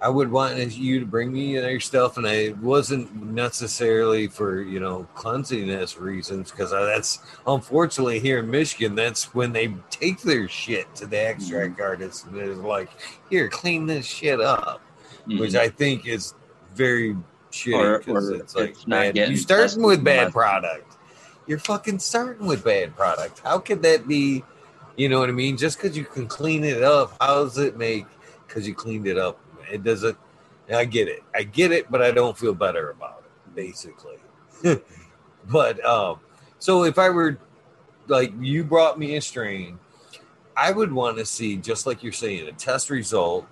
[0.02, 4.80] I would want you to bring me your stuff, and I wasn't necessarily for you
[4.80, 8.96] know cleanliness reasons because that's unfortunately here in Michigan.
[8.96, 12.90] That's when they take their shit to the extract artists, and they're like,
[13.30, 14.82] "Here, clean this shit up,"
[15.26, 16.34] which I think is
[16.74, 17.16] very
[17.52, 19.16] shitty because it's like it's bad.
[19.16, 20.96] You starting with bad product.
[21.46, 23.40] You're fucking starting with bad product.
[23.44, 24.42] How could that be?
[24.96, 25.56] You know what I mean?
[25.56, 28.06] Just because you can clean it up, how does it make?
[28.46, 29.38] Because you cleaned it up,
[29.72, 30.16] it doesn't.
[30.72, 31.22] I get it.
[31.34, 33.54] I get it, but I don't feel better about it.
[33.54, 34.16] Basically,
[35.50, 36.20] but um,
[36.58, 37.38] so if I were
[38.06, 39.78] like you brought me a strain,
[40.56, 43.46] I would want to see just like you're saying a test result,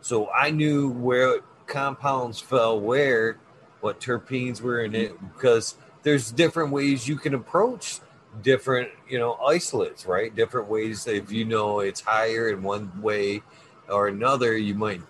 [0.00, 3.38] so I knew where compounds fell where,
[3.80, 8.00] what terpenes were in it, because there's different ways you can approach
[8.40, 13.42] different you know isolates right different ways if you know it's higher in one way
[13.90, 15.02] or another you might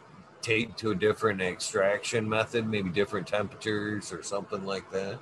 [0.42, 5.18] take to a different extraction method maybe different temperatures or something like that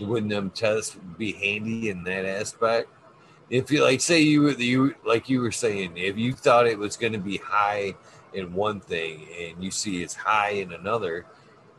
[0.00, 2.88] wouldn't them tests be handy in that aspect
[3.48, 6.78] if you like say you were you like you were saying if you thought it
[6.78, 7.94] was going to be high
[8.34, 11.24] in one thing and you see it's high in another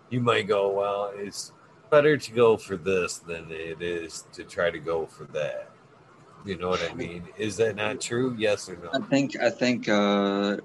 [0.09, 1.51] you might go well it's
[1.89, 5.69] better to go for this than it is to try to go for that.
[6.45, 7.27] You know what I mean?
[7.37, 8.35] Is that not true?
[8.37, 8.89] Yes or no?
[8.93, 10.57] I think I think uh,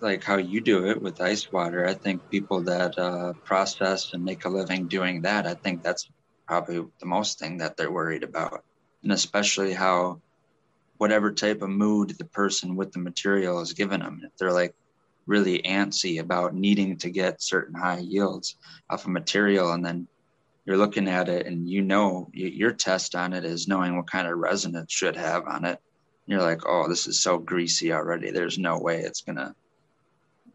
[0.00, 1.86] like how you do it with ice water.
[1.86, 5.46] I think people that uh, process and make a living doing that.
[5.46, 6.08] I think that's
[6.48, 8.64] probably the most thing that they're worried about,
[9.02, 10.20] and especially how
[10.98, 14.20] whatever type of mood the person with the material is giving them.
[14.24, 14.74] If they're like
[15.26, 18.56] really antsy about needing to get certain high yields
[18.90, 20.08] off a material, and then
[20.64, 24.26] you're looking at it and you know your test on it is knowing what kind
[24.26, 24.38] of
[24.74, 25.80] it should have on it
[26.26, 28.30] you're like, oh, this is so greasy already.
[28.30, 29.54] There's no way it's gonna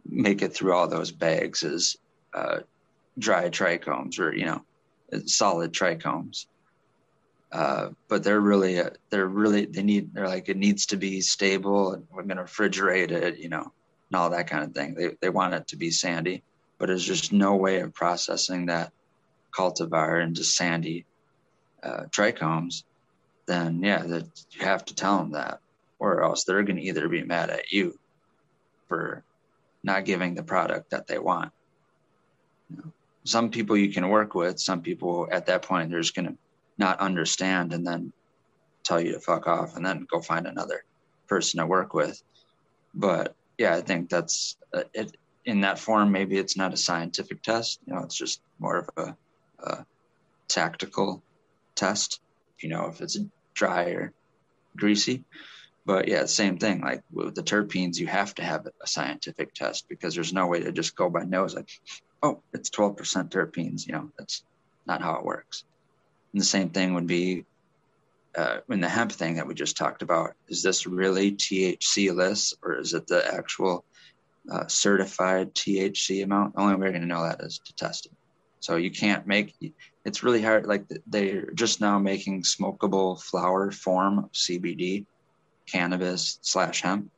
[0.06, 1.98] make it through all those bags as
[2.34, 2.60] uh,
[3.18, 4.64] dry trichomes or you know
[5.26, 6.48] solid trichomes.
[7.52, 11.22] Uh, but they're really uh, they're really they need they're like it needs to be
[11.22, 13.72] stable and we're gonna refrigerate it, you know,
[14.12, 14.96] and all that kind of thing.
[14.96, 16.44] They they want it to be sandy,
[16.80, 18.92] but there's just no way of processing that
[19.52, 21.06] cultivar into sandy
[21.84, 22.84] uh, trichomes
[23.50, 25.60] then yeah, that you have to tell them that,
[25.98, 27.98] or else they're going to either be mad at you
[28.88, 29.24] for
[29.84, 31.52] not giving the product that they want.
[32.70, 36.16] You know, some people you can work with, some people at that point they're just
[36.16, 36.38] going to
[36.78, 38.14] not understand and then
[38.84, 40.84] tell you to fuck off and then go find another
[41.28, 42.22] person to work with.
[42.94, 45.18] But yeah, I think that's uh, it.
[45.46, 47.80] In that form, maybe it's not a scientific test.
[47.88, 49.18] You know, it's just more of a,
[50.48, 51.24] tactical
[51.76, 52.20] test.
[52.60, 53.18] You know, if it's
[53.54, 54.14] dry or
[54.76, 55.24] greasy.
[55.86, 56.82] But yeah, same thing.
[56.82, 60.62] Like with the terpenes, you have to have a scientific test because there's no way
[60.62, 61.70] to just go by nose like,
[62.22, 62.98] oh, it's 12%
[63.30, 63.88] terpenes.
[63.88, 64.44] You know, that's
[64.86, 65.64] not how it works.
[66.34, 67.46] And the same thing would be
[68.38, 70.34] uh, in the hemp thing that we just talked about.
[70.48, 73.84] Is this really THC less or is it the actual
[74.52, 76.56] uh, certified THC amount.
[76.56, 78.12] The only way you're going to know that is to test it.
[78.60, 79.56] So you can't make
[80.06, 80.66] it's really hard.
[80.66, 85.06] Like they're just now making smokable flower form CBD,
[85.66, 87.12] cannabis slash hemp,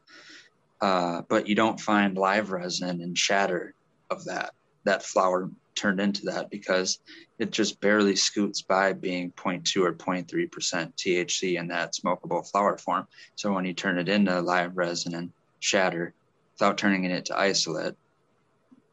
[0.81, 3.73] uh, but you don't find live resin and shatter
[4.09, 4.51] of that
[4.83, 6.99] that flower turned into that because
[7.39, 10.27] it just barely scoots by being 0.2 or 0.3%
[10.95, 13.07] THC in that smokable flower form.
[13.35, 16.13] So when you turn it into live resin and shatter
[16.53, 17.95] without turning it into isolate,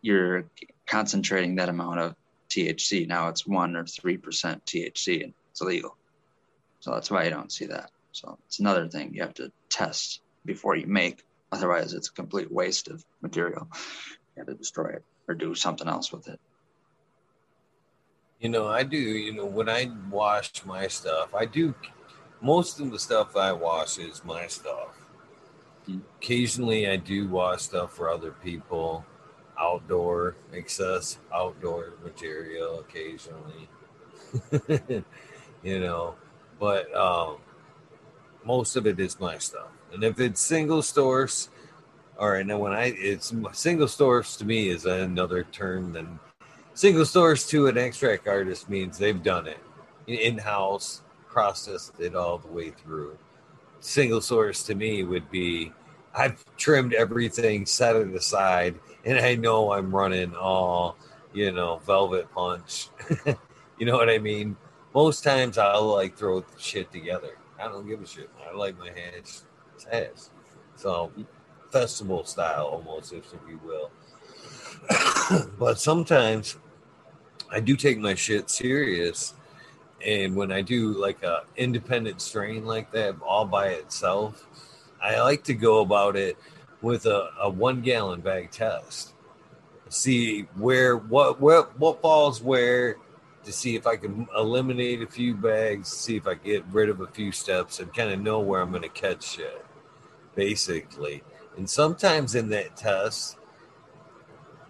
[0.03, 0.45] you're
[0.87, 2.15] concentrating that amount of
[2.51, 3.07] THC.
[3.07, 5.97] Now it's one or 3% THC and it's illegal.
[6.81, 7.91] So that's why you don't see that.
[8.13, 11.23] So it's another thing you have to test before you make.
[11.53, 13.69] Otherwise, it's a complete waste of material.
[14.37, 16.41] You have to destroy it or do something else with it.
[18.41, 18.99] You know, I do.
[18.99, 21.75] You know, when I wash my stuff, I do.
[22.41, 24.97] Most of the stuff I wash is my stuff.
[25.89, 26.03] Mm.
[26.17, 29.05] Occasionally, I do wash stuff for other people,
[29.59, 32.81] outdoor excess outdoor material.
[32.81, 33.69] Occasionally,
[35.63, 36.15] you know,
[36.59, 37.37] but um,
[38.45, 39.69] most of it is my stuff.
[39.93, 41.49] And if it's single source,
[42.19, 42.47] all right.
[42.47, 46.19] Now, when I it's single source to me is another term than
[46.75, 49.59] single source to an extract artist means they've done it
[50.09, 53.17] in house, processed it all the way through.
[53.81, 55.73] Single source to me would be
[56.15, 58.75] I've trimmed everything, set it aside,
[59.17, 60.99] and I know I'm running all,
[61.33, 62.89] you know, velvet punch.
[63.79, 64.55] you know what I mean?
[64.95, 67.39] Most times I'll like throw shit together.
[67.59, 68.29] I don't give a shit.
[68.47, 69.47] I like my hands
[69.91, 70.31] ass.
[70.77, 71.11] So
[71.73, 73.91] festival style almost, if you will.
[75.59, 76.59] but sometimes
[77.51, 79.33] I do take my shit serious.
[80.05, 84.47] And when I do like a independent strain like that all by itself,
[85.03, 86.37] I like to go about it
[86.83, 89.15] with a, a one gallon bag test.
[89.89, 92.97] See where what what what falls where
[93.45, 97.01] to see if I can eliminate a few bags, see if I get rid of
[97.01, 99.65] a few steps and kind of know where I'm gonna catch shit.
[100.35, 101.23] Basically.
[101.57, 103.39] And sometimes in that test,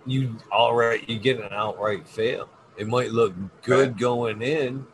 [0.07, 4.87] you all right, you get an outright fail it might look good going in,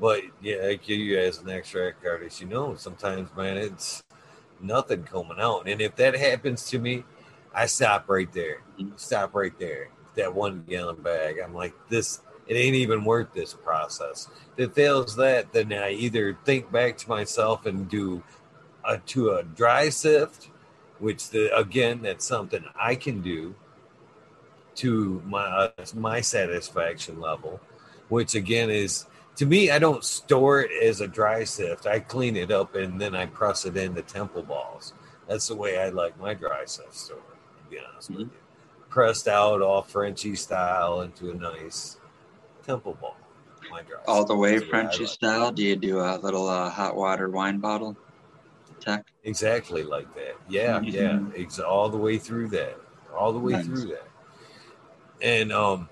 [0.00, 4.03] but yeah, like you as an extract artist, you know, sometimes man, it's
[4.64, 5.68] nothing coming out.
[5.68, 7.04] And if that happens to me,
[7.54, 8.62] I stop right there.
[8.96, 9.90] Stop right there.
[10.16, 11.36] That one gallon bag.
[11.38, 14.28] I'm like, this it ain't even worth this process.
[14.56, 18.22] If it fails that, then I either think back to myself and do
[18.84, 20.50] a, to a dry sift,
[20.98, 23.54] which the again, that's something I can do
[24.76, 27.60] to my uh, my satisfaction level,
[28.08, 31.86] which again is to me, I don't store it as a dry sift.
[31.86, 34.92] I clean it up and then I press it into temple balls.
[35.28, 37.20] That's the way I like my dry sift stored.
[37.20, 38.22] To be honest mm-hmm.
[38.22, 38.38] with you,
[38.88, 41.98] pressed out all Frenchy style into a nice
[42.64, 43.16] temple ball.
[43.70, 45.50] My dry all the way Frenchy like style.
[45.50, 47.96] Do you do a little uh, hot water wine bottle?
[48.80, 49.06] Tech?
[49.24, 50.36] Exactly like that.
[50.48, 50.84] Yeah, mm-hmm.
[50.88, 51.20] yeah.
[51.34, 52.78] It's all the way through that.
[53.16, 53.64] All the way nice.
[53.64, 54.08] through that
[55.24, 55.88] and um,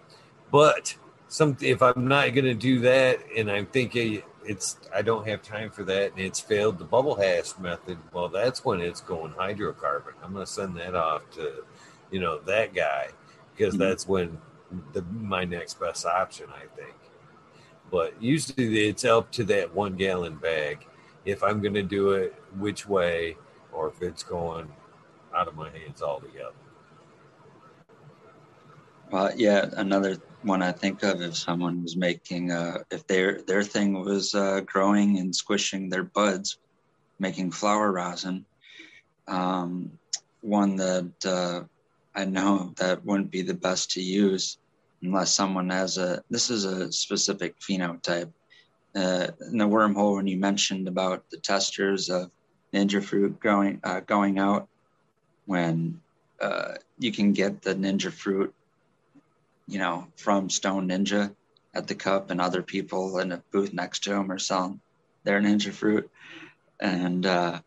[0.50, 0.94] but
[1.32, 5.40] some if I'm not going to do that, and I'm thinking it's I don't have
[5.40, 7.96] time for that, and it's failed the bubble hash method.
[8.12, 10.12] Well, that's when it's going hydrocarbon.
[10.22, 11.64] I'm going to send that off to,
[12.10, 13.08] you know, that guy
[13.56, 13.82] because mm-hmm.
[13.82, 14.36] that's when
[14.92, 16.96] the my next best option, I think.
[17.90, 20.86] But usually it's up to that one gallon bag
[21.24, 23.38] if I'm going to do it which way
[23.72, 24.70] or if it's going
[25.34, 26.52] out of my hands altogether.
[29.10, 33.62] Well, yeah, another one I think of if someone was making, uh, if their their
[33.62, 36.58] thing was uh, growing and squishing their buds,
[37.18, 38.44] making flower rosin.
[39.28, 39.92] Um,
[40.40, 41.62] one that uh,
[42.14, 44.58] I know that wouldn't be the best to use
[45.02, 46.22] unless someone has a.
[46.30, 48.32] This is a specific phenotype.
[48.94, 52.30] Uh, in the wormhole, when you mentioned about the testers of
[52.74, 54.68] ninja fruit going uh, going out,
[55.46, 56.00] when
[56.40, 58.54] uh, you can get the ninja fruit
[59.66, 61.34] you know, from Stone Ninja
[61.74, 64.80] at the cup and other people in a booth next to him are selling
[65.24, 66.10] their ninja fruit.
[66.80, 67.60] And uh,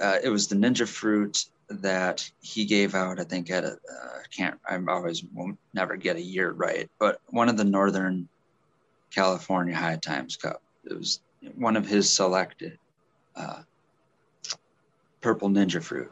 [0.00, 4.18] uh, it was the ninja fruit that he gave out, I think, at a, uh,
[4.30, 8.28] can't, I always will never get a year right, but one of the Northern
[9.14, 10.60] California High Times Cup.
[10.84, 11.20] It was
[11.54, 12.78] one of his selected
[13.36, 13.62] uh,
[15.20, 16.10] purple ninja fruit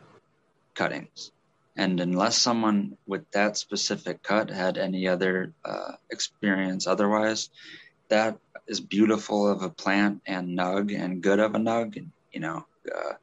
[0.75, 1.33] cuttings.
[1.77, 7.49] And unless someone with that specific cut had any other uh, experience otherwise,
[8.09, 12.41] that is beautiful of a plant and nug and good of a nug and, you
[12.41, 13.15] know, uh,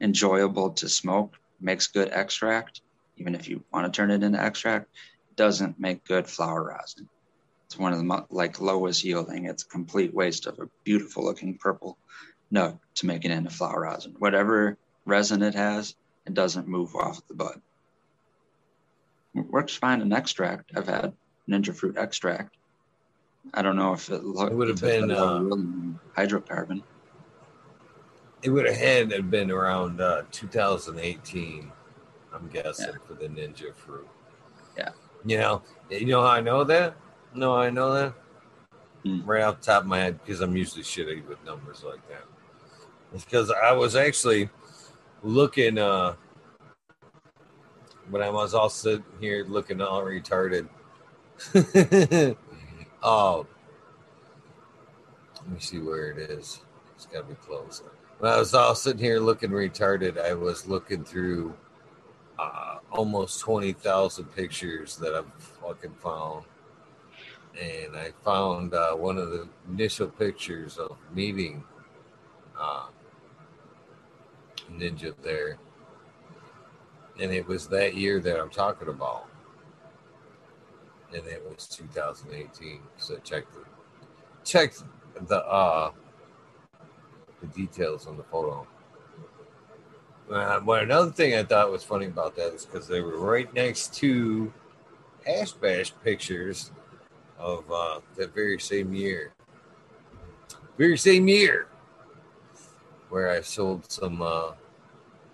[0.00, 2.80] enjoyable to smoke, makes good extract.
[3.16, 4.88] even if you want to turn it into extract,
[5.36, 7.08] doesn't make good flower rosin.
[7.66, 9.46] It's one of the like lowest yielding.
[9.46, 11.96] It's a complete waste of a beautiful looking purple
[12.52, 14.14] nug to make it into flower rosin.
[14.18, 14.76] Whatever
[15.06, 15.94] resin it has,
[16.26, 17.60] it doesn't move off the bud.
[19.34, 20.72] It works fine in extract.
[20.76, 21.12] I've had
[21.48, 22.56] ninja fruit extract.
[23.52, 25.40] I don't know if it, It would have been, uh,
[26.16, 26.82] hydrocarbon.
[28.42, 31.70] It would have had to have been around uh, 2018,
[32.32, 32.98] I'm guessing, Yeah.
[33.06, 34.08] for the ninja fruit.
[34.76, 34.90] Yeah.
[35.24, 36.94] You know, you know how I know that?
[37.34, 38.14] No, I know that
[39.04, 39.22] Hmm.
[39.26, 42.24] right off the top of my head because I'm usually shitty with numbers like that.
[43.12, 44.48] It's because I was actually
[45.24, 46.14] looking uh,
[48.10, 50.68] when I was all sitting here looking all retarded.
[53.02, 53.46] oh,
[55.36, 56.60] let me see where it is.
[56.94, 57.82] It's got to be close.
[58.18, 61.54] When I was all sitting here looking retarded, I was looking through
[62.38, 66.44] uh, almost 20,000 pictures that I've fucking found.
[67.60, 71.64] And I found uh, one of the initial pictures of meeting
[72.58, 72.86] uh,
[74.70, 75.58] Ninja there.
[77.20, 79.26] And it was that year that I'm talking about.
[81.14, 82.80] And it was 2018.
[82.96, 83.64] So check the
[84.44, 84.74] check
[85.28, 85.92] the uh
[87.40, 88.66] the details on the photo.
[90.30, 93.52] Uh, but another thing I thought was funny about that is because they were right
[93.54, 94.52] next to
[95.26, 96.72] Hash Bash pictures
[97.38, 99.34] of uh, that very same year.
[100.78, 101.68] Very same year
[103.14, 104.54] where I sold some uh,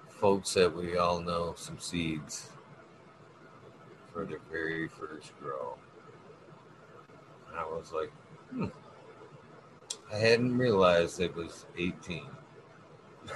[0.07, 2.50] folks that we all know some seeds
[4.12, 5.78] for their very first grow.
[7.49, 8.12] And I was like,
[8.50, 8.67] hmm.
[10.12, 12.26] I hadn't realized it was 18.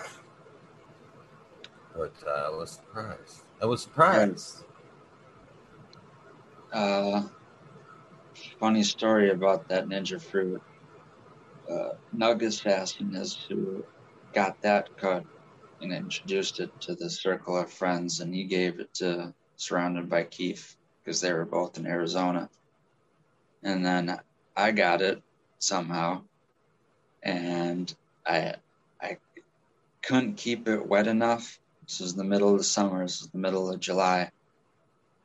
[1.96, 3.44] but uh, I was surprised.
[3.62, 4.64] I was surprised.
[6.70, 7.22] Uh,
[8.60, 10.60] funny story about that ninja fruit.
[11.66, 11.94] Uh,
[12.60, 13.82] Fashion is who
[14.34, 15.24] got that cut
[15.80, 20.24] and introduced it to the circle of friends, and he gave it to Surrounded by
[20.24, 22.50] Keith because they were both in Arizona.
[23.62, 24.18] And then
[24.56, 25.22] I got it
[25.60, 26.22] somehow,
[27.22, 27.94] and
[28.26, 28.56] I
[29.00, 29.18] I
[30.02, 31.58] couldn't keep it wet enough.
[31.86, 33.02] This was the middle of the summer.
[33.02, 34.30] This was the middle of July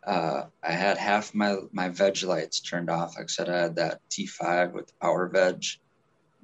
[0.05, 3.15] uh, I had half my my veg lights turned off.
[3.19, 5.63] I said, I had that T5 with the power veg.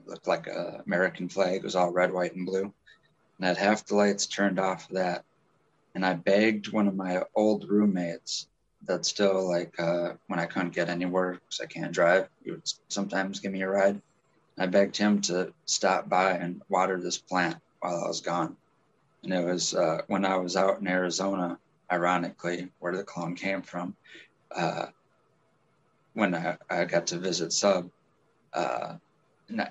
[0.06, 1.56] Looked like a American flag.
[1.56, 2.74] It was all red, white, and blue.
[3.38, 5.24] And I had half the lights turned off of that.
[5.94, 8.48] And I begged one of my old roommates
[8.86, 12.62] that still like uh, when I couldn't get anywhere because I can't drive, he would
[12.90, 14.02] sometimes give me a ride.
[14.58, 18.56] I begged him to stop by and water this plant while I was gone.
[19.24, 21.58] And it was uh, when I was out in Arizona
[21.92, 23.96] ironically, where the clone came from.
[24.56, 24.88] Uh,
[26.14, 27.90] when I, I got to visit Sub,
[28.54, 28.96] uh,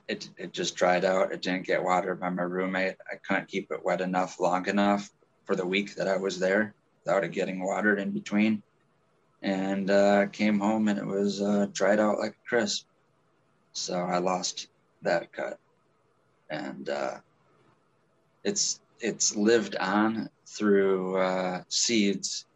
[0.08, 1.32] it, it just dried out.
[1.32, 2.96] It didn't get watered by my roommate.
[3.10, 5.10] I couldn't keep it wet enough long enough
[5.44, 8.62] for the week that I was there without it getting watered in between.
[9.42, 12.86] And uh, came home and it was uh, dried out like a crisp.
[13.72, 14.68] So I lost
[15.02, 15.58] that cut.
[16.48, 17.18] And uh,
[18.42, 22.46] it's it's lived on through uh, seeds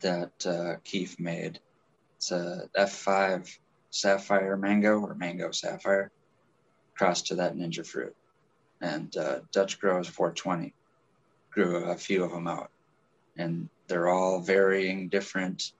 [0.00, 1.58] that uh, Keith made.
[2.16, 3.58] It's a F5
[3.90, 6.10] sapphire mango or mango sapphire
[6.96, 8.14] crossed to that ninja fruit.
[8.80, 10.72] And uh, Dutch Grows 420
[11.50, 12.70] grew a few of them out.
[13.36, 15.72] And they're all varying different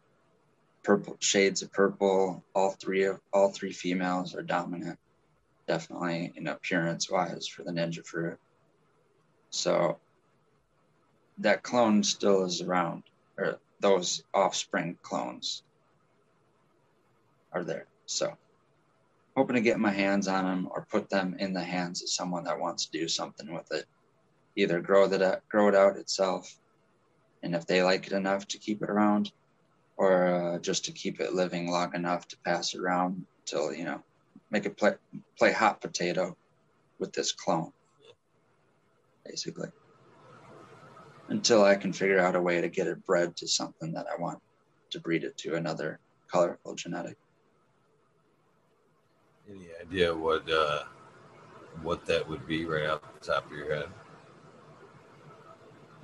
[0.82, 2.42] purple shades of purple.
[2.54, 4.98] All three of all three females are dominant,
[5.66, 8.38] definitely in appearance wise for the ninja fruit.
[9.50, 9.98] So
[11.38, 13.02] that clone still is around,
[13.36, 15.62] or those offspring clones
[17.52, 17.86] are there.
[18.10, 18.36] So
[19.36, 22.44] hoping to get my hands on them or put them in the hands of someone
[22.44, 23.86] that wants to do something with it.
[24.56, 26.52] Either grow that grow it out itself,
[27.44, 29.30] and if they like it enough to keep it around,
[29.96, 33.84] or uh, just to keep it living long enough to pass it around until you
[33.84, 34.02] know
[34.50, 34.94] make it play
[35.38, 36.36] play hot potato
[36.98, 37.70] with this clone,
[39.24, 39.68] basically
[41.28, 44.20] until I can figure out a way to get it bred to something that I
[44.20, 44.40] want
[44.90, 46.00] to breed it to another
[46.32, 47.16] colorful genetic.
[49.50, 50.84] Any idea what uh,
[51.82, 53.88] what that would be right off the top of your head?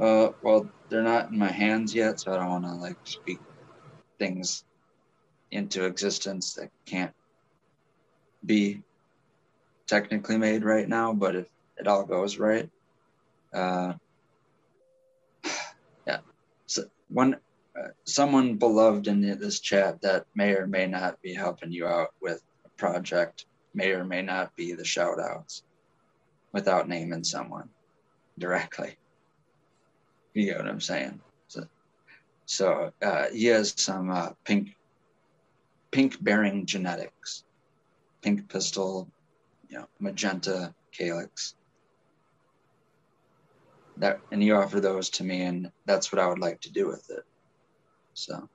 [0.01, 3.39] Uh, well, they're not in my hands yet, so I don't want to like speak
[4.19, 4.65] things
[5.51, 7.15] into existence that can't
[8.45, 8.83] be
[9.87, 11.13] technically made right now.
[11.13, 12.69] But if it all goes right,
[13.55, 13.93] uh,
[16.07, 16.19] yeah.
[16.67, 17.37] So one
[17.79, 22.09] uh, someone beloved in this chat that may or may not be helping you out
[22.21, 22.43] with
[22.77, 25.63] project may or may not be the shout outs
[26.53, 27.69] without naming someone
[28.39, 28.97] directly.
[30.35, 31.21] You know what I'm saying?
[31.49, 31.67] So,
[32.47, 34.75] so uh, he has some uh, pink
[35.91, 37.45] pink bearing genetics,
[38.23, 39.09] pink pistil,
[39.69, 41.55] you know, magenta calyx.
[43.99, 46.87] That and you offer those to me, and that's what I would like to do
[46.87, 47.25] with it.
[48.13, 48.49] So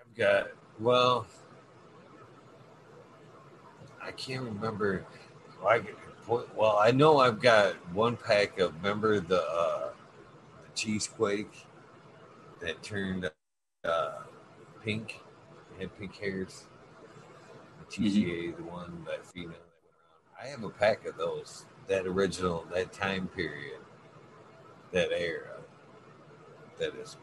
[0.00, 0.48] I've got
[0.80, 1.26] well,
[4.02, 5.04] I can't remember.
[5.66, 5.82] I
[6.28, 9.90] well, I know I've got one pack of remember the uh,
[10.62, 11.66] the cheesequake
[12.60, 13.30] that turned
[13.84, 14.10] uh,
[14.84, 15.20] pink,
[15.78, 16.64] had pink hairs.
[17.90, 20.46] The TGA, the one that female that went around.
[20.46, 21.66] I have a pack of those.
[21.88, 23.80] That original, that time period,
[24.92, 25.56] that era.
[26.78, 27.16] That is,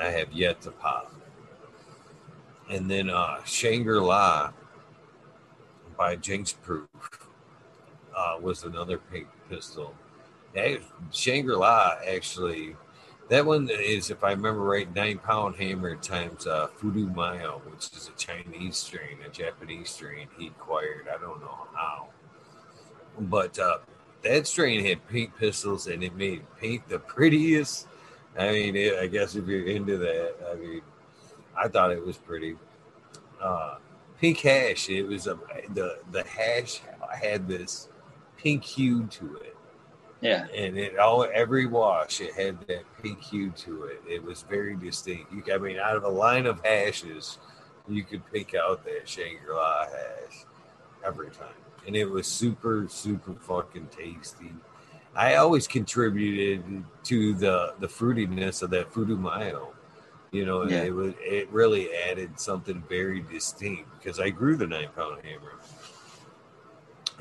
[0.00, 1.12] I have yet to pop.
[2.70, 4.52] And then uh, Shangri La
[5.96, 6.88] by Jinx Proof
[8.16, 9.94] uh, was another pink pistil.
[11.12, 12.76] Shangri La actually,
[13.28, 17.90] that one is, if I remember right, nine pound hammer times uh, Fudu Mayo, which
[17.96, 21.06] is a Chinese strain, a Japanese strain he acquired.
[21.14, 22.08] I don't know how.
[23.20, 23.78] But uh,
[24.22, 27.86] that strain had pink pistils and it made pink the prettiest.
[28.38, 30.82] I mean, it, I guess if you're into that, I mean,
[31.60, 32.56] I thought it was pretty.
[33.40, 33.76] Uh,
[34.20, 34.88] pink hash.
[34.88, 35.38] It was a
[35.74, 36.80] the the hash
[37.20, 37.88] had this
[38.36, 39.56] pink hue to it,
[40.20, 44.02] yeah, and it all every wash it had that pink hue to it.
[44.08, 45.32] It was very distinct.
[45.32, 47.38] You, I mean, out of a line of hashes,
[47.88, 50.44] you could pick out that Shangri La hash
[51.04, 51.48] every time,
[51.86, 54.52] and it was super super fucking tasty.
[55.14, 59.74] I always contributed to the the fruitiness of that Fudu Mayo.
[60.30, 60.84] You know, Yeah.
[60.84, 65.54] it was it really added something very distinct because I grew the nine pound hammer,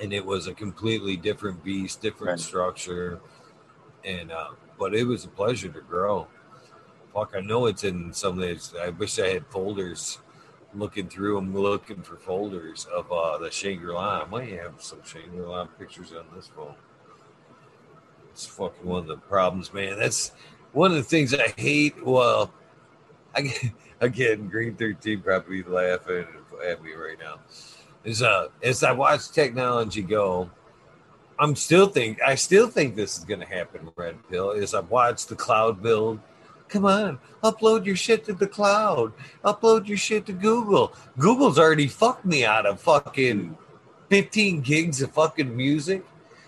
[0.02, 2.40] and it was a completely different beast, different Right.
[2.40, 3.19] structure,
[4.03, 6.27] and uh, but it was a pleasure to grow.
[7.14, 8.74] Fuck, I know it's in some of these.
[8.80, 10.19] I wish I had folders.
[10.74, 14.24] Looking through them, looking for folders of uh, the Shangri La.
[14.24, 16.76] I might have some Shangri La pictures on this phone.
[18.32, 19.98] It's fucking one of the problems, man.
[19.98, 20.34] That's
[20.74, 22.06] one of the things I hate.
[22.06, 22.52] Well,
[23.36, 26.26] I again, Green Thirteen probably laughing
[26.66, 27.40] at me right now.
[28.04, 30.50] Is uh, as I watch technology go,
[31.40, 33.90] I'm still think I still think this is going to happen.
[33.96, 36.20] Red Pill is I watch the cloud build.
[36.70, 39.14] Come on, upload your shit to the cloud.
[39.46, 40.94] Upload your shit to Google.
[41.18, 43.58] Google's already fucked me out of fucking
[44.10, 46.04] 15 gigs of fucking music.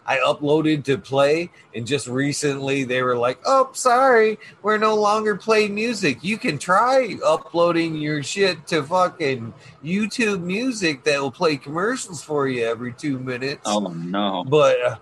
[0.09, 5.35] I uploaded to play, and just recently they were like, "Oh, sorry, we're no longer
[5.35, 6.23] playing music.
[6.23, 12.47] You can try uploading your shit to fucking YouTube Music that will play commercials for
[12.47, 14.43] you every two minutes." Oh no.
[14.45, 14.95] But uh,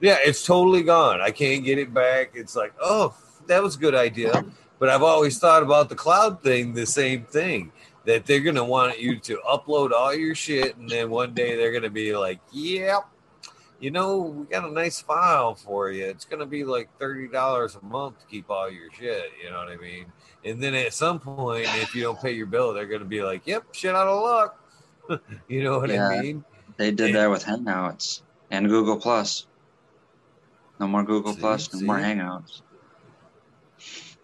[0.00, 1.20] yeah, it's totally gone.
[1.20, 2.32] I can't get it back.
[2.34, 3.14] It's like, oh,
[3.46, 4.44] that was a good idea.
[4.80, 7.70] But I've always thought about the cloud thing the same thing
[8.06, 10.76] that they're going to want you to upload all your shit.
[10.76, 13.06] And then one day they're going to be like, yep,
[13.80, 16.04] you know, we got a nice file for you.
[16.06, 19.32] It's going to be like $30 a month to keep all your shit.
[19.42, 20.06] You know what I mean?
[20.44, 23.22] And then at some point, if you don't pay your bill, they're going to be
[23.22, 25.20] like, yep, shit out of luck.
[25.48, 26.08] you know what Yeah.
[26.08, 26.44] I mean?
[26.76, 29.46] They did that with Hangouts and Google Plus.
[30.78, 31.98] No more Google See, Plus, no more?
[31.98, 32.62] Hangouts.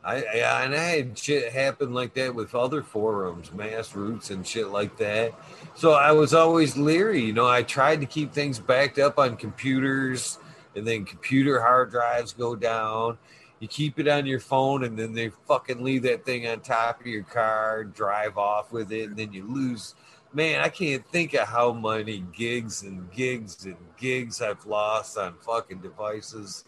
[0.06, 4.68] I, I and I had shit happen like that with other forums, MassRoots and shit
[4.68, 5.34] like that.
[5.74, 7.22] So I was always leery.
[7.22, 10.38] You know, I tried to keep things backed up on computers,
[10.76, 13.18] and then computer hard drives go down.
[13.58, 17.00] You keep it on your phone, and then they fucking leave that thing on top
[17.00, 19.96] of your car, drive off with it, and then you lose.
[20.32, 25.34] Man, I can't think of how many gigs and gigs and gigs I've lost on
[25.40, 26.64] fucking devices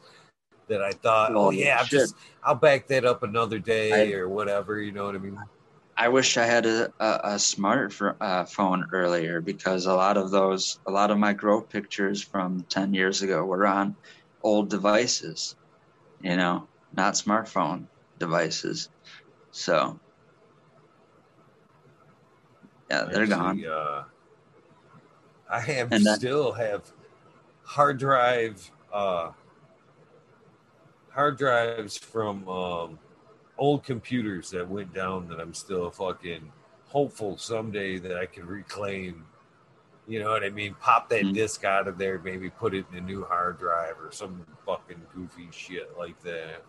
[0.68, 4.16] that I thought, oh Oh, yeah, I'm just I'll back that up another day I-
[4.16, 4.80] or whatever.
[4.80, 5.38] You know what I mean?
[6.00, 10.30] I wish I had a, a, a smart uh, phone earlier because a lot of
[10.30, 13.96] those, a lot of my growth pictures from 10 years ago were on
[14.40, 15.56] old devices,
[16.20, 18.90] you know, not smartphone devices.
[19.50, 20.00] So,
[22.90, 23.58] yeah, they're gone.
[23.58, 24.04] Actually, Uh,
[25.50, 26.92] I have still have
[27.64, 29.32] hard drive uh,
[31.18, 32.96] hard drives from um,
[33.58, 36.52] old computers that went down that I'm still fucking
[36.86, 39.26] hopeful someday that I can reclaim.
[40.06, 40.74] You know what I mean?
[40.80, 41.34] Pop that Mhm.
[41.34, 45.04] disk out of there, maybe put it in a new hard drive or some fucking
[45.12, 46.62] goofy shit like that.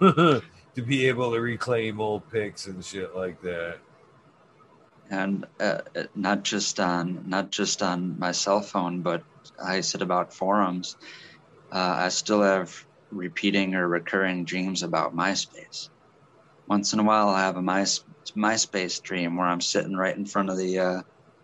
[0.74, 3.76] to be able to reclaim old pics and shit like that.
[5.10, 9.22] and uh, uh, not just on not just on my cell phone, but
[9.62, 10.96] I said about forums.
[11.70, 15.88] Uh, I still have repeating or recurring dreams about MySpace.
[16.66, 20.26] Once in a while, I have a My, MySpace dream where I'm sitting right in
[20.26, 21.02] front of the uh,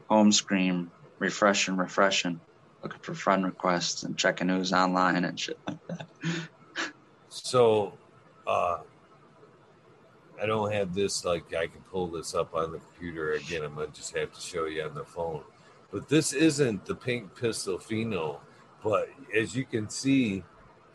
[0.08, 2.40] home screen, refreshing, refreshing,
[2.82, 6.06] looking for friend requests and checking who's online and shit like that.
[7.28, 7.92] So,
[8.46, 8.78] uh,
[10.40, 13.62] I don't have this like I can pull this up on the computer again.
[13.62, 15.42] I'm gonna just have to show you on the phone.
[15.90, 18.38] But this isn't the pink pistil pheno.
[18.82, 20.44] But as you can see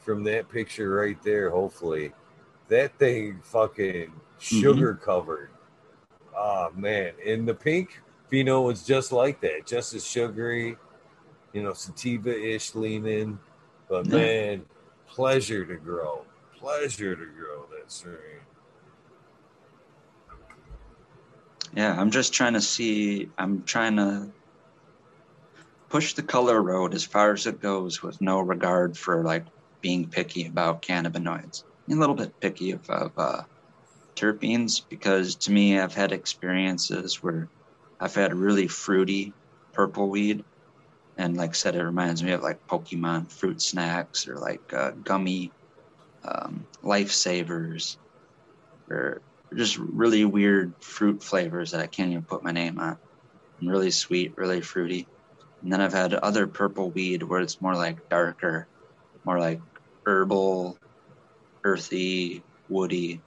[0.04, 2.12] from that picture right there, hopefully,
[2.68, 4.62] that thing fucking mm-hmm.
[4.62, 5.50] sugar covered.
[6.36, 7.14] Oh man.
[7.26, 8.02] And the pink
[8.32, 10.78] pheno was just like that, just as sugary,
[11.54, 13.40] you know, sativa-ish leaning.
[13.88, 14.66] But man,
[15.08, 16.26] pleasure to grow.
[16.58, 18.42] Pleasure to grow that strain.
[21.76, 23.30] Yeah, I'm just trying to see.
[23.38, 24.32] I'm trying to
[25.90, 29.46] push the color road as far as it goes with no regard for like
[29.84, 31.64] being picky about cannabinoids.
[31.92, 33.44] A little bit picky of, of uh,
[34.16, 37.50] terpenes because to me, I've had experiences where
[38.00, 39.34] I've had really fruity
[39.74, 40.46] purple weed.
[41.18, 44.92] And like I said, it reminds me of like Pokemon fruit snacks or like uh,
[44.92, 45.52] gummy
[46.24, 47.98] um, lifesavers
[48.90, 49.22] or
[49.54, 52.98] just really weird fruit flavors that I can't even put my name on.
[53.62, 55.08] Really sweet, really fruity.
[55.62, 58.68] And then I've had other purple weed where it's more like darker,
[59.26, 59.60] more like
[60.06, 60.78] herbal,
[61.64, 63.22] earthy, woody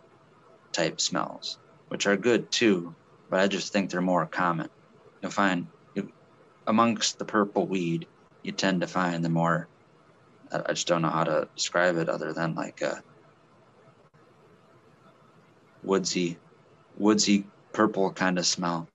[0.72, 2.94] type smells, which are good too,
[3.30, 4.68] but I just think they're more common.
[5.22, 5.66] You'll find
[6.66, 8.06] amongst the purple weed,
[8.42, 9.68] you tend to find the more,
[10.52, 13.02] I I just don't know how to describe it other than like a
[15.82, 16.36] woodsy,
[16.98, 18.88] woodsy purple kind of smell.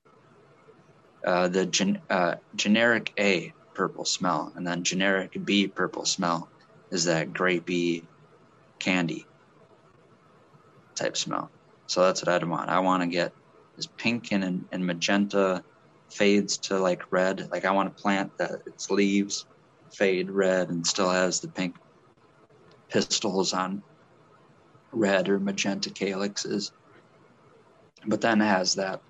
[1.24, 6.48] Uh, the gen, uh, generic A purple smell, and then generic B purple smell
[6.92, 8.04] is that grapey
[8.78, 9.26] candy
[10.94, 11.50] type smell.
[11.86, 12.68] So that's what I'd want.
[12.68, 13.32] I want to get
[13.76, 15.64] this pink and, and magenta
[16.10, 17.48] fades to like red.
[17.50, 19.46] Like I want a plant that its leaves
[19.90, 21.76] fade red and still has the pink
[22.90, 23.82] pistils on
[24.92, 26.72] red or magenta calyxes,
[28.06, 29.00] but then has that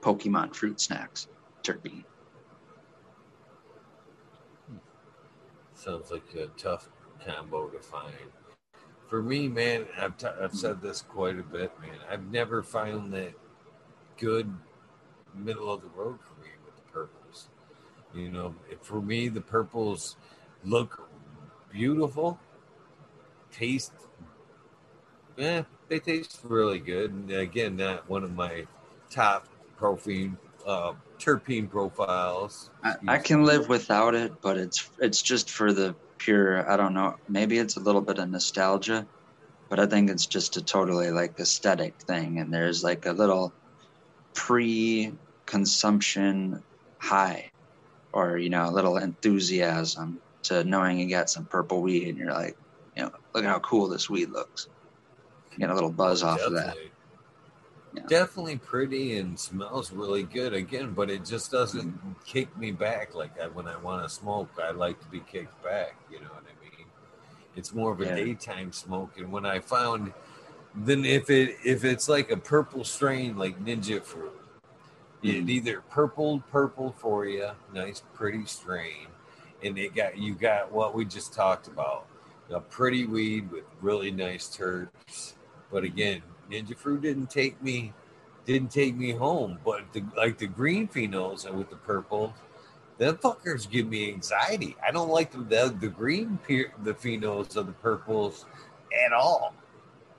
[0.00, 1.28] Pokemon fruit snacks
[1.62, 2.04] terpene.
[5.84, 6.88] Sounds like a tough
[7.26, 8.14] combo to find.
[9.10, 11.98] For me, man, I've, t- I've said this quite a bit, man.
[12.10, 13.34] I've never found that
[14.16, 14.50] good
[15.34, 17.48] middle of the road for me with the purples.
[18.14, 20.16] You know, for me, the purples
[20.64, 21.06] look
[21.70, 22.38] beautiful,
[23.52, 23.92] taste,
[25.36, 27.10] yeah, they taste really good.
[27.10, 28.66] And again, not one of my
[29.10, 32.70] top perfume uh, terpene profiles.
[32.82, 36.70] I, I can live without it, but it's it's just for the pure.
[36.70, 37.16] I don't know.
[37.28, 39.06] Maybe it's a little bit of nostalgia,
[39.68, 42.38] but I think it's just a totally like aesthetic thing.
[42.38, 43.52] And there's like a little
[44.34, 46.62] pre-consumption
[46.98, 47.50] high,
[48.12, 52.32] or you know, a little enthusiasm to knowing you got some purple weed, and you're
[52.32, 52.56] like,
[52.96, 54.68] you know, look at how cool this weed looks.
[55.52, 56.76] You get a little buzz off of that.
[57.94, 58.14] Definitely.
[58.14, 58.18] Yeah.
[58.24, 63.38] Definitely pretty and smells really good again, but it just doesn't kick me back like
[63.40, 64.50] I, when I want to smoke.
[64.62, 65.94] I like to be kicked back.
[66.10, 66.86] You know what I mean?
[67.56, 68.16] It's more of a Yeah.
[68.16, 69.18] daytime smoke.
[69.18, 70.12] And when I found,
[70.74, 74.32] then if it if it's like a purple strain like Ninja Fruit,
[75.22, 75.48] it Mhm.
[75.48, 79.06] either purple purple for you, nice pretty strain,
[79.62, 82.06] and it got you got what we just talked about,
[82.50, 85.34] a pretty weed with really nice terps.
[85.70, 87.92] But again, Ninja Fruit didn't take me
[88.46, 89.58] didn't take me home.
[89.64, 92.34] But the, like the green phenos and with the purple,
[92.98, 94.76] them fuckers give me anxiety.
[94.86, 98.44] I don't like the the, the green the phenos of the purples
[99.06, 99.54] at all.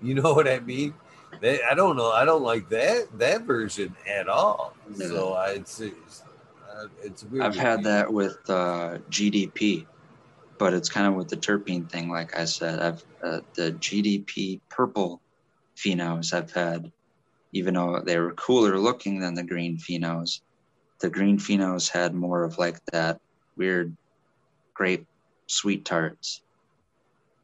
[0.02, 0.94] You know what I mean?
[1.42, 2.12] They, I don't know.
[2.12, 4.76] I don't like that that version at all.
[4.96, 6.24] So I it's it's,
[6.70, 7.46] uh, it's weird.
[7.46, 9.86] I've had that with uh, GDP,
[10.58, 12.10] but it's kind of with the terpene thing.
[12.10, 15.22] Like I said, I've uh, the GDP purple
[15.76, 16.92] phenos I've had,
[17.54, 20.42] even though they were cooler looking than the green phenos.
[21.02, 23.20] The green phenos had more of like that
[23.58, 23.96] weird
[24.74, 25.06] grape
[25.48, 26.42] sweet tarts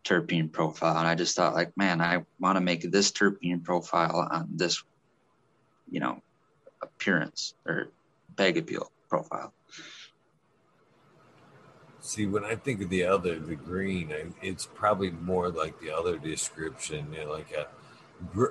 [0.03, 4.27] terpene profile, and I just thought like, man, I want to make this terpene profile
[4.31, 4.83] on this,
[5.89, 6.21] you know,
[6.81, 7.91] appearance or
[8.35, 9.53] bag appeal profile.
[11.99, 15.91] See, when I think of the other, the green, I, it's probably more like the
[15.91, 17.80] other description, you know, like a gr-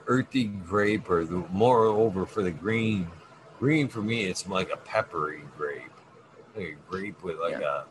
[0.07, 3.09] earthy grape, or the moreover for the green.
[3.59, 5.83] Green for me, it's like a peppery grape,
[6.57, 7.85] like a grape with like a,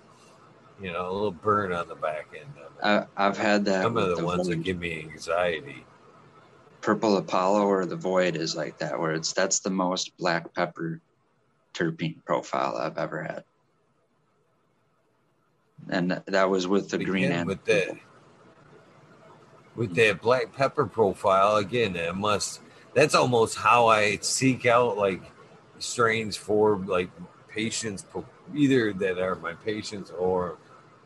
[0.82, 3.10] you know, a little burn on the back end of it.
[3.18, 3.84] I, I've had that.
[3.84, 5.86] Some of the the ones that give me anxiety.
[6.82, 11.02] Purple Apollo or the Void is like that, where it's that's the most black pepper
[11.74, 13.44] terpene profile I've ever had.
[15.90, 17.96] And that was with the But green again, and with that
[19.76, 22.62] with that black pepper profile again it must
[22.94, 25.22] that's almost how i seek out like
[25.80, 27.10] strains for like
[27.48, 28.06] patients
[28.56, 30.58] either that are my patients or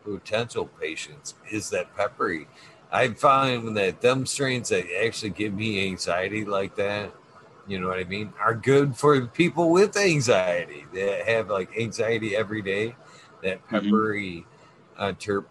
[0.03, 2.47] potential patients is that peppery
[2.91, 7.11] i find that them strains that actually give me anxiety like that
[7.67, 12.35] you know what i mean are good for people with anxiety that have like anxiety
[12.35, 12.95] every day
[13.41, 13.69] that Mhm.
[13.69, 14.45] peppery
[14.97, 15.45] uh, terp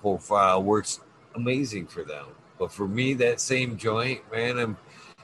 [0.00, 1.00] profile works
[1.34, 2.26] amazing for them.
[2.62, 4.76] But for me, that same joint, man, I'm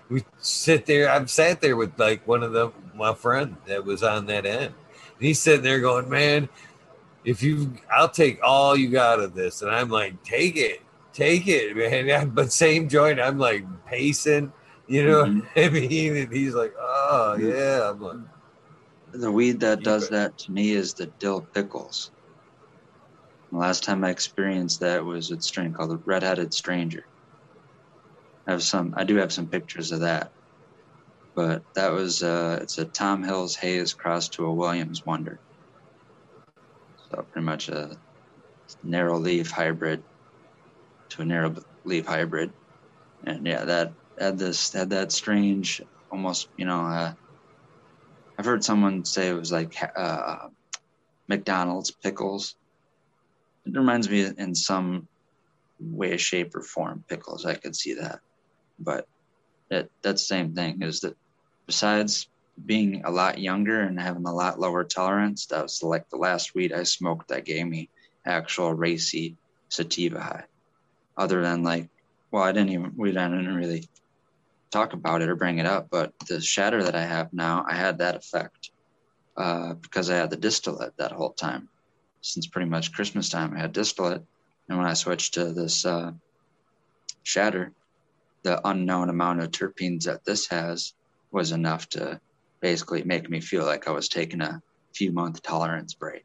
[0.08, 1.08] we sit there.
[1.08, 4.74] I've sat there with like one of the my friend that was on that end,
[4.74, 6.48] and he's sitting there going, "Man,
[7.22, 11.46] if you, I'll take all you got of this," and I'm like, "Take it, take
[11.46, 14.52] it, man." But same joint, I'm like pacing,
[14.88, 15.42] you know Mhm.
[15.54, 16.16] what I mean?
[16.16, 18.16] And he's like, "Oh yeah," I'm like,
[19.12, 22.10] The weed that does that to me is the dill pickles.
[23.52, 27.04] The last time I experienced that was a strain called the Red-Headed Stranger.
[28.48, 28.94] I have some.
[28.96, 30.32] I do have some pictures of that,
[31.34, 35.38] but that was uh, it's a Tom Hill's Haze crossed to a Williams Wonder.
[37.10, 37.98] So pretty much a
[38.82, 40.02] narrow leaf hybrid
[41.10, 41.54] to a narrow
[41.84, 42.50] leaf hybrid,
[43.24, 46.80] and yeah, that had this had that strange, almost you know.
[46.80, 47.12] Uh,
[48.38, 50.48] I've heard someone say it was like uh,
[51.28, 52.54] McDonald's pickles.
[53.66, 55.06] It reminds me in some
[55.78, 57.44] way, shape, or form pickles.
[57.44, 58.20] I could see that,
[58.78, 59.06] but
[60.02, 61.16] that same thing is that
[61.66, 62.28] besides
[62.64, 66.54] being a lot younger and having a lot lower tolerance, that was like the last
[66.54, 67.90] weed I smoked that gave me
[68.26, 69.36] actual racy
[69.68, 70.44] sativa high.
[71.16, 71.88] Other than like,
[72.30, 73.88] well, I didn't even we didn't really
[74.70, 77.74] talk about it or bring it up, but the shatter that I have now, I
[77.74, 78.70] had that effect
[79.36, 81.68] uh, because I had the distillate that whole time.
[82.20, 84.22] Since pretty much Christmas time, I had distillate,
[84.68, 86.10] and when I switched to this uh,
[87.22, 87.72] shatter,
[88.44, 90.94] the unknown amount of terpenes that this has
[91.30, 92.20] was enough to
[92.60, 94.62] basically make me feel like I was taking a
[94.94, 96.24] few month tolerance break.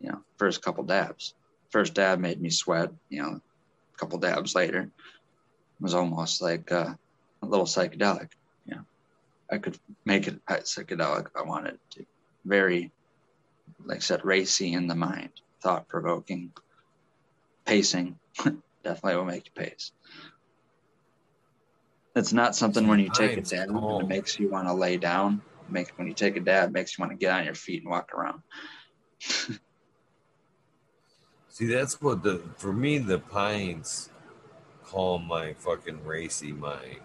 [0.00, 1.34] You know, first couple dabs.
[1.70, 2.90] First dab made me sweat.
[3.08, 4.90] You know, a couple dabs later It
[5.80, 6.94] was almost like uh,
[7.42, 8.28] a little psychedelic.
[8.66, 8.82] You know,
[9.50, 12.04] I could make it psychedelic if I wanted to.
[12.44, 12.92] Very,
[13.84, 15.30] like I said, racy in the mind,
[15.62, 16.52] thought provoking,
[17.66, 18.18] pacing.
[18.84, 19.92] Definitely will make you pace.
[22.16, 25.42] It's not something when you take a dab it makes you want to lay down.
[25.68, 27.82] Make when you take a dab, it makes you want to get on your feet
[27.82, 28.40] and walk around.
[31.50, 34.08] See, that's what the for me the pines
[34.84, 37.00] calm my fucking racy mind.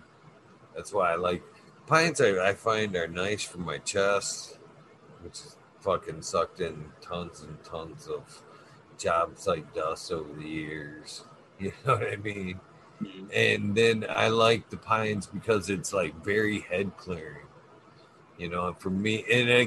[0.73, 1.43] That's why I like
[1.87, 2.21] pines.
[2.21, 4.59] I, I find are nice for my chest,
[5.21, 8.43] which is fucking sucked in tons and tons of
[8.97, 11.25] job site dust over the years.
[11.59, 12.59] You know what I mean?
[13.33, 17.45] And then I like the pines because it's like very head clearing.
[18.37, 19.61] You know, for me, in a,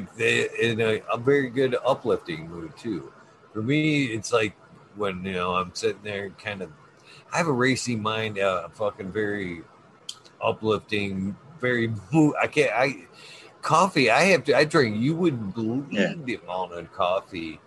[0.60, 3.12] in a, a very good uplifting mood too.
[3.52, 4.54] For me, it's like
[4.96, 6.70] when you know I'm sitting there, kind of.
[7.32, 9.62] I have a racy mind, uh, fucking very
[10.42, 11.92] uplifting, very.
[12.40, 12.72] I can't.
[12.72, 13.06] I
[13.62, 14.10] coffee.
[14.10, 14.56] I have to.
[14.56, 15.00] I drink.
[15.00, 16.14] You wouldn't believe Yeah.
[16.24, 17.60] the amount of coffee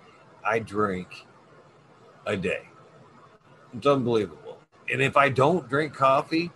[0.46, 1.26] I drink
[2.26, 2.70] a day.
[3.76, 4.47] It's unbelievable.
[4.92, 6.52] And if I don't drink coffee,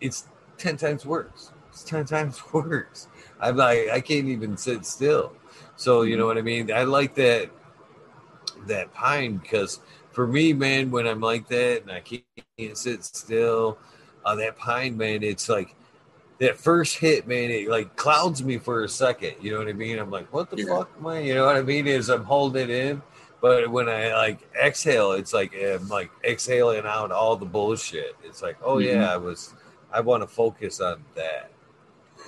[0.00, 0.28] it's
[0.58, 1.52] ten times worse.
[1.70, 3.08] It's ten times worse.
[3.40, 5.34] I'm like I can't even sit still.
[5.76, 6.72] So you know what I mean.
[6.72, 7.50] I like that
[8.66, 9.80] that pine because
[10.12, 12.24] for me, man, when I'm like that and I can't,
[12.58, 13.78] can't sit still,
[14.24, 15.74] uh, that pine, man, it's like
[16.38, 19.34] that first hit, man, it like clouds me for a second.
[19.40, 19.98] You know what I mean?
[19.98, 20.78] I'm like, what the Yeah.
[20.78, 21.24] fuck, man?
[21.24, 21.86] You know what I mean?
[21.86, 23.02] Is I'm holding it in.
[23.42, 28.16] But when I like exhale, it's like I'm like exhaling out all the bullshit.
[28.24, 28.84] It's like, oh Mhm.
[28.94, 29.52] yeah, I was,
[29.92, 31.50] I want to focus on that.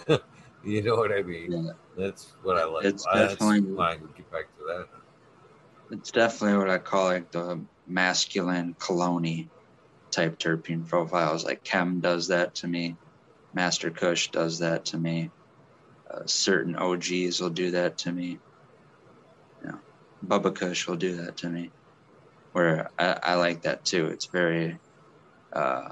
[0.65, 1.53] you know what I mean?
[1.53, 1.73] Yeah.
[1.97, 2.85] That's what I like.
[2.85, 4.89] It's I- that's definitely- would get back to that.
[5.93, 9.49] It's definitely what I call like the masculine colony
[10.11, 11.45] type terpene profiles.
[11.45, 12.97] Like Chem does that to me.
[13.53, 15.31] Master Kush does that to me.
[16.11, 18.41] Uh, certain OGs will do that to me.
[20.25, 21.71] Bubba Kush will do that to me.
[22.53, 24.07] where I, I like that too.
[24.07, 24.79] It's very,
[25.53, 25.91] uh,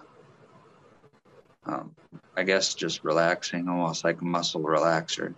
[1.66, 1.94] um,
[2.36, 5.34] I guess, just relaxing, almost like muscle relaxer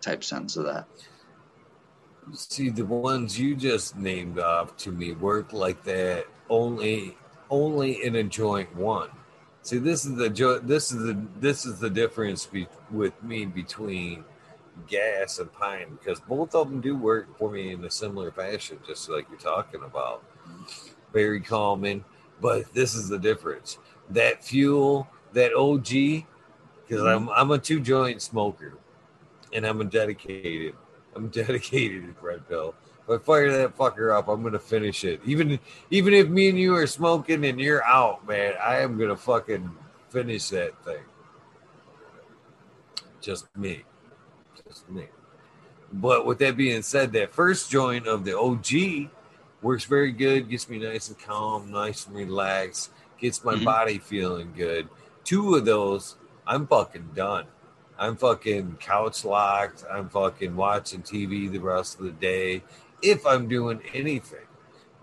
[0.00, 0.86] type sense of that.
[2.32, 7.16] See, the ones you just named off to me work like that only
[7.50, 9.10] only in a joint one.
[9.62, 13.46] See, this is the jo- this is the this is the difference be- with me
[13.46, 14.24] between
[14.88, 18.78] gas and pine because both of them do work for me in a similar fashion,
[18.86, 20.24] just like you're talking about.
[21.12, 22.04] Very calming,
[22.40, 23.78] but this is the difference.
[24.10, 27.28] That fuel, that OG, because mm-hmm.
[27.28, 28.78] I'm I'm a two joint smoker,
[29.52, 30.74] and I'm a dedicated.
[31.14, 32.74] I'm dedicated to Red Pill.
[33.08, 35.20] If I fire that fucker up, I'm gonna finish it.
[35.24, 35.58] Even
[35.90, 39.70] even if me and you are smoking and you're out, man, I am gonna fucking
[40.10, 41.02] finish that thing.
[43.20, 43.84] Just me.
[44.92, 45.08] Just.
[45.92, 49.10] But with that being said, that first joint of the OG
[49.62, 53.64] works very good, gets me nice and calm, nice and relaxed, gets my Mhm.
[53.64, 54.88] body feeling good.
[55.24, 57.46] Two of those, I'm fucking done.
[57.98, 59.84] I'm fucking couch locked.
[59.90, 62.62] I'm fucking watching TV the rest of the day
[63.02, 64.46] if I'm doing anything.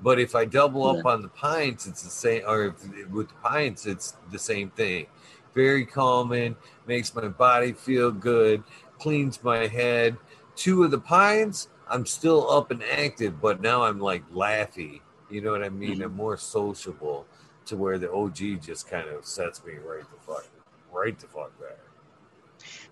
[0.02, 2.44] But if I double up on the pints, it's the same.
[2.46, 5.08] Or if, with the pints, it's the same thing.
[5.56, 8.64] Very calming, makes my body feel good,
[9.04, 10.16] cleans my head.
[10.56, 15.02] Two of the pines, I'm still up and active, but now I'm like laughy.
[15.30, 15.96] You know what I mean?
[15.96, 16.04] Mm-hmm.
[16.04, 17.26] I'm more sociable
[17.66, 20.48] to where the OG just kind of sets me right the fuck,
[20.90, 21.80] right the fuck back.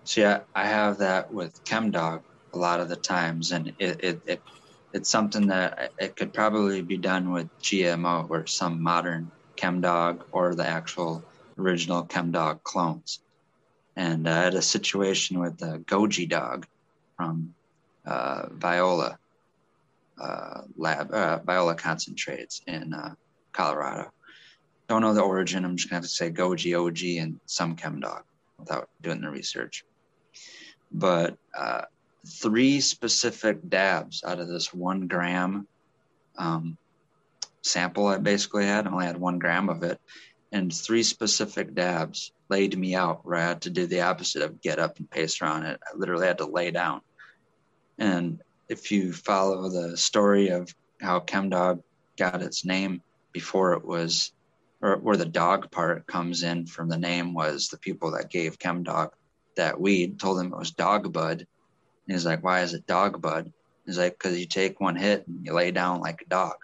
[0.04, 2.20] See, I, I have that with ChemDog
[2.52, 4.42] a lot of the times, and it, it, it
[4.92, 10.54] it's something that it could probably be done with GMO or some modern ChemDog or
[10.54, 11.24] the actual
[11.56, 13.20] original ChemDog clones.
[13.96, 16.66] And I had a situation with a Goji dog
[17.16, 17.54] from
[18.06, 19.18] uh, Viola
[20.20, 23.14] uh, lab, uh, Viola concentrates in uh,
[23.52, 24.10] Colorado.
[24.88, 25.64] Don't know the origin.
[25.64, 28.22] I'm just gonna have to say Goji, OG, and some ChemDog
[28.58, 29.84] without doing the research.
[30.90, 31.82] But uh,
[32.26, 35.66] three specific dabs out of this one gram
[36.36, 36.76] um,
[37.62, 38.86] sample I basically had.
[38.86, 40.00] I only had one gram of it.
[40.52, 44.60] And three specific dabs laid me out where I had to do the opposite of
[44.60, 45.80] get up and pace around it.
[45.82, 47.00] I literally had to lay down.
[47.98, 51.82] And if you follow the story of how ChemDog
[52.18, 54.32] got its name before it was,
[54.82, 58.58] or where the dog part comes in from the name was the people that gave
[58.58, 59.10] ChemDog
[59.56, 61.38] that weed told him it was dog bud.
[61.40, 63.52] And he's like, why is it dog bud?
[63.86, 66.56] He's like, because you take one hit and you lay down like a dog.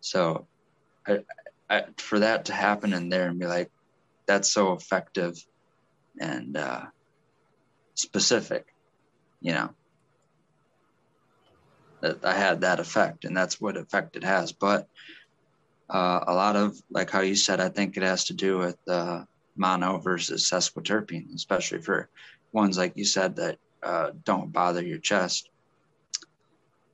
[0.00, 0.46] So
[1.06, 1.20] I,
[1.70, 3.70] I, for that to happen in there and be like,
[4.26, 5.34] that's so effective
[6.20, 6.82] and uh,
[7.94, 8.66] specific,
[9.40, 9.70] you know,
[12.00, 14.52] that I had that effect and that's what effect it has.
[14.52, 14.86] But
[15.90, 18.76] uh, a lot of, like how you said, I think it has to do with
[18.88, 19.24] uh,
[19.56, 22.08] mono versus sesquiterpene, especially for
[22.52, 25.48] ones like you said that uh, don't bother your chest.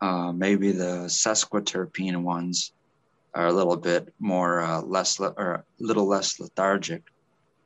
[0.00, 2.72] Uh, maybe the sesquiterpene ones
[3.34, 7.02] are a little bit more uh, less le- or a little less lethargic,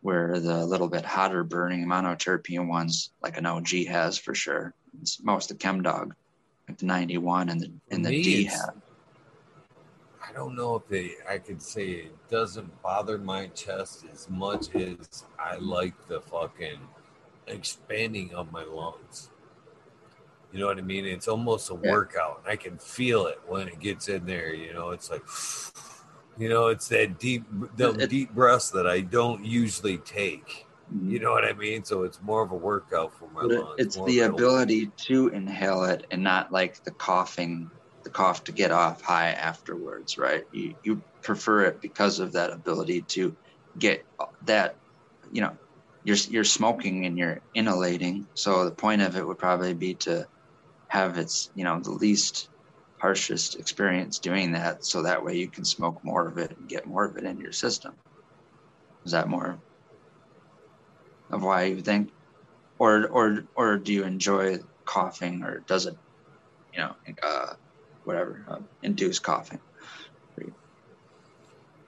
[0.00, 4.74] where the little bit hotter burning monoterpene ones, like an OG has for sure.
[5.00, 6.12] It's most of ChemDog,
[6.68, 8.74] like the 91 and the and the Me, D have.
[10.26, 14.74] I don't know if they, I could say it doesn't bother my chest as much
[14.74, 16.80] as I like the fucking
[17.46, 19.30] expanding of my lungs.
[20.52, 21.04] You know what I mean?
[21.04, 21.90] It's almost a Yeah.
[21.92, 22.42] workout.
[22.46, 24.54] I can feel it when it gets in there.
[24.54, 25.22] You know, it's like,
[26.38, 27.44] you know, it's that deep,
[27.76, 30.66] the It- deep breaths that I don't usually take.
[30.94, 31.10] Mm-hmm.
[31.10, 31.84] You know what I mean?
[31.84, 33.74] So it's more of a workout for my lungs.
[33.76, 37.70] it's the ability to inhale it and not like the coughing,
[38.04, 40.44] the cough to get off high afterwards, right?
[40.50, 43.36] You, you prefer it because of that ability to
[43.78, 44.02] get
[44.46, 44.76] that,
[45.30, 45.54] you know,
[46.04, 48.26] you're, you're smoking and you're inhalating.
[48.32, 50.26] So the point of it would probably be to
[50.88, 52.48] have its, you know, the least
[52.98, 54.84] harshest experience doing that.
[54.84, 57.38] So that way you can smoke more of it and get more of it in
[57.38, 57.94] your system.
[59.04, 59.58] Is that more
[61.30, 62.10] of why you think?
[62.78, 65.96] or or or do you enjoy coughing or does it
[66.72, 67.54] you know uh,
[68.04, 69.60] whatever uh, induce coughing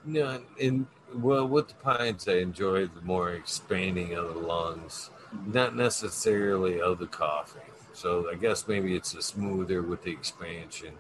[0.05, 5.11] No, and well, with the pines, I enjoy the more expanding of the lungs,
[5.47, 7.69] not necessarily of the coughing.
[8.01, 10.95] So I guess maybe it's a smoother with the expansion.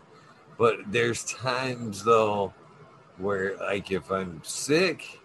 [0.58, 2.52] But there's times though
[3.16, 5.18] where, like, if I'm sick,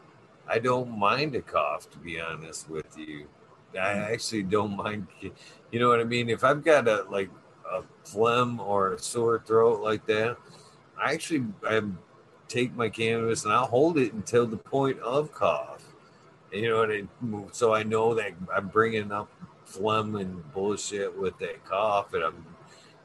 [0.48, 1.90] I don't mind a cough.
[1.92, 3.28] To be honest with you,
[3.74, 4.14] I mm.
[4.14, 5.08] actually don't mind.
[5.72, 6.30] You know what I mean?
[6.30, 7.30] If I've got a like
[7.70, 10.38] a phlegm or a sore throat like that,
[10.98, 11.98] I actually I'm
[12.48, 15.84] take my cannabis and I'll hold it until the point of cough.
[16.54, 17.08] You know, and it,
[17.52, 19.28] so I know that I'm bringing up
[19.76, 22.46] phlegm and bullshit with that cough, and I'm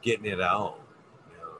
[0.01, 0.79] getting it out.
[1.31, 1.53] You know,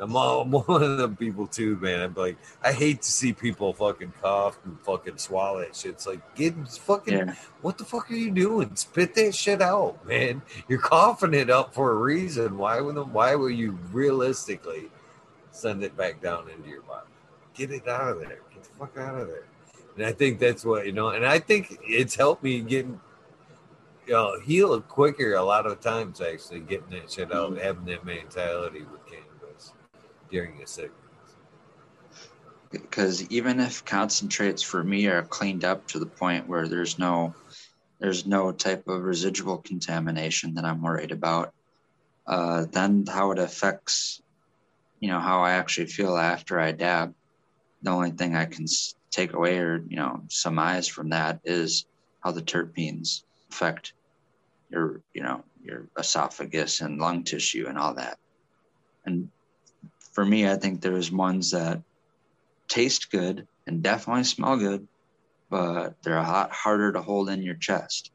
[0.00, 2.00] I'm, all, I'm one of the people too, man.
[2.00, 5.92] I'm like, I hate to see people fucking cough and fucking swallow that shit.
[5.92, 7.34] It's like, get fucking, Yeah.
[7.62, 8.74] what the fuck are you doing?
[8.76, 10.42] Spit that shit out, man.
[10.68, 12.58] You're coughing it up for a reason.
[12.58, 14.90] Why would why will you realistically
[15.50, 17.06] send it back down into your body?
[17.54, 18.40] Get it out of there.
[18.52, 19.44] Get the fuck out of there.
[19.96, 21.10] And I think that's what you know.
[21.10, 22.84] And I think it's helped me get
[24.06, 26.20] you know, heal quicker a lot of times.
[26.20, 29.72] Actually, getting that shit out, having that mentality with cannabis
[30.30, 31.04] during a sickness.
[32.74, 37.34] because even if concentrates for me are cleaned up to the point where there's no
[38.00, 41.54] there's no type of residual contamination that I'm worried about,
[42.26, 44.20] uh, then how it affects,
[44.98, 47.14] you know, how I actually feel after I dab.
[47.82, 48.66] The only thing I can
[49.10, 51.86] take away or you know surmise from that is
[52.24, 53.22] how the terpenes
[53.54, 53.92] affect
[54.70, 58.18] your you know your esophagus and lung tissue and all that.
[59.06, 59.30] And
[60.12, 61.82] for me, I think there's ones that
[62.68, 64.86] taste good and definitely smell good,
[65.50, 68.10] but they're a lot harder to hold in your chest.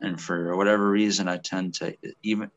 [0.00, 2.50] And for whatever reason, I tend to even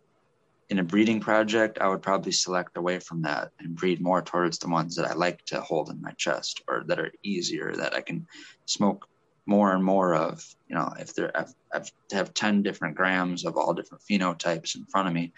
[0.70, 4.58] in a breeding project, I would probably select away from that and breed more towards
[4.58, 7.94] the ones that I like to hold in my chest or that are easier that
[7.94, 8.28] I can
[8.66, 9.08] smoke
[9.48, 10.44] more and more of.
[10.68, 14.86] You know, if there I've, I've have ten different grams of all different phenotypes in
[14.92, 15.34] front of me,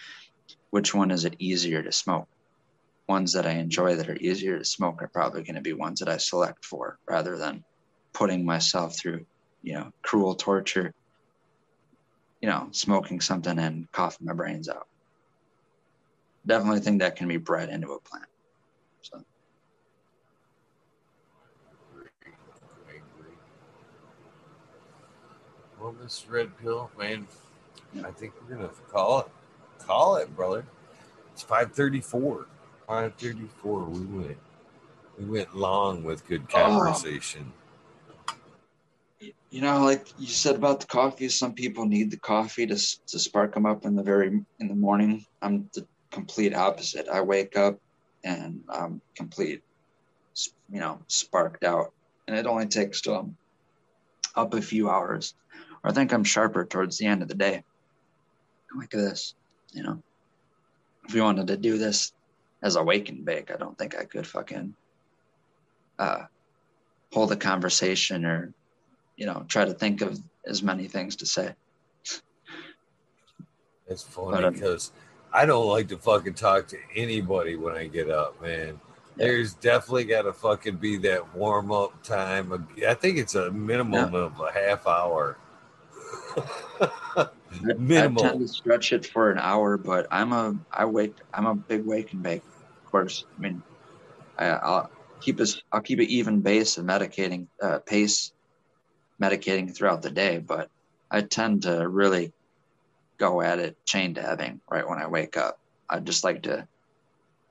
[0.72, 2.28] which one is it easier to smoke?
[3.08, 6.00] ones that I enjoy that are easier to smoke are probably going to be ones
[6.00, 7.64] that I select for rather than
[8.14, 9.26] putting myself through,
[9.64, 10.94] you know, cruel torture,
[12.42, 14.88] you know, smoking something and coughing my brains out.
[16.46, 18.26] Definitely think that can be bred into a plant.
[19.02, 19.22] So
[22.88, 23.38] I agree.
[25.88, 27.26] Well, this red pill, man,
[28.04, 29.28] I think we're gonna call it.
[29.80, 30.66] Call it, brother.
[31.32, 32.46] It's five thirty-four.
[32.86, 33.86] Five thirty-four.
[33.86, 34.38] We went.
[35.18, 36.58] We went long with good oh.
[36.58, 37.54] conversation.
[39.22, 43.18] you know, like you said about the coffee, some people need the coffee to to
[43.18, 44.28] spark them up in the very
[44.60, 45.26] in the morning.
[45.42, 47.08] I'm the complete opposite.
[47.08, 47.80] I wake up
[48.26, 49.64] and I'm complete,
[50.70, 51.94] you know, sparked out,
[52.28, 53.38] and it only takes I'm
[54.36, 55.34] up a few hours,
[55.88, 57.64] I think I'm sharper towards the end of the day.
[58.76, 59.34] Like this,
[59.72, 60.02] you know.
[61.08, 62.12] If we wanted to do this
[62.62, 64.76] as a wake and bake, I don't think I could fucking
[65.98, 66.24] uh,
[67.14, 68.54] hold a conversation or
[69.18, 71.54] you know, try to think of as many things to say.
[73.88, 74.92] It's funny because
[75.34, 78.80] I don't like to fucking talk to anybody when I get up, man.
[79.16, 82.68] There's definitely got to fucking be that warm up time.
[82.88, 85.38] I think it's a minimum of a half hour.
[86.38, 87.26] I
[87.78, 88.24] Minimal.
[88.24, 91.86] tend to stretch it for an hour, but I'm a I wake I'm a big
[91.86, 92.42] wake and bake.
[92.86, 93.64] Of course, I mean,
[94.38, 94.92] I, I'll
[95.22, 98.32] keep us I'll keep it even base and medicating uh, pace,
[99.22, 100.38] medicating throughout the day.
[100.38, 100.70] But
[101.10, 102.34] I tend to really
[103.20, 105.58] go at it chain dabbing right when I wake up.
[105.90, 106.68] I just like to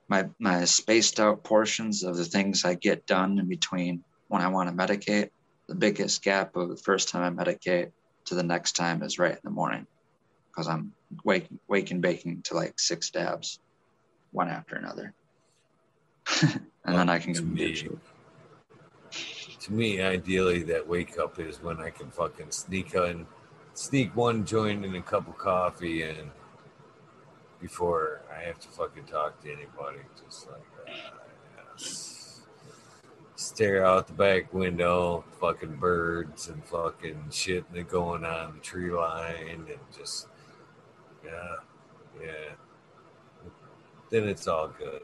[0.08, 4.48] my my spaced out portions of the things I get done in between when I
[4.48, 5.31] want to medicate.
[5.68, 7.90] The biggest gap of the first time I medicate
[8.27, 9.87] to the next time is right in the morning
[10.51, 10.93] because I'm
[11.25, 13.59] wake wake and baking to like six dabs,
[14.33, 15.13] one after another,
[16.43, 17.89] and then I can to me,
[19.61, 23.27] to me, ideally, that wake up is when I can fucking sneak on,
[23.75, 26.31] sneak one joint and a cup of coffee and
[27.61, 30.01] before I have to fucking talk to anybody.
[30.25, 30.76] Just like.
[33.57, 38.91] Stare out the back window, fucking birds and fucking shit that going on the tree
[38.91, 40.28] line, and just,
[41.25, 41.55] yeah,
[42.20, 42.52] yeah.
[44.10, 45.01] Then it's all good.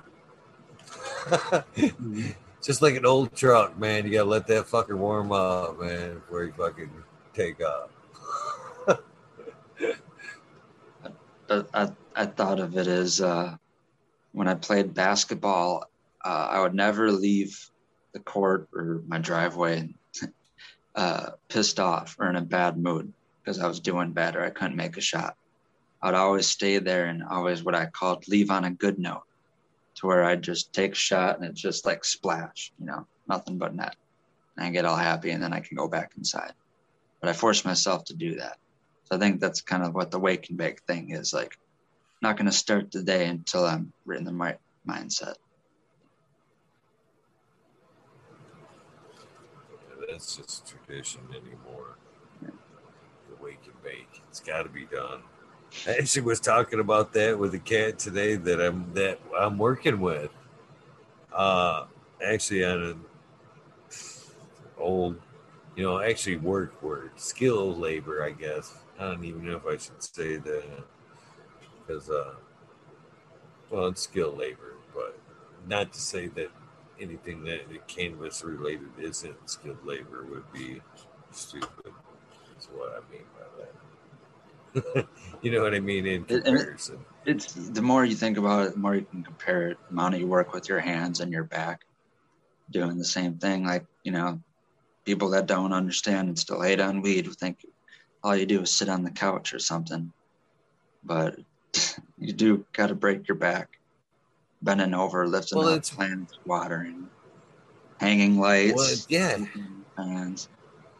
[2.62, 4.04] Just like an old truck, man.
[4.04, 6.90] You gotta let that fucker warm up, man, before you fucking
[7.32, 7.88] take off.
[11.48, 13.56] But I, I thought of it as uh,
[14.32, 15.84] when I played basketball,
[16.22, 17.71] uh, I would never leave
[18.12, 19.88] the court or my driveway
[20.94, 24.50] uh, pissed off or in a bad mood because I was doing bad or I
[24.50, 25.36] couldn't make a shot.
[26.02, 29.22] I'd always stay there and always what I called leave on a good note
[29.96, 33.58] to where I'd just take a shot and it's just like splash, you know, nothing
[33.58, 33.96] but net.
[34.56, 36.52] And I get all happy and then I can go back inside.
[37.20, 38.58] But I force myself to do that.
[39.04, 41.56] So I think that's kind of what the wake and bake thing is like.
[42.20, 44.58] Not going to start the day until I'm in the right
[44.88, 45.34] mindset.
[50.12, 51.96] That's just tradition anymore.
[52.42, 54.22] The wake and bake.
[54.28, 55.20] It's got to be done.
[55.86, 60.00] I actually was talking about that with a cat today that I'm that I'm working
[60.00, 60.30] with.
[61.32, 61.86] Uh,
[62.24, 63.00] actually on an
[64.78, 65.16] old,
[65.76, 68.22] you know, actually work word skill labor.
[68.22, 70.84] I guess I don't even know if I should say that
[71.86, 72.34] because, uh,
[73.70, 75.18] well, it's skill labor, but
[75.66, 76.50] not to say that
[77.02, 80.80] anything that cannabis related isn't skilled labor would be
[81.30, 81.92] stupid.
[82.58, 85.08] Is what I mean by that.
[85.42, 87.04] you know what I mean in It- it- comparison.
[87.24, 89.78] It's the more you think about it, the more you can compare it.
[89.86, 91.82] The amount you work with your hands and your back,
[92.70, 93.64] doing the same thing.
[93.64, 94.40] Like you know,
[95.04, 97.64] people that don't understand and still hate on weed think
[98.24, 100.12] all you do is sit on the couch or something.
[101.04, 101.38] But
[102.18, 103.78] you do got to break your back,
[104.62, 107.08] bending over, lifting Well, up plants, watering,
[107.98, 108.74] hanging lights.
[108.76, 110.34] Well, yeah.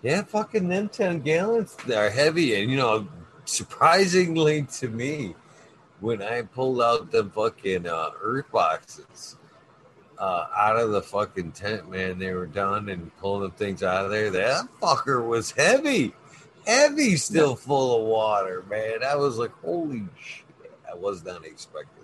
[0.03, 2.61] Yeah, fucking them 10 gallons are heavy.
[2.61, 3.07] And, you know,
[3.45, 5.37] surprisingly to me,
[6.01, 9.37] when I pulled out the fucking uh, earth boxes
[10.19, 14.05] uh, out of the fucking tent, man, they were done and pulling the things out
[14.05, 14.31] of there.
[14.31, 16.13] That fucker was heavy,
[16.67, 19.05] heavy, still full of water, man.
[19.05, 20.47] I was like, holy shit.
[20.91, 22.02] I was not expecting.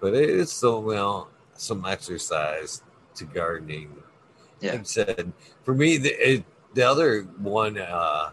[0.00, 2.82] But it is so, well, some exercise
[3.16, 3.96] to gardening.
[4.60, 4.74] Yeah.
[4.74, 5.32] I said,
[5.64, 6.44] for me, the, it,
[6.74, 8.30] the other one uh,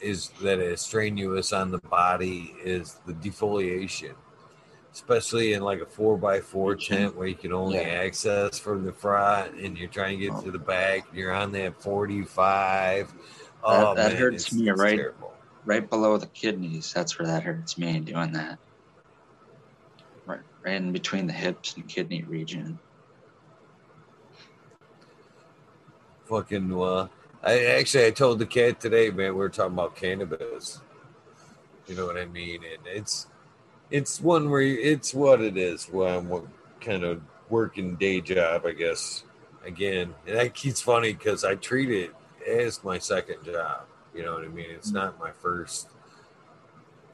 [0.00, 4.12] is that is strenuous on the body is the defoliation,
[4.92, 7.82] especially in like a four by four tent where you can only Yeah.
[8.04, 11.06] access from the front and you're trying to get to the back.
[11.08, 13.12] And you're on that 45.
[13.62, 15.34] Oh, that man, hurts me right- terrible.
[15.66, 16.92] right below the kidneys.
[16.94, 18.58] That's where that hurts me doing that.
[20.62, 22.78] Right, in between the hips and kidney region.
[26.26, 27.08] Fucking, uh,
[27.42, 30.80] I actually I told the cat today, man, we were talking about cannabis.
[31.86, 32.60] You know what I mean?
[32.62, 33.26] And it's
[33.90, 35.88] it's one where you, it's what it is.
[35.90, 36.48] Well, I'm
[36.80, 39.24] kind of working day job, I guess.
[39.64, 42.14] Again, and that it's funny because I treat it
[42.48, 43.86] as my second job.
[44.14, 44.70] You know what I mean?
[44.70, 45.88] It's not my first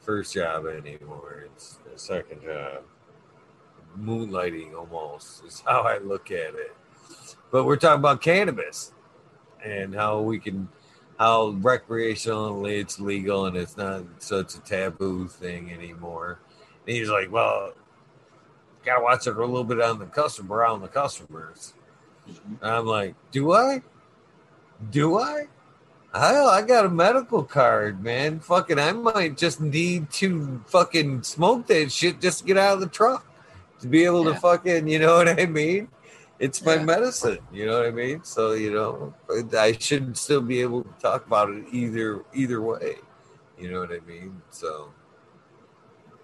[0.00, 1.46] first job anymore.
[1.46, 2.82] It's a second job.
[3.98, 6.76] Moonlighting almost is how I look at it.
[7.50, 8.92] But we're talking about cannabis
[9.64, 10.68] and how we can
[11.18, 16.38] how recreationally it's legal and it's not such a taboo thing anymore.
[16.86, 17.72] And he's like, Well,
[18.84, 21.74] gotta watch it a little bit on the customer around the customers.
[22.26, 23.82] And I'm like, Do I?
[24.90, 25.46] Do I?
[26.14, 28.40] Hell, I got a medical card, man.
[28.40, 32.80] Fucking I might just need to fucking smoke that shit just to get out of
[32.80, 33.26] the truck.
[33.80, 34.34] To be able Yeah.
[34.34, 35.88] to fucking, you know what I mean?
[36.38, 36.84] It's my Yeah.
[36.84, 38.22] medicine, you know what I mean?
[38.24, 39.14] So, you know,
[39.56, 42.96] I shouldn't still be able to talk about it either either way.
[43.58, 44.42] You know what I mean?
[44.50, 44.92] So,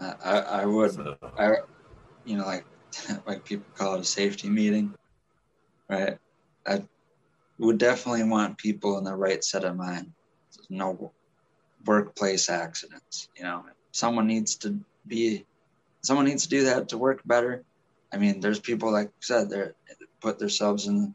[0.01, 1.57] I, I, I would, so I,
[2.25, 2.67] you know, like
[3.27, 4.95] like people call it a safety meeting,
[5.89, 6.19] right?
[6.67, 6.83] I
[7.59, 10.13] would definitely want people in the right set of mind.
[10.69, 11.13] No
[11.87, 13.29] workplace accidents.
[13.37, 15.47] You know, someone needs to be,
[16.03, 17.65] someone needs to do that to work better.
[18.13, 19.71] I mean, there's people like I said, they
[20.21, 21.15] put themselves in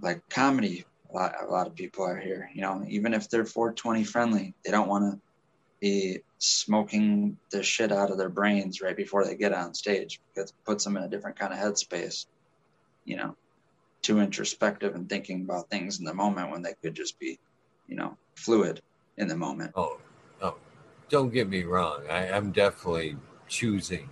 [0.00, 0.84] like comedy.
[1.10, 2.50] A lot, a lot of people are here.
[2.52, 5.20] You know, even if they're 420 friendly, they don't want to
[5.80, 10.50] be smoking the shit out of their brains right before they get on stage because
[10.50, 12.26] it puts them in a different kind of headspace.
[13.04, 13.36] You know,
[14.02, 17.38] too introspective and thinking about things in the moment when they could just be,
[17.86, 18.80] you know, fluid
[19.16, 19.72] in the moment.
[19.76, 19.98] Oh,
[21.14, 22.02] don't get me wrong.
[22.10, 24.08] I, I'm definitely choosing.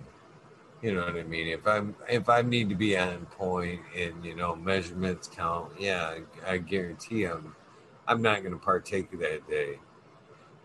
[0.81, 1.47] You know what I mean?
[1.49, 6.15] If I'm if I need to be on point and you know measurements count, yeah,
[6.47, 7.57] I, I guarantee I'm
[8.07, 9.79] I'm not going to partake of that day.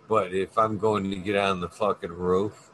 [0.08, 2.70] But if I'm going to get on the fucking roof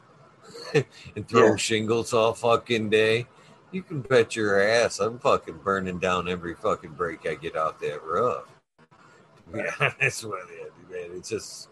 [1.15, 1.55] and throw Yeah.
[1.55, 3.25] shingles all fucking day,
[3.71, 7.79] you can bet your ass I'm fucking burning down every fucking break I get off
[7.79, 8.45] that roof.
[9.37, 11.69] To be honest with you, man, it's just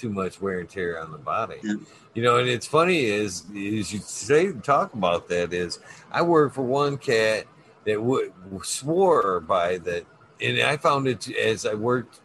[0.00, 1.56] too much wear and tear on the body.
[1.62, 1.74] Yeah.
[2.14, 5.78] You know, and it's funny is is you say talk about that is
[6.10, 7.46] I worked for one cat
[7.84, 10.04] that would swore by that,
[10.40, 12.20] and I found it as I worked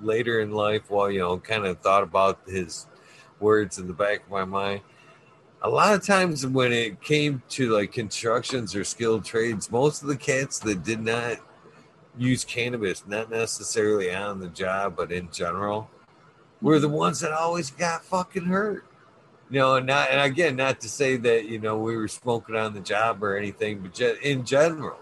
[0.00, 2.86] later in life while you know kind of thought about his
[3.38, 4.80] words in the back of my mind.
[5.64, 10.08] A lot of times when it came to like constructions or skilled trades, most of
[10.08, 11.38] the cats that did not
[12.18, 15.88] use cannabis, not necessarily on the job, but in general,
[16.62, 18.86] were the ones that always got fucking hurt.
[19.50, 22.56] You know, and not and again, not to say that you know we were smoking
[22.56, 24.96] on the job or anything, but just in general,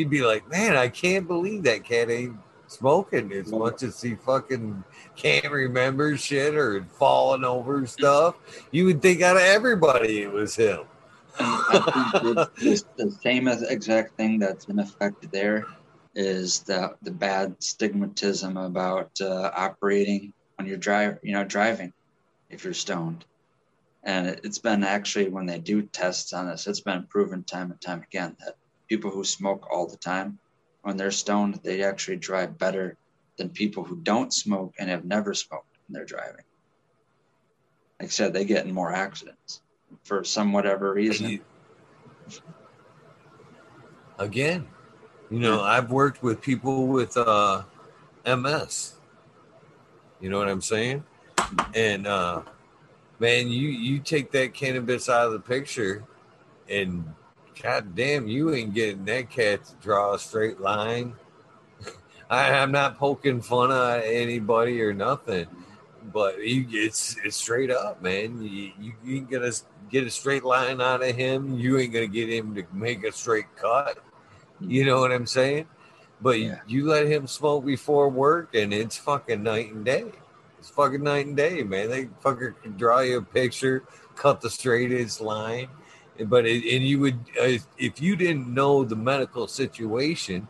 [0.00, 2.36] You'd be like, man, I can't believe that cat ain't
[2.68, 4.84] smoking as much as he fucking
[5.16, 8.36] can't remember shit or falling over stuff.
[8.70, 10.84] You would think out of everybody it was him.
[11.38, 15.66] It's the same as exact thing that's in effect there
[16.14, 21.90] is the the bad stigmatism about uh, operating when you're drive you know driving
[22.50, 23.24] if you're stoned.
[24.02, 27.70] And it, it's been actually when they do tests on this it's been proven time
[27.70, 28.56] and time again that
[28.86, 30.38] people who smoke all the time
[30.82, 32.98] when they're stoned they actually drive better
[33.38, 36.44] than people who don't smoke and have never smoked when they're driving.
[37.98, 39.62] Like i said they get in more accidents
[40.02, 41.40] for some whatever reason.
[44.18, 44.68] Again,
[45.30, 47.62] you know, I've worked with people with uh,
[48.26, 48.99] MS.
[50.20, 51.04] You know what I'm saying?
[51.74, 52.42] And uh,
[53.18, 56.04] man, you you take that cannabis out of the picture,
[56.68, 57.14] and
[57.62, 61.14] god damn, you ain't getting that cat to draw a straight line.
[62.30, 65.46] I, I'm not poking fun at anybody or nothing,
[66.12, 68.42] but it's it's straight up, man.
[68.42, 69.50] You you ain't gonna
[69.90, 71.58] get a straight line out of him.
[71.58, 73.98] You ain't gonna get him to make a straight cut.
[74.60, 75.66] You know what I'm saying?
[76.20, 76.60] But Yeah.
[76.66, 80.06] you let him smoke before work, and it's fucking night and day.
[80.58, 81.88] It's fucking night and day, man.
[81.88, 83.84] They fucker can draw you a picture,
[84.16, 85.68] cut the straightest line,
[86.26, 90.46] but it, and you would uh, if you didn't know the medical situation,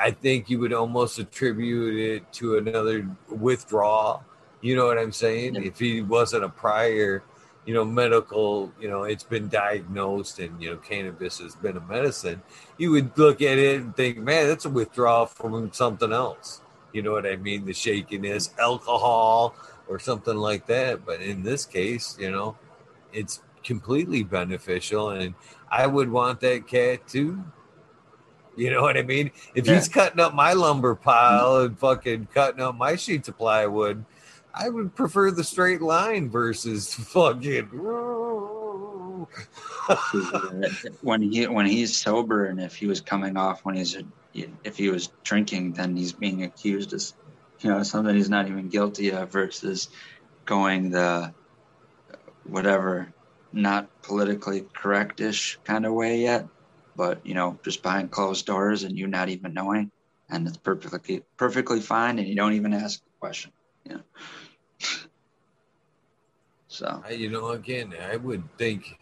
[0.00, 4.22] I think you would almost attribute it to another withdrawal.
[4.60, 5.56] You know what I'm saying?
[5.56, 5.62] Yeah.
[5.62, 7.24] If he wasn't a prior,
[7.70, 11.80] you know, medical, you know, it's been diagnosed and you know, cannabis has been a
[11.82, 12.42] medicine,
[12.78, 16.62] you would look at it and think, man, that's a withdrawal from something else.
[16.92, 17.64] You know what I mean?
[17.64, 19.54] The shakiness, alcohol,
[19.86, 21.06] or something like that.
[21.06, 22.56] But in this case, you know,
[23.12, 25.34] it's completely beneficial, and
[25.70, 27.44] I would want that cat too.
[28.56, 29.30] You know what I mean?
[29.54, 29.74] If Yeah.
[29.74, 34.04] he's cutting up my lumber pile and fucking cutting up my sheets of plywood,
[34.54, 37.68] I would prefer the straight line versus fucking.
[41.02, 43.96] when he when he's sober and if he was coming off when he's
[44.34, 47.14] if he was drinking then he's being accused as
[47.60, 49.88] you know something he's not even guilty of versus
[50.46, 51.32] going the
[52.44, 53.12] whatever
[53.52, 56.46] not politically correctish kind of way yet
[56.96, 59.90] but you know just behind closed doors and you not even knowing
[60.28, 63.52] and it's perfectly perfectly fine and you don't even ask the question
[63.84, 64.00] you know
[66.68, 68.98] so I, you know, again, I would think.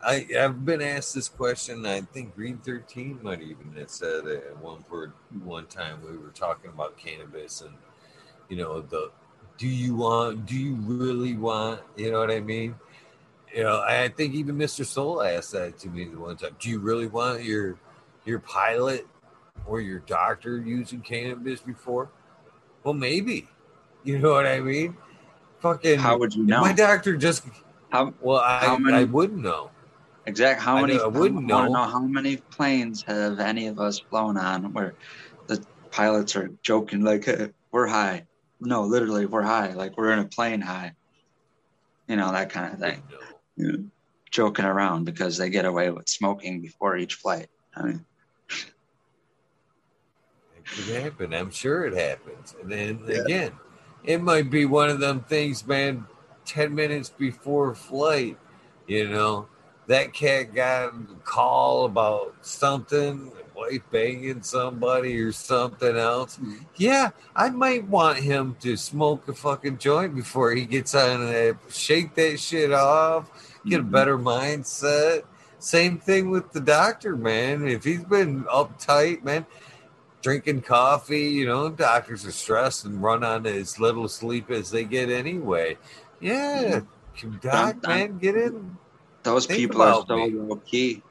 [0.00, 1.84] I, I've been asked this question.
[1.84, 6.16] I think Green Thirteen might even have said it at one for one time we
[6.16, 7.74] were talking about cannabis and
[8.48, 9.10] you know the
[9.58, 12.76] do you want do you really want you know what I mean?
[13.52, 14.84] You know, I think even Mr.
[14.84, 16.54] Soul asked that to me the one time.
[16.60, 17.76] Do you really want your
[18.24, 19.06] your pilot
[19.66, 22.10] or your doctor using cannabis before?
[22.84, 23.48] Well, maybe.
[24.04, 24.96] You know what I mean?
[25.60, 27.44] Fucking how would you know my doctor just
[27.90, 29.70] how well, I How many- I wouldn't know.
[30.26, 30.60] Exact.
[30.60, 31.00] How I many?
[31.00, 31.72] I wouldn't I know.
[31.72, 34.94] know how many planes have any of us flown on where
[35.46, 38.26] the pilots are joking like "Hey, we're high.
[38.60, 39.72] No, literally we're high.
[39.72, 40.92] Like we're in a plane high.
[42.08, 43.02] You know that kind of thing.
[43.56, 43.84] You know,
[44.30, 47.48] joking around because they get away with smoking before each flight.
[47.74, 48.04] I mean,
[50.56, 51.32] It could happen.
[51.34, 52.54] I'm sure it happens.
[52.60, 53.22] And then Yeah.
[53.22, 53.52] again,
[54.04, 56.06] it might be one of them things, man.
[56.44, 58.38] Ten minutes before flight,
[58.86, 59.48] you know,
[59.86, 60.92] that cat got a
[61.24, 66.38] call about something, wife banging somebody or something else.
[66.38, 66.64] Mhm.
[66.76, 71.56] Yeah, I might want him to smoke a fucking joint before he gets on that.
[71.68, 73.30] Shake that shit off.
[73.66, 73.90] Get a Mhm.
[73.90, 75.24] better mindset.
[75.58, 77.66] Same thing with the doctor, man.
[77.66, 79.44] If he's been uptight, man,
[80.22, 84.84] drinking coffee, you know, doctors are stressed and run on as little sleep as they
[84.84, 85.76] get anyway.
[86.20, 86.80] Yeah,
[87.16, 87.36] mm-hmm.
[87.38, 87.90] doc, Dun, dun.
[87.90, 88.76] man, get in.
[89.22, 90.30] those Think people are so me.
[90.30, 91.02] low key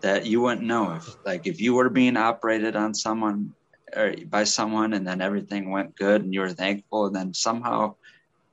[0.00, 3.54] that you wouldn't know if, like, if you were being operated on someone
[3.94, 7.94] or by someone and then everything went good and you were thankful, and then somehow,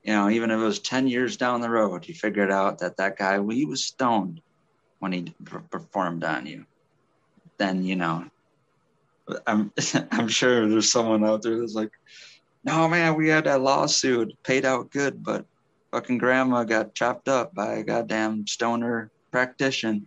[0.04, 2.98] you know, even if it was 10 years down the road, you figured out that
[2.98, 4.42] that guy, well, he was stoned
[5.00, 6.66] when he per- performed on you,
[7.58, 8.26] then, you know,
[9.48, 9.72] I'm,
[10.12, 11.92] I'm sure there's someone out there that's like,
[12.64, 15.46] no, man, we had that lawsuit, paid out good, but
[15.92, 20.02] fucking grandma got chopped up by a goddamn stoner practitioner,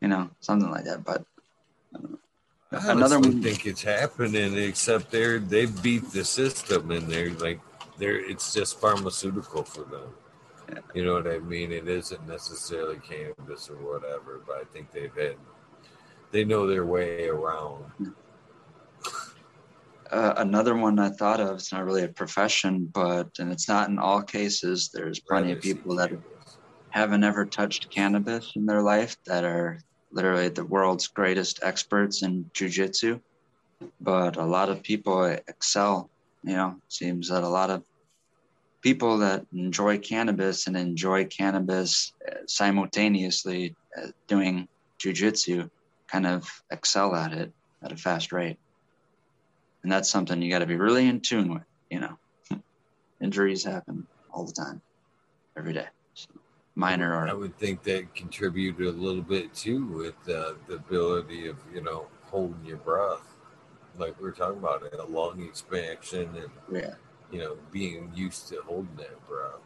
[0.00, 1.04] you know, something like that.
[1.04, 1.24] But
[1.94, 2.16] uh,
[2.72, 7.60] I another one, think it's happening, except they're they beat the system and they're like
[7.98, 10.10] they're it's just pharmaceutical for them.
[10.68, 10.80] Yeah.
[10.94, 11.70] You know what I mean?
[11.70, 15.36] It isn't necessarily cannabis or whatever, but I think they've had
[16.32, 17.84] they know their way around.
[20.10, 23.88] Uh, another one I thought of, it's not really a profession, but, and it's not
[23.88, 26.12] in all cases, there's plenty of people that
[26.90, 29.80] haven't ever touched cannabis in their life that are
[30.12, 33.20] literally the world's greatest experts in jujitsu.
[34.00, 36.08] But a lot of people excel,
[36.42, 37.82] you know, seems that a lot of
[38.82, 44.68] people that enjoy cannabis and enjoy cannabis uh, simultaneously uh, doing
[44.98, 45.68] jujitsu
[46.06, 47.52] kind of excel at it
[47.82, 48.58] at a fast rate.
[49.86, 52.18] And that's something you got to be really in tune with, you know.
[53.22, 54.82] Injuries happen all the time,
[55.56, 55.86] every day.
[56.12, 56.26] So,
[56.74, 61.58] minor I would think that contributed a little bit too with uh, the ability of
[61.72, 63.22] you know holding your breath,
[63.96, 66.50] like we are talking about it, a lung expansion and
[66.82, 66.94] yeah,
[67.30, 69.60] you know being used to holding that breath.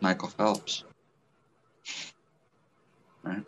[0.00, 0.82] Michael Phelps.
[3.22, 3.44] Right?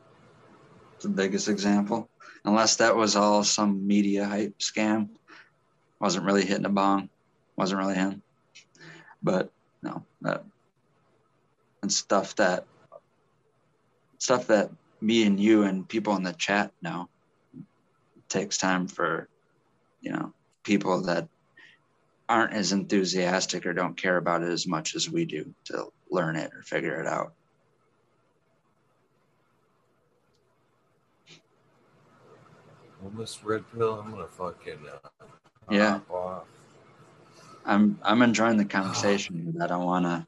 [1.00, 2.08] The biggest example.
[2.44, 5.08] Unless that was all some media hype scam.
[6.00, 7.08] Wasn't really hitting a bong.
[7.56, 8.22] Wasn't really him.
[9.22, 9.50] But
[9.82, 10.44] no, that
[11.82, 12.66] and stuff that
[14.18, 17.08] stuff that me and you and people in the chat know
[18.28, 19.28] takes time for
[20.00, 20.32] you know
[20.64, 21.28] people that
[22.28, 26.34] aren't as enthusiastic or don't care about it as much as we do to learn
[26.36, 27.32] it or figure it out.
[33.00, 35.26] Well, Miss Red Pill, I'm gonna fucking uh,
[35.70, 36.00] Yeah.
[36.10, 36.46] hop.
[37.64, 40.26] I'm I'm enjoying the conversation, but I don't want to.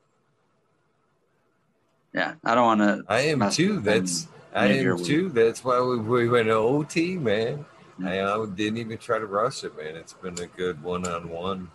[2.13, 3.05] Yeah, I don't want to.
[3.13, 3.81] I am too.
[3.81, 5.05] That's I am week.
[5.05, 5.29] too.
[5.29, 7.65] That's why we, we went to OT, man.
[8.01, 8.09] Yeah.
[8.09, 9.97] I uh, didn't even try to rush it, man.
[9.97, 11.71] It's been a good one on one.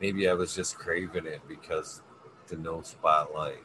[0.00, 2.02] Maybe I was just craving it because
[2.48, 3.62] the no spotlight.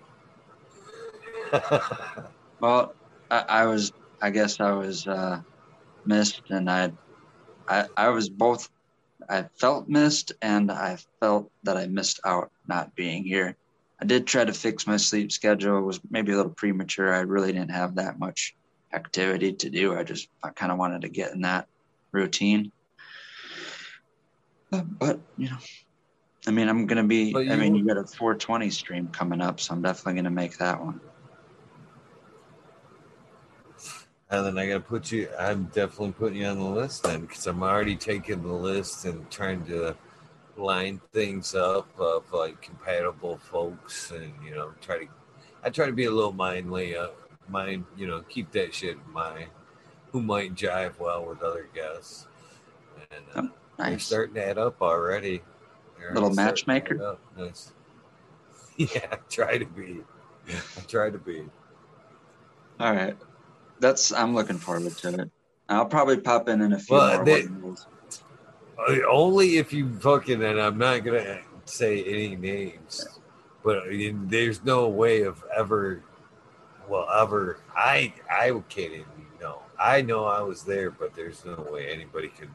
[2.59, 2.95] Well,
[3.29, 3.91] I, I was.
[4.21, 5.41] I guess I was uh,
[6.05, 6.93] missed, and I,
[7.67, 8.69] I, I was both.
[9.29, 13.55] I felt missed, and I felt that I missed out not being here.
[14.01, 15.77] I did try to fix my sleep schedule.
[15.77, 17.13] It was maybe a little premature.
[17.13, 18.55] I really didn't have that much
[18.93, 19.95] activity to do.
[19.95, 21.67] I just I kind of wanted to get in that
[22.11, 22.71] routine.
[24.71, 25.57] But you know,
[26.47, 27.31] I mean, I'm gonna be.
[27.33, 30.31] But I mean, you- you got a 420 stream coming up, so I'm definitely gonna
[30.31, 30.99] make that one.
[34.33, 37.21] And then I got to put you, I'm definitely putting you on the list then
[37.21, 39.95] because I'm already taking the list and trying to
[40.57, 45.07] line things up of like compatible folks and, you know, try to,
[45.63, 47.09] I try to be a little mindly, uh,
[47.47, 49.49] mind, you know, keep that shit in mind.
[50.11, 52.25] Who might jive well with other guests.
[53.11, 53.41] And uh,
[53.77, 54.05] they're Nice.
[54.07, 55.43] starting to add up already.
[55.99, 57.17] They're Little already starting to matchmaker?
[57.37, 57.71] Nice.
[58.77, 59.99] Yeah, I try to be.
[60.49, 61.43] I try to be.
[62.79, 63.15] All right.
[63.79, 65.31] That's I'm looking forward to it.
[65.69, 70.59] I'll probably pop in in a few Well, more they- Only if you fucking and
[70.59, 73.05] I'm not gonna say any names,
[73.63, 76.03] but I mean, there's no way of ever,
[76.87, 77.59] well, ever.
[77.75, 79.05] I I can't even
[79.39, 79.61] know.
[79.79, 82.49] I know I was there, but there's no way anybody could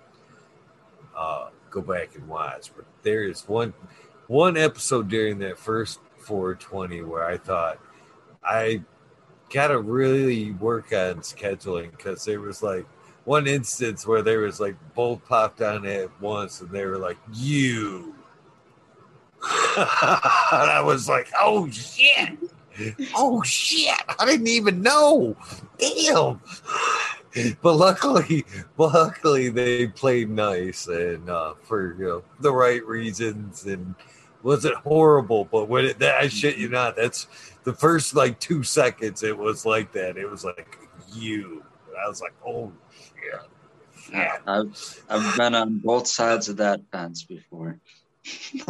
[1.17, 2.71] uh, go back and watch.
[2.77, 3.73] But there is one
[4.27, 7.79] one episode during that first 420 where I thought
[8.45, 8.83] I
[9.51, 12.87] gotta really work on scheduling because there was like
[13.25, 17.19] one instance where there was like both popped on at once and they were like
[17.33, 18.15] you.
[20.51, 22.39] And i was like oh shit.
[23.15, 23.95] Oh shit.
[24.19, 25.37] I didn't even know.
[25.79, 26.41] Damn.
[27.63, 28.45] But luckily
[28.79, 33.95] luckily they played nice and uh for you know the right reasons and
[34.43, 37.27] wasn't horrible but when it that i shit you not that's
[37.69, 40.17] the first like two seconds it was like that.
[40.17, 40.79] It was like
[41.13, 41.63] you.
[41.87, 43.41] And i was like oh shit.
[44.11, 47.79] Yeah I've I've been on both sides of that fence before.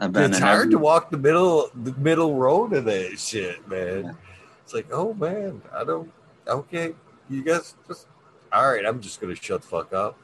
[0.00, 3.68] I've been it's hard every- to walk the middle the middle road of that shit
[3.68, 4.16] man.
[4.64, 6.10] It's like oh man i don't
[6.48, 6.92] okay
[7.30, 8.08] you guys just
[8.52, 10.18] all right i'm just gonna shut the fuck up.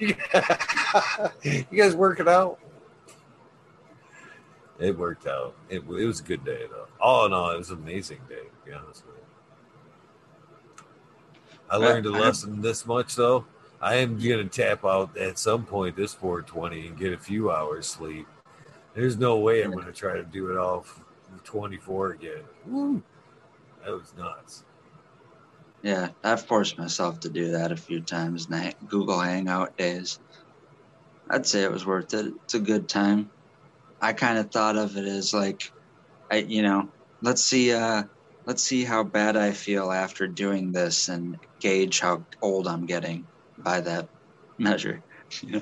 [1.44, 2.58] You guys work it out
[4.78, 7.70] it worked out it, it was a good day though all in all it was
[7.70, 10.84] an amazing day to be honest with you
[11.70, 13.44] i learned a lesson this much though
[13.80, 17.86] i am gonna tap out at some point this 420 and get a few hours
[17.86, 18.26] sleep
[18.98, 21.00] there's no way I'm going to try to do it all f-
[21.44, 22.42] 24 again.
[22.66, 23.00] Woo.
[23.84, 24.64] That was nuts.
[25.82, 30.18] Yeah, I've forced myself to do that a few times in Google Hangout days.
[31.30, 32.34] I'd say it was worth it.
[32.42, 33.30] It's a good time.
[34.00, 35.72] I kind of thought of it as like,
[36.30, 36.88] I you know,
[37.22, 38.04] let's see, uh,
[38.46, 43.26] let's see how bad I feel after doing this and gauge how old I'm getting
[43.58, 44.08] by that
[44.58, 45.02] measure.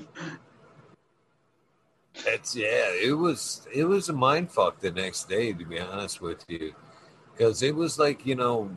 [2.25, 6.21] It's yeah, it was it was a mind fuck the next day to be honest
[6.21, 6.75] with you,
[7.33, 8.71] because it was like you know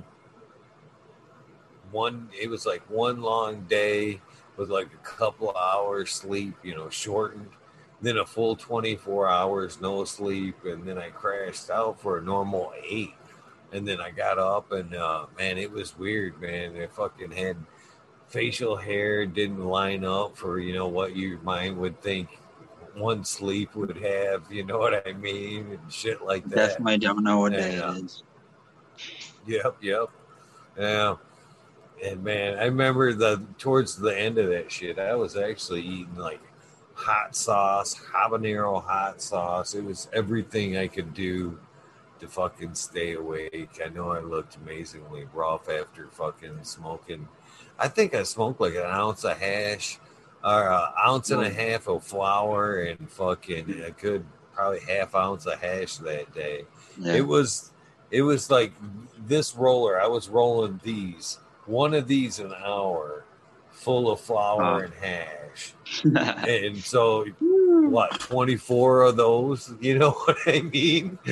[1.92, 4.22] one it was like one long day
[4.58, 7.50] with like a couple hours sleep, you know, shortened,
[8.02, 12.22] then a full twenty four hours no sleep, and then I crashed out for a
[12.22, 13.14] normal eight,
[13.72, 16.76] and then I got up and uh, man, it was weird, man.
[16.78, 17.58] I fucking had
[18.28, 22.30] facial hair didn't line up for you know what your mind would think
[22.96, 26.56] one sleep would have, you know what I mean, and shit like that.
[26.56, 27.96] Definitely don't know what Yeah, day yeah.
[27.96, 28.24] it is.
[29.48, 30.10] Yep, yep.
[30.78, 31.16] Yeah.
[32.04, 36.16] And man, I remember the towards the end of that shit, I was actually eating
[36.16, 36.42] like
[37.00, 39.74] hot sauce, habanero hot sauce.
[39.74, 41.58] It was everything I could do
[42.20, 43.80] to fucking stay awake.
[43.84, 47.28] I know I looked amazingly rough after fucking smoking.
[47.78, 50.00] I think I smoked like an ounce of hash
[50.44, 55.46] or an ounce and a half of flower and fucking a good probably half ounce
[55.46, 56.66] of hash that day
[56.98, 57.14] Yeah.
[57.16, 57.72] it was
[58.12, 58.74] it was like
[59.26, 63.24] this roller i was rolling these one of these an hour
[63.72, 64.78] full of flower Wow.
[64.80, 65.28] and hash
[66.04, 67.26] and so
[67.90, 71.18] what 24 of those you know what i mean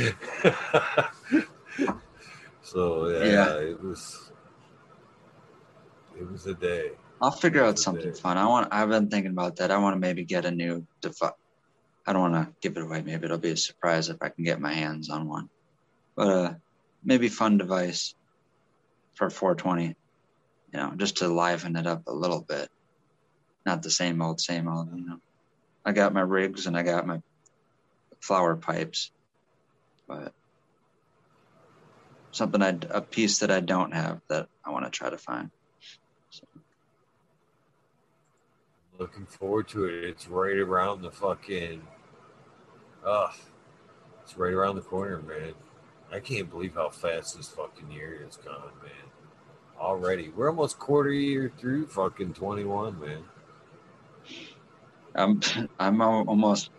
[2.64, 3.58] so yeah, Yeah.
[3.60, 4.32] it was
[6.20, 8.18] it was a day I'll figure out something it.
[8.20, 8.38] fun.
[8.38, 8.68] I want.
[8.72, 9.72] I've been thinking about that.
[9.72, 11.32] I want to maybe get a new device.
[12.06, 13.02] I don't want to give it away.
[13.02, 15.50] Maybe it'll be a surprise if I can get my hands on one.
[16.16, 16.54] But uh,
[17.04, 18.14] maybe fun device
[19.16, 19.86] for 420.
[19.86, 19.96] You
[20.74, 22.70] know, just to liven it up a little bit.
[23.68, 24.88] Not the same old, same old.
[24.96, 25.18] You know,
[25.84, 27.20] I got my rigs and I got my
[28.22, 29.12] flower pipes,
[30.08, 30.32] but
[32.32, 35.52] something I a piece that I don't have that I want to try to find.
[38.98, 40.06] looking forward to it.
[40.06, 41.86] It's right around the fucking
[43.06, 43.32] uh
[44.24, 45.54] it's right around the corner man.
[46.10, 49.12] I can't believe how fast this fucking year is gone man.
[49.78, 50.30] Already.
[50.30, 53.26] We're almost quarter year through fucking 21 man
[55.18, 55.42] I'm
[55.80, 56.70] I'm almost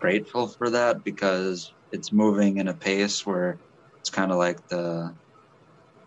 [0.00, 3.60] grateful for that because it's moving in a pace where
[4.00, 5.14] it's kind of like the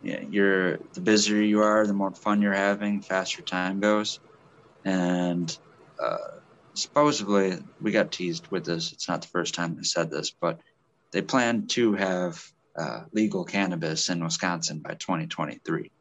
[0.01, 4.19] yeah, you're the busier you are, the more fun you're having, faster time goes,
[4.85, 5.57] and
[6.01, 6.17] uh,
[6.73, 8.93] supposedly we got teased with this.
[8.93, 10.61] It's not the first time they said this, but
[11.11, 12.41] they plan to have
[12.77, 15.91] uh, legal cannabis in Wisconsin by 2023.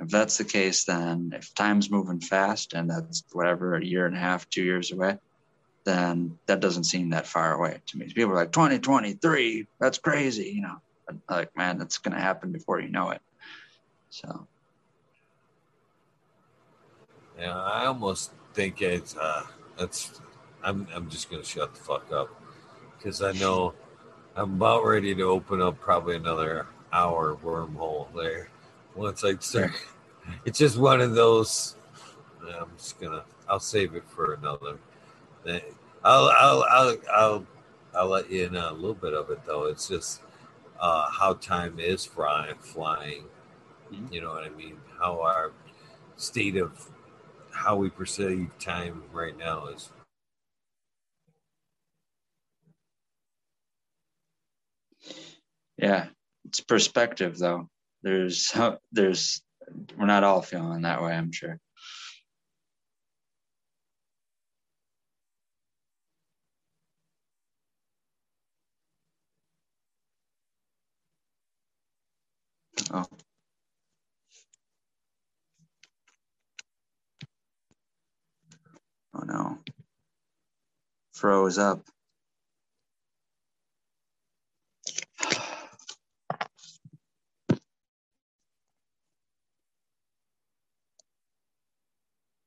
[0.00, 4.16] If that's the case, then if time's moving fast and that's whatever, a year and
[4.16, 5.18] a half, two years away,
[5.84, 8.06] then that doesn't seem that far away to me.
[8.06, 10.76] People are like, 2023, that's crazy, you know.
[11.28, 13.20] Like, man, that's going to happen before you know it.
[14.10, 14.48] So,
[17.38, 19.42] yeah i almost think it's uh
[19.78, 20.20] that's
[20.62, 22.28] i'm i'm just gonna shut the fuck up
[22.96, 23.74] because i know
[24.36, 28.48] i'm about ready to open up probably another hour wormhole there
[28.96, 29.72] once i start
[30.46, 31.76] it's just one of those
[32.60, 34.78] i'm just gonna i'll save it for another.
[36.04, 37.46] I'll i'll i'll i'll,
[37.96, 39.64] I'll let you in a little bit of it though.
[39.66, 40.22] It's just
[40.80, 43.24] uh how time is flying flying.
[43.92, 44.12] Mhm.
[44.12, 44.78] you know what i mean?
[45.00, 45.52] How our
[46.16, 46.90] state of
[47.52, 49.90] how we perceive time right now is
[55.78, 56.08] yeah,
[56.46, 57.68] it's perspective though.
[58.04, 58.54] There's,
[58.92, 59.42] there's,
[59.98, 61.60] we're not all feeling that way, I'm sure.
[72.92, 73.06] Oh.
[79.14, 79.58] Oh no.
[81.14, 81.84] Froze up.